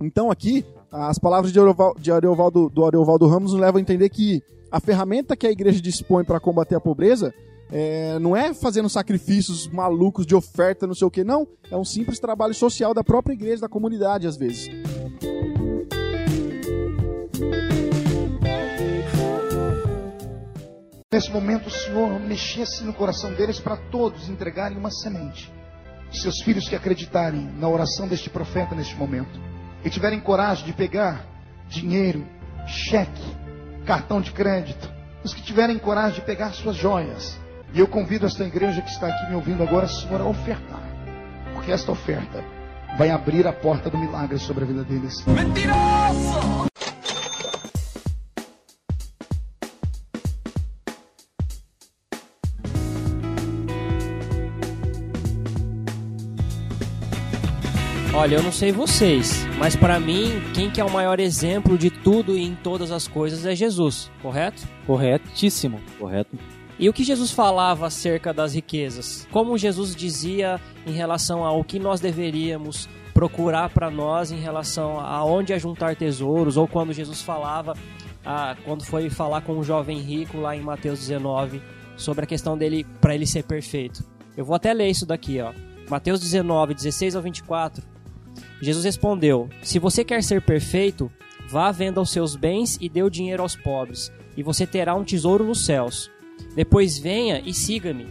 Então 0.00 0.30
aqui, 0.30 0.64
as 0.92 1.18
palavras 1.18 1.52
de 1.52 1.58
Ariovaldo, 1.58 2.70
de 2.70 2.74
do 2.74 2.86
Ariovaldo 2.86 3.26
Ramos 3.26 3.52
nos 3.52 3.60
levam 3.60 3.78
a 3.78 3.80
entender 3.80 4.08
que 4.08 4.40
a 4.70 4.78
ferramenta 4.78 5.36
que 5.36 5.46
a 5.46 5.50
igreja 5.50 5.80
dispõe 5.80 6.24
para 6.24 6.38
combater 6.38 6.76
a 6.76 6.80
pobreza 6.80 7.34
é, 7.72 8.18
não 8.20 8.36
é 8.36 8.54
fazendo 8.54 8.88
sacrifícios 8.88 9.66
malucos 9.66 10.24
de 10.24 10.34
oferta, 10.34 10.86
não 10.86 10.94
sei 10.94 11.08
o 11.08 11.10
que, 11.10 11.24
não. 11.24 11.46
É 11.70 11.76
um 11.76 11.84
simples 11.84 12.20
trabalho 12.20 12.54
social 12.54 12.94
da 12.94 13.02
própria 13.02 13.34
igreja, 13.34 13.62
da 13.62 13.68
comunidade, 13.68 14.28
às 14.28 14.36
vezes. 14.36 14.70
Nesse 21.14 21.30
momento, 21.30 21.68
o 21.68 21.70
Senhor 21.70 22.18
mexesse 22.18 22.82
no 22.82 22.92
coração 22.92 23.32
deles 23.34 23.60
para 23.60 23.76
todos 23.76 24.28
entregarem 24.28 24.76
uma 24.76 24.90
semente. 24.90 25.48
Seus 26.10 26.42
filhos 26.42 26.68
que 26.68 26.74
acreditarem 26.74 27.52
na 27.56 27.68
oração 27.68 28.08
deste 28.08 28.28
profeta 28.28 28.74
neste 28.74 28.96
momento 28.96 29.40
e 29.84 29.90
tiverem 29.90 30.18
coragem 30.18 30.66
de 30.66 30.72
pegar 30.72 31.24
dinheiro, 31.68 32.26
cheque, 32.66 33.22
cartão 33.86 34.20
de 34.20 34.32
crédito, 34.32 34.92
os 35.22 35.32
que 35.32 35.40
tiverem 35.40 35.78
coragem 35.78 36.18
de 36.18 36.26
pegar 36.26 36.52
suas 36.52 36.74
joias. 36.74 37.38
E 37.72 37.78
eu 37.78 37.86
convido 37.86 38.26
esta 38.26 38.42
igreja 38.42 38.82
que 38.82 38.90
está 38.90 39.06
aqui 39.06 39.28
me 39.28 39.36
ouvindo 39.36 39.62
agora, 39.62 39.86
Senhor, 39.86 40.20
a 40.20 40.24
ofertar. 40.24 40.82
Porque 41.52 41.70
esta 41.70 41.92
oferta 41.92 42.42
vai 42.98 43.10
abrir 43.10 43.46
a 43.46 43.52
porta 43.52 43.88
do 43.88 43.96
milagre 43.96 44.36
sobre 44.40 44.64
a 44.64 44.66
vida 44.66 44.82
deles. 44.82 45.24
Mentiroso! 45.26 46.74
Olha, 58.24 58.36
eu 58.36 58.42
não 58.42 58.52
sei 58.52 58.72
vocês, 58.72 59.46
mas 59.58 59.76
para 59.76 60.00
mim, 60.00 60.40
quem 60.54 60.70
que 60.70 60.80
é 60.80 60.84
o 60.84 60.90
maior 60.90 61.20
exemplo 61.20 61.76
de 61.76 61.90
tudo 61.90 62.38
e 62.38 62.42
em 62.42 62.54
todas 62.54 62.90
as 62.90 63.06
coisas 63.06 63.44
é 63.44 63.54
Jesus, 63.54 64.10
correto? 64.22 64.66
Corretíssimo. 64.86 65.78
Correto? 65.98 66.34
E 66.78 66.88
o 66.88 66.92
que 66.94 67.04
Jesus 67.04 67.32
falava 67.32 67.86
acerca 67.86 68.32
das 68.32 68.54
riquezas? 68.54 69.28
Como 69.30 69.58
Jesus 69.58 69.94
dizia 69.94 70.58
em 70.86 70.92
relação 70.92 71.44
ao 71.44 71.62
que 71.62 71.78
nós 71.78 72.00
deveríamos 72.00 72.88
procurar 73.12 73.68
para 73.68 73.90
nós 73.90 74.32
em 74.32 74.40
relação 74.40 74.98
a 74.98 75.22
onde 75.22 75.52
ajuntar 75.52 75.94
tesouros, 75.94 76.56
ou 76.56 76.66
quando 76.66 76.94
Jesus 76.94 77.20
falava, 77.20 77.74
ah, 78.24 78.56
quando 78.64 78.86
foi 78.86 79.10
falar 79.10 79.42
com 79.42 79.58
o 79.58 79.62
jovem 79.62 79.98
rico 79.98 80.38
lá 80.38 80.56
em 80.56 80.62
Mateus 80.62 80.98
19, 80.98 81.60
sobre 81.94 82.24
a 82.24 82.26
questão 82.26 82.56
dele 82.56 82.86
para 83.02 83.14
ele 83.14 83.26
ser 83.26 83.42
perfeito. 83.42 84.02
Eu 84.34 84.46
vou 84.46 84.56
até 84.56 84.72
ler 84.72 84.88
isso 84.88 85.04
daqui, 85.04 85.42
ó. 85.42 85.52
Mateus 85.90 86.20
19, 86.20 86.72
16 86.72 87.16
ao 87.16 87.20
24. 87.20 87.92
Jesus 88.60 88.84
respondeu: 88.84 89.48
Se 89.62 89.78
você 89.78 90.04
quer 90.04 90.22
ser 90.22 90.42
perfeito, 90.42 91.10
vá 91.48 91.70
venda 91.70 92.00
os 92.00 92.10
seus 92.10 92.36
bens 92.36 92.78
e 92.80 92.88
dê 92.88 93.02
o 93.02 93.10
dinheiro 93.10 93.42
aos 93.42 93.56
pobres, 93.56 94.12
e 94.36 94.42
você 94.42 94.66
terá 94.66 94.94
um 94.94 95.04
tesouro 95.04 95.44
nos 95.44 95.64
céus. 95.64 96.10
Depois 96.54 96.98
venha 96.98 97.42
e 97.44 97.52
siga-me. 97.52 98.06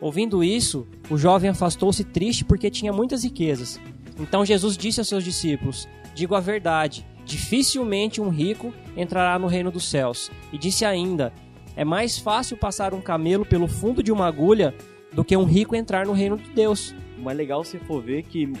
Ouvindo 0.00 0.44
isso, 0.44 0.86
o 1.08 1.16
jovem 1.16 1.50
afastou-se 1.50 2.04
triste 2.04 2.44
porque 2.44 2.70
tinha 2.70 2.92
muitas 2.92 3.24
riquezas. 3.24 3.80
Então 4.18 4.44
Jesus 4.44 4.76
disse 4.76 5.00
aos 5.00 5.08
seus 5.08 5.24
discípulos: 5.24 5.88
Digo 6.14 6.34
a 6.34 6.40
verdade, 6.40 7.06
dificilmente 7.24 8.20
um 8.20 8.28
rico 8.28 8.72
entrará 8.96 9.38
no 9.38 9.46
reino 9.46 9.70
dos 9.70 9.84
céus. 9.84 10.30
E 10.52 10.58
disse 10.58 10.84
ainda: 10.84 11.32
É 11.74 11.84
mais 11.84 12.18
fácil 12.18 12.56
passar 12.56 12.94
um 12.94 13.00
camelo 13.00 13.44
pelo 13.44 13.66
fundo 13.66 14.02
de 14.02 14.12
uma 14.12 14.26
agulha 14.26 14.74
do 15.12 15.24
que 15.24 15.36
um 15.36 15.44
rico 15.44 15.74
entrar 15.74 16.06
no 16.06 16.12
reino 16.12 16.36
de 16.36 16.50
Deus. 16.50 16.94
O 17.18 17.22
mais 17.22 17.36
legal 17.36 17.64
se 17.64 17.78
for 17.78 18.02
ver 18.02 18.22
que 18.22 18.52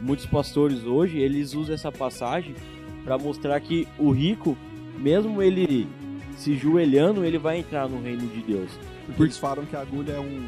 muitos 0.00 0.26
pastores 0.26 0.84
hoje, 0.84 1.18
eles 1.18 1.54
usam 1.54 1.74
essa 1.74 1.90
passagem 1.90 2.54
para 3.04 3.16
mostrar 3.16 3.58
que 3.60 3.86
o 3.98 4.10
rico, 4.10 4.56
mesmo 4.98 5.42
ele 5.42 5.86
se 6.36 6.56
joelhando, 6.56 7.24
ele 7.24 7.38
vai 7.38 7.58
entrar 7.58 7.88
no 7.88 8.02
reino 8.02 8.26
de 8.26 8.40
Deus. 8.42 8.70
Porque 9.06 9.22
eles 9.22 9.38
falam 9.38 9.64
que 9.64 9.76
a 9.76 9.80
agulha 9.80 10.12
é 10.12 10.20
um, 10.20 10.46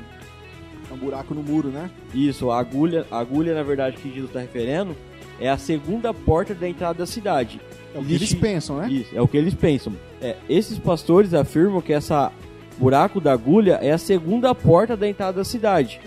é 0.91 0.95
um 0.95 0.97
buraco 0.97 1.35
no 1.35 1.43
muro, 1.43 1.69
né? 1.69 1.91
Isso, 2.13 2.51
a 2.51 2.59
agulha, 2.59 3.07
a 3.11 3.19
agulha 3.19 3.55
na 3.55 3.63
verdade 3.63 3.97
que 3.97 4.09
Jesus 4.09 4.27
está 4.27 4.41
referendo 4.41 4.97
é 5.41 5.49
a 5.49 5.57
segunda 5.57 6.13
porta 6.13 6.55
da 6.55 6.69
entrada 6.69 6.99
da 6.99 7.07
cidade. 7.07 7.61
É 7.95 7.99
o 7.99 8.05
que 8.05 8.15
eles 8.15 8.35
pensam, 8.35 8.79
né? 8.79 8.91
Isso, 8.91 9.17
é 9.17 9.23
o 9.23 9.29
que 9.29 9.37
eles 9.37 9.55
pensam. 9.55 9.95
É, 10.21 10.37
esses 10.49 10.79
pastores 10.79 11.33
afirmam 11.33 11.81
que 11.81 11.93
essa 11.93 12.33
buraco 12.77 13.21
da 13.21 13.33
agulha 13.33 13.79
é 13.83 13.93
a 13.93 13.99
segunda 13.99 14.55
porta 14.55 14.97
da 14.97 15.09
entrada 15.09 15.39
da 15.39 15.45
cidade 15.45 16.01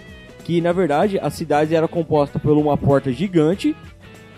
que 0.43 0.61
na 0.61 0.71
verdade 0.71 1.19
a 1.19 1.29
cidade 1.29 1.75
era 1.75 1.87
composta 1.87 2.39
por 2.39 2.57
uma 2.57 2.77
porta 2.77 3.11
gigante 3.11 3.75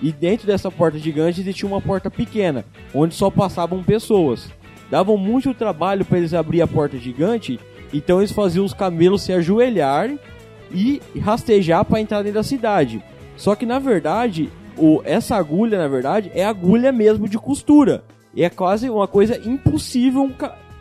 e 0.01 0.11
dentro 0.11 0.45
dessa 0.45 0.69
porta 0.69 0.97
gigante 0.97 1.41
existia 1.41 1.67
uma 1.67 1.81
porta 1.81 2.11
pequena, 2.11 2.65
onde 2.93 3.15
só 3.15 3.29
passavam 3.29 3.83
pessoas. 3.83 4.49
Davam 4.91 5.17
muito 5.17 5.53
trabalho 5.53 6.03
para 6.05 6.17
eles 6.17 6.33
abrir 6.33 6.61
a 6.61 6.67
porta 6.67 6.97
gigante, 6.97 7.59
então 7.93 8.19
eles 8.19 8.31
faziam 8.31 8.65
os 8.65 8.73
camelos 8.73 9.21
se 9.21 9.31
ajoelhar 9.31 10.11
e 10.71 11.01
rastejar 11.19 11.85
para 11.85 12.01
entrar 12.01 12.21
dentro 12.21 12.35
da 12.35 12.43
cidade. 12.43 13.03
Só 13.37 13.55
que 13.55 13.65
na 13.65 13.79
verdade, 13.79 14.49
o, 14.77 15.01
essa 15.05 15.35
agulha, 15.35 15.77
na 15.77 15.87
verdade, 15.87 16.31
é 16.33 16.43
agulha 16.43 16.91
mesmo 16.91 17.27
de 17.27 17.37
costura. 17.37 18.03
E 18.35 18.43
é 18.43 18.49
quase 18.49 18.89
uma 18.89 19.07
coisa 19.07 19.37
impossível 19.47 20.23
um, 20.23 20.33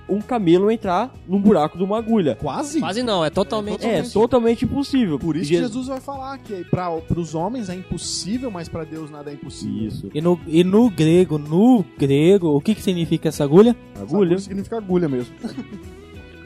um 0.09 0.21
camelo 0.21 0.71
entrar 0.71 1.13
num 1.27 1.41
buraco 1.41 1.79
de 1.79 1.85
uma 1.85 1.99
agulha. 1.99 2.37
Quase? 2.37 2.81
Quase 2.81 3.03
não, 3.03 3.25
é 3.25 3.31
totalmente. 3.31 3.87
É, 3.87 4.03
totalmente 4.03 4.65
impossível. 4.65 5.19
Por 5.19 5.37
isso 5.37 5.51
que 5.51 5.57
Jesus 5.57 5.87
vai 5.87 6.01
falar 6.01 6.39
que 6.39 6.65
para 6.65 6.91
os 7.17 7.35
homens 7.35 7.69
é 7.69 7.75
impossível, 7.75 8.51
mas 8.51 8.69
para 8.69 8.85
Deus 8.85 9.11
nada 9.11 9.31
é 9.31 9.35
impossível. 9.35 9.89
Isso. 9.89 10.11
E 10.13 10.21
no, 10.21 10.39
e 10.47 10.65
no 10.65 10.91
grego, 10.91 11.39
no 11.39 11.85
grego, 11.99 12.49
o 12.49 12.61
que, 12.61 12.75
que 12.75 12.83
significa 12.83 13.29
essa 13.29 13.45
agulha? 13.45 13.77
Agulha? 13.95 14.07
agulha 14.07 14.39
significa 14.39 14.77
agulha 14.77 15.09
mesmo. 15.09 15.35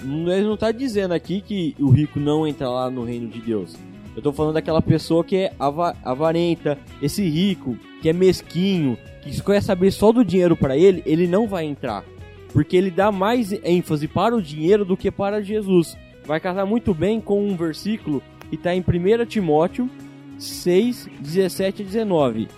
Ele 0.03 0.45
não 0.45 0.55
está 0.55 0.71
dizendo 0.71 1.13
aqui 1.13 1.41
que 1.41 1.75
o 1.81 1.91
rico 1.91 2.21
não 2.21 2.47
entra 2.47 2.69
lá 2.69 2.91
no 2.91 3.03
reino 3.03 3.29
de 3.29 3.41
Deus. 3.41 3.75
Eu 4.15 4.21
estou 4.21 4.33
falando 4.33 4.55
daquela 4.55 4.81
pessoa 4.81 5.25
que 5.25 5.37
é 5.37 5.53
avarenta, 5.59 6.79
esse 7.03 7.29
rico, 7.29 7.77
que 8.01 8.09
é 8.09 8.13
mesquinho, 8.13 8.97
que 9.23 9.43
quer 9.43 9.63
saber 9.63 9.91
só 9.91 10.13
do 10.13 10.25
dinheiro 10.25 10.57
para 10.57 10.77
ele, 10.77 11.03
ele 11.05 11.27
não 11.27 11.49
vai 11.49 11.65
entrar 11.65 12.05
porque 12.57 12.75
ele 12.75 12.91
dá 12.91 13.13
mais 13.13 13.53
ênfase 13.53 14.09
para 14.09 14.35
o 14.35 14.41
dinheiro 14.41 14.83
do 14.83 14.97
que 14.97 15.11
para 15.11 15.43
Jesus. 15.43 15.95
Vai 16.25 16.41
casar 16.41 16.65
muito 16.65 16.95
bem 16.95 17.21
com 17.21 17.47
um 17.47 17.55
versículo 17.55 18.23
que 18.49 18.57
está 18.57 18.75
em 18.75 18.81
1 18.81 19.27
Timóteo 19.27 19.91
6, 20.39 21.07
17 21.21 21.83
e 21.83 21.85
19. 21.85 22.49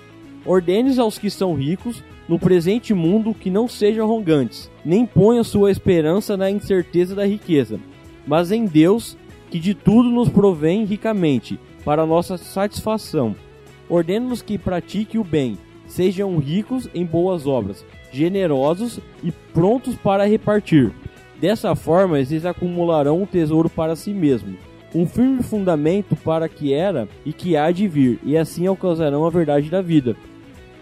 Ordenes 0.46 1.00
aos 1.00 1.18
que 1.18 1.28
são 1.28 1.52
ricos 1.52 2.00
no 2.28 2.38
presente 2.38 2.94
mundo 2.94 3.34
que 3.34 3.50
não 3.50 3.66
sejam 3.66 4.04
arrogantes, 4.04 4.70
nem 4.84 5.04
ponham 5.04 5.42
sua 5.42 5.68
esperança 5.68 6.36
na 6.36 6.48
incerteza 6.48 7.16
da 7.16 7.26
riqueza, 7.26 7.80
mas 8.24 8.52
em 8.52 8.66
Deus, 8.66 9.18
que 9.50 9.58
de 9.58 9.74
tudo 9.74 10.08
nos 10.10 10.28
provém 10.28 10.84
ricamente, 10.84 11.58
para 11.84 12.06
nossa 12.06 12.38
satisfação. 12.38 13.34
Ordene-nos 13.88 14.42
que 14.42 14.58
pratique 14.58 15.18
o 15.18 15.24
bem, 15.24 15.58
sejam 15.88 16.38
ricos 16.38 16.88
em 16.94 17.04
boas 17.04 17.48
obras, 17.48 17.84
generosos 18.12 19.00
e 19.22 19.30
prontos 19.30 19.94
para 19.96 20.26
repartir. 20.26 20.92
Dessa 21.40 21.74
forma, 21.74 22.18
eles 22.18 22.44
acumularão 22.44 23.22
um 23.22 23.26
tesouro 23.26 23.70
para 23.70 23.94
si 23.94 24.12
mesmos, 24.12 24.56
um 24.94 25.06
firme 25.06 25.42
fundamento 25.42 26.16
para 26.16 26.48
que 26.48 26.72
era 26.72 27.08
e 27.24 27.32
que 27.32 27.56
há 27.56 27.70
de 27.70 27.86
vir, 27.86 28.18
e 28.24 28.36
assim 28.36 28.66
alcançarão 28.66 29.24
a 29.24 29.30
verdade 29.30 29.70
da 29.70 29.80
vida. 29.80 30.16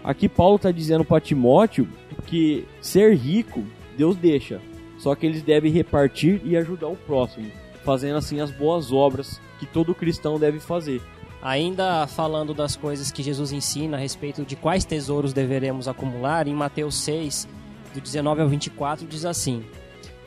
Aqui 0.03 0.29
Paulo 0.29 0.55
está 0.55 0.71
dizendo 0.71 1.03
para 1.03 1.19
Timóteo 1.19 1.87
que 2.25 2.65
ser 2.81 3.15
rico 3.15 3.63
Deus 3.97 4.15
deixa. 4.15 4.61
Só 4.97 5.15
que 5.15 5.25
eles 5.25 5.41
devem 5.41 5.71
repartir 5.71 6.41
e 6.45 6.55
ajudar 6.55 6.87
o 6.87 6.95
próximo, 6.95 7.47
fazendo 7.83 8.17
assim 8.17 8.39
as 8.39 8.51
boas 8.51 8.91
obras 8.91 9.39
que 9.59 9.65
todo 9.65 9.93
cristão 9.95 10.39
deve 10.39 10.59
fazer. 10.59 11.01
Ainda 11.47 12.05
falando 12.07 12.53
das 12.53 12.75
coisas 12.75 13.09
que 13.09 13.23
Jesus 13.23 13.53
ensina 13.53 13.95
a 13.95 13.99
respeito 14.01 14.43
de 14.43 14.53
quais 14.53 14.83
tesouros 14.83 15.31
deveremos 15.31 15.87
acumular, 15.87 16.45
em 16.45 16.53
Mateus 16.53 16.95
6, 16.95 17.47
do 17.93 18.01
19 18.01 18.41
ao 18.41 18.49
24, 18.49 19.07
diz 19.07 19.23
assim: 19.23 19.63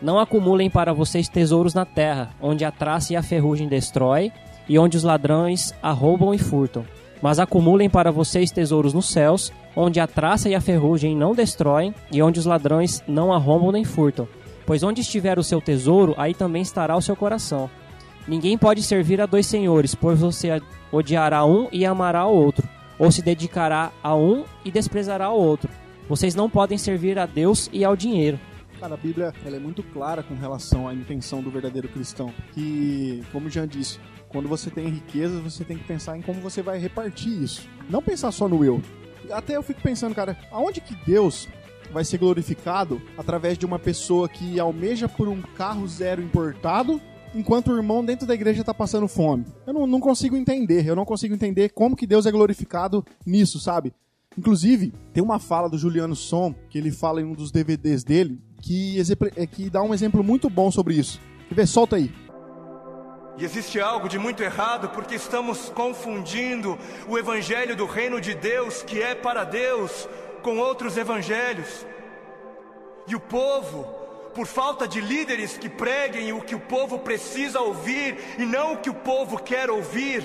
Não 0.01 0.19
acumulem 0.19 0.71
para 0.71 0.95
vocês 0.95 1.29
tesouros 1.29 1.75
na 1.75 1.85
terra, 1.85 2.31
onde 2.41 2.65
a 2.65 2.73
traça 2.73 3.13
e 3.13 3.17
a 3.17 3.23
ferrugem 3.23 3.69
destrói, 3.69 4.33
e 4.67 4.79
onde 4.79 4.97
os 4.97 5.03
ladrões 5.03 5.75
arrombam 5.83 6.33
e 6.33 6.39
furtam. 6.39 6.87
Mas 7.21 7.39
acumulem 7.39 7.91
para 7.91 8.11
vocês 8.11 8.51
tesouros 8.51 8.95
nos 8.95 9.11
céus, 9.11 9.53
onde 9.77 10.01
a 10.01 10.07
traça 10.07 10.49
e 10.49 10.55
a 10.55 10.61
ferrugem 10.61 11.15
não 11.15 11.35
destroem, 11.35 11.95
e 12.11 12.23
onde 12.23 12.41
os 12.41 12.47
ladrões 12.47 13.05
não 13.07 13.31
arrombam 13.31 13.73
nem 13.73 13.85
furtam. 13.85 14.27
Pois 14.65 14.83
onde 14.83 15.03
estiver 15.03 15.39
o 15.39 15.45
seu 15.45 15.61
tesouro, 15.61 16.15
aí 16.17 16.33
também 16.33 16.63
estará 16.63 16.97
o 16.97 17.03
seu 17.03 17.15
coração. 17.15 17.69
Ninguém 18.31 18.57
pode 18.57 18.81
servir 18.85 19.21
a 19.21 19.27
dois 19.27 19.45
senhores, 19.45 19.93
pois 19.93 20.21
você 20.21 20.63
odiará 20.93 21.45
um 21.45 21.67
e 21.73 21.85
amará 21.85 22.27
o 22.27 22.33
outro, 22.33 22.65
ou 22.97 23.11
se 23.11 23.23
dedicará 23.23 23.91
a 24.01 24.15
um 24.15 24.45
e 24.65 24.71
desprezará 24.71 25.31
o 25.31 25.37
outro. 25.37 25.69
Vocês 26.09 26.33
não 26.33 26.49
podem 26.49 26.79
servir 26.79 27.19
a 27.19 27.27
Deus 27.27 27.69
e 27.73 27.85
ao 27.85 27.97
dinheiro. 27.97 28.39
Cara, 28.79 28.95
a 28.95 28.97
Bíblia 28.97 29.35
ela 29.45 29.57
é 29.57 29.59
muito 29.59 29.83
clara 29.83 30.23
com 30.23 30.37
relação 30.37 30.87
à 30.87 30.95
intenção 30.95 31.43
do 31.43 31.51
verdadeiro 31.51 31.89
cristão. 31.89 32.33
Que, 32.55 33.21
como 33.33 33.51
Jean 33.51 33.67
disse, 33.67 33.99
quando 34.29 34.49
você 34.49 34.71
tem 34.71 34.87
riqueza, 34.87 35.41
você 35.41 35.65
tem 35.65 35.77
que 35.77 35.83
pensar 35.83 36.17
em 36.17 36.23
como 36.23 36.41
você 36.41 36.63
vai 36.63 36.79
repartir 36.79 37.43
isso. 37.43 37.69
Não 37.89 38.01
pensar 38.01 38.31
só 38.31 38.49
no 38.49 38.65
eu. 38.65 38.81
Até 39.33 39.57
eu 39.57 39.63
fico 39.65 39.83
pensando, 39.83 40.15
cara, 40.15 40.39
aonde 40.53 40.81
que 40.81 40.95
Deus 41.05 41.49
vai 41.93 42.05
ser 42.05 42.19
glorificado 42.19 43.03
através 43.19 43.59
de 43.59 43.67
uma 43.67 43.81
pessoa 43.81 44.29
que 44.29 44.61
almeja 44.61 45.09
por 45.09 45.27
um 45.27 45.43
carro 45.43 45.89
zero 45.89 46.23
importado 46.23 47.01
enquanto 47.35 47.69
o 47.69 47.77
irmão 47.77 48.05
dentro 48.05 48.27
da 48.27 48.35
igreja 48.35 48.61
está 48.61 48.75
passando 48.75 49.09
fome. 49.09 49.47
Eu 49.67 49.73
não, 49.73 49.87
não, 49.87 50.01
consigo 50.01 50.37
entender, 50.37 50.87
eu 50.87 50.97
não 50.97 51.05
consigo 51.05 51.35
entender 51.35 51.71
como 51.71 51.97
que 51.97 52.07
Deus 52.07 52.27
é 52.27 52.31
glorificado 52.31 53.05
nisso, 53.25 53.59
sabe? 53.59 53.93
Inclusive, 54.37 54.93
tem 55.13 55.23
uma 55.23 55.39
fala 55.39 55.69
do 55.69 55.79
Juliano 55.79 56.15
Som, 56.15 56.55
que 56.69 56.79
ele 56.79 56.91
fala 56.91 57.21
em 57.21 57.25
um 57.25 57.33
dos 57.33 57.51
DVDs 57.51 58.05
dele, 58.05 58.41
que, 58.63 58.97
é, 59.37 59.47
que 59.47 59.69
dá 59.69 59.83
um 59.83 59.93
exemplo 59.93 60.23
muito 60.23 60.49
bom 60.49 60.71
sobre 60.71 60.95
isso. 60.95 61.21
Quer 61.49 61.55
ver? 61.55 61.67
Solta 61.67 61.97
aí. 61.97 62.13
E 63.37 63.45
existe 63.45 63.81
algo 63.81 64.09
de 64.09 64.19
muito 64.19 64.43
errado 64.43 64.91
porque 64.91 65.15
estamos 65.15 65.71
confundindo 65.71 66.79
o 67.09 67.19
evangelho 67.19 67.75
do 67.75 67.87
reino 67.87 68.21
de 68.21 68.35
Deus, 68.35 68.83
que 68.83 69.01
é 69.01 69.15
para 69.15 69.45
Deus, 69.45 70.09
com 70.43 70.59
outros 70.59 70.97
evangelhos. 70.97 71.87
E 73.09 73.17
o 73.17 73.21
povo, 73.21 74.00
por 74.35 74.47
falta 74.47 74.87
de 74.87 75.01
líderes 75.01 75.59
que 75.59 75.69
preguem 75.69 76.33
o 76.33 76.41
que 76.41 76.55
o 76.55 76.61
povo 76.61 76.99
precisa 76.99 77.61
ouvir 77.61 78.19
e 78.39 78.47
não 78.47 78.75
o 78.75 78.79
que 78.79 78.91
o 78.91 78.95
povo 78.95 79.43
quer 79.43 79.71
ouvir, 79.71 80.23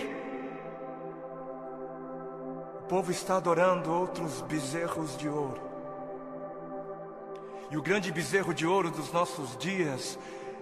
o 2.80 2.88
povo 2.88 3.12
está 3.12 3.38
adorando 3.38 3.92
outros 3.92 4.42
bezerros 4.42 5.18
de 5.18 5.28
ouro. 5.28 5.62
E 7.72 7.78
o 7.78 7.82
grande 7.82 8.12
bezerro 8.12 8.54
de 8.54 8.66
ouro 8.66 8.92
dos 8.92 9.12
nossos 9.12 9.58
dias 9.58 10.20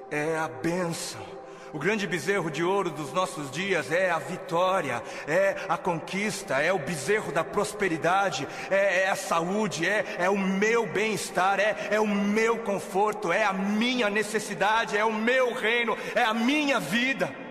é 0.10 0.38
a 0.38 0.48
bênção 0.48 1.32
o 1.74 1.80
grande 1.80 2.05
bezerro 2.05 2.51
de 2.51 2.63
ouro 2.63 2.91
dos 2.91 3.11
nossos 3.11 3.49
dias 3.49 3.91
é 3.91 4.11
a 4.11 4.19
vitória, 4.19 5.01
é 5.28 5.55
a 5.67 5.76
conquista, 5.76 6.61
é 6.61 6.71
o 6.71 6.78
bezerro 6.78 7.32
da 7.32 7.43
prosperidade, 7.43 8.47
é, 8.69 9.01
é 9.05 9.09
a 9.09 9.15
saúde, 9.15 9.88
é, 9.88 10.05
é 10.19 10.30
o 10.30 10.38
meu 10.38 10.86
bem-estar, 10.86 11.59
é, 11.59 11.76
é 11.89 11.99
o 11.99 12.07
meu 12.07 12.59
conforto, 12.59 13.32
é 13.32 13.43
a 13.43 13.51
minha 13.51 14.07
necessidade, 14.09 14.95
é 14.95 15.03
o 15.03 15.11
meu 15.11 15.51
reino, 15.53 15.97
é 16.13 16.24
a 16.24 16.34
minha 16.34 16.80
vida. 16.80 17.43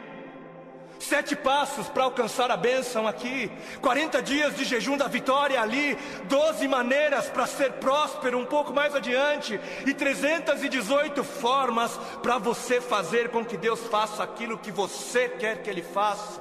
Sete 1.03 1.35
passos 1.35 1.89
para 1.89 2.05
alcançar 2.05 2.49
a 2.53 2.57
bênção 2.57 3.09
aqui, 3.09 3.51
40 3.81 4.23
dias 4.23 4.55
de 4.55 4.65
jejum 4.65 4.97
da 4.97 5.09
vitória 5.09 5.61
ali, 5.61 5.99
12 6.29 6.69
maneiras 6.69 7.29
para 7.29 7.45
ser 7.45 7.73
próspero 7.73 8.39
um 8.39 8.47
pouco 8.47 8.73
mais 8.73 8.95
adiante, 8.95 9.59
e 9.85 9.93
318 9.93 11.25
formas 11.25 11.99
para 12.23 12.39
você 12.39 12.81
fazer 12.81 13.31
com 13.31 13.45
que 13.45 13.57
Deus 13.57 13.81
faça 13.89 14.23
aquilo 14.23 14.57
que 14.57 14.71
você 14.71 15.29
quer 15.29 15.61
que 15.61 15.69
Ele 15.69 15.83
faça. 15.83 16.41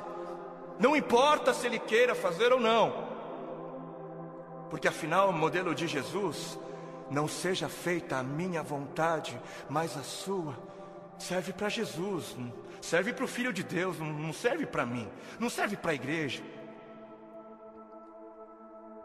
Não 0.79 0.95
importa 0.95 1.55
se 1.55 1.65
Ele 1.65 1.79
queira 1.79 2.13
fazer 2.13 2.53
ou 2.53 2.59
não, 2.59 3.07
porque 4.69 4.87
afinal 4.87 5.29
o 5.29 5.33
modelo 5.33 5.73
de 5.73 5.87
Jesus, 5.87 6.59
não 7.09 7.27
seja 7.27 7.67
feita 7.67 8.17
a 8.17 8.23
minha 8.23 8.61
vontade, 8.61 9.41
mas 9.67 9.97
a 9.97 10.03
sua, 10.03 10.53
serve 11.17 11.51
para 11.51 11.67
Jesus 11.67 12.35
serve 12.81 13.13
para 13.13 13.25
o 13.25 13.27
Filho 13.27 13.53
de 13.53 13.63
Deus, 13.63 13.99
não 13.99 14.33
serve 14.33 14.65
para 14.65 14.85
mim, 14.85 15.07
não 15.39 15.49
serve 15.49 15.77
para 15.77 15.91
a 15.91 15.95
igreja. 15.95 16.41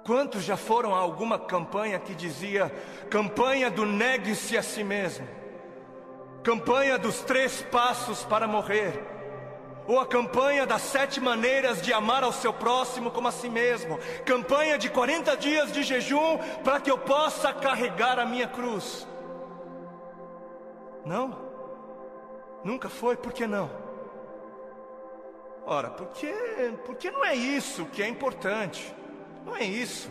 Quantos 0.04 0.44
já 0.44 0.56
foram 0.56 0.94
a 0.94 0.98
alguma 0.98 1.38
campanha 1.38 1.98
que 1.98 2.14
dizia 2.14 2.72
campanha 3.10 3.70
do 3.70 3.84
negue-se 3.84 4.56
a 4.56 4.62
si 4.62 4.82
mesmo, 4.82 5.26
campanha 6.42 6.96
dos 6.96 7.20
três 7.20 7.60
passos 7.62 8.24
para 8.24 8.46
morrer, 8.46 9.02
ou 9.86 10.00
a 10.00 10.06
campanha 10.06 10.66
das 10.66 10.82
sete 10.82 11.20
maneiras 11.20 11.82
de 11.82 11.92
amar 11.92 12.24
ao 12.24 12.32
seu 12.32 12.52
próximo 12.52 13.10
como 13.10 13.28
a 13.28 13.32
si 13.32 13.50
mesmo, 13.50 13.98
campanha 14.24 14.78
de 14.78 14.88
40 14.88 15.36
dias 15.36 15.72
de 15.72 15.82
jejum 15.82 16.38
para 16.64 16.80
que 16.80 16.90
eu 16.90 16.98
possa 16.98 17.52
carregar 17.52 18.18
a 18.18 18.24
minha 18.24 18.48
cruz? 18.48 19.06
Não. 21.04 21.45
Nunca 22.66 22.88
foi, 22.88 23.16
por 23.16 23.32
que 23.32 23.46
não? 23.46 23.70
Ora, 25.64 25.88
porque, 25.88 26.34
porque 26.84 27.12
não 27.12 27.24
é 27.24 27.32
isso 27.32 27.84
que 27.86 28.02
é 28.02 28.08
importante. 28.08 28.92
Não 29.44 29.56
é 29.56 29.62
isso. 29.62 30.10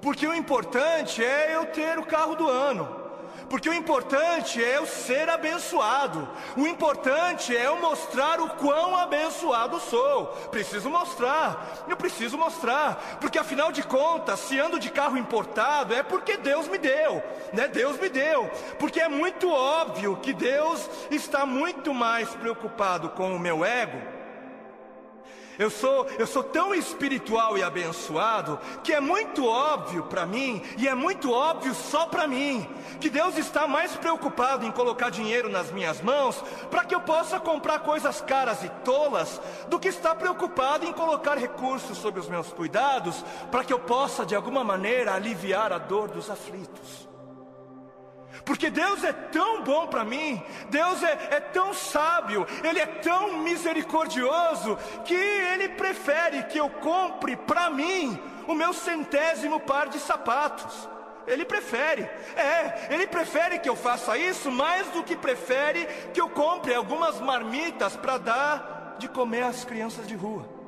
Porque 0.00 0.24
o 0.24 0.32
importante 0.32 1.20
é 1.24 1.56
eu 1.56 1.66
ter 1.66 1.98
o 1.98 2.06
carro 2.06 2.36
do 2.36 2.48
ano. 2.48 2.99
Porque 3.48 3.68
o 3.68 3.74
importante 3.74 4.62
é 4.62 4.78
eu 4.78 4.86
ser 4.86 5.28
abençoado. 5.28 6.28
O 6.56 6.66
importante 6.66 7.56
é 7.56 7.66
eu 7.66 7.80
mostrar 7.80 8.40
o 8.40 8.50
quão 8.50 8.96
abençoado 8.96 9.80
sou. 9.80 10.26
Preciso 10.50 10.88
mostrar. 10.88 11.84
Eu 11.88 11.96
preciso 11.96 12.38
mostrar. 12.38 13.18
Porque 13.20 13.38
afinal 13.38 13.72
de 13.72 13.82
contas, 13.82 14.40
se 14.40 14.58
ando 14.58 14.78
de 14.78 14.90
carro 14.90 15.18
importado, 15.18 15.94
é 15.94 16.02
porque 16.02 16.36
Deus 16.36 16.68
me 16.68 16.78
deu. 16.78 17.22
Né? 17.52 17.66
Deus 17.66 17.98
me 17.98 18.08
deu. 18.08 18.50
Porque 18.78 19.00
é 19.00 19.08
muito 19.08 19.50
óbvio 19.50 20.16
que 20.18 20.32
Deus 20.32 20.88
está 21.10 21.44
muito 21.44 21.92
mais 21.92 22.28
preocupado 22.34 23.10
com 23.10 23.34
o 23.34 23.38
meu 23.38 23.64
ego 23.64 24.19
eu 25.60 25.68
sou, 25.68 26.06
eu 26.18 26.26
sou 26.26 26.42
tão 26.42 26.74
espiritual 26.74 27.58
e 27.58 27.62
abençoado 27.62 28.58
que 28.82 28.94
é 28.94 29.00
muito 29.00 29.46
óbvio 29.46 30.04
para 30.04 30.24
mim 30.24 30.62
e 30.78 30.88
é 30.88 30.94
muito 30.94 31.30
óbvio 31.30 31.74
só 31.74 32.06
para 32.06 32.26
mim 32.26 32.66
que 32.98 33.10
Deus 33.10 33.36
está 33.36 33.68
mais 33.68 33.94
preocupado 33.94 34.64
em 34.64 34.72
colocar 34.72 35.10
dinheiro 35.10 35.50
nas 35.50 35.70
minhas 35.70 36.00
mãos 36.00 36.42
para 36.70 36.82
que 36.86 36.94
eu 36.94 37.02
possa 37.02 37.38
comprar 37.38 37.80
coisas 37.80 38.22
caras 38.22 38.64
e 38.64 38.70
tolas 38.82 39.38
do 39.68 39.78
que 39.78 39.88
está 39.88 40.14
preocupado 40.14 40.86
em 40.86 40.94
colocar 40.94 41.36
recursos 41.36 41.98
sob 41.98 42.18
os 42.18 42.26
meus 42.26 42.50
cuidados 42.54 43.22
para 43.50 43.62
que 43.62 43.72
eu 43.72 43.80
possa 43.80 44.24
de 44.24 44.34
alguma 44.34 44.64
maneira 44.64 45.12
aliviar 45.12 45.74
a 45.74 45.78
dor 45.78 46.08
dos 46.08 46.30
aflitos. 46.30 47.09
Porque 48.44 48.70
Deus 48.70 49.02
é 49.04 49.12
tão 49.12 49.62
bom 49.62 49.86
para 49.86 50.04
mim, 50.04 50.42
Deus 50.68 51.02
é, 51.02 51.18
é, 51.30 51.40
tão 51.40 51.74
sábio, 51.74 52.46
Ele 52.62 52.78
é 52.78 52.86
tão 52.86 53.38
misericordioso, 53.38 54.78
que 55.04 55.14
Ele 55.14 55.68
prefere 55.70 56.44
que 56.44 56.58
eu 56.58 56.70
compre 56.70 57.36
para 57.36 57.68
mim 57.70 58.18
o 58.46 58.54
meu 58.54 58.72
centésimo 58.72 59.60
par 59.60 59.88
de 59.88 59.98
sapatos. 59.98 60.88
Ele 61.26 61.44
prefere, 61.44 62.02
é, 62.36 62.88
Ele 62.90 63.06
prefere 63.06 63.58
que 63.58 63.68
eu 63.68 63.76
faça 63.76 64.16
isso 64.16 64.50
mais 64.50 64.88
do 64.88 65.04
que 65.04 65.16
prefere 65.16 65.86
que 66.12 66.20
eu 66.20 66.28
compre 66.28 66.74
algumas 66.74 67.20
marmitas 67.20 67.96
para 67.96 68.18
dar 68.18 68.96
de 68.98 69.08
comer 69.08 69.42
às 69.42 69.64
crianças 69.64 70.06
de 70.06 70.14
rua. 70.14 70.59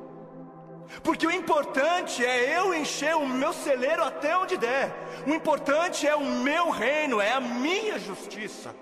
Porque 1.01 1.25
o 1.25 1.31
importante 1.31 2.23
é 2.25 2.57
eu 2.57 2.73
encher 2.73 3.15
o 3.15 3.27
meu 3.27 3.53
celeiro 3.53 4.03
até 4.03 4.37
onde 4.37 4.57
der. 4.57 4.93
O 5.25 5.31
importante 5.31 6.07
é 6.07 6.15
o 6.15 6.23
meu 6.23 6.69
reino, 6.69 7.19
é 7.19 7.31
a 7.33 7.39
minha 7.39 7.97
justiça. 7.97 8.75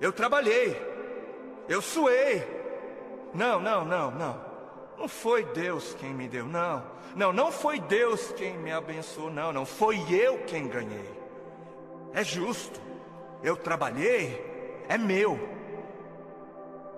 Eu 0.00 0.12
trabalhei, 0.12 0.80
eu 1.68 1.80
suei. 1.80 2.46
Não, 3.34 3.60
não, 3.60 3.84
não, 3.84 4.10
não. 4.10 4.50
Não 4.98 5.08
foi 5.08 5.44
Deus 5.44 5.94
quem 5.98 6.12
me 6.12 6.28
deu, 6.28 6.46
não. 6.46 6.84
Não, 7.14 7.32
não 7.32 7.50
foi 7.50 7.80
Deus 7.80 8.32
quem 8.32 8.58
me 8.58 8.70
abençoou, 8.70 9.30
não, 9.30 9.52
não. 9.52 9.64
Foi 9.64 9.98
eu 10.12 10.38
quem 10.44 10.68
ganhei. 10.68 11.10
É 12.12 12.22
justo. 12.22 12.80
Eu 13.42 13.56
trabalhei, 13.56 14.84
é 14.88 14.98
meu. 14.98 15.38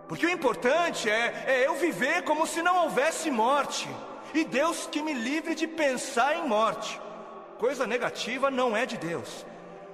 Porque 0.08 0.26
o 0.26 0.30
importante 0.30 1.08
é, 1.08 1.44
é 1.46 1.66
eu 1.66 1.76
viver 1.76 2.22
como 2.24 2.46
se 2.46 2.60
não 2.60 2.84
houvesse 2.84 3.30
morte. 3.30 3.88
E 4.34 4.44
Deus 4.44 4.88
que 4.90 5.02
me 5.02 5.12
livre 5.12 5.54
de 5.54 5.66
pensar 5.66 6.36
em 6.36 6.48
morte. 6.48 7.00
Coisa 7.58 7.86
negativa 7.86 8.50
não 8.50 8.76
é 8.76 8.86
de 8.86 8.96
Deus. 8.96 9.44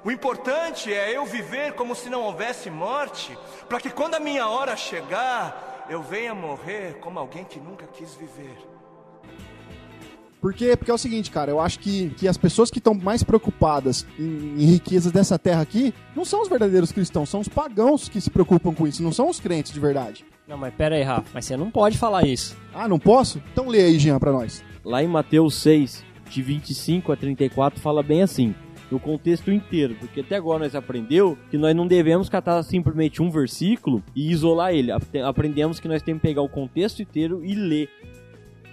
O 0.05 0.11
importante 0.11 0.93
é 0.93 1.17
eu 1.17 1.27
viver 1.27 1.73
como 1.75 1.95
se 1.95 2.09
não 2.09 2.23
houvesse 2.23 2.71
morte, 2.71 3.37
para 3.69 3.81
que 3.81 3.91
quando 3.91 4.15
a 4.15 4.21
minha 4.21 4.47
hora 4.47 4.77
chegar, 4.77 5.87
eu 5.91 6.03
venha 6.03 6.35
morrer 6.35 6.99
como 7.01 7.19
alguém 7.19 7.45
que 7.45 7.59
nunca 7.59 7.87
quis 7.87 8.15
viver. 8.15 8.57
Porque, 10.41 10.77
porque 10.77 10.91
é 10.91 10.95
o 10.95 10.99
seguinte, 10.99 11.33
cara, 11.33 11.51
eu 11.51 11.59
acho 11.59 11.81
que, 11.81 12.11
que 12.11 12.29
as 12.29 12.37
pessoas 12.37 12.71
que 12.71 12.79
estão 12.79 12.95
mais 12.95 13.25
preocupadas 13.25 14.07
em, 14.17 14.63
em 14.63 14.67
riquezas 14.67 15.11
dessa 15.11 15.37
terra 15.37 15.63
aqui 15.63 15.93
não 16.15 16.25
são 16.25 16.41
os 16.41 16.49
verdadeiros 16.49 16.93
cristãos, 16.93 17.29
são 17.29 17.41
os 17.41 17.49
pagãos 17.49 18.09
que 18.09 18.21
se 18.21 18.31
preocupam 18.31 18.73
com 18.73 18.87
isso, 18.87 19.03
não 19.03 19.13
são 19.13 19.29
os 19.29 19.41
crentes 19.41 19.73
de 19.73 19.81
verdade. 19.81 20.25
Não, 20.49 20.57
mas 20.57 20.73
pera 20.75 20.95
aí, 20.97 21.03
Rafa, 21.03 21.29
mas 21.35 21.45
você 21.45 21.57
não 21.57 21.71
pode 21.71 21.99
falar 21.99 22.27
isso. 22.27 22.57
Ah, 22.75 22.89
não 22.89 22.99
posso? 22.99 23.41
Então 23.53 23.69
lê 23.69 23.83
aí, 23.83 23.99
Jean, 23.99 24.19
pra 24.19 24.33
nós. 24.33 24.65
Lá 24.85 25.03
em 25.03 25.07
Mateus 25.07 25.55
6, 25.57 26.03
de 26.31 26.43
25 26.43 27.13
a 27.13 27.17
34, 27.17 27.79
fala 27.79 28.03
bem 28.03 28.23
assim, 28.23 28.55
no 28.91 28.99
contexto 28.99 29.53
inteiro, 29.53 29.95
porque 30.01 30.21
até 30.21 30.37
agora 30.37 30.61
nós 30.61 30.75
aprendeu 30.75 31.37
que 31.51 31.59
nós 31.59 31.77
não 31.77 31.87
devemos 31.87 32.31
catar 32.31 32.63
simplesmente 32.63 33.23
um 33.23 33.31
versículo 33.31 34.03
e 34.17 34.31
isolar 34.31 34.73
ele. 34.73 34.91
Apre- 34.91 35.21
Aprendemos 35.21 35.79
que 35.79 35.89
nós 35.89 36.01
temos 36.01 36.23
que 36.23 36.29
pegar 36.29 36.41
o 36.41 36.49
contexto 36.49 37.03
inteiro 37.03 37.45
e 37.45 37.55
ler. 37.55 37.91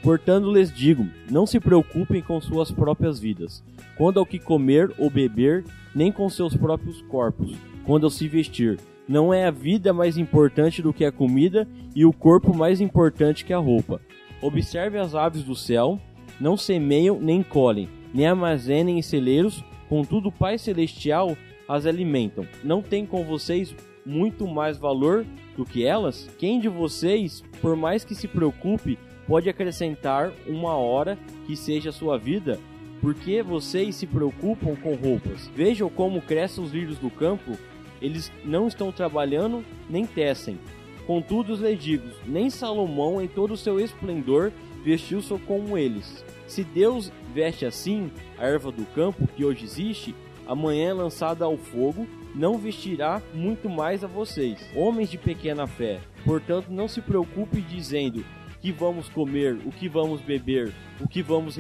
Portanto, 0.01 0.53
lhes 0.53 0.71
digo: 0.73 1.05
não 1.29 1.45
se 1.45 1.59
preocupem 1.59 2.21
com 2.21 2.39
suas 2.39 2.71
próprias 2.71 3.19
vidas, 3.19 3.61
quando 3.97 4.17
ao 4.19 4.25
que 4.25 4.39
comer 4.39 4.93
ou 4.97 5.09
beber, 5.09 5.65
nem 5.93 6.09
com 6.11 6.29
seus 6.29 6.55
próprios 6.55 7.01
corpos, 7.03 7.51
quando 7.83 8.05
ao 8.05 8.09
se 8.09 8.29
vestir. 8.29 8.79
Não 9.07 9.33
é 9.33 9.45
a 9.45 9.51
vida 9.51 9.93
mais 9.93 10.17
importante 10.17 10.81
do 10.81 10.91
que 10.91 11.05
a 11.05 11.11
comida 11.11 11.67
e 11.95 12.05
o 12.05 12.11
corpo 12.11 12.55
mais 12.55 12.81
importante 12.81 13.45
que 13.45 13.53
a 13.53 13.57
roupa. 13.57 14.01
Observe 14.41 14.97
as 14.97 15.13
aves 15.13 15.43
do 15.43 15.55
céu, 15.55 15.99
não 16.39 16.57
semeiam 16.57 17.19
nem 17.19 17.43
colhem, 17.43 17.87
nem 18.13 18.27
armazenem 18.27 18.97
em 18.97 19.01
celeiros, 19.01 19.63
contudo 19.87 20.29
o 20.29 20.31
Pai 20.31 20.57
Celestial 20.57 21.37
as 21.67 21.85
alimentam. 21.85 22.47
Não 22.63 22.81
tem 22.81 23.05
com 23.05 23.23
vocês 23.23 23.75
muito 24.05 24.47
mais 24.47 24.77
valor 24.77 25.25
do 25.55 25.65
que 25.65 25.85
elas? 25.85 26.27
Quem 26.37 26.59
de 26.59 26.67
vocês, 26.67 27.43
por 27.61 27.75
mais 27.75 28.03
que 28.03 28.15
se 28.15 28.27
preocupe, 28.27 28.97
pode 29.27 29.49
acrescentar 29.49 30.31
uma 30.47 30.75
hora 30.75 31.17
que 31.45 31.55
seja 31.55 31.89
a 31.89 31.93
sua 31.93 32.17
vida? 32.17 32.59
Por 33.01 33.13
que 33.13 33.41
vocês 33.43 33.95
se 33.95 34.07
preocupam 34.07 34.75
com 34.75 34.95
roupas? 34.95 35.47
Vejam 35.55 35.89
como 35.89 36.21
crescem 36.21 36.63
os 36.63 36.71
lírios 36.71 36.97
do 36.97 37.09
campo, 37.09 37.57
eles 38.05 38.31
não 38.43 38.67
estão 38.67 38.91
trabalhando 38.91 39.63
nem 39.89 40.05
tecem. 40.05 40.59
Contudo, 41.07 41.53
os 41.53 41.79
digo, 41.79 42.07
nem 42.25 42.49
Salomão 42.49 43.21
em 43.21 43.27
todo 43.27 43.53
o 43.53 43.57
seu 43.57 43.79
esplendor 43.79 44.51
vestiu-se 44.83 45.37
como 45.39 45.77
eles. 45.77 46.23
Se 46.47 46.63
Deus 46.63 47.11
veste 47.33 47.65
assim 47.65 48.11
a 48.37 48.45
erva 48.45 48.71
do 48.71 48.85
campo 48.93 49.27
que 49.27 49.43
hoje 49.43 49.65
existe, 49.65 50.15
amanhã 50.47 50.89
é 50.89 50.93
lançada 50.93 51.45
ao 51.45 51.57
fogo, 51.57 52.07
não 52.33 52.57
vestirá 52.57 53.21
muito 53.33 53.69
mais 53.69 54.03
a 54.03 54.07
vocês, 54.07 54.69
homens 54.75 55.09
de 55.09 55.17
pequena 55.17 55.65
fé. 55.65 55.99
Portanto, 56.23 56.67
não 56.69 56.87
se 56.87 57.01
preocupe 57.01 57.61
dizendo 57.61 58.23
que 58.61 58.71
vamos 58.71 59.09
comer, 59.09 59.57
o 59.65 59.71
que 59.71 59.87
vamos 59.87 60.21
beber, 60.21 60.73
o 60.99 61.07
que 61.07 61.21
vamos 61.21 61.55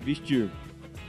vestir. 0.00 0.50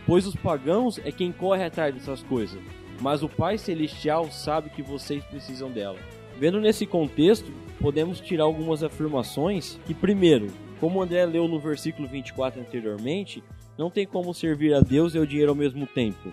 Pois 0.05 0.25
os 0.25 0.35
pagãos 0.35 0.99
é 1.03 1.11
quem 1.11 1.31
corre 1.31 1.63
atrás 1.63 1.93
dessas 1.93 2.23
coisas, 2.23 2.61
mas 3.01 3.23
o 3.23 3.29
Pai 3.29 3.57
Celestial 3.57 4.29
sabe 4.31 4.69
que 4.69 4.81
vocês 4.81 5.23
precisam 5.23 5.71
dela. 5.71 5.97
Vendo 6.39 6.59
nesse 6.59 6.85
contexto, 6.85 7.51
podemos 7.79 8.19
tirar 8.19 8.43
algumas 8.43 8.83
afirmações 8.83 9.79
que, 9.85 9.93
primeiro, 9.93 10.47
como 10.79 10.99
o 10.99 11.01
André 11.01 11.25
leu 11.25 11.47
no 11.47 11.59
versículo 11.59 12.07
24 12.07 12.59
anteriormente, 12.59 13.43
não 13.77 13.89
tem 13.89 14.05
como 14.05 14.33
servir 14.33 14.73
a 14.73 14.81
Deus 14.81 15.15
e 15.15 15.17
ao 15.17 15.25
dinheiro 15.25 15.51
ao 15.51 15.55
mesmo 15.55 15.87
tempo. 15.87 16.31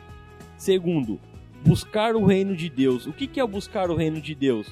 Segundo, 0.56 1.20
buscar 1.64 2.14
o 2.14 2.24
reino 2.24 2.56
de 2.56 2.68
Deus. 2.68 3.06
O 3.06 3.12
que 3.12 3.40
é 3.40 3.46
buscar 3.46 3.90
o 3.90 3.96
reino 3.96 4.20
de 4.20 4.34
Deus? 4.34 4.66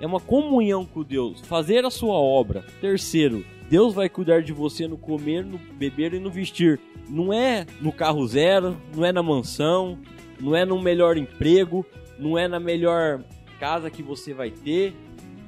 É 0.00 0.06
uma 0.06 0.20
comunhão 0.20 0.86
com 0.86 1.02
Deus, 1.02 1.40
fazer 1.42 1.84
a 1.84 1.90
sua 1.90 2.14
obra. 2.14 2.64
Terceiro, 2.80 3.44
Deus 3.68 3.94
vai 3.94 4.08
cuidar 4.08 4.42
de 4.42 4.52
você 4.52 4.88
no 4.88 4.96
comer, 4.96 5.44
no 5.44 5.58
beber 5.58 6.14
e 6.14 6.18
no 6.18 6.30
vestir. 6.30 6.80
Não 7.08 7.32
é 7.32 7.66
no 7.80 7.92
carro 7.92 8.26
zero, 8.26 8.76
não 8.94 9.04
é 9.04 9.12
na 9.12 9.22
mansão, 9.22 9.98
não 10.40 10.56
é 10.56 10.64
no 10.64 10.80
melhor 10.80 11.16
emprego, 11.16 11.84
não 12.18 12.38
é 12.38 12.48
na 12.48 12.60
melhor 12.60 13.22
casa 13.58 13.90
que 13.90 14.02
você 14.02 14.32
vai 14.32 14.50
ter. 14.50 14.94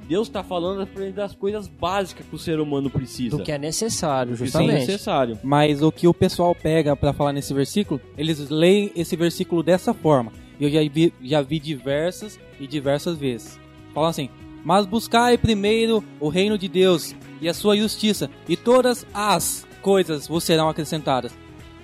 Deus 0.07 0.27
está 0.27 0.43
falando 0.43 0.85
das 1.13 1.33
coisas 1.33 1.67
básicas 1.67 2.25
que 2.25 2.35
o 2.35 2.39
ser 2.39 2.59
humano 2.59 2.89
precisa. 2.89 3.37
Do 3.37 3.43
que 3.43 3.51
é 3.51 3.57
necessário, 3.57 4.33
Isso 4.33 4.43
é 4.43 4.45
justamente. 4.45 4.79
necessário. 4.79 5.39
Mas 5.41 5.81
o 5.81 5.91
que 5.91 6.07
o 6.07 6.13
pessoal 6.13 6.53
pega 6.53 6.95
pra 6.95 7.13
falar 7.13 7.31
nesse 7.31 7.53
versículo, 7.53 8.01
eles 8.17 8.49
leem 8.49 8.91
esse 8.95 9.15
versículo 9.15 9.63
dessa 9.63 9.93
forma. 9.93 10.31
E 10.59 10.65
eu 10.65 10.69
já 10.69 10.81
vi, 10.89 11.13
já 11.21 11.41
vi 11.41 11.57
diversas 11.59 12.39
e 12.59 12.67
diversas 12.67 13.17
vezes. 13.17 13.57
Falam 13.93 14.09
assim: 14.09 14.29
Mas 14.63 14.85
buscai 14.85 15.37
primeiro 15.37 16.03
o 16.19 16.27
reino 16.27 16.57
de 16.57 16.67
Deus 16.67 17.15
e 17.41 17.47
a 17.47 17.53
sua 17.53 17.75
justiça, 17.77 18.29
e 18.47 18.55
todas 18.57 19.05
as 19.13 19.65
coisas 19.81 20.27
vos 20.27 20.43
serão 20.43 20.69
acrescentadas. 20.69 21.33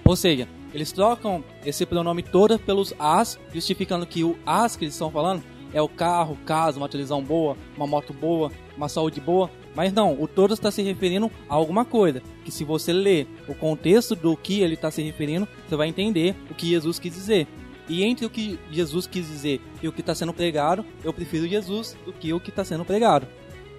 Ou 0.06 0.16
seja, 0.16 0.48
eles 0.74 0.92
trocam 0.92 1.44
esse 1.66 1.86
pronome 1.86 2.24
toda 2.24 2.58
pelos 2.58 2.94
as, 2.98 3.40
justificando 3.54 4.06
que 4.06 4.24
o 4.24 4.38
as 4.46 4.76
que 4.76 4.86
eles 4.86 4.94
estão 4.94 5.12
falando 5.12 5.44
é 5.74 5.82
o 5.82 5.88
carro, 5.88 6.38
casa, 6.46 6.78
uma 6.78 6.90
televisão 6.90 7.24
boa, 7.24 7.56
uma 7.76 7.86
moto 7.86 8.14
boa, 8.14 8.52
uma 8.76 8.90
saúde 8.90 9.20
boa. 9.20 9.50
Mas 9.76 9.94
não, 9.94 10.20
o 10.20 10.28
todo 10.28 10.54
está 10.54 10.72
se 10.72 10.82
referindo 10.82 11.32
a 11.48 11.54
alguma 11.54 11.86
coisa. 11.86 12.22
Que 12.44 12.52
se 12.52 12.64
você 12.64 12.92
ler 12.92 13.28
o 13.48 13.54
contexto 13.54 14.16
do 14.16 14.36
que 14.36 14.62
ele 14.62 14.74
está 14.74 14.90
se 14.90 15.02
referindo, 15.02 15.48
você 15.68 15.76
vai 15.76 15.88
entender 15.88 16.36
o 16.50 16.56
que 16.56 16.70
Jesus 16.70 16.98
quis 16.98 17.14
dizer. 17.14 17.48
E 17.88 18.04
entre 18.04 18.26
o 18.26 18.30
que 18.30 18.60
Jesus 18.72 19.08
quis 19.08 19.28
dizer 19.28 19.62
e 19.82 19.88
o 19.88 19.92
que 19.92 20.02
está 20.02 20.14
sendo 20.14 20.34
pregado, 20.34 20.86
eu 21.04 21.14
prefiro 21.14 21.48
Jesus 21.48 21.96
do 22.06 22.14
que 22.14 22.34
o 22.34 22.40
que 22.40 22.50
está 22.50 22.64
sendo 22.64 22.86
pregado. 22.86 23.28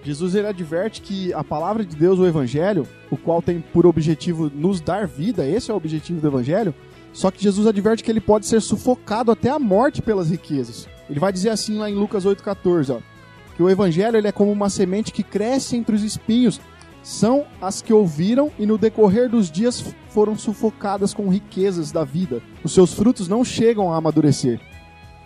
Jesus 0.03 0.33
ele 0.33 0.47
adverte 0.47 1.01
que 1.01 1.33
a 1.33 1.43
palavra 1.43 1.85
de 1.85 1.95
Deus, 1.95 2.17
o 2.19 2.25
evangelho, 2.25 2.87
o 3.09 3.15
qual 3.15 3.41
tem 3.41 3.61
por 3.61 3.85
objetivo 3.85 4.51
nos 4.53 4.81
dar 4.81 5.07
vida, 5.07 5.47
esse 5.47 5.69
é 5.69 5.73
o 5.73 5.77
objetivo 5.77 6.19
do 6.19 6.27
evangelho, 6.27 6.73
só 7.13 7.29
que 7.29 7.43
Jesus 7.43 7.67
adverte 7.67 8.03
que 8.03 8.11
ele 8.11 8.21
pode 8.21 8.45
ser 8.45 8.61
sufocado 8.61 9.31
até 9.31 9.49
a 9.49 9.59
morte 9.59 10.01
pelas 10.01 10.29
riquezas. 10.29 10.87
Ele 11.09 11.19
vai 11.19 11.31
dizer 11.31 11.49
assim 11.49 11.77
lá 11.77 11.89
em 11.89 11.95
Lucas 11.95 12.25
8:14, 12.25 12.91
ó, 12.95 12.99
que 13.55 13.63
o 13.63 13.69
evangelho 13.69 14.17
ele 14.17 14.27
é 14.27 14.31
como 14.31 14.51
uma 14.51 14.69
semente 14.69 15.11
que 15.11 15.23
cresce 15.23 15.75
entre 15.75 15.95
os 15.95 16.03
espinhos, 16.03 16.59
são 17.03 17.45
as 17.61 17.81
que 17.81 17.93
ouviram 17.93 18.51
e 18.59 18.65
no 18.65 18.77
decorrer 18.77 19.27
dos 19.27 19.49
dias 19.49 19.83
foram 20.09 20.37
sufocadas 20.37 21.13
com 21.13 21.29
riquezas 21.29 21.91
da 21.91 22.03
vida. 22.03 22.41
Os 22.63 22.73
seus 22.73 22.93
frutos 22.93 23.27
não 23.27 23.43
chegam 23.43 23.91
a 23.91 23.97
amadurecer. 23.97 24.59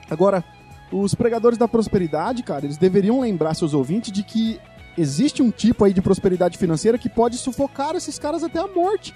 Agora, 0.09 0.43
os 0.91 1.13
pregadores 1.13 1.57
da 1.57 1.67
prosperidade, 1.67 2.43
cara, 2.43 2.65
eles 2.65 2.77
deveriam 2.77 3.19
lembrar 3.19 3.53
seus 3.55 3.73
ouvintes 3.73 4.11
de 4.11 4.23
que 4.23 4.59
existe 4.97 5.41
um 5.41 5.51
tipo 5.51 5.83
aí 5.83 5.93
de 5.93 6.01
prosperidade 6.01 6.57
financeira 6.57 6.97
que 6.97 7.09
pode 7.09 7.37
sufocar 7.37 7.95
esses 7.95 8.17
caras 8.17 8.43
até 8.43 8.59
a 8.59 8.67
morte. 8.67 9.13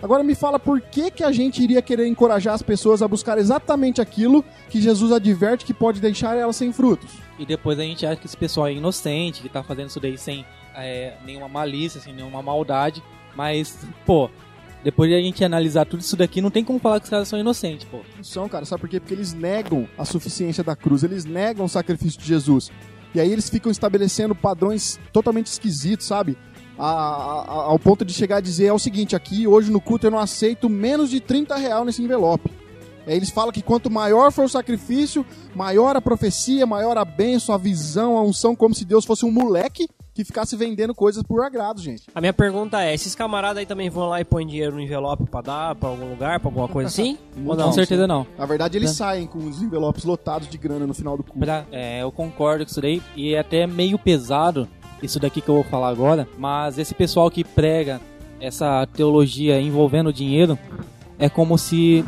Agora 0.00 0.22
me 0.22 0.34
fala 0.34 0.58
por 0.60 0.80
que, 0.80 1.10
que 1.10 1.24
a 1.24 1.32
gente 1.32 1.62
iria 1.62 1.82
querer 1.82 2.06
encorajar 2.06 2.54
as 2.54 2.62
pessoas 2.62 3.02
a 3.02 3.08
buscar 3.08 3.36
exatamente 3.36 4.00
aquilo 4.00 4.44
que 4.70 4.80
Jesus 4.80 5.10
adverte 5.10 5.64
que 5.64 5.74
pode 5.74 6.00
deixar 6.00 6.36
elas 6.36 6.54
sem 6.54 6.72
frutos. 6.72 7.10
E 7.38 7.44
depois 7.44 7.78
a 7.78 7.82
gente 7.82 8.06
acha 8.06 8.20
que 8.20 8.26
esse 8.26 8.36
pessoal 8.36 8.68
é 8.68 8.72
inocente, 8.72 9.42
que 9.42 9.48
tá 9.48 9.62
fazendo 9.62 9.88
isso 9.88 9.98
daí 9.98 10.16
sem 10.16 10.46
é, 10.74 11.14
nenhuma 11.24 11.48
malícia, 11.48 12.00
sem 12.00 12.14
nenhuma 12.14 12.40
maldade. 12.40 13.02
Mas, 13.34 13.76
pô, 14.06 14.30
depois 14.84 15.10
de 15.10 15.16
a 15.16 15.20
gente 15.20 15.44
analisar 15.44 15.84
tudo 15.84 16.00
isso 16.00 16.16
daqui, 16.16 16.40
não 16.40 16.50
tem 16.50 16.62
como 16.62 16.78
falar 16.78 17.00
que 17.00 17.04
os 17.04 17.10
caras 17.10 17.26
são 17.26 17.38
inocentes, 17.38 17.84
pô. 17.84 18.00
Não 18.16 18.22
são, 18.22 18.48
cara, 18.48 18.64
sabe 18.64 18.80
por 18.80 18.88
quê? 18.88 19.00
Porque 19.00 19.14
eles 19.14 19.34
negam 19.34 19.88
a 19.98 20.04
suficiência 20.04 20.62
da 20.62 20.76
cruz, 20.76 21.02
eles 21.02 21.24
negam 21.24 21.64
o 21.64 21.68
sacrifício 21.68 22.20
de 22.20 22.26
Jesus. 22.26 22.70
E 23.14 23.20
aí 23.20 23.32
eles 23.32 23.48
ficam 23.50 23.72
estabelecendo 23.72 24.34
padrões 24.34 25.00
totalmente 25.12 25.46
esquisitos, 25.46 26.06
sabe? 26.06 26.38
A- 26.78 26.84
a- 26.84 27.52
ao 27.70 27.78
ponto 27.78 28.04
de 28.04 28.12
chegar 28.12 28.36
a 28.36 28.40
dizer 28.40 28.66
é 28.66 28.72
o 28.72 28.78
seguinte, 28.78 29.16
aqui 29.16 29.46
hoje 29.46 29.70
no 29.70 29.80
culto 29.80 30.06
eu 30.06 30.10
não 30.10 30.18
aceito 30.18 30.68
menos 30.68 31.10
de 31.10 31.20
30 31.20 31.56
real 31.56 31.84
nesse 31.84 32.02
envelope. 32.02 32.50
Aí 33.06 33.16
eles 33.16 33.30
falam 33.30 33.50
que 33.50 33.62
quanto 33.62 33.90
maior 33.90 34.30
for 34.30 34.44
o 34.44 34.48
sacrifício, 34.48 35.24
maior 35.54 35.96
a 35.96 36.00
profecia, 36.00 36.66
maior 36.66 36.96
a 36.98 37.04
bênção, 37.04 37.54
a 37.54 37.58
visão, 37.58 38.16
a 38.18 38.22
unção, 38.22 38.54
como 38.54 38.74
se 38.74 38.84
Deus 38.84 39.04
fosse 39.06 39.24
um 39.24 39.30
moleque 39.32 39.88
que 40.14 40.24
ficasse 40.24 40.54
vendendo 40.56 40.94
coisas 40.94 41.22
por 41.22 41.42
agrado, 41.42 41.80
gente. 41.80 42.02
A 42.14 42.20
minha 42.20 42.32
pergunta 42.32 42.82
é, 42.84 42.92
esses 42.92 43.14
camaradas 43.14 43.58
aí 43.58 43.66
também 43.66 43.88
vão 43.88 44.08
lá 44.08 44.20
e 44.20 44.24
põem 44.24 44.46
dinheiro 44.46 44.74
no 44.74 44.80
envelope 44.80 45.24
pra 45.30 45.40
dar 45.40 45.74
pra 45.76 45.88
algum 45.88 46.10
lugar, 46.10 46.38
pra 46.40 46.48
alguma 46.48 46.68
coisa 46.68 46.88
assim? 46.88 47.16
Ou 47.46 47.56
não? 47.56 47.66
Com 47.66 47.72
certeza 47.72 48.06
não. 48.06 48.26
Na 48.36 48.44
verdade, 48.44 48.76
eles 48.76 48.90
Né? 48.90 48.96
saem 48.96 49.26
com 49.26 49.38
os 49.38 49.62
envelopes 49.62 50.04
lotados 50.04 50.48
de 50.48 50.58
grana 50.58 50.86
no 50.86 50.92
final 50.92 51.16
do 51.16 51.22
culto. 51.22 51.38
Pra- 51.38 51.64
é, 51.72 52.02
eu 52.02 52.12
concordo 52.12 52.64
com 52.64 52.70
isso 52.70 52.80
daí. 52.80 53.00
E 53.16 53.32
é 53.34 53.38
até 53.38 53.66
meio 53.66 53.96
pesado 53.98 54.68
isso 55.02 55.18
daqui 55.18 55.40
que 55.40 55.48
eu 55.48 55.56
vou 55.56 55.64
falar 55.64 55.88
agora. 55.88 56.28
Mas 56.38 56.78
esse 56.78 56.94
pessoal 56.94 57.30
que 57.30 57.44
prega 57.44 58.00
essa 58.40 58.86
teologia 58.86 59.60
envolvendo 59.60 60.12
dinheiro 60.12 60.58
é 61.18 61.28
como 61.28 61.58
se 61.58 62.04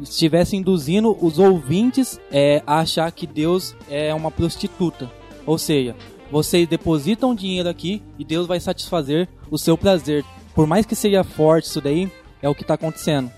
estivesse 0.00 0.56
induzindo 0.56 1.16
os 1.24 1.38
ouvintes 1.38 2.20
é, 2.30 2.62
a 2.66 2.80
achar 2.80 3.10
que 3.12 3.26
Deus 3.26 3.74
é 3.88 4.12
uma 4.14 4.30
prostituta. 4.30 5.10
Ou 5.46 5.58
seja, 5.58 5.94
vocês 6.30 6.66
depositam 6.66 7.34
dinheiro 7.34 7.68
aqui 7.68 8.02
e 8.18 8.24
Deus 8.24 8.46
vai 8.46 8.58
satisfazer 8.58 9.28
o 9.50 9.58
seu 9.58 9.76
prazer. 9.76 10.24
Por 10.54 10.66
mais 10.66 10.86
que 10.86 10.94
seja 10.94 11.22
forte 11.22 11.66
isso 11.66 11.80
daí, 11.80 12.10
é 12.40 12.48
o 12.48 12.54
que 12.54 12.62
está 12.62 12.74
acontecendo. 12.74 13.30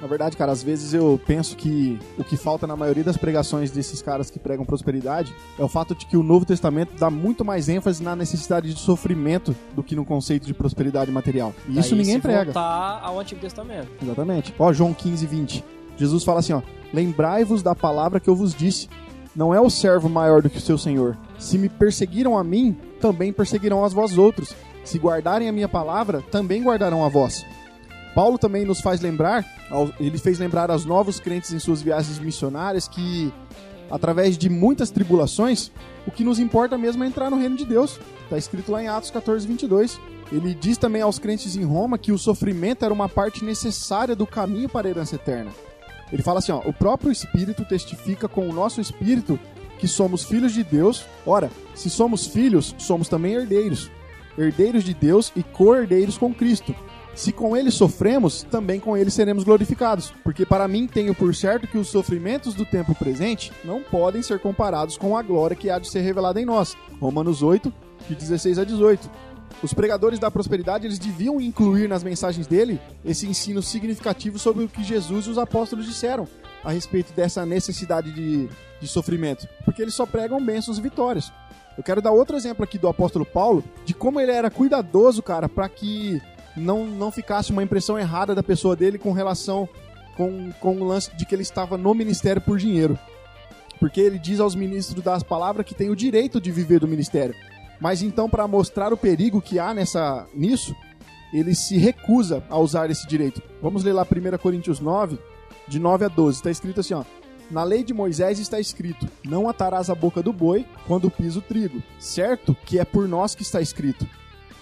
Na 0.00 0.06
verdade, 0.06 0.36
cara, 0.36 0.52
às 0.52 0.62
vezes 0.62 0.92
eu 0.92 1.18
penso 1.26 1.56
que 1.56 1.98
o 2.18 2.24
que 2.24 2.36
falta 2.36 2.66
na 2.66 2.76
maioria 2.76 3.02
das 3.02 3.16
pregações 3.16 3.70
desses 3.70 4.02
caras 4.02 4.30
que 4.30 4.38
pregam 4.38 4.64
prosperidade 4.64 5.34
é 5.58 5.62
o 5.62 5.68
fato 5.68 5.94
de 5.94 6.04
que 6.04 6.16
o 6.16 6.22
Novo 6.22 6.44
Testamento 6.44 6.92
dá 6.98 7.08
muito 7.08 7.44
mais 7.44 7.68
ênfase 7.68 8.02
na 8.02 8.14
necessidade 8.14 8.72
de 8.74 8.78
sofrimento 8.78 9.56
do 9.74 9.82
que 9.82 9.96
no 9.96 10.04
conceito 10.04 10.46
de 10.46 10.52
prosperidade 10.52 11.10
material. 11.10 11.54
E 11.68 11.78
isso 11.78 11.90
Daí, 11.90 11.98
ninguém 11.98 12.16
se 12.16 12.20
prega. 12.20 12.44
voltar 12.44 13.00
ao 13.02 13.18
Antigo 13.18 13.40
Testamento. 13.40 13.88
Exatamente. 14.02 14.54
Ó, 14.58 14.72
João 14.72 14.92
15, 14.92 15.26
20. 15.26 15.64
Jesus 15.96 16.22
fala 16.24 16.40
assim, 16.40 16.52
ó: 16.52 16.60
Lembrai-vos 16.92 17.62
da 17.62 17.74
palavra 17.74 18.20
que 18.20 18.28
eu 18.28 18.36
vos 18.36 18.54
disse. 18.54 18.88
Não 19.34 19.52
é 19.54 19.60
o 19.60 19.68
servo 19.70 20.08
maior 20.08 20.42
do 20.42 20.48
que 20.50 20.58
o 20.58 20.60
seu 20.60 20.78
senhor. 20.78 21.16
Se 21.38 21.58
me 21.58 21.68
perseguiram 21.68 22.38
a 22.38 22.44
mim, 22.44 22.76
também 23.00 23.32
perseguirão 23.32 23.84
a 23.84 23.88
vós 23.88 24.16
outros. 24.16 24.54
Se 24.84 24.98
guardarem 24.98 25.48
a 25.48 25.52
minha 25.52 25.68
palavra, 25.68 26.22
também 26.30 26.62
guardarão 26.62 27.04
a 27.04 27.08
vós. 27.08 27.44
Paulo 28.14 28.38
também 28.38 28.64
nos 28.64 28.80
faz 28.80 29.00
lembrar, 29.00 29.44
ele 29.98 30.18
fez 30.18 30.38
lembrar 30.38 30.70
aos 30.70 30.84
novos 30.84 31.18
crentes 31.18 31.52
em 31.52 31.58
suas 31.58 31.82
viagens 31.82 32.18
missionárias 32.18 32.86
que, 32.86 33.32
através 33.90 34.38
de 34.38 34.48
muitas 34.48 34.90
tribulações, 34.90 35.72
o 36.06 36.10
que 36.10 36.22
nos 36.22 36.38
importa 36.38 36.78
mesmo 36.78 37.02
é 37.02 37.06
entrar 37.06 37.28
no 37.28 37.36
reino 37.36 37.56
de 37.56 37.64
Deus. 37.64 37.98
Está 38.22 38.38
escrito 38.38 38.70
lá 38.70 38.82
em 38.82 38.88
Atos 38.88 39.10
14, 39.10 39.46
22. 39.46 39.98
Ele 40.32 40.54
diz 40.54 40.78
também 40.78 41.02
aos 41.02 41.18
crentes 41.18 41.56
em 41.56 41.64
Roma 41.64 41.98
que 41.98 42.12
o 42.12 42.18
sofrimento 42.18 42.84
era 42.84 42.94
uma 42.94 43.08
parte 43.08 43.44
necessária 43.44 44.14
do 44.14 44.26
caminho 44.26 44.68
para 44.68 44.86
a 44.86 44.90
herança 44.90 45.16
eterna. 45.16 45.50
Ele 46.12 46.22
fala 46.22 46.38
assim: 46.38 46.52
ó, 46.52 46.60
o 46.64 46.72
próprio 46.72 47.10
Espírito 47.10 47.64
testifica 47.64 48.28
com 48.28 48.48
o 48.48 48.52
nosso 48.52 48.80
espírito 48.80 49.38
que 49.78 49.88
somos 49.88 50.24
filhos 50.24 50.52
de 50.52 50.62
Deus. 50.62 51.04
Ora, 51.26 51.50
se 51.74 51.90
somos 51.90 52.26
filhos, 52.26 52.74
somos 52.78 53.08
também 53.08 53.34
herdeiros. 53.34 53.90
Herdeiros 54.38 54.84
de 54.84 54.94
Deus 54.94 55.32
e 55.34 55.42
co-herdeiros 55.42 56.16
com 56.16 56.32
Cristo. 56.32 56.74
Se 57.14 57.32
com 57.32 57.56
ele 57.56 57.70
sofremos, 57.70 58.42
também 58.42 58.80
com 58.80 58.96
ele 58.96 59.10
seremos 59.10 59.44
glorificados. 59.44 60.12
Porque 60.24 60.44
para 60.44 60.66
mim 60.66 60.86
tenho 60.86 61.14
por 61.14 61.34
certo 61.34 61.66
que 61.66 61.78
os 61.78 61.88
sofrimentos 61.88 62.54
do 62.54 62.66
tempo 62.66 62.94
presente 62.94 63.52
não 63.64 63.82
podem 63.82 64.22
ser 64.22 64.40
comparados 64.40 64.96
com 64.96 65.16
a 65.16 65.22
glória 65.22 65.56
que 65.56 65.70
há 65.70 65.78
de 65.78 65.88
ser 65.88 66.00
revelada 66.00 66.40
em 66.40 66.44
nós. 66.44 66.76
Romanos 67.00 67.42
8, 67.42 67.72
de 68.08 68.14
16 68.14 68.58
a 68.58 68.64
18. 68.64 69.08
Os 69.62 69.72
pregadores 69.72 70.18
da 70.18 70.30
prosperidade 70.30 70.86
eles 70.86 70.98
deviam 70.98 71.40
incluir 71.40 71.88
nas 71.88 72.02
mensagens 72.02 72.46
dele 72.46 72.80
esse 73.04 73.26
ensino 73.26 73.62
significativo 73.62 74.38
sobre 74.38 74.64
o 74.64 74.68
que 74.68 74.82
Jesus 74.82 75.26
e 75.26 75.30
os 75.30 75.38
apóstolos 75.38 75.86
disseram 75.86 76.26
a 76.62 76.72
respeito 76.72 77.12
dessa 77.12 77.46
necessidade 77.46 78.12
de, 78.12 78.48
de 78.80 78.88
sofrimento, 78.88 79.46
porque 79.64 79.80
eles 79.80 79.94
só 79.94 80.04
pregam 80.04 80.44
bênçãos 80.44 80.78
e 80.78 80.82
vitórias. 80.82 81.32
Eu 81.76 81.84
quero 81.84 82.02
dar 82.02 82.10
outro 82.12 82.36
exemplo 82.36 82.64
aqui 82.64 82.78
do 82.78 82.88
apóstolo 82.88 83.24
Paulo, 83.24 83.64
de 83.84 83.94
como 83.94 84.20
ele 84.20 84.32
era 84.32 84.50
cuidadoso, 84.50 85.22
cara, 85.22 85.48
para 85.48 85.68
que 85.68 86.20
não, 86.56 86.86
não 86.86 87.10
ficasse 87.10 87.50
uma 87.50 87.62
impressão 87.62 87.98
errada 87.98 88.34
da 88.34 88.42
pessoa 88.42 88.76
dele 88.76 88.98
com 88.98 89.12
relação 89.12 89.68
com, 90.16 90.52
com 90.60 90.76
o 90.76 90.84
lance 90.84 91.14
de 91.16 91.26
que 91.26 91.34
ele 91.34 91.42
estava 91.42 91.76
no 91.76 91.94
ministério 91.94 92.40
por 92.40 92.58
dinheiro. 92.58 92.98
Porque 93.78 94.00
ele 94.00 94.18
diz 94.18 94.40
aos 94.40 94.54
ministros 94.54 95.02
das 95.02 95.22
palavras 95.22 95.66
que 95.66 95.74
tem 95.74 95.90
o 95.90 95.96
direito 95.96 96.40
de 96.40 96.50
viver 96.50 96.80
do 96.80 96.88
ministério. 96.88 97.34
Mas 97.80 98.02
então, 98.02 98.28
para 98.28 98.46
mostrar 98.46 98.92
o 98.92 98.96
perigo 98.96 99.42
que 99.42 99.58
há 99.58 99.74
nessa 99.74 100.26
nisso, 100.32 100.74
ele 101.32 101.54
se 101.54 101.76
recusa 101.76 102.42
a 102.48 102.58
usar 102.58 102.90
esse 102.90 103.06
direito. 103.06 103.42
Vamos 103.60 103.82
ler 103.82 103.92
lá 103.92 104.02
1 104.02 104.38
Coríntios 104.38 104.78
9, 104.78 105.18
de 105.66 105.78
9 105.78 106.04
a 106.04 106.08
12. 106.08 106.38
Está 106.38 106.50
escrito 106.50 106.80
assim, 106.80 106.94
ó. 106.94 107.04
Na 107.50 107.62
lei 107.62 107.84
de 107.84 107.92
Moisés 107.92 108.38
está 108.38 108.58
escrito: 108.58 109.06
Não 109.24 109.48
atarás 109.48 109.90
a 109.90 109.94
boca 109.94 110.22
do 110.22 110.32
boi 110.32 110.64
quando 110.86 111.10
pisa 111.10 111.40
o 111.40 111.42
trigo. 111.42 111.82
Certo 111.98 112.56
que 112.64 112.78
é 112.78 112.84
por 112.84 113.06
nós 113.06 113.34
que 113.34 113.42
está 113.42 113.60
escrito. 113.60 114.06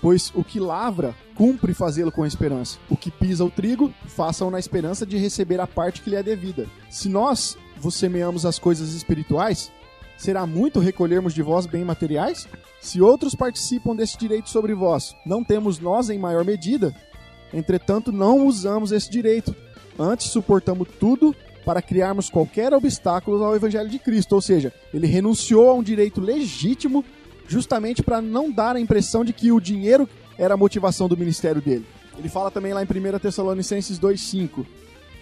Pois 0.03 0.33
o 0.35 0.43
que 0.43 0.59
lavra, 0.59 1.15
cumpre 1.37 1.73
fazê-lo 1.73 2.11
com 2.11 2.27
esperança. 2.27 2.77
O 2.91 2.97
que 2.97 3.09
pisa 3.09 3.45
o 3.45 3.51
trigo, 3.51 3.95
faça-o 4.09 4.51
na 4.51 4.59
esperança 4.59 5.07
de 5.07 5.16
receber 5.16 5.61
a 5.61 5.66
parte 5.66 6.03
que 6.03 6.11
lhe 6.11 6.16
é 6.16 6.23
devida. 6.24 6.66
Se 6.91 7.09
nós 7.09 7.57
vos 7.79 7.95
semeamos 7.95 8.45
as 8.45 8.59
coisas 8.59 8.95
espirituais, 8.95 9.70
será 10.16 10.45
muito 10.45 10.81
recolhermos 10.81 11.33
de 11.33 11.41
vós 11.41 11.66
bem 11.66 11.85
materiais? 11.85 12.49
Se 12.81 13.01
outros 13.01 13.37
participam 13.37 13.95
desse 13.95 14.19
direito 14.19 14.51
sobre 14.51 14.74
vós, 14.74 15.15
não 15.24 15.45
temos 15.45 15.79
nós 15.79 16.11
em 16.11 16.19
maior 16.19 16.45
medida? 16.45 16.93
Entretanto, 17.55 18.11
não 18.11 18.45
usamos 18.45 18.91
esse 18.91 19.09
direito. 19.09 19.55
Antes, 19.97 20.29
suportamos 20.29 20.89
tudo 20.99 21.33
para 21.65 21.81
criarmos 21.81 22.29
qualquer 22.29 22.74
obstáculo 22.74 23.45
ao 23.45 23.55
evangelho 23.55 23.89
de 23.89 24.01
Cristo. 24.01 24.35
Ou 24.35 24.41
seja, 24.41 24.73
ele 24.93 25.07
renunciou 25.07 25.70
a 25.70 25.74
um 25.74 25.83
direito 25.83 26.20
legítimo 26.20 27.05
justamente 27.53 28.03
para 28.03 28.23
não 28.23 28.51
dar 28.51 28.77
a 28.77 28.81
impressão 28.81 29.23
de 29.23 29.33
que 29.33 29.53
o 29.53 29.61
dinheiro 29.61 30.09
era 30.39 30.55
a 30.55 30.57
motivação 30.57 31.07
do 31.07 31.16
ministério 31.16 31.61
dele. 31.61 31.87
Ele 32.19 32.29
fala 32.29 32.51
também 32.51 32.73
lá 32.73 32.83
em 32.83 32.87
1 32.87 33.19
Tessalonicenses 33.19 34.01
2,5: 34.01 34.65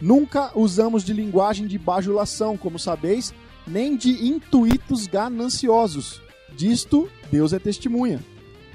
Nunca 0.01 0.53
usamos 0.55 1.03
de 1.03 1.13
linguagem 1.13 1.67
de 1.67 1.77
bajulação, 1.77 2.57
como 2.57 2.79
sabeis, 2.79 3.35
nem 3.67 3.97
de 3.97 4.29
intuitos 4.29 5.09
gananciosos. 5.09 6.23
Disto, 6.57 7.11
Deus 7.33 7.53
é 7.53 7.59
testemunha. 7.59 8.21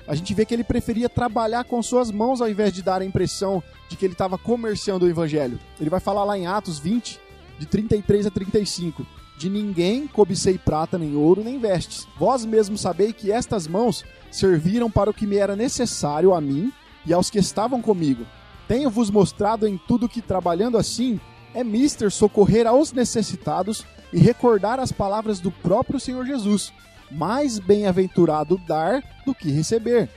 A 0.08 0.14
gente 0.16 0.34
vê 0.34 0.46
que 0.46 0.54
ele 0.54 0.64
preferia 0.64 1.10
trabalhar 1.10 1.64
com 1.64 1.82
suas 1.82 2.12
mãos 2.12 2.42
ao 2.42 2.50
invés 2.50 2.74
de 2.74 2.84
dar 2.84 3.02
a 3.02 3.06
impressão 3.06 3.64
de 3.90 3.96
que 3.96 4.06
ele 4.06 4.14
estava 4.14 4.38
comerciando 4.38 5.06
o 5.06 5.10
evangelho. 5.10 5.60
Ele 5.80 5.90
vai 5.90 6.00
falar 6.00 6.24
lá 6.26 6.38
em 6.38 6.46
Atos 6.46 6.78
20, 6.78 7.20
de 7.58 7.66
33 7.66 8.28
a 8.28 8.32
35. 8.32 9.06
De 9.38 9.50
ninguém 9.50 10.08
cobicei 10.08 10.58
prata, 10.58 10.98
nem 10.98 11.16
ouro, 11.16 11.44
nem 11.44 11.60
vestes. 11.60 12.08
Vós 12.18 12.46
mesmos 12.46 12.82
sabei 12.82 13.12
que 13.12 13.32
estas 13.32 13.68
mãos 13.68 14.04
serviram 14.32 14.90
para 14.90 15.10
o 15.10 15.14
que 15.14 15.28
me 15.28 15.38
era 15.38 15.56
necessário 15.56 16.34
a 16.34 16.40
mim 16.40 16.72
e 17.06 17.14
aos 17.14 17.30
que 17.30 17.40
estavam 17.40 17.82
comigo. 17.82 18.26
Tenho-vos 18.68 19.10
mostrado 19.10 19.68
em 19.68 19.78
tudo 19.78 20.10
que, 20.10 20.22
trabalhando 20.22 20.78
assim, 20.78 21.20
é 21.54 21.64
mister 21.64 22.12
socorrer 22.12 22.66
aos 22.66 22.92
necessitados 22.92 23.86
e 24.12 24.20
recordar 24.20 24.80
as 24.80 24.92
palavras 24.92 25.40
do 25.40 25.52
próprio 25.52 26.00
Senhor 26.00 26.26
Jesus. 26.26 26.74
Mais 27.12 27.60
bem-aventurado 27.60 28.60
dar 28.68 29.04
do 29.26 29.36
que 29.36 29.52
receber. 29.52 30.10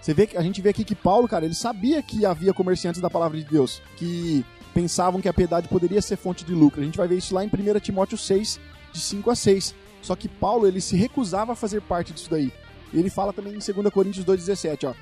Você 0.00 0.12
vê 0.12 0.26
que 0.26 0.36
a 0.36 0.42
gente 0.42 0.60
vê 0.60 0.68
aqui 0.70 0.84
que 0.84 0.94
Paulo, 0.94 1.26
cara, 1.26 1.44
ele 1.44 1.54
sabia 1.54 2.02
que 2.02 2.26
havia 2.26 2.52
comerciantes 2.52 3.00
da 3.00 3.08
palavra 3.08 3.38
de 3.38 3.44
Deus 3.44 3.80
que 3.96 4.44
pensavam 4.74 5.20
que 5.20 5.28
a 5.28 5.32
piedade 5.32 5.68
poderia 5.68 6.02
ser 6.02 6.16
fonte 6.16 6.44
de 6.44 6.52
lucro. 6.52 6.82
A 6.82 6.84
gente 6.84 6.98
vai 6.98 7.06
ver 7.06 7.16
isso 7.16 7.34
lá 7.34 7.44
em 7.44 7.48
1 7.48 7.78
Timóteo 7.80 8.18
6, 8.18 8.60
de 8.92 9.00
5 9.00 9.30
a 9.30 9.36
6. 9.36 9.74
Só 10.02 10.16
que 10.16 10.28
Paulo, 10.28 10.66
ele 10.66 10.80
se 10.80 10.96
recusava 10.96 11.52
a 11.52 11.56
fazer 11.56 11.80
parte 11.80 12.12
disso 12.12 12.28
daí. 12.28 12.52
Ele 12.92 13.08
fala 13.08 13.32
também 13.32 13.54
em 13.54 13.58
2 13.58 13.92
Coríntios 13.92 14.24
2,17, 14.24 14.88
ó. 14.88 14.94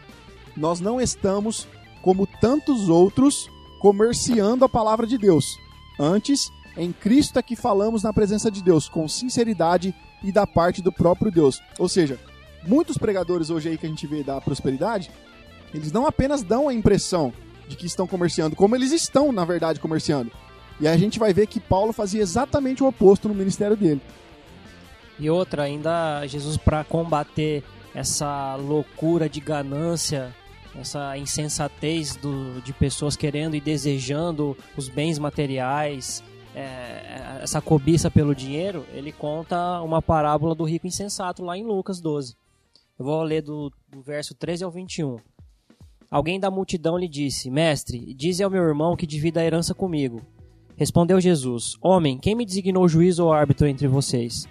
Nós 0.57 0.81
não 0.81 1.01
estamos, 1.01 1.67
como 2.03 2.27
tantos 2.27 2.89
outros, 2.89 3.51
comerciando 3.81 4.65
a 4.65 4.69
palavra 4.69 5.07
de 5.07 5.17
Deus. 5.19 5.59
Antes, 5.99 6.51
em 6.77 6.93
Cristo 6.93 7.39
é 7.39 7.43
que 7.43 7.57
falamos 7.57 8.03
na 8.03 8.13
presença 8.13 8.51
de 8.51 8.63
Deus, 8.63 8.89
com 8.89 9.09
sinceridade 9.09 9.95
e 10.23 10.31
da 10.31 10.47
parte 10.47 10.81
do 10.81 10.93
próprio 10.93 11.33
Deus. 11.33 11.61
Ou 11.79 11.89
seja, 11.89 12.19
muitos 12.65 12.97
pregadores 12.97 13.51
hoje 13.51 13.71
aí 13.71 13.79
que 13.79 13.87
a 13.87 13.89
gente 13.89 14.07
vê 14.07 14.23
da 14.23 14.41
prosperidade, 14.41 15.11
eles 15.75 15.91
não 15.91 16.07
apenas 16.07 16.43
dão 16.43 16.69
a 16.69 16.75
impressão 16.75 17.33
de 17.73 17.77
que 17.77 17.87
estão 17.87 18.07
comerciando, 18.07 18.55
como 18.55 18.77
eles 18.77 18.93
estão, 18.93 19.33
na 19.33 19.45
verdade, 19.45 19.81
comerciando. 19.81 20.31
E 20.81 20.87
aí 20.87 20.95
a 20.95 20.99
gente 20.99 21.19
vai 21.19 21.33
ver 21.33 21.47
que 21.47 21.59
Paulo 21.59 21.93
fazia 21.93 22.23
exatamente 22.23 22.83
o 22.83 22.87
oposto 22.87 23.29
no 23.29 23.35
ministério 23.35 23.77
dele. 23.77 24.01
E 25.19 25.31
outra, 25.31 25.65
ainda 25.65 26.27
Jesus 26.27 26.57
para 26.57 26.85
combater 26.85 27.63
essa 27.95 28.57
loucura 28.57 29.29
de 29.29 29.41
ganância, 29.41 30.35
essa 30.79 31.17
insensatez 31.17 32.17
do, 32.17 32.61
de 32.63 32.73
pessoas 32.73 33.17
querendo 33.17 33.55
e 33.55 33.61
desejando 33.61 34.57
os 34.77 34.89
bens 34.89 35.19
materiais, 35.19 36.23
é, 36.55 37.41
essa 37.43 37.61
cobiça 37.61 38.11
pelo 38.11 38.35
dinheiro, 38.35 38.85
ele 38.93 39.13
conta 39.13 39.81
uma 39.83 40.03
parábola 40.03 40.55
do 40.55 40.65
rico 40.65 40.87
insensato 40.87 41.45
lá 41.45 41.57
em 41.57 41.65
Lucas 41.65 42.01
12. 42.01 42.35
Eu 42.99 43.05
vou 43.05 43.23
ler 43.23 43.43
do, 43.43 43.73
do 43.89 44.03
verso 44.03 44.35
13 44.35 44.65
ao 44.65 44.71
21. 44.71 45.19
Alguém 46.13 46.39
da 46.39 46.51
multidão 46.51 46.99
lhe 46.99 47.09
disse: 47.09 47.51
Mestre, 47.51 48.13
dize 48.13 48.43
ao 48.43 48.51
meu 48.51 48.63
irmão 48.63 48.95
que 48.95 49.07
divida 49.07 49.41
a 49.41 49.45
herança 49.45 49.75
comigo. 49.75 50.21
Respondeu 50.77 51.19
Jesus: 51.19 51.79
Homem, 51.81 52.19
quem 52.19 52.35
me 52.35 52.45
designou 52.45 52.87
juiz 52.87 53.19
ou 53.19 53.33
árbitro 53.33 53.67
entre 53.67 53.89
vocês? 53.89 54.47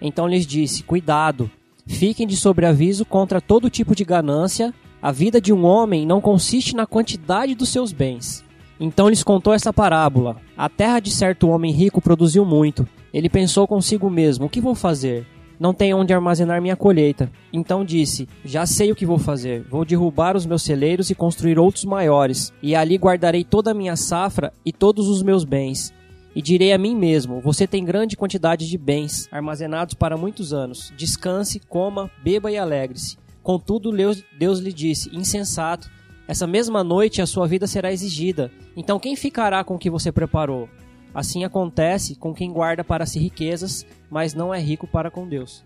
Então 0.00 0.28
lhes 0.28 0.46
disse: 0.46 0.84
Cuidado, 0.84 1.50
fiquem 1.84 2.28
de 2.28 2.36
sobreaviso 2.36 3.04
contra 3.04 3.40
todo 3.40 3.68
tipo 3.68 3.92
de 3.92 4.04
ganância. 4.04 4.72
A 5.02 5.10
vida 5.10 5.40
de 5.40 5.52
um 5.52 5.64
homem 5.64 6.06
não 6.06 6.20
consiste 6.20 6.76
na 6.76 6.86
quantidade 6.86 7.56
dos 7.56 7.70
seus 7.70 7.90
bens. 7.90 8.44
Então 8.78 9.08
lhes 9.08 9.24
contou 9.24 9.52
essa 9.52 9.72
parábola: 9.72 10.36
A 10.56 10.68
terra 10.68 11.00
de 11.00 11.10
certo 11.10 11.48
homem 11.48 11.72
rico 11.72 12.00
produziu 12.00 12.44
muito. 12.44 12.86
Ele 13.12 13.28
pensou 13.28 13.66
consigo 13.66 14.08
mesmo: 14.08 14.46
O 14.46 14.48
que 14.48 14.60
vou 14.60 14.76
fazer? 14.76 15.26
Não 15.60 15.74
tenho 15.74 15.98
onde 15.98 16.14
armazenar 16.14 16.62
minha 16.62 16.74
colheita. 16.74 17.30
Então 17.52 17.84
disse: 17.84 18.26
Já 18.42 18.64
sei 18.64 18.90
o 18.90 18.96
que 18.96 19.04
vou 19.04 19.18
fazer. 19.18 19.62
Vou 19.68 19.84
derrubar 19.84 20.34
os 20.34 20.46
meus 20.46 20.62
celeiros 20.62 21.10
e 21.10 21.14
construir 21.14 21.58
outros 21.58 21.84
maiores, 21.84 22.50
e 22.62 22.74
ali 22.74 22.96
guardarei 22.96 23.44
toda 23.44 23.72
a 23.72 23.74
minha 23.74 23.94
safra 23.94 24.54
e 24.64 24.72
todos 24.72 25.06
os 25.06 25.22
meus 25.22 25.44
bens. 25.44 25.92
E 26.34 26.40
direi 26.40 26.72
a 26.72 26.78
mim 26.78 26.96
mesmo: 26.96 27.42
Você 27.42 27.66
tem 27.66 27.84
grande 27.84 28.16
quantidade 28.16 28.66
de 28.66 28.78
bens 28.78 29.28
armazenados 29.30 29.92
para 29.92 30.16
muitos 30.16 30.54
anos. 30.54 30.94
Descanse, 30.96 31.60
coma, 31.60 32.10
beba 32.24 32.50
e 32.50 32.56
alegre-se. 32.56 33.18
Contudo, 33.42 33.92
Deus, 34.38 34.60
lhe 34.60 34.72
disse: 34.72 35.14
Insensato, 35.14 35.90
Essa 36.26 36.46
mesma 36.46 36.82
noite 36.82 37.20
a 37.20 37.26
sua 37.26 37.46
vida 37.46 37.66
será 37.66 37.92
exigida. 37.92 38.50
Então 38.74 38.98
quem 38.98 39.14
ficará 39.14 39.62
com 39.62 39.74
o 39.74 39.78
que 39.78 39.90
você 39.90 40.10
preparou? 40.10 40.70
Assim 41.14 41.44
acontece 41.44 42.14
com 42.14 42.32
quem 42.32 42.52
guarda 42.52 42.84
para 42.84 43.06
si 43.06 43.18
riquezas, 43.18 43.84
mas 44.08 44.34
não 44.34 44.54
é 44.54 44.60
rico 44.60 44.86
para 44.86 45.10
com 45.10 45.28
Deus. 45.28 45.64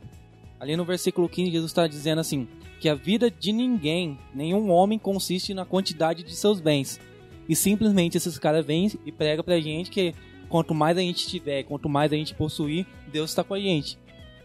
Ali 0.58 0.76
no 0.76 0.84
versículo 0.84 1.28
15, 1.28 1.50
Jesus 1.50 1.70
está 1.70 1.86
dizendo 1.86 2.20
assim: 2.20 2.48
que 2.80 2.88
a 2.88 2.94
vida 2.94 3.30
de 3.30 3.52
ninguém, 3.52 4.18
nenhum 4.34 4.70
homem, 4.70 4.98
consiste 4.98 5.54
na 5.54 5.64
quantidade 5.64 6.22
de 6.22 6.34
seus 6.34 6.60
bens. 6.60 7.00
E 7.48 7.54
simplesmente 7.54 8.16
esses 8.16 8.38
caras 8.38 8.64
vêm 8.64 8.90
e 9.04 9.12
pregam 9.12 9.44
pra 9.44 9.60
gente 9.60 9.90
que 9.90 10.14
quanto 10.48 10.74
mais 10.74 10.96
a 10.96 11.00
gente 11.00 11.26
tiver, 11.26 11.62
quanto 11.64 11.88
mais 11.88 12.12
a 12.12 12.16
gente 12.16 12.34
possuir, 12.34 12.86
Deus 13.12 13.30
está 13.30 13.44
com 13.44 13.54
a 13.54 13.60
gente. 13.60 13.98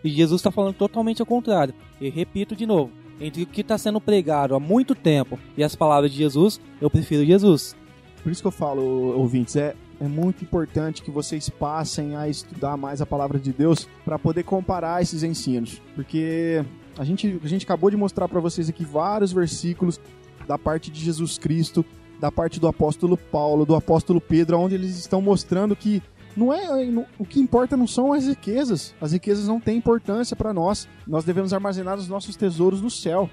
E 0.03 0.09
Jesus 0.09 0.39
está 0.39 0.51
falando 0.51 0.75
totalmente 0.75 1.21
ao 1.21 1.25
contrário. 1.25 1.73
E 1.99 2.09
repito 2.09 2.55
de 2.55 2.65
novo: 2.65 2.91
entre 3.19 3.43
o 3.43 3.45
que 3.47 3.61
está 3.61 3.77
sendo 3.77 3.99
pregado 3.99 4.55
há 4.55 4.59
muito 4.59 4.95
tempo 4.95 5.39
e 5.57 5.63
as 5.63 5.75
palavras 5.75 6.11
de 6.11 6.17
Jesus, 6.17 6.59
eu 6.81 6.89
prefiro 6.89 7.25
Jesus. 7.25 7.75
Por 8.23 8.31
isso 8.31 8.41
que 8.41 8.47
eu 8.47 8.51
falo, 8.51 8.81
ouvintes, 9.17 9.55
é, 9.55 9.75
é 9.99 10.07
muito 10.07 10.43
importante 10.43 11.01
que 11.01 11.11
vocês 11.11 11.49
passem 11.49 12.15
a 12.15 12.27
estudar 12.29 12.77
mais 12.77 13.01
a 13.01 13.05
palavra 13.05 13.37
de 13.37 13.51
Deus 13.51 13.87
para 14.05 14.17
poder 14.17 14.43
comparar 14.43 15.01
esses 15.01 15.23
ensinos. 15.23 15.81
Porque 15.93 16.63
a 16.97 17.03
gente, 17.03 17.39
a 17.43 17.47
gente 17.47 17.65
acabou 17.65 17.89
de 17.89 17.97
mostrar 17.97 18.27
para 18.27 18.39
vocês 18.39 18.69
aqui 18.69 18.85
vários 18.85 19.31
versículos 19.31 19.99
da 20.47 20.57
parte 20.57 20.89
de 20.89 20.99
Jesus 20.99 21.37
Cristo, 21.37 21.85
da 22.19 22.31
parte 22.31 22.59
do 22.59 22.67
apóstolo 22.67 23.17
Paulo, 23.17 23.65
do 23.65 23.75
apóstolo 23.75 24.19
Pedro, 24.19 24.59
onde 24.59 24.75
eles 24.75 24.97
estão 24.97 25.21
mostrando 25.21 25.75
que 25.75 26.01
não 26.35 26.53
é 26.53 26.85
não, 26.85 27.05
o 27.17 27.25
que 27.25 27.39
importa 27.39 27.75
não 27.75 27.87
são 27.87 28.13
as 28.13 28.25
riquezas. 28.25 28.93
As 29.01 29.11
riquezas 29.11 29.47
não 29.47 29.59
têm 29.59 29.77
importância 29.77 30.35
para 30.35 30.53
nós. 30.53 30.87
Nós 31.05 31.25
devemos 31.25 31.53
armazenar 31.53 31.97
os 31.97 32.07
nossos 32.07 32.35
tesouros 32.35 32.81
no 32.81 32.89
céu. 32.89 33.29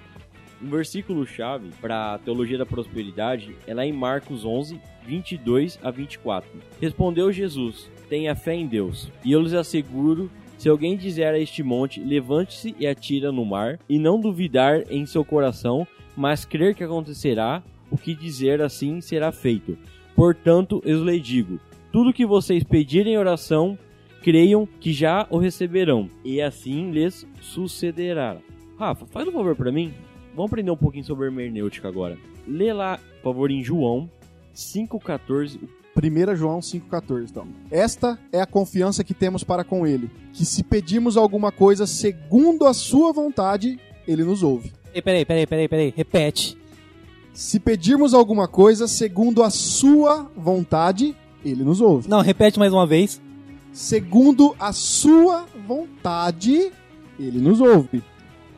Um 0.62 0.70
versículo 0.70 1.27
chave 1.27 1.69
para 1.81 2.15
a 2.15 2.19
teologia 2.19 2.57
da 2.57 2.65
prosperidade 2.65 3.55
é 3.66 3.74
lá 3.74 3.85
em 3.85 3.93
Marcos 3.93 4.45
11, 4.45 4.81
22 5.07 5.78
a 5.83 5.91
24. 5.91 6.51
Respondeu 6.81 7.31
Jesus: 7.31 7.91
Tenha 8.09 8.35
fé 8.35 8.55
em 8.55 8.66
Deus, 8.66 9.11
e 9.24 9.33
eu 9.33 9.41
lhes 9.41 9.53
asseguro 9.53 10.31
se 10.59 10.69
alguém 10.69 10.97
dizer 10.97 11.27
a 11.27 11.39
este 11.39 11.62
monte, 11.62 12.01
levante-se 12.01 12.74
e 12.78 12.87
atira 12.87 13.31
no 13.31 13.45
mar, 13.45 13.78
e 13.89 13.99
não 13.99 14.19
duvidar 14.19 14.91
em 14.91 15.05
seu 15.05 15.24
coração, 15.24 15.87
mas 16.16 16.45
crer 16.45 16.74
que 16.74 16.83
acontecerá, 16.83 17.62
o 17.91 17.99
que 17.99 18.15
dizer 18.15 18.62
assim 18.62 19.01
será 19.01 19.31
feito. 19.31 19.77
Portanto, 20.15 20.81
eu 20.85 21.05
lhes 21.05 21.23
digo: 21.23 21.61
tudo 21.93 22.12
que 22.12 22.24
vocês 22.24 22.65
pedirem 22.65 23.15
em 23.15 23.19
oração, 23.19 23.78
creiam 24.23 24.66
que 24.81 24.93
já 24.93 25.27
o 25.31 25.37
receberão, 25.37 26.09
e 26.24 26.41
assim 26.41 26.91
lhes 26.91 27.27
sucederá. 27.41 28.39
Rafa, 28.78 29.07
faz 29.07 29.28
um 29.28 29.33
favor 29.33 29.55
para 29.55 29.70
mim. 29.70 29.93
Vamos 30.37 30.51
aprender 30.51 30.71
um 30.71 30.77
pouquinho 30.77 31.03
sobre 31.03 31.25
hermenêutica 31.25 31.89
agora. 31.89 32.19
Lê 32.47 32.71
lá, 32.71 33.01
por 33.23 33.33
favor, 33.33 33.51
em 33.51 33.65
João 33.65 34.11
5,14. 34.55 35.59
1 35.97 36.37
João 36.37 36.61
5,14. 36.61 37.31
Então. 37.31 37.49
Esta 37.71 38.19
é 38.31 38.39
a 38.39 38.47
confiança 38.47 39.03
que 39.03 39.15
temos 39.15 39.43
para 39.43 39.65
com 39.65 39.87
Ele, 39.87 40.11
que 40.35 40.45
se 40.45 40.63
pedimos 40.63 41.17
alguma 41.17 41.51
coisa 41.51 41.87
segundo 41.87 42.67
a 42.67 42.75
Sua 42.75 43.15
vontade, 43.15 43.81
Ele 44.07 44.25
nos 44.25 44.43
ouve. 44.43 44.71
Peraí, 44.93 45.25
peraí, 45.25 45.47
peraí, 45.47 45.69
peraí, 45.69 45.95
repete. 45.97 46.59
Se 47.33 47.59
pedirmos 47.59 48.13
alguma 48.13 48.47
coisa 48.47 48.87
segundo 48.87 49.43
a 49.43 49.49
Sua 49.49 50.31
vontade, 50.37 51.17
Ele 51.43 51.65
nos 51.65 51.81
ouve. 51.81 52.11
Não, 52.11 52.21
repete 52.21 52.59
mais 52.59 52.75
uma 52.75 52.87
vez. 52.87 53.23
Segundo 53.73 54.55
a 54.61 54.71
Sua 54.75 55.47
vontade, 55.67 56.71
Ele 57.19 57.39
nos 57.39 57.59
ouve. 57.59 58.03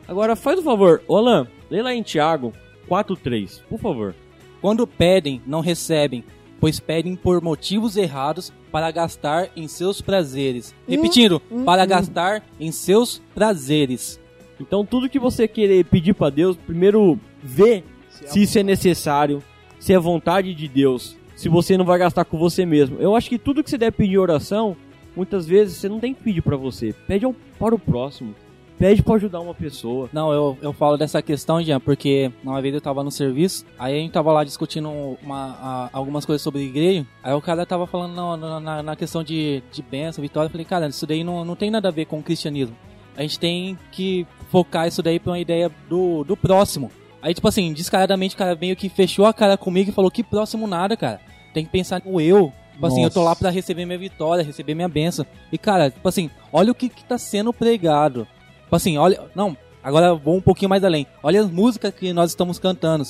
Agora 0.05 0.35
faz 0.35 0.59
um 0.59 0.63
favor, 0.63 1.01
Olan, 1.07 1.47
lê 1.69 1.81
lá 1.81 1.93
em 1.93 2.01
Tiago 2.03 2.53
4,3, 2.89 3.61
por 3.69 3.79
favor. 3.79 4.15
Quando 4.61 4.85
pedem, 4.87 5.41
não 5.45 5.61
recebem, 5.61 6.23
pois 6.59 6.79
pedem 6.79 7.15
por 7.15 7.41
motivos 7.41 7.95
errados 7.95 8.51
para 8.71 8.91
gastar 8.91 9.49
em 9.55 9.67
seus 9.67 10.01
prazeres. 10.01 10.75
Repetindo, 10.87 11.39
para 11.65 11.85
gastar 11.85 12.43
em 12.59 12.71
seus 12.71 13.21
prazeres. 13.33 14.19
Então 14.59 14.85
tudo 14.85 15.09
que 15.09 15.19
você 15.19 15.47
querer 15.47 15.85
pedir 15.85 16.13
para 16.13 16.29
Deus, 16.29 16.57
primeiro 16.57 17.17
vê 17.41 17.83
se 18.27 18.41
isso 18.41 18.59
é 18.59 18.63
necessário, 18.63 19.41
se 19.79 19.93
é 19.93 19.99
vontade 19.99 20.53
de 20.53 20.67
Deus, 20.67 21.15
se 21.35 21.47
você 21.47 21.77
não 21.77 21.85
vai 21.85 21.97
gastar 21.97 22.25
com 22.25 22.37
você 22.37 22.65
mesmo. 22.65 22.97
Eu 22.99 23.15
acho 23.15 23.29
que 23.29 23.39
tudo 23.39 23.63
que 23.63 23.69
você 23.69 23.77
deve 23.77 23.95
pedir 23.95 24.15
em 24.15 24.17
oração, 24.17 24.75
muitas 25.15 25.47
vezes 25.47 25.77
você 25.77 25.87
não 25.87 25.99
tem 26.01 26.13
que 26.13 26.21
pedir 26.21 26.41
para 26.41 26.57
você, 26.57 26.93
pede 27.07 27.23
ao- 27.23 27.33
para 27.57 27.73
o 27.73 27.79
próximo. 27.79 28.35
Pede 28.79 29.03
para 29.03 29.15
ajudar 29.15 29.41
uma 29.41 29.53
pessoa. 29.53 30.09
Não, 30.13 30.31
eu, 30.31 30.57
eu 30.61 30.71
falo 30.71 30.95
dessa 30.97 31.21
questão, 31.21 31.61
Jean, 31.61 31.81
porque 31.81 32.31
uma 32.41 32.61
vez 32.61 32.73
eu 32.73 32.79
tava 32.79 33.03
no 33.03 33.11
serviço, 33.11 33.65
aí 33.77 33.93
a 33.93 33.99
gente 33.99 34.11
tava 34.13 34.31
lá 34.31 34.43
discutindo 34.45 34.89
uma, 35.21 35.57
a- 35.61 35.89
algumas 35.91 36.25
coisas 36.25 36.41
sobre 36.41 36.61
igreja, 36.61 37.05
aí 37.21 37.33
o 37.33 37.41
cara 37.41 37.65
tava 37.65 37.85
falando 37.85 38.15
na, 38.37 38.59
na- 38.61 38.83
na, 38.83 38.95
questão 38.95 39.21
de, 39.21 39.61
de 39.69 39.81
bênção, 39.81 40.21
vitória, 40.21 40.47
eu 40.47 40.51
falei, 40.51 40.65
cara, 40.65 40.87
isso 40.87 41.05
daí 41.05 41.25
não, 41.25 41.43
não 41.43 41.57
tem 41.57 41.69
nada 41.69 41.89
a 41.89 41.91
ver 41.91 42.05
com 42.05 42.19
o 42.19 42.23
cristianismo. 42.23 42.73
A 43.17 43.21
gente 43.21 43.37
tem 43.37 43.77
que 43.91 44.25
focar 44.49 44.87
isso 44.87 45.03
daí 45.03 45.19
pra 45.19 45.33
uma 45.33 45.39
ideia 45.39 45.69
do, 45.89 46.23
do 46.23 46.37
próximo. 46.37 46.89
Aí, 47.21 47.33
tipo 47.33 47.49
assim, 47.49 47.73
descaradamente 47.73 48.33
o 48.33 48.37
cara 48.37 48.55
meio 48.55 48.77
que 48.77 48.87
fechou 48.87 49.25
a 49.25 49.33
cara 49.33 49.57
comigo 49.57 49.89
e 49.89 49.93
falou, 49.93 50.09
que 50.09 50.23
próximo 50.23 50.65
nada, 50.67 50.95
cara. 50.95 51.19
Tem 51.53 51.65
que 51.65 51.69
pensar 51.71 52.01
no 52.05 52.21
eu. 52.21 52.53
Tipo 52.71 52.85
assim, 52.85 53.03
eu 53.03 53.09
tô 53.11 53.21
lá 53.23 53.35
pra 53.35 53.49
receber 53.49 53.85
minha 53.85 53.99
vitória, 53.99 54.41
receber 54.41 54.73
minha 54.73 54.87
bênção. 54.87 55.25
E, 55.51 55.57
cara, 55.57 55.91
tipo 55.91 56.07
assim, 56.07 56.29
olha 56.53 56.71
o 56.71 56.75
que, 56.75 56.87
que 56.87 57.03
tá 57.03 57.17
sendo 57.17 57.51
pregado. 57.51 58.25
Tipo 58.69 58.75
assim, 58.75 58.99
olha. 58.99 59.19
Não, 59.33 59.57
agora 59.83 60.13
vou 60.13 60.37
um 60.37 60.41
pouquinho 60.41 60.69
mais 60.69 60.83
além. 60.83 61.07
Olha 61.23 61.41
as 61.41 61.49
músicas 61.49 61.91
que 61.91 62.13
nós 62.13 62.29
estamos 62.29 62.59
cantando. 62.59 63.03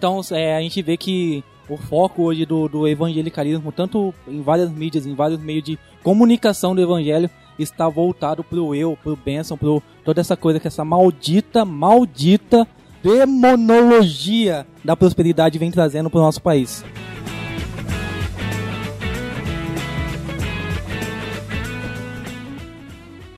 Então 0.00 0.22
é, 0.30 0.56
a 0.56 0.62
gente 0.62 0.80
vê 0.80 0.96
que 0.96 1.44
o 1.68 1.76
foco 1.76 2.22
hoje 2.22 2.46
do, 2.46 2.66
do 2.70 2.88
evangelicalismo, 2.88 3.70
tanto 3.70 4.14
em 4.26 4.40
várias 4.40 4.70
mídias, 4.70 5.04
em 5.04 5.14
vários 5.14 5.38
meios 5.38 5.62
de 5.62 5.78
comunicação 6.02 6.74
do 6.74 6.80
evangelho, 6.80 7.28
está 7.58 7.86
voltado 7.86 8.42
pro 8.42 8.74
eu, 8.74 8.96
pro 9.02 9.14
bênção, 9.14 9.58
pro 9.58 9.82
toda 10.02 10.18
essa 10.18 10.38
coisa 10.38 10.58
que 10.58 10.66
essa 10.66 10.86
maldita, 10.86 11.66
maldita 11.66 12.66
demonologia 13.02 14.66
da 14.82 14.96
prosperidade 14.96 15.58
vem 15.58 15.70
trazendo 15.70 16.08
pro 16.08 16.18
nosso 16.18 16.40
país. 16.40 16.82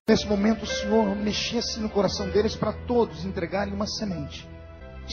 Nesse 0.08 0.28
momento, 0.28 0.62
o 0.62 0.66
Senhor 0.66 1.16
mexesse 1.16 1.80
no 1.80 1.88
coração 1.88 2.30
deles 2.30 2.54
para 2.54 2.72
todos 2.72 3.24
entregarem 3.24 3.74
uma 3.74 3.88
semente. 3.88 4.51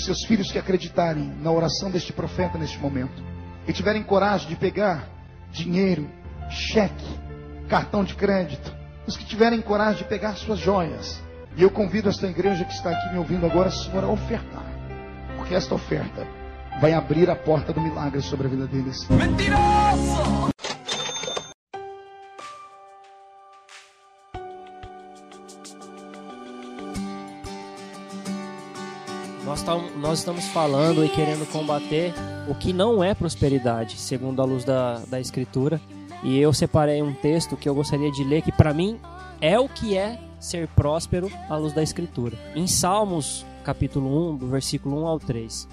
Seus 0.10 0.26
filhos 0.26 0.52
que 0.52 0.57
acreditarem 0.57 1.23
na 1.40 1.52
oração 1.52 1.91
deste 1.91 2.11
profeta 2.11 2.57
neste 2.57 2.80
momento 2.80 3.23
e 3.68 3.72
tiverem 3.72 4.02
coragem 4.02 4.49
de 4.49 4.56
pegar 4.56 5.07
dinheiro, 5.52 6.10
cheque, 6.49 7.06
cartão 7.69 8.03
de 8.03 8.15
crédito, 8.15 8.76
os 9.06 9.15
que 9.15 9.23
tiverem 9.23 9.61
coragem 9.61 10.02
de 10.02 10.06
pegar 10.06 10.34
suas 10.34 10.57
joias. 10.57 11.22
E 11.56 11.61
eu 11.61 11.69
convido 11.69 12.10
esta 12.10 12.26
igreja 12.26 12.65
que 12.65 12.73
está 12.73 12.90
aqui 12.90 13.11
me 13.11 13.19
ouvindo 13.19 13.45
agora, 13.45 13.69
Senhor, 13.69 14.03
a 14.03 14.07
ofertar, 14.07 14.65
porque 15.38 15.53
esta 15.53 15.76
oferta 15.76 16.26
vai 16.81 16.91
abrir 16.94 17.30
a 17.30 17.36
porta 17.36 17.72
do 17.72 17.80
milagre 17.80 18.19
sobre 18.23 18.48
a 18.48 18.49
vida 18.49 18.65
deles. 18.65 19.07
Mentiroso! 19.10 20.59
Nós, 29.65 29.95
nós 29.98 30.19
estamos 30.19 30.45
falando 30.48 31.03
e 31.03 31.10
querendo 31.10 31.49
combater 31.52 32.14
o 32.48 32.56
que 32.56 32.73
não 32.73 33.03
é 33.03 33.14
prosperidade, 33.14 33.98
segundo 33.98 34.41
a 34.41 34.45
luz 34.45 34.64
da, 34.64 34.99
da 35.07 35.19
Escritura. 35.19 35.80
E 36.23 36.38
eu 36.38 36.52
separei 36.52 37.02
um 37.02 37.14
texto 37.14 37.56
que 37.56 37.68
eu 37.68 37.76
gostaria 37.76 38.11
de 38.11 38.23
ler, 38.23 38.41
que 38.41 38.52
para 38.52 38.73
mim 38.73 38.99
é 39.40 39.60
o 39.60 39.69
que 39.69 39.98
é 39.98 40.19
ser 40.40 40.68
próspero 40.69 41.31
à 41.49 41.57
luz 41.57 41.73
da 41.73 41.84
Escritura. 41.84 42.38
Em 42.56 42.68
Salmos, 42.68 43.45
capítulo 43.64 44.34
1, 44.34 44.38
do 44.38 44.48
versículo 44.48 45.03
1 45.03 45.07
ao 45.07 45.19
3. 45.19 45.68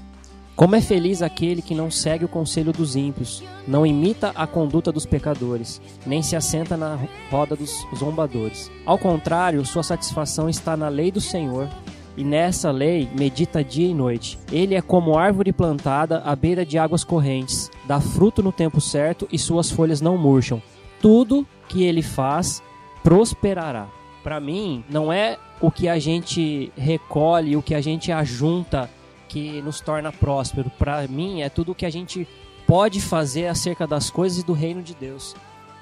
Como 0.56 0.74
é 0.74 0.80
feliz 0.80 1.20
aquele 1.20 1.60
que 1.60 1.74
não 1.74 1.90
segue 1.90 2.24
o 2.24 2.28
conselho 2.28 2.72
dos 2.72 2.96
ímpios, 2.96 3.42
não 3.68 3.84
imita 3.84 4.32
a 4.34 4.46
conduta 4.46 4.90
dos 4.90 5.04
pecadores, 5.04 5.82
nem 6.06 6.22
se 6.22 6.34
assenta 6.34 6.78
na 6.78 6.98
roda 7.30 7.54
dos 7.54 7.86
zombadores. 7.94 8.70
Ao 8.86 8.96
contrário, 8.96 9.66
sua 9.66 9.82
satisfação 9.82 10.48
está 10.48 10.74
na 10.74 10.88
lei 10.88 11.12
do 11.12 11.20
Senhor, 11.20 11.68
e 12.16 12.24
nessa 12.24 12.70
lei 12.70 13.08
medita 13.16 13.62
dia 13.62 13.88
e 13.88 13.94
noite. 13.94 14.38
Ele 14.50 14.74
é 14.74 14.80
como 14.80 15.18
árvore 15.18 15.52
plantada 15.52 16.22
à 16.24 16.34
beira 16.34 16.64
de 16.64 16.78
águas 16.78 17.04
correntes, 17.04 17.70
dá 17.86 18.00
fruto 18.00 18.42
no 18.42 18.52
tempo 18.52 18.80
certo 18.80 19.28
e 19.30 19.38
suas 19.38 19.70
folhas 19.70 20.00
não 20.00 20.16
murcham. 20.16 20.62
Tudo 21.00 21.46
que 21.68 21.84
ele 21.84 22.02
faz 22.02 22.62
prosperará. 23.02 23.86
Para 24.22 24.40
mim, 24.40 24.84
não 24.88 25.12
é 25.12 25.38
o 25.60 25.70
que 25.70 25.88
a 25.88 25.98
gente 25.98 26.72
recolhe, 26.76 27.56
o 27.56 27.62
que 27.62 27.74
a 27.74 27.80
gente 27.80 28.10
ajunta 28.10 28.90
que 29.28 29.60
nos 29.62 29.80
torna 29.80 30.10
próspero. 30.10 30.70
Para 30.78 31.06
mim, 31.06 31.42
é 31.42 31.48
tudo 31.48 31.72
o 31.72 31.74
que 31.74 31.86
a 31.86 31.90
gente 31.90 32.26
pode 32.66 33.00
fazer 33.00 33.46
acerca 33.46 33.86
das 33.86 34.10
coisas 34.10 34.42
do 34.42 34.52
reino 34.52 34.82
de 34.82 34.94
Deus. 34.94 35.36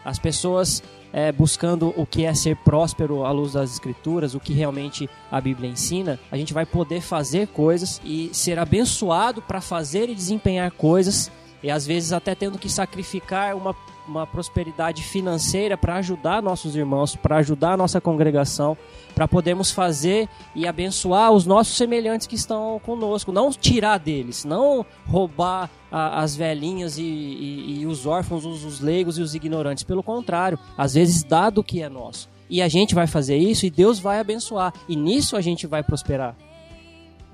As 0.05 0.19
pessoas 0.19 0.83
é, 1.15 1.31
buscando 1.31 1.95
o 1.97 2.05
que 2.05 2.25
é 2.25 2.35
ser 2.35 2.57
próspero 2.57 3.25
à 3.25 3.31
luz 3.31 3.53
das 3.53 3.73
escrituras, 3.73 4.35
o 4.35 4.41
que 4.41 4.53
realmente 4.53 5.09
a 5.31 5.41
Bíblia 5.41 5.71
ensina, 5.71 6.19
a 6.31 6.37
gente 6.37 6.53
vai 6.53 6.67
poder 6.67 7.01
fazer 7.01 7.47
coisas 7.47 8.01
e 8.05 8.31
ser 8.33 8.59
abençoado 8.59 9.41
para 9.41 9.61
fazer 9.61 10.11
e 10.11 10.15
desempenhar 10.15 10.73
coisas 10.73 11.31
e 11.63 11.71
às 11.71 11.87
vezes 11.87 12.13
até 12.13 12.35
tendo 12.35 12.59
que 12.59 12.69
sacrificar 12.69 13.57
uma, 13.57 13.77
uma 14.07 14.27
prosperidade 14.27 15.03
financeira 15.03 15.77
para 15.77 15.97
ajudar 15.97 16.43
nossos 16.43 16.77
irmãos, 16.77 17.17
para 17.17 17.37
ajudar 17.37 17.73
a 17.73 17.77
nossa 17.77 18.01
congregação, 18.01 18.77
para 19.15 19.29
podermos 19.29 19.71
fazer 19.71 20.29
e 20.55 20.67
abençoar 20.67 21.33
os 21.33 21.47
nossos 21.47 21.77
semelhantes 21.77 22.27
que 22.27 22.35
estão 22.35 22.81
conosco, 22.85 23.33
não 23.33 23.51
tirar 23.51 23.99
deles, 23.99 24.45
não 24.45 24.85
roubar 25.07 25.71
a, 25.91 26.21
as 26.23 26.37
velhinhas 26.37 26.99
e, 26.99 27.03
e, 27.03 27.81
e 27.81 27.87
os 27.87 28.07
órfãos, 28.07 28.45
os, 28.45 28.65
os 28.65 28.81
leigos 28.81 29.19
e 29.19 29.23
os 29.23 29.35
ignorantes, 29.35 29.85
pelo 29.85 30.03
contrário, 30.03 30.59
às 30.77 30.95
vezes 30.95 31.23
dá 31.23 31.49
do 31.51 31.63
que 31.63 31.83
é 31.83 31.89
nosso. 31.89 32.29
E 32.51 32.61
a 32.61 32.69
gente 32.69 32.95
vai 32.95 33.07
fazer 33.07 33.37
isso 33.37 33.65
e 33.65 33.71
Deus 33.71 33.99
vai 33.99 34.19
abençoar, 34.19 34.73
e 34.89 34.97
nisso 34.97 35.37
a 35.37 35.41
gente 35.41 35.67
vai 35.67 35.83
prosperar. 35.83 36.37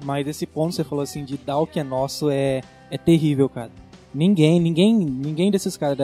Mas 0.04 0.26
esse 0.26 0.46
ponto 0.46 0.74
você 0.74 0.84
falou 0.84 1.02
assim 1.02 1.24
de 1.24 1.36
dar 1.36 1.58
o 1.58 1.66
que 1.66 1.80
é 1.80 1.84
nosso 1.84 2.30
é, 2.30 2.62
é 2.90 2.96
terrível, 2.96 3.48
cara. 3.48 3.70
Ninguém, 4.14 4.58
ninguém, 4.60 4.94
ninguém 4.94 5.50
desses 5.50 5.76
caras, 5.76 5.96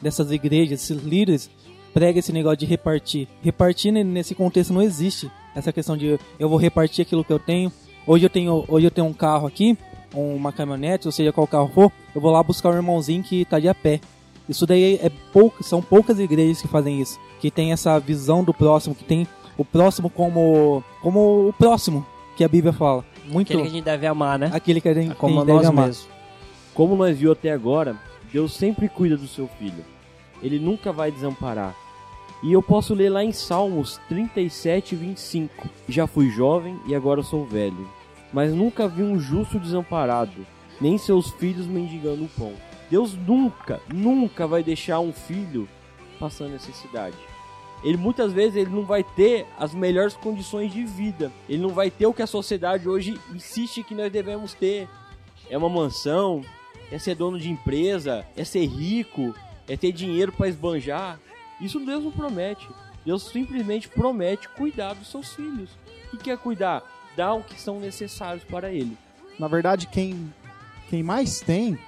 dessas 0.00 0.30
igrejas, 0.30 0.70
desses 0.70 1.02
líderes, 1.02 1.50
prega 1.92 2.18
esse 2.18 2.32
negócio 2.32 2.58
de 2.58 2.66
repartir. 2.66 3.28
Repartir 3.42 3.92
ne- 3.92 4.04
nesse 4.04 4.34
contexto 4.34 4.72
não 4.72 4.82
existe. 4.82 5.30
Essa 5.54 5.72
questão 5.72 5.96
de 5.96 6.18
eu 6.38 6.48
vou 6.48 6.58
repartir 6.58 7.02
aquilo 7.02 7.24
que 7.24 7.32
eu 7.32 7.38
tenho. 7.38 7.72
Hoje 8.06 8.26
eu 8.26 8.30
tenho, 8.30 8.64
hoje 8.68 8.86
eu 8.86 8.90
tenho 8.90 9.06
um 9.06 9.12
carro 9.14 9.46
aqui, 9.46 9.78
uma 10.12 10.52
caminhonete, 10.52 11.08
ou 11.08 11.12
seja, 11.12 11.32
qual 11.32 11.46
carro 11.46 11.70
for, 11.72 11.90
eu 12.14 12.20
vou 12.20 12.30
lá 12.30 12.42
buscar 12.42 12.70
um 12.70 12.76
irmãozinho 12.76 13.22
que 13.22 13.44
tá 13.46 13.58
de 13.58 13.68
a 13.68 13.74
pé. 13.74 14.00
Isso 14.48 14.66
daí 14.66 14.96
é 15.02 15.10
pouco, 15.32 15.62
são 15.64 15.80
poucas 15.80 16.18
igrejas 16.18 16.60
que 16.60 16.68
fazem 16.68 17.00
isso, 17.00 17.18
que 17.40 17.50
tem 17.50 17.72
essa 17.72 17.98
visão 17.98 18.44
do 18.44 18.52
próximo, 18.52 18.94
que 18.94 19.04
tem 19.04 19.26
o 19.56 19.64
próximo 19.64 20.10
como 20.10 20.84
como 21.00 21.48
o 21.48 21.52
próximo 21.54 22.04
que 22.36 22.44
a 22.44 22.48
Bíblia 22.48 22.72
fala. 22.72 23.04
Muito 23.26 23.46
Aquele 23.48 23.62
que 23.62 23.68
a 23.68 23.70
gente 23.70 23.84
deve 23.84 24.06
amar, 24.06 24.38
né? 24.38 24.50
aquele 24.52 24.80
que 24.82 24.88
a 24.88 24.92
gente, 24.94 25.14
Como 25.14 25.40
a 25.40 25.44
gente 25.46 25.54
deve 25.54 25.66
amar. 25.66 25.86
mesmos. 25.86 26.08
Como 26.74 26.96
nós 26.96 27.16
viu 27.16 27.30
até 27.30 27.52
agora, 27.52 27.96
Deus 28.32 28.52
sempre 28.52 28.88
cuida 28.88 29.16
do 29.16 29.28
seu 29.28 29.46
filho. 29.46 29.84
Ele 30.42 30.58
nunca 30.58 30.92
vai 30.92 31.10
desamparar. 31.10 31.74
E 32.42 32.52
eu 32.52 32.60
posso 32.60 32.92
ler 32.92 33.10
lá 33.10 33.22
em 33.22 33.32
Salmos 33.32 34.00
37, 34.08 34.96
25. 34.96 35.68
Já 35.88 36.06
fui 36.06 36.28
jovem 36.30 36.78
e 36.86 36.94
agora 36.94 37.22
sou 37.22 37.46
velho. 37.46 37.88
Mas 38.32 38.52
nunca 38.52 38.88
vi 38.88 39.02
um 39.02 39.18
justo 39.20 39.58
desamparado, 39.58 40.44
nem 40.80 40.98
seus 40.98 41.30
filhos 41.30 41.66
mendigando 41.66 42.24
o 42.24 42.28
pão. 42.28 42.52
Deus 42.90 43.14
nunca, 43.14 43.80
nunca 43.92 44.46
vai 44.46 44.62
deixar 44.62 44.98
um 44.98 45.12
filho 45.12 45.68
passando 46.18 46.50
necessidade. 46.50 47.16
Ele 47.84 47.96
muitas 47.96 48.32
vezes 48.32 48.56
ele 48.56 48.70
não 48.70 48.84
vai 48.84 49.04
ter 49.04 49.46
as 49.58 49.72
melhores 49.72 50.14
condições 50.14 50.72
de 50.72 50.84
vida. 50.84 51.30
Ele 51.48 51.62
não 51.62 51.70
vai 51.70 51.90
ter 51.90 52.06
o 52.06 52.12
que 52.12 52.22
a 52.22 52.26
sociedade 52.26 52.88
hoje 52.88 53.18
insiste 53.32 53.84
que 53.84 53.94
nós 53.94 54.10
devemos 54.10 54.54
ter. 54.54 54.88
É 55.48 55.56
uma 55.56 55.68
mansão, 55.68 56.42
é 56.90 56.98
ser 56.98 57.14
dono 57.14 57.38
de 57.38 57.50
empresa, 57.50 58.24
é 58.36 58.44
ser 58.44 58.66
rico, 58.66 59.34
é 59.68 59.76
ter 59.76 59.92
dinheiro 59.92 60.32
para 60.32 60.48
esbanjar. 60.48 61.18
Isso 61.60 61.80
Deus 61.80 62.04
não 62.04 62.10
promete. 62.10 62.68
Deus 63.04 63.24
simplesmente 63.24 63.88
promete 63.88 64.48
cuidar 64.48 64.94
dos 64.94 65.08
seus 65.08 65.34
filhos. 65.34 65.70
O 66.06 66.16
que 66.16 66.24
quer 66.24 66.38
cuidar? 66.38 66.82
Dar 67.16 67.34
o 67.34 67.42
que 67.42 67.60
são 67.60 67.78
necessários 67.78 68.44
para 68.44 68.72
ele. 68.72 68.96
Na 69.38 69.48
verdade, 69.48 69.86
quem, 69.86 70.32
quem 70.88 71.02
mais 71.02 71.40
tem, 71.40 71.78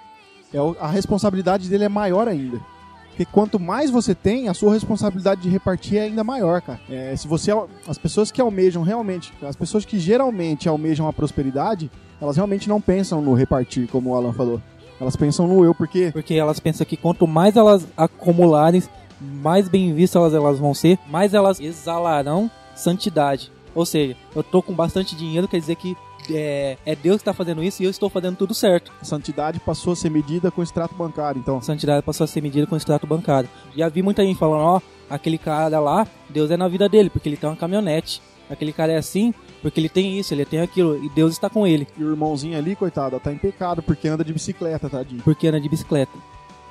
é 0.52 0.58
a 0.80 0.88
responsabilidade 0.88 1.68
dele 1.68 1.84
é 1.84 1.88
maior 1.88 2.28
ainda. 2.28 2.60
Porque 3.08 3.24
quanto 3.24 3.58
mais 3.58 3.90
você 3.90 4.14
tem, 4.14 4.46
a 4.46 4.52
sua 4.52 4.74
responsabilidade 4.74 5.40
de 5.40 5.48
repartir 5.48 5.96
é 5.96 6.02
ainda 6.02 6.22
maior, 6.22 6.60
cara. 6.60 6.78
É, 6.88 7.16
se 7.16 7.26
você 7.26 7.50
as 7.88 7.96
pessoas 7.96 8.30
que 8.30 8.42
almejam 8.42 8.82
realmente, 8.82 9.32
as 9.42 9.56
pessoas 9.56 9.86
que 9.86 9.98
geralmente 9.98 10.68
almejam 10.68 11.08
a 11.08 11.12
prosperidade, 11.14 11.90
elas 12.20 12.36
realmente 12.36 12.68
não 12.68 12.78
pensam 12.78 13.22
no 13.22 13.32
repartir, 13.32 13.88
como 13.88 14.10
o 14.10 14.14
Alan 14.14 14.34
falou. 14.34 14.60
Elas 15.00 15.16
pensam 15.16 15.46
no 15.46 15.64
eu, 15.64 15.74
porque 15.74 16.10
Porque 16.12 16.34
elas 16.34 16.60
pensam 16.60 16.86
que 16.86 16.96
quanto 16.96 17.26
mais 17.26 17.56
elas 17.56 17.86
acumularem, 17.96 18.82
mais 19.20 19.68
bem 19.68 19.94
vistas 19.94 20.20
elas, 20.20 20.34
elas 20.34 20.58
vão 20.58 20.74
ser, 20.74 20.98
mais 21.08 21.34
elas 21.34 21.60
exalarão 21.60 22.50
santidade. 22.74 23.50
Ou 23.74 23.84
seja, 23.84 24.16
eu 24.34 24.42
tô 24.42 24.62
com 24.62 24.72
bastante 24.72 25.14
dinheiro, 25.14 25.48
quer 25.48 25.60
dizer 25.60 25.76
que 25.76 25.96
é, 26.30 26.76
é 26.84 26.96
Deus 26.96 27.16
que 27.16 27.22
está 27.22 27.32
fazendo 27.32 27.62
isso 27.62 27.82
e 27.82 27.84
eu 27.84 27.90
estou 27.90 28.08
fazendo 28.08 28.36
tudo 28.36 28.54
certo. 28.54 28.90
a 29.00 29.04
santidade 29.04 29.60
passou 29.60 29.92
a 29.92 29.96
ser 29.96 30.10
medida 30.10 30.50
com 30.50 30.62
extrato 30.62 30.94
bancário. 30.94 31.38
Então, 31.38 31.58
A 31.58 31.62
santidade 31.62 32.04
passou 32.04 32.24
a 32.24 32.26
ser 32.26 32.40
medida 32.40 32.66
com 32.66 32.76
extrato 32.76 33.06
bancário. 33.06 33.48
Já 33.76 33.88
vi 33.88 34.02
muita 34.02 34.24
gente 34.24 34.38
falando, 34.38 34.62
ó, 34.62 34.80
aquele 35.08 35.38
cara 35.38 35.78
lá, 35.78 36.06
Deus 36.28 36.50
é 36.50 36.56
na 36.56 36.68
vida 36.68 36.88
dele, 36.88 37.10
porque 37.10 37.28
ele 37.28 37.36
tem 37.36 37.48
uma 37.48 37.56
caminhonete. 37.56 38.20
Aquele 38.48 38.72
cara 38.72 38.92
é 38.92 38.96
assim, 38.96 39.34
porque 39.66 39.80
ele 39.80 39.88
tem 39.88 40.16
isso, 40.16 40.32
ele 40.32 40.44
tem 40.44 40.60
aquilo, 40.60 41.04
e 41.04 41.08
Deus 41.08 41.32
está 41.32 41.50
com 41.50 41.66
ele, 41.66 41.88
e 41.98 42.04
o 42.04 42.12
irmãozinho 42.12 42.56
ali, 42.56 42.76
coitado, 42.76 43.18
tá 43.18 43.32
em 43.32 43.36
pecado 43.36 43.82
porque 43.82 44.06
anda 44.06 44.22
de 44.22 44.32
bicicleta, 44.32 44.88
tadinho. 44.88 45.20
porque 45.24 45.48
anda 45.48 45.60
de 45.60 45.68
bicicleta. 45.68 46.12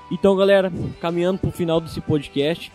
Então, 0.09 0.33
galera, 0.33 0.71
caminhando 1.01 1.39
pro 1.39 1.51
final 1.51 1.81
desse 1.81 1.99
podcast, 1.99 2.71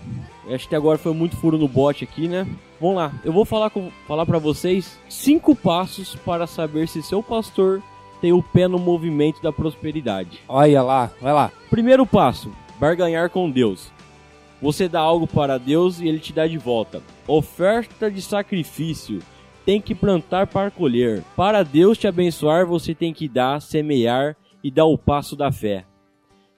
acho 0.51 0.69
que 0.69 0.77
agora 0.77 0.99
foi 0.99 1.15
muito 1.15 1.39
furo 1.39 1.57
no 1.57 1.67
bote 1.67 2.05
aqui, 2.05 2.29
né? 2.29 2.47
Vamos 2.79 2.97
lá, 2.97 3.15
eu 3.25 3.33
vou 3.33 3.47
falar, 3.47 3.71
com, 3.71 3.91
falar 4.07 4.27
para 4.27 4.39
vocês 4.39 4.99
cinco 5.09 5.57
passos 5.57 6.15
para 6.17 6.47
saber 6.47 6.87
se 6.87 7.03
seu 7.03 7.23
pastor 7.23 7.83
tem 8.21 8.31
o 8.31 8.43
pé 8.43 8.69
no 8.69 8.79
movimento 8.79 9.41
da 9.41 9.51
prosperidade. 9.51 10.39
Olha 10.47 10.83
lá, 10.83 11.11
vai 11.19 11.33
lá. 11.33 11.51
Primeiro 11.71 12.05
passo: 12.05 12.53
barganhar 12.79 13.31
com 13.31 13.51
Deus. 13.51 13.91
Você 14.61 14.87
dá 14.87 15.01
algo 15.01 15.27
para 15.27 15.57
Deus 15.57 15.99
e 15.99 16.07
ele 16.07 16.19
te 16.19 16.35
dá 16.35 16.47
de 16.47 16.59
volta. 16.59 17.03
Oferta 17.27 18.11
de 18.11 18.21
sacrifício. 18.21 19.21
Tem 19.65 19.81
que 19.81 19.95
plantar 19.95 20.47
para 20.47 20.71
colher. 20.71 21.23
Para 21.37 21.63
Deus 21.63 21.99
te 21.99 22.07
abençoar, 22.07 22.67
você 22.67 22.95
tem 22.95 23.13
que 23.13 23.29
dar, 23.29 23.61
semear 23.61 24.37
e 24.63 24.71
dar 24.71 24.87
o 24.87 24.99
passo 24.99 25.37
da 25.37 25.53
fé. 25.53 25.85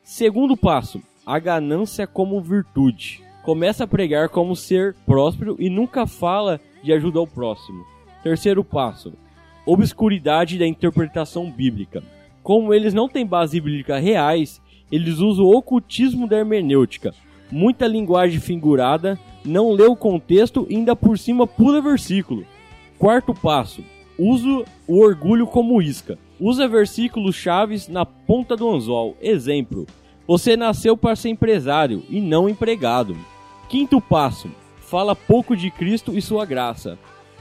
Segundo 0.03 0.57
passo: 0.57 1.01
a 1.27 1.39
ganância 1.39 2.07
como 2.07 2.41
virtude. 2.41 3.23
Começa 3.43 3.85
a 3.85 3.89
pregar 3.89 4.29
como 4.29 4.55
ser 4.55 4.95
próspero 5.05 5.57
e 5.59 5.69
nunca 5.69 6.07
fala 6.07 6.61
de 6.83 6.93
ajuda 6.93 7.19
ao 7.19 7.27
próximo. 7.27 7.85
Terceiro 8.23 8.63
passo: 8.63 9.13
obscuridade 9.67 10.59
da 10.59 10.67
interpretação 10.67 11.51
bíblica. 11.51 12.03
Como 12.43 12.75
eles 12.75 12.93
não 12.93 13.09
têm 13.09 13.27
base 13.27 13.61
bíblica 13.61 13.99
reais, 13.99 14.61
eles 14.91 15.19
usam 15.19 15.45
o 15.45 15.57
ocultismo 15.57 16.27
da 16.29 16.39
hermenêutica. 16.39 17.15
Muita 17.51 17.87
linguagem 17.87 18.41
figurada, 18.41 19.19
não 19.45 19.73
lê 19.73 19.85
o 19.85 19.97
contexto 19.97 20.67
e 20.69 20.77
ainda 20.77 20.97
por 20.97 21.19
cima 21.19 21.47
pula 21.47 21.81
versículo. 21.81 22.45
Quarto 23.03 23.35
passo: 23.35 23.83
uso 24.17 24.65
o 24.87 25.01
orgulho 25.01 25.45
como 25.45 25.83
isca. 25.83 26.17
Usa 26.39 26.69
versículos 26.69 27.35
chaves 27.35 27.89
na 27.89 28.07
ponta 28.07 28.55
do 28.57 28.71
anzol. 28.73 29.17
Exemplo: 29.21 29.89
você 30.25 30.57
nasceu 30.57 30.97
para 30.97 31.17
ser 31.17 31.31
empresário 31.31 32.05
e 32.09 32.21
não 32.21 32.49
empregado. 32.49 33.17
Quinto 33.69 34.01
passo: 34.01 34.49
fala 34.79 35.17
pouco 35.17 35.57
de 35.57 35.69
Cristo 35.69 36.17
e 36.17 36.23
sua 36.23 36.47
graça. 36.47 36.97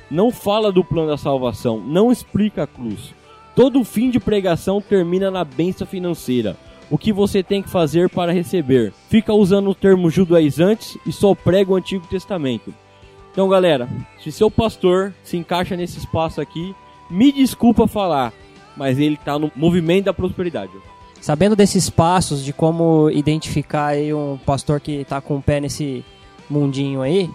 Não 0.09 0.31
fala 0.31 0.71
do 0.71 0.83
plano 0.83 1.09
da 1.09 1.17
salvação, 1.17 1.79
não 1.79 2.11
explica 2.11 2.63
a 2.63 2.67
cruz. 2.67 3.13
Todo 3.55 3.83
fim 3.83 4.09
de 4.09 4.19
pregação 4.19 4.81
termina 4.81 5.29
na 5.29 5.43
benção 5.43 5.85
financeira. 5.85 6.57
O 6.89 6.97
que 6.97 7.13
você 7.13 7.43
tem 7.43 7.61
que 7.61 7.69
fazer 7.69 8.09
para 8.09 8.33
receber? 8.33 8.91
Fica 9.09 9.31
usando 9.31 9.69
o 9.69 9.75
termo 9.75 10.09
judaizantes 10.09 10.97
e 11.05 11.11
só 11.11 11.35
prega 11.35 11.71
o 11.71 11.75
Antigo 11.75 12.07
Testamento. 12.07 12.73
Então, 13.31 13.47
galera, 13.47 13.87
se 14.21 14.31
seu 14.31 14.51
pastor 14.51 15.13
se 15.23 15.37
encaixa 15.37 15.77
nesse 15.77 15.97
espaço 15.97 16.41
aqui, 16.41 16.75
me 17.09 17.31
desculpa 17.31 17.87
falar, 17.87 18.33
mas 18.75 18.99
ele 18.99 19.15
está 19.15 19.39
no 19.39 19.51
movimento 19.55 20.05
da 20.05 20.13
prosperidade. 20.13 20.71
Sabendo 21.21 21.55
desses 21.55 21.89
passos 21.89 22.43
de 22.43 22.51
como 22.51 23.09
identificar 23.09 23.87
aí 23.87 24.13
um 24.13 24.37
pastor 24.45 24.79
que 24.79 24.93
está 24.93 25.21
com 25.21 25.37
o 25.37 25.41
pé 25.41 25.59
nesse 25.61 26.03
mundinho 26.49 27.01
aí, 27.01 27.29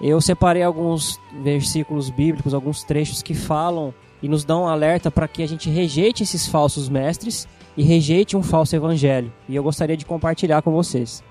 eu 0.00 0.20
separei 0.20 0.62
alguns 0.62 1.20
versículos 1.42 2.10
bíblicos, 2.10 2.52
alguns 2.52 2.82
trechos 2.82 3.22
que 3.22 3.34
falam 3.34 3.94
e 4.22 4.28
nos 4.28 4.44
dão 4.44 4.64
um 4.64 4.66
alerta 4.66 5.10
para 5.10 5.28
que 5.28 5.42
a 5.42 5.48
gente 5.48 5.70
rejeite 5.70 6.22
esses 6.22 6.46
falsos 6.46 6.88
mestres 6.88 7.46
e 7.76 7.82
rejeite 7.82 8.36
um 8.36 8.42
falso 8.42 8.74
evangelho. 8.74 9.32
E 9.48 9.56
eu 9.56 9.62
gostaria 9.62 9.96
de 9.96 10.04
compartilhar 10.04 10.60
com 10.62 10.72
vocês. 10.72 11.22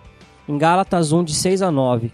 Em 0.48 0.58
Gálatas 0.58 1.12
1, 1.12 1.24
de 1.24 1.36
6 1.36 1.62
a 1.62 1.72
9. 1.72 2.12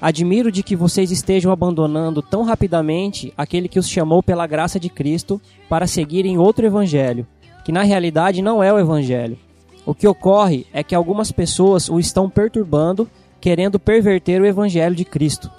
Admiro 0.00 0.50
de 0.50 0.62
que 0.62 0.74
vocês 0.74 1.10
estejam 1.10 1.52
abandonando 1.52 2.22
tão 2.22 2.42
rapidamente 2.42 3.34
aquele 3.36 3.68
que 3.68 3.78
os 3.78 3.88
chamou 3.88 4.22
pela 4.22 4.46
graça 4.46 4.80
de 4.80 4.88
Cristo 4.88 5.40
para 5.68 5.86
seguirem 5.86 6.38
outro 6.38 6.64
evangelho, 6.64 7.26
que 7.64 7.70
na 7.70 7.82
realidade 7.82 8.40
não 8.40 8.62
é 8.62 8.72
o 8.72 8.78
evangelho. 8.78 9.38
O 9.84 9.94
que 9.94 10.08
ocorre 10.08 10.66
é 10.72 10.82
que 10.82 10.94
algumas 10.94 11.30
pessoas 11.30 11.88
o 11.90 11.98
estão 11.98 12.30
perturbando, 12.30 13.08
querendo 13.40 13.78
perverter 13.78 14.40
o 14.40 14.46
evangelho 14.46 14.94
de 14.94 15.04
Cristo. 15.04 15.50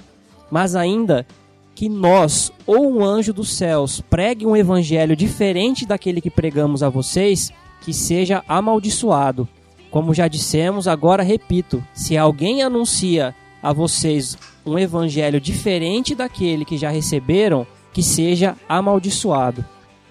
Mas 0.50 0.76
ainda 0.76 1.26
que 1.76 1.88
nós 1.88 2.52
ou 2.66 2.92
um 2.92 3.04
anjo 3.04 3.34
dos 3.34 3.52
céus 3.52 4.02
pregue 4.02 4.46
um 4.46 4.56
evangelho 4.56 5.16
diferente 5.16 5.86
daquele 5.86 6.20
que 6.20 6.30
pregamos 6.30 6.82
a 6.82 6.90
vocês, 6.90 7.52
que 7.82 7.94
seja 7.94 8.44
amaldiçoado. 8.48 9.48
Como 9.90 10.14
já 10.14 10.28
dissemos, 10.28 10.88
agora 10.88 11.24
repito: 11.24 11.84
se 11.94 12.18
alguém 12.18 12.64
anuncia 12.64 13.36
a 13.62 13.72
vocês 13.74 14.38
um 14.66 14.78
evangelho 14.78 15.40
diferente 15.40 16.16
daquele 16.16 16.66
que 16.66 16.78
já 16.78 16.90
receberam, 16.90 17.66
que 17.94 18.02
seja 18.02 18.56
amaldiçoado. 18.68 19.64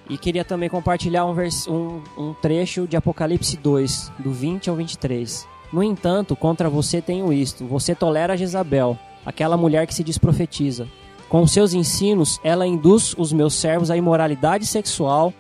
E 0.08 0.18
queria 0.18 0.44
também 0.44 0.68
compartilhar 0.68 1.24
um, 1.24 1.34
um, 1.68 2.02
um 2.18 2.34
trecho 2.34 2.86
de 2.86 2.96
Apocalipse 2.96 3.56
2, 3.56 4.12
do 4.18 4.32
20 4.32 4.68
ao 4.68 4.76
23. 4.76 5.46
No 5.72 5.82
entanto, 5.82 6.34
contra 6.34 6.68
você 6.68 7.00
tenho 7.00 7.32
isto: 7.32 7.64
você 7.64 7.94
tolera 7.94 8.36
Jezabel, 8.36 8.98
aquela 9.24 9.56
mulher 9.56 9.86
que 9.86 9.94
se 9.94 10.02
diz 10.02 10.18
profetiza. 10.18 10.88
Com 11.28 11.46
seus 11.46 11.72
ensinos, 11.72 12.40
ela 12.42 12.66
induz 12.66 13.14
os 13.16 13.32
meus 13.32 13.54
servos 13.54 13.88
à 13.88 13.96
imoralidade 13.96 14.66
sexual 14.66 15.32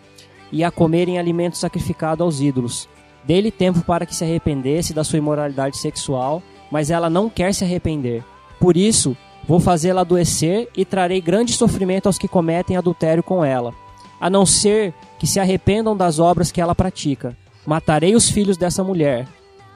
e 0.52 0.62
a 0.62 0.70
comerem 0.70 1.18
alimentos 1.18 1.58
sacrificados 1.58 2.24
aos 2.24 2.40
ídolos. 2.40 2.88
Dê-lhe 3.24 3.50
tempo 3.50 3.80
para 3.82 4.06
que 4.06 4.14
se 4.14 4.22
arrependesse 4.22 4.94
da 4.94 5.02
sua 5.02 5.18
imoralidade 5.18 5.76
sexual, 5.76 6.42
mas 6.70 6.90
ela 6.90 7.10
não 7.10 7.28
quer 7.28 7.52
se 7.52 7.64
arrepender. 7.64 8.24
Por 8.58 8.76
isso, 8.76 9.16
vou 9.46 9.58
fazê-la 9.58 10.02
adoecer 10.02 10.68
e 10.76 10.84
trarei 10.84 11.20
grande 11.20 11.52
sofrimento 11.52 12.06
aos 12.06 12.18
que 12.18 12.28
cometem 12.28 12.76
adultério 12.76 13.22
com 13.22 13.44
ela, 13.44 13.74
a 14.20 14.30
não 14.30 14.46
ser 14.46 14.94
que 15.18 15.26
se 15.26 15.40
arrependam 15.40 15.96
das 15.96 16.18
obras 16.18 16.52
que 16.52 16.60
ela 16.60 16.74
pratica. 16.74 17.36
Matarei 17.66 18.14
os 18.14 18.30
filhos 18.30 18.56
dessa 18.56 18.84
mulher. 18.84 19.26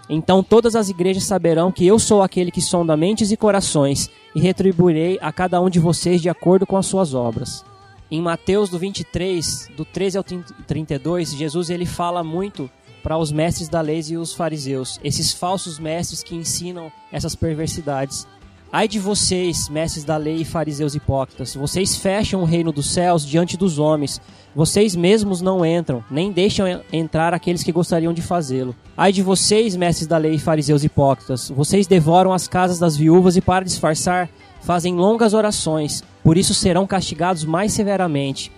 Então 0.09 0.43
todas 0.43 0.77
as 0.77 0.89
igrejas 0.89 1.25
saberão 1.25 1.73
que 1.73 1.87
eu 1.87 1.99
sou 1.99 2.23
aquele 2.23 2.51
que 2.51 2.61
sonda 2.61 2.97
mentes 2.97 3.31
e 3.31 3.37
corações, 3.37 4.11
e 4.35 4.41
retribuirei 4.41 5.19
a 5.21 5.33
cada 5.33 5.61
um 5.61 5.71
de 5.71 5.79
vocês 5.81 6.21
de 6.21 6.29
acordo 6.29 6.67
com 6.67 6.77
as 6.77 6.87
suas 6.87 7.15
obras. 7.15 7.65
Em 8.11 8.21
Mateus 8.21 8.69
do 8.69 8.79
23, 8.79 9.71
do 9.77 9.85
13 9.85 10.19
ao 10.19 10.25
32, 10.25 11.35
Jesus 11.35 11.71
ele 11.71 11.87
fala 11.87 12.23
muito 12.23 12.71
para 13.05 13.19
os 13.19 13.31
mestres 13.31 13.69
da 13.69 13.83
lei 13.83 14.03
e 14.09 14.17
os 14.17 14.33
fariseus, 14.33 14.99
esses 15.05 15.31
falsos 15.31 15.79
mestres 15.79 16.23
que 16.23 16.35
ensinam 16.35 16.91
essas 17.13 17.37
perversidades. 17.37 18.27
Ai 18.73 18.89
de 18.89 18.99
vocês, 18.99 19.69
mestres 19.69 20.05
da 20.05 20.17
lei 20.17 20.37
e 20.37 20.45
fariseus 20.45 20.95
hipócritas, 20.95 21.55
vocês 21.55 21.97
fecham 21.97 22.41
o 22.41 22.47
reino 22.47 22.73
dos 22.73 22.87
céus 22.87 23.25
diante 23.25 23.59
dos 23.59 23.79
homens. 23.79 24.21
Vocês 24.57 24.97
mesmos 24.97 25.43
não 25.43 25.67
entram, 25.67 26.03
nem 26.11 26.33
deixam 26.33 26.67
entrar 26.91 27.35
aqueles 27.35 27.63
que 27.63 27.71
gostariam 27.71 28.13
de 28.15 28.23
fazê-lo. 28.23 28.75
Ai 28.97 29.13
de 29.13 29.23
vocês, 29.23 29.77
mestres 29.77 30.09
da 30.09 30.17
lei 30.17 30.37
e 30.37 30.39
fariseus 30.39 30.83
hipócritas, 30.83 31.51
vocês 31.51 31.87
devoram 31.87 32.33
as 32.33 32.49
casas 32.49 32.79
das 32.79 32.97
viúvas 32.97 33.37
e 33.37 33.43
para 33.43 33.67
disfarçar 33.67 34.31
fazem 34.63 34.95
longas 34.95 35.35
orações, 35.35 36.03
por 36.23 36.39
isso 36.39 36.55
serão 36.55 36.87
castigados 36.87 37.45
mais 37.45 37.73
severamente. 37.75 38.51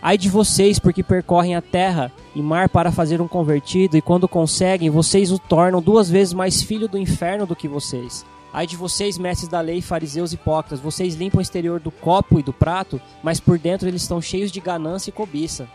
Ai 0.00 0.16
de 0.16 0.28
vocês, 0.28 0.78
porque 0.78 1.02
percorrem 1.02 1.56
a 1.56 1.62
terra 1.62 2.12
e 2.34 2.40
mar 2.40 2.68
para 2.68 2.92
fazer 2.92 3.20
um 3.20 3.26
convertido, 3.26 3.96
e 3.96 4.02
quando 4.02 4.28
conseguem, 4.28 4.90
vocês 4.90 5.32
o 5.32 5.38
tornam 5.38 5.82
duas 5.82 6.08
vezes 6.08 6.32
mais 6.32 6.62
filho 6.62 6.88
do 6.88 6.96
inferno 6.96 7.44
do 7.46 7.56
que 7.56 7.66
vocês. 7.66 8.24
Ai 8.52 8.66
de 8.66 8.76
vocês, 8.76 9.18
mestres 9.18 9.48
da 9.48 9.60
lei, 9.60 9.82
fariseus 9.82 10.32
hipócritas, 10.32 10.80
vocês 10.80 11.16
limpam 11.16 11.38
o 11.38 11.42
exterior 11.42 11.80
do 11.80 11.90
copo 11.90 12.38
e 12.38 12.42
do 12.42 12.52
prato, 12.52 13.00
mas 13.22 13.40
por 13.40 13.58
dentro 13.58 13.88
eles 13.88 14.02
estão 14.02 14.22
cheios 14.22 14.52
de 14.52 14.60
ganância 14.60 15.10
e 15.10 15.12
cobiça. 15.12 15.68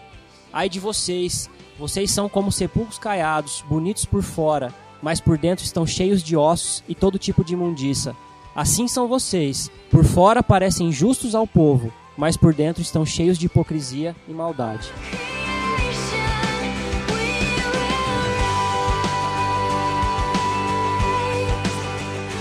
Ai 0.51 0.69
de 0.69 0.79
vocês, 0.79 1.49
vocês 1.77 2.09
são 2.09 2.29
como 2.29 2.51
sepulcros 2.51 2.97
caiados, 2.97 3.63
bonitos 3.67 4.05
por 4.05 4.23
fora, 4.23 4.73
mas 5.01 5.19
por 5.19 5.37
dentro 5.37 5.65
estão 5.65 5.85
cheios 5.85 6.23
de 6.23 6.37
ossos 6.37 6.81
e 6.87 6.95
todo 6.95 7.19
tipo 7.19 7.43
de 7.43 7.53
imundiça. 7.53 8.15
Assim 8.55 8.87
são 8.87 9.07
vocês, 9.07 9.69
por 9.91 10.05
fora 10.05 10.41
parecem 10.41 10.91
justos 10.91 11.35
ao 11.35 11.45
povo, 11.45 11.91
mas 12.17 12.37
por 12.37 12.53
dentro 12.53 12.81
estão 12.81 13.05
cheios 13.05 13.37
de 13.37 13.47
hipocrisia 13.47 14.15
e 14.27 14.33
maldade. 14.33 14.91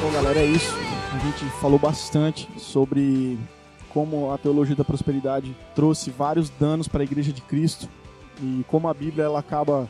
Bom, 0.03 0.13
galera, 0.13 0.41
é 0.41 0.47
isso. 0.47 0.75
A 1.15 1.19
gente 1.19 1.45
falou 1.61 1.79
bastante 1.79 2.49
sobre 2.59 3.39
como 3.91 4.33
a 4.33 4.39
teologia 4.39 4.75
da 4.75 4.85
prosperidade 4.85 5.55
trouxe 5.75 6.11
vários 6.11 6.49
danos 6.49 6.89
para 6.89 7.03
a 7.03 7.05
Igreja 7.05 7.33
de 7.33 7.43
Cristo 7.43 7.89
e 8.43 8.65
como 8.69 8.89
a 8.89 8.95
Bíblia 8.95 9.25
ela 9.25 9.39
acaba 9.39 9.89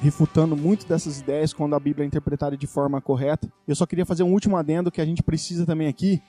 refutando 0.00 0.56
muito 0.56 0.86
dessas 0.86 1.20
ideias 1.20 1.52
quando 1.52 1.76
a 1.76 1.80
Bíblia 1.80 2.04
é 2.04 2.06
interpretada 2.06 2.56
de 2.56 2.66
forma 2.66 3.00
correta. 3.00 3.48
Eu 3.68 3.76
só 3.76 3.86
queria 3.86 4.04
fazer 4.04 4.22
um 4.24 4.32
último 4.32 4.56
adendo 4.56 4.90
que 4.90 5.00
a 5.00 5.04
gente 5.04 5.22
precisa 5.22 5.64
também 5.64 5.86
aqui 5.86 6.20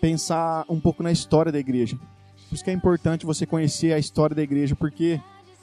pensar 0.00 0.64
um 0.68 0.78
pouco 0.78 1.02
na 1.02 1.10
história 1.10 1.50
da 1.50 1.58
igreja. 1.58 1.98
Por 2.48 2.54
isso 2.54 2.64
que 2.64 2.70
é 2.70 2.72
importante 2.72 3.26
você 3.26 3.44
conhecer 3.44 3.92
a 3.92 3.98
história 3.98 4.34
da 4.34 4.42
igreja, 4.42 4.76
porque 4.76 5.20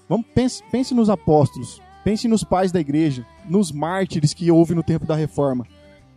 vamos 0.07 0.25
pense, 0.33 0.63
pense 0.71 0.93
nos 0.93 1.09
apóstolos, 1.09 1.81
pense 2.03 2.27
nos 2.27 2.43
pais 2.43 2.71
da 2.71 2.79
igreja, 2.79 3.25
nos 3.49 3.71
mártires 3.71 4.33
que 4.33 4.51
houve 4.51 4.75
no 4.75 4.83
tempo 4.83 5.05
da 5.05 5.15
reforma. 5.15 5.65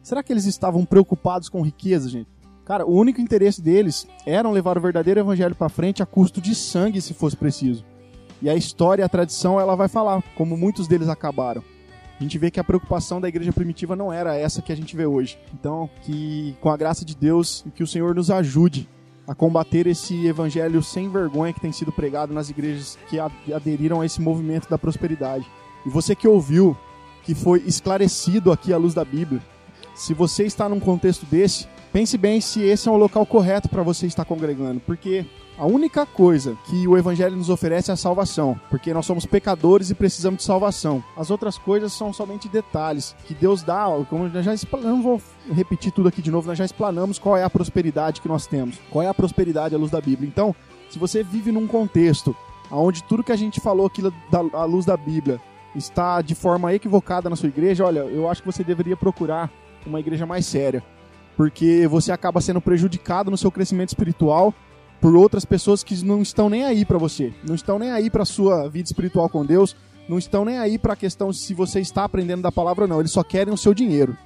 Será 0.03 0.23
que 0.23 0.33
eles 0.33 0.45
estavam 0.45 0.85
preocupados 0.85 1.49
com 1.49 1.63
riqueza, 1.63 2.09
gente? 2.09 2.29
Cara, 2.65 2.85
o 2.85 2.93
único 2.93 3.21
interesse 3.21 3.63
deles 3.63 4.09
era 4.27 4.51
levar 4.51 4.77
o 4.77 4.81
verdadeiro 4.81 5.21
evangelho 5.21 5.55
para 5.55 5.69
frente 5.69 6.03
a 6.03 6.07
custo 6.07 6.41
de 6.41 6.53
sangue, 6.55 7.01
se 7.01 7.15
fosse 7.15 7.37
preciso. 7.37 7.85
E 8.43 8.51
a 8.51 8.57
história, 8.57 9.05
a 9.05 9.09
tradição, 9.09 9.61
ela 9.61 9.77
vai 9.77 9.89
falar 9.89 10.23
como 10.35 10.57
muitos 10.57 10.89
deles 10.89 11.09
acabaram. 11.09 11.63
A 12.19 12.23
gente 12.23 12.39
vê 12.39 12.51
que 12.51 12.59
a 12.59 12.65
preocupação 12.65 13.21
da 13.21 13.29
igreja 13.29 13.53
primitiva 13.53 13.95
não 13.95 14.13
era 14.13 14.37
essa 14.37 14.63
que 14.63 14.73
a 14.73 14.77
gente 14.77 14.97
vê 14.97 15.07
hoje. 15.07 15.39
Então, 15.55 15.89
que 16.03 16.57
com 16.61 16.71
a 16.71 16.77
graça 16.77 17.05
de 17.05 17.15
Deus, 17.15 17.65
que 17.75 17.83
o 17.83 17.87
Senhor 17.87 18.15
nos 18.15 18.31
ajude 18.31 18.89
a 19.27 19.35
combater 19.35 19.87
esse 19.87 20.27
evangelho 20.27 20.83
sem 20.83 21.09
vergonha 21.09 21.53
que 21.53 21.61
tem 21.61 21.73
sido 21.73 21.91
pregado 21.91 22.33
nas 22.33 22.49
igrejas 22.49 22.97
que 23.09 23.19
aderiram 23.53 24.01
a 24.01 24.07
esse 24.07 24.21
movimento 24.21 24.69
da 24.69 24.79
prosperidade. 24.79 25.51
E 25.85 25.89
você 25.89 26.15
que 26.15 26.29
ouviu, 26.29 26.77
que 27.23 27.35
foi 27.35 27.63
esclarecido 27.67 28.53
aqui 28.53 28.73
à 28.73 28.77
luz 28.77 28.95
da 28.95 29.05
Bíblia, 29.05 29.43
se 29.95 30.15
você 30.15 30.45
está 30.45 30.69
num 30.69 30.79
contexto 30.79 31.27
desse, 31.27 31.67
pense 31.93 32.17
bem 32.17 32.41
se 32.41 32.63
esse 32.63 32.89
é 32.89 32.91
o 32.91 32.97
local 32.97 33.25
correto 33.27 33.69
para 33.69 33.83
você 33.83 34.07
estar 34.07 34.25
congregando, 34.25 34.81
porque 34.81 35.27
a 35.59 35.65
única 35.65 36.05
coisa 36.05 36.57
que 36.67 36.87
o 36.87 36.99
Evangelho 36.99 37.35
nos 37.35 37.49
oferece 37.49 37.91
é 37.91 37.95
a 37.95 37.97
salvação, 37.97 38.61
porque 38.69 38.93
nós 38.93 39.07
somos 39.07 39.25
pecadores 39.25 39.89
e 39.89 39.95
precisamos 39.95 40.39
de 40.39 40.45
salvação. 40.45 41.03
As 41.17 41.31
outras 41.31 41.57
coisas 41.57 41.95
são 41.95 42.13
somente 42.13 42.47
detalhes 42.47 43.17
que 43.25 43.33
Deus 43.33 43.63
dá, 43.63 43.87
como 44.11 44.29
já 44.29 44.53
explanamos, 44.53 44.97
não 44.97 45.03
vou 45.03 45.23
repetir 45.51 45.93
tudo 45.93 46.09
aqui 46.09 46.21
de 46.21 46.31
novo, 46.31 46.49
nós 46.49 46.59
já 46.59 46.65
explanamos 46.65 47.19
qual 47.19 47.39
é 47.39 47.43
a 47.43 47.49
prosperidade 47.49 48.21
que 48.21 48.29
nós 48.29 48.47
temos, 48.47 48.79
qual 48.91 49.03
é 49.03 49.09
a 49.09 49.15
prosperidade 49.15 49.75
à 49.75 49.79
luz 49.79 49.91
da 49.91 50.01
Bíblia. 50.01 50.29
Então, 50.29 50.55
se 50.91 50.99
você 50.99 51.23
vive 51.23 51.51
num 51.51 51.67
contexto 51.67 52.37
onde 52.71 53.03
tudo 53.05 53.25
que 53.25 53.33
a 53.33 53.37
gente 53.37 53.59
falou 53.61 53.87
aqui 53.87 54.03
à 54.53 54.65
luz 54.65 54.85
da 54.85 54.97
Bíblia 54.97 55.41
está 55.75 56.21
de 56.21 56.35
forma 56.35 56.75
equivocada 56.75 57.31
na 57.31 57.37
sua 57.37 57.49
igreja, 57.49 57.85
olha, 57.85 58.01
eu 58.01 58.29
acho 58.29 58.43
que 58.43 58.53
você 58.53 58.63
deveria 58.63 58.97
procurar 58.97 59.51
uma 59.87 60.01
igreja 60.01 60.27
mais 60.27 60.45
séria, 60.45 60.83
porque 61.35 61.87
você 61.87 62.13
acaba 62.13 62.43
sendo 62.43 62.61
prejudicado 62.61 63.31
no 63.31 63.39
seu 63.39 63.51
crescimento 63.51 63.91
espiritual 63.91 64.53
por 65.01 65.15
outras 65.15 65.45
pessoas 65.45 65.85
que 65.85 66.05
não 66.05 66.23
estão 66.23 66.49
nem 66.49 66.65
aí 66.65 66.85
para 66.85 66.99
você, 66.99 67.33
não 67.47 67.55
estão 67.55 67.79
nem 67.79 67.91
aí 67.91 68.11
para 68.11 68.25
sua 68.25 68.69
vida 68.69 68.87
espiritual 68.87 69.29
com 69.29 69.45
Deus, 69.45 69.77
não 70.09 70.19
estão 70.19 70.45
nem 70.45 70.59
aí 70.59 70.79
para 70.79 70.93
a 70.93 70.97
questão 70.97 71.33
se 71.33 71.55
você 71.55 71.81
está 71.81 72.05
aprendendo 72.05 72.43
da 72.43 72.53
palavra 72.53 72.85
ou 72.85 72.89
não, 72.89 73.01
eles 73.01 73.13
só 73.13 73.23
querem 73.23 73.53
o 73.53 73.57
seu 73.57 73.75
dinheiro. 73.75 74.17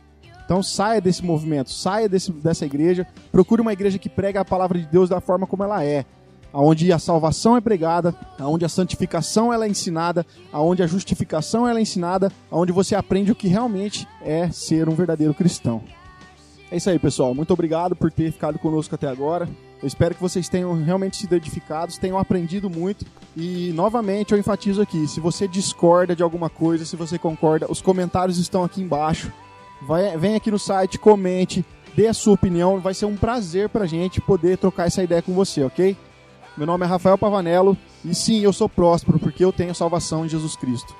Então 0.44 0.62
saia 0.62 1.00
desse 1.00 1.24
movimento, 1.24 1.70
saia 1.70 2.08
desse, 2.08 2.32
dessa 2.32 2.66
igreja, 2.66 3.06
procure 3.30 3.62
uma 3.62 3.72
igreja 3.72 3.98
que 3.98 4.08
prega 4.08 4.40
a 4.40 4.44
palavra 4.44 4.78
de 4.78 4.86
Deus 4.86 5.08
da 5.08 5.20
forma 5.20 5.46
como 5.46 5.62
ela 5.62 5.84
é, 5.84 6.04
aonde 6.52 6.92
a 6.92 6.98
salvação 6.98 7.56
é 7.56 7.60
pregada, 7.60 8.14
aonde 8.38 8.64
a 8.64 8.68
santificação 8.68 9.52
ela 9.52 9.64
é 9.64 9.68
ensinada, 9.68 10.26
aonde 10.52 10.82
a 10.82 10.86
justificação 10.86 11.68
ela 11.68 11.78
é 11.78 11.82
ensinada, 11.82 12.32
aonde 12.50 12.72
você 12.72 12.94
aprende 12.94 13.30
o 13.30 13.36
que 13.36 13.48
realmente 13.48 14.08
é 14.22 14.50
ser 14.50 14.88
um 14.88 14.94
verdadeiro 14.94 15.34
cristão. 15.34 15.82
É 16.70 16.76
isso 16.76 16.90
aí, 16.90 16.98
pessoal. 16.98 17.34
Muito 17.34 17.52
obrigado 17.52 17.96
por 17.96 18.12
ter 18.12 18.30
ficado 18.32 18.58
conosco 18.58 18.94
até 18.94 19.08
agora. 19.08 19.48
Eu 19.82 19.86
espero 19.86 20.14
que 20.14 20.20
vocês 20.20 20.48
tenham 20.48 20.74
realmente 20.82 21.16
sido 21.16 21.34
edificados, 21.34 21.96
tenham 21.96 22.18
aprendido 22.18 22.68
muito. 22.68 23.06
E 23.36 23.72
novamente 23.74 24.32
eu 24.32 24.38
enfatizo 24.38 24.82
aqui: 24.82 25.08
se 25.08 25.20
você 25.20 25.48
discorda 25.48 26.14
de 26.14 26.22
alguma 26.22 26.50
coisa, 26.50 26.84
se 26.84 26.96
você 26.96 27.18
concorda, 27.18 27.70
os 27.70 27.80
comentários 27.80 28.38
estão 28.38 28.62
aqui 28.62 28.82
embaixo. 28.82 29.32
Vai, 29.82 30.16
vem 30.18 30.36
aqui 30.36 30.50
no 30.50 30.58
site, 30.58 30.98
comente, 30.98 31.64
dê 31.96 32.06
a 32.06 32.14
sua 32.14 32.34
opinião. 32.34 32.78
Vai 32.78 32.92
ser 32.92 33.06
um 33.06 33.16
prazer 33.16 33.70
pra 33.70 33.86
gente 33.86 34.20
poder 34.20 34.58
trocar 34.58 34.86
essa 34.86 35.02
ideia 35.02 35.22
com 35.22 35.32
você, 35.32 35.64
ok? 35.64 35.96
Meu 36.56 36.66
nome 36.66 36.84
é 36.84 36.88
Rafael 36.88 37.16
Pavanello 37.16 37.76
e 38.04 38.14
sim, 38.14 38.40
eu 38.40 38.52
sou 38.52 38.68
próspero 38.68 39.18
porque 39.18 39.42
eu 39.42 39.52
tenho 39.52 39.74
salvação 39.74 40.26
em 40.26 40.28
Jesus 40.28 40.56
Cristo. 40.56 40.94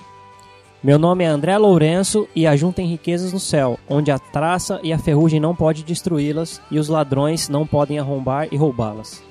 Meu 0.82 0.98
nome 0.98 1.24
é 1.24 1.27
André 1.27 1.59
Lourenço 1.59 2.27
e 2.35 2.47
ajuntem 2.47 2.86
riquezas 2.86 3.35
no 3.35 3.39
céu, 3.39 3.78
onde 3.86 4.11
a 4.11 4.19
traça 4.19 4.81
e 4.82 4.94
a 4.94 4.98
ferrugem 4.98 5.39
não 5.39 5.55
pode 5.55 5.85
destruí-las 5.85 6.59
e 6.70 6.78
os 6.78 6.89
ladrões 6.89 7.51
não 7.51 7.66
podem 7.66 7.98
arrombar 7.98 8.48
e 8.51 8.57
roubá-las. 8.57 9.23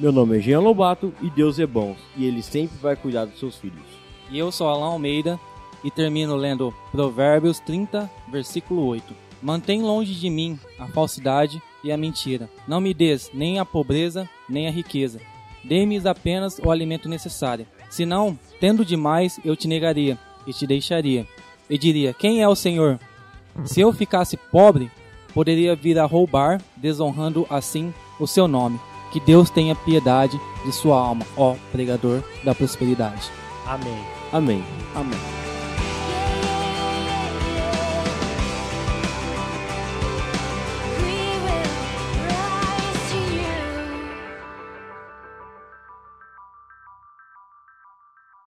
Meu 0.00 0.10
nome 0.10 0.38
é 0.38 0.40
Jean 0.40 0.60
Lobato 0.60 1.12
e 1.20 1.28
Deus 1.28 1.58
é 1.58 1.66
bom 1.66 1.94
e 2.16 2.24
ele 2.24 2.40
sempre 2.42 2.78
vai 2.78 2.96
cuidar 2.96 3.26
dos 3.26 3.38
seus 3.38 3.56
filhos. 3.56 3.84
E 4.30 4.38
eu 4.38 4.50
sou 4.50 4.66
Alain 4.66 4.92
Almeida 4.92 5.38
e 5.84 5.90
termino 5.90 6.34
lendo 6.34 6.72
Provérbios 6.90 7.60
30, 7.60 8.10
versículo 8.32 8.86
8. 8.86 9.14
Mantém 9.42 9.82
longe 9.82 10.14
de 10.14 10.30
mim 10.30 10.58
a 10.78 10.86
falsidade 10.86 11.62
e 11.84 11.92
a 11.92 11.98
mentira. 11.98 12.48
Não 12.66 12.80
me 12.80 12.94
des 12.94 13.30
nem 13.34 13.58
a 13.58 13.64
pobreza, 13.64 14.26
nem 14.48 14.66
a 14.66 14.70
riqueza. 14.70 15.20
Dê-me 15.62 15.98
apenas 16.08 16.58
o 16.58 16.70
alimento 16.70 17.10
necessário. 17.10 17.66
Senão, 17.90 18.38
tendo 18.58 18.86
demais, 18.86 19.38
eu 19.44 19.54
te 19.54 19.68
negaria 19.68 20.18
e 20.48 20.52
te 20.52 20.66
deixaria. 20.66 21.26
E 21.70 21.78
diria: 21.78 22.14
Quem 22.14 22.42
é 22.42 22.48
o 22.48 22.56
Senhor? 22.56 22.98
Se 23.64 23.80
eu 23.80 23.92
ficasse 23.92 24.36
pobre, 24.36 24.90
poderia 25.34 25.76
vir 25.76 25.98
a 25.98 26.06
roubar, 26.06 26.60
desonrando 26.76 27.46
assim 27.50 27.92
o 28.18 28.26
seu 28.26 28.48
nome. 28.48 28.80
Que 29.12 29.20
Deus 29.20 29.50
tenha 29.50 29.74
piedade 29.74 30.38
de 30.64 30.72
sua 30.72 30.98
alma, 30.98 31.24
ó 31.36 31.54
pregador 31.72 32.22
da 32.44 32.54
prosperidade. 32.54 33.30
Amém. 33.66 34.04
Amém. 34.32 34.64
Amém. 34.94 35.47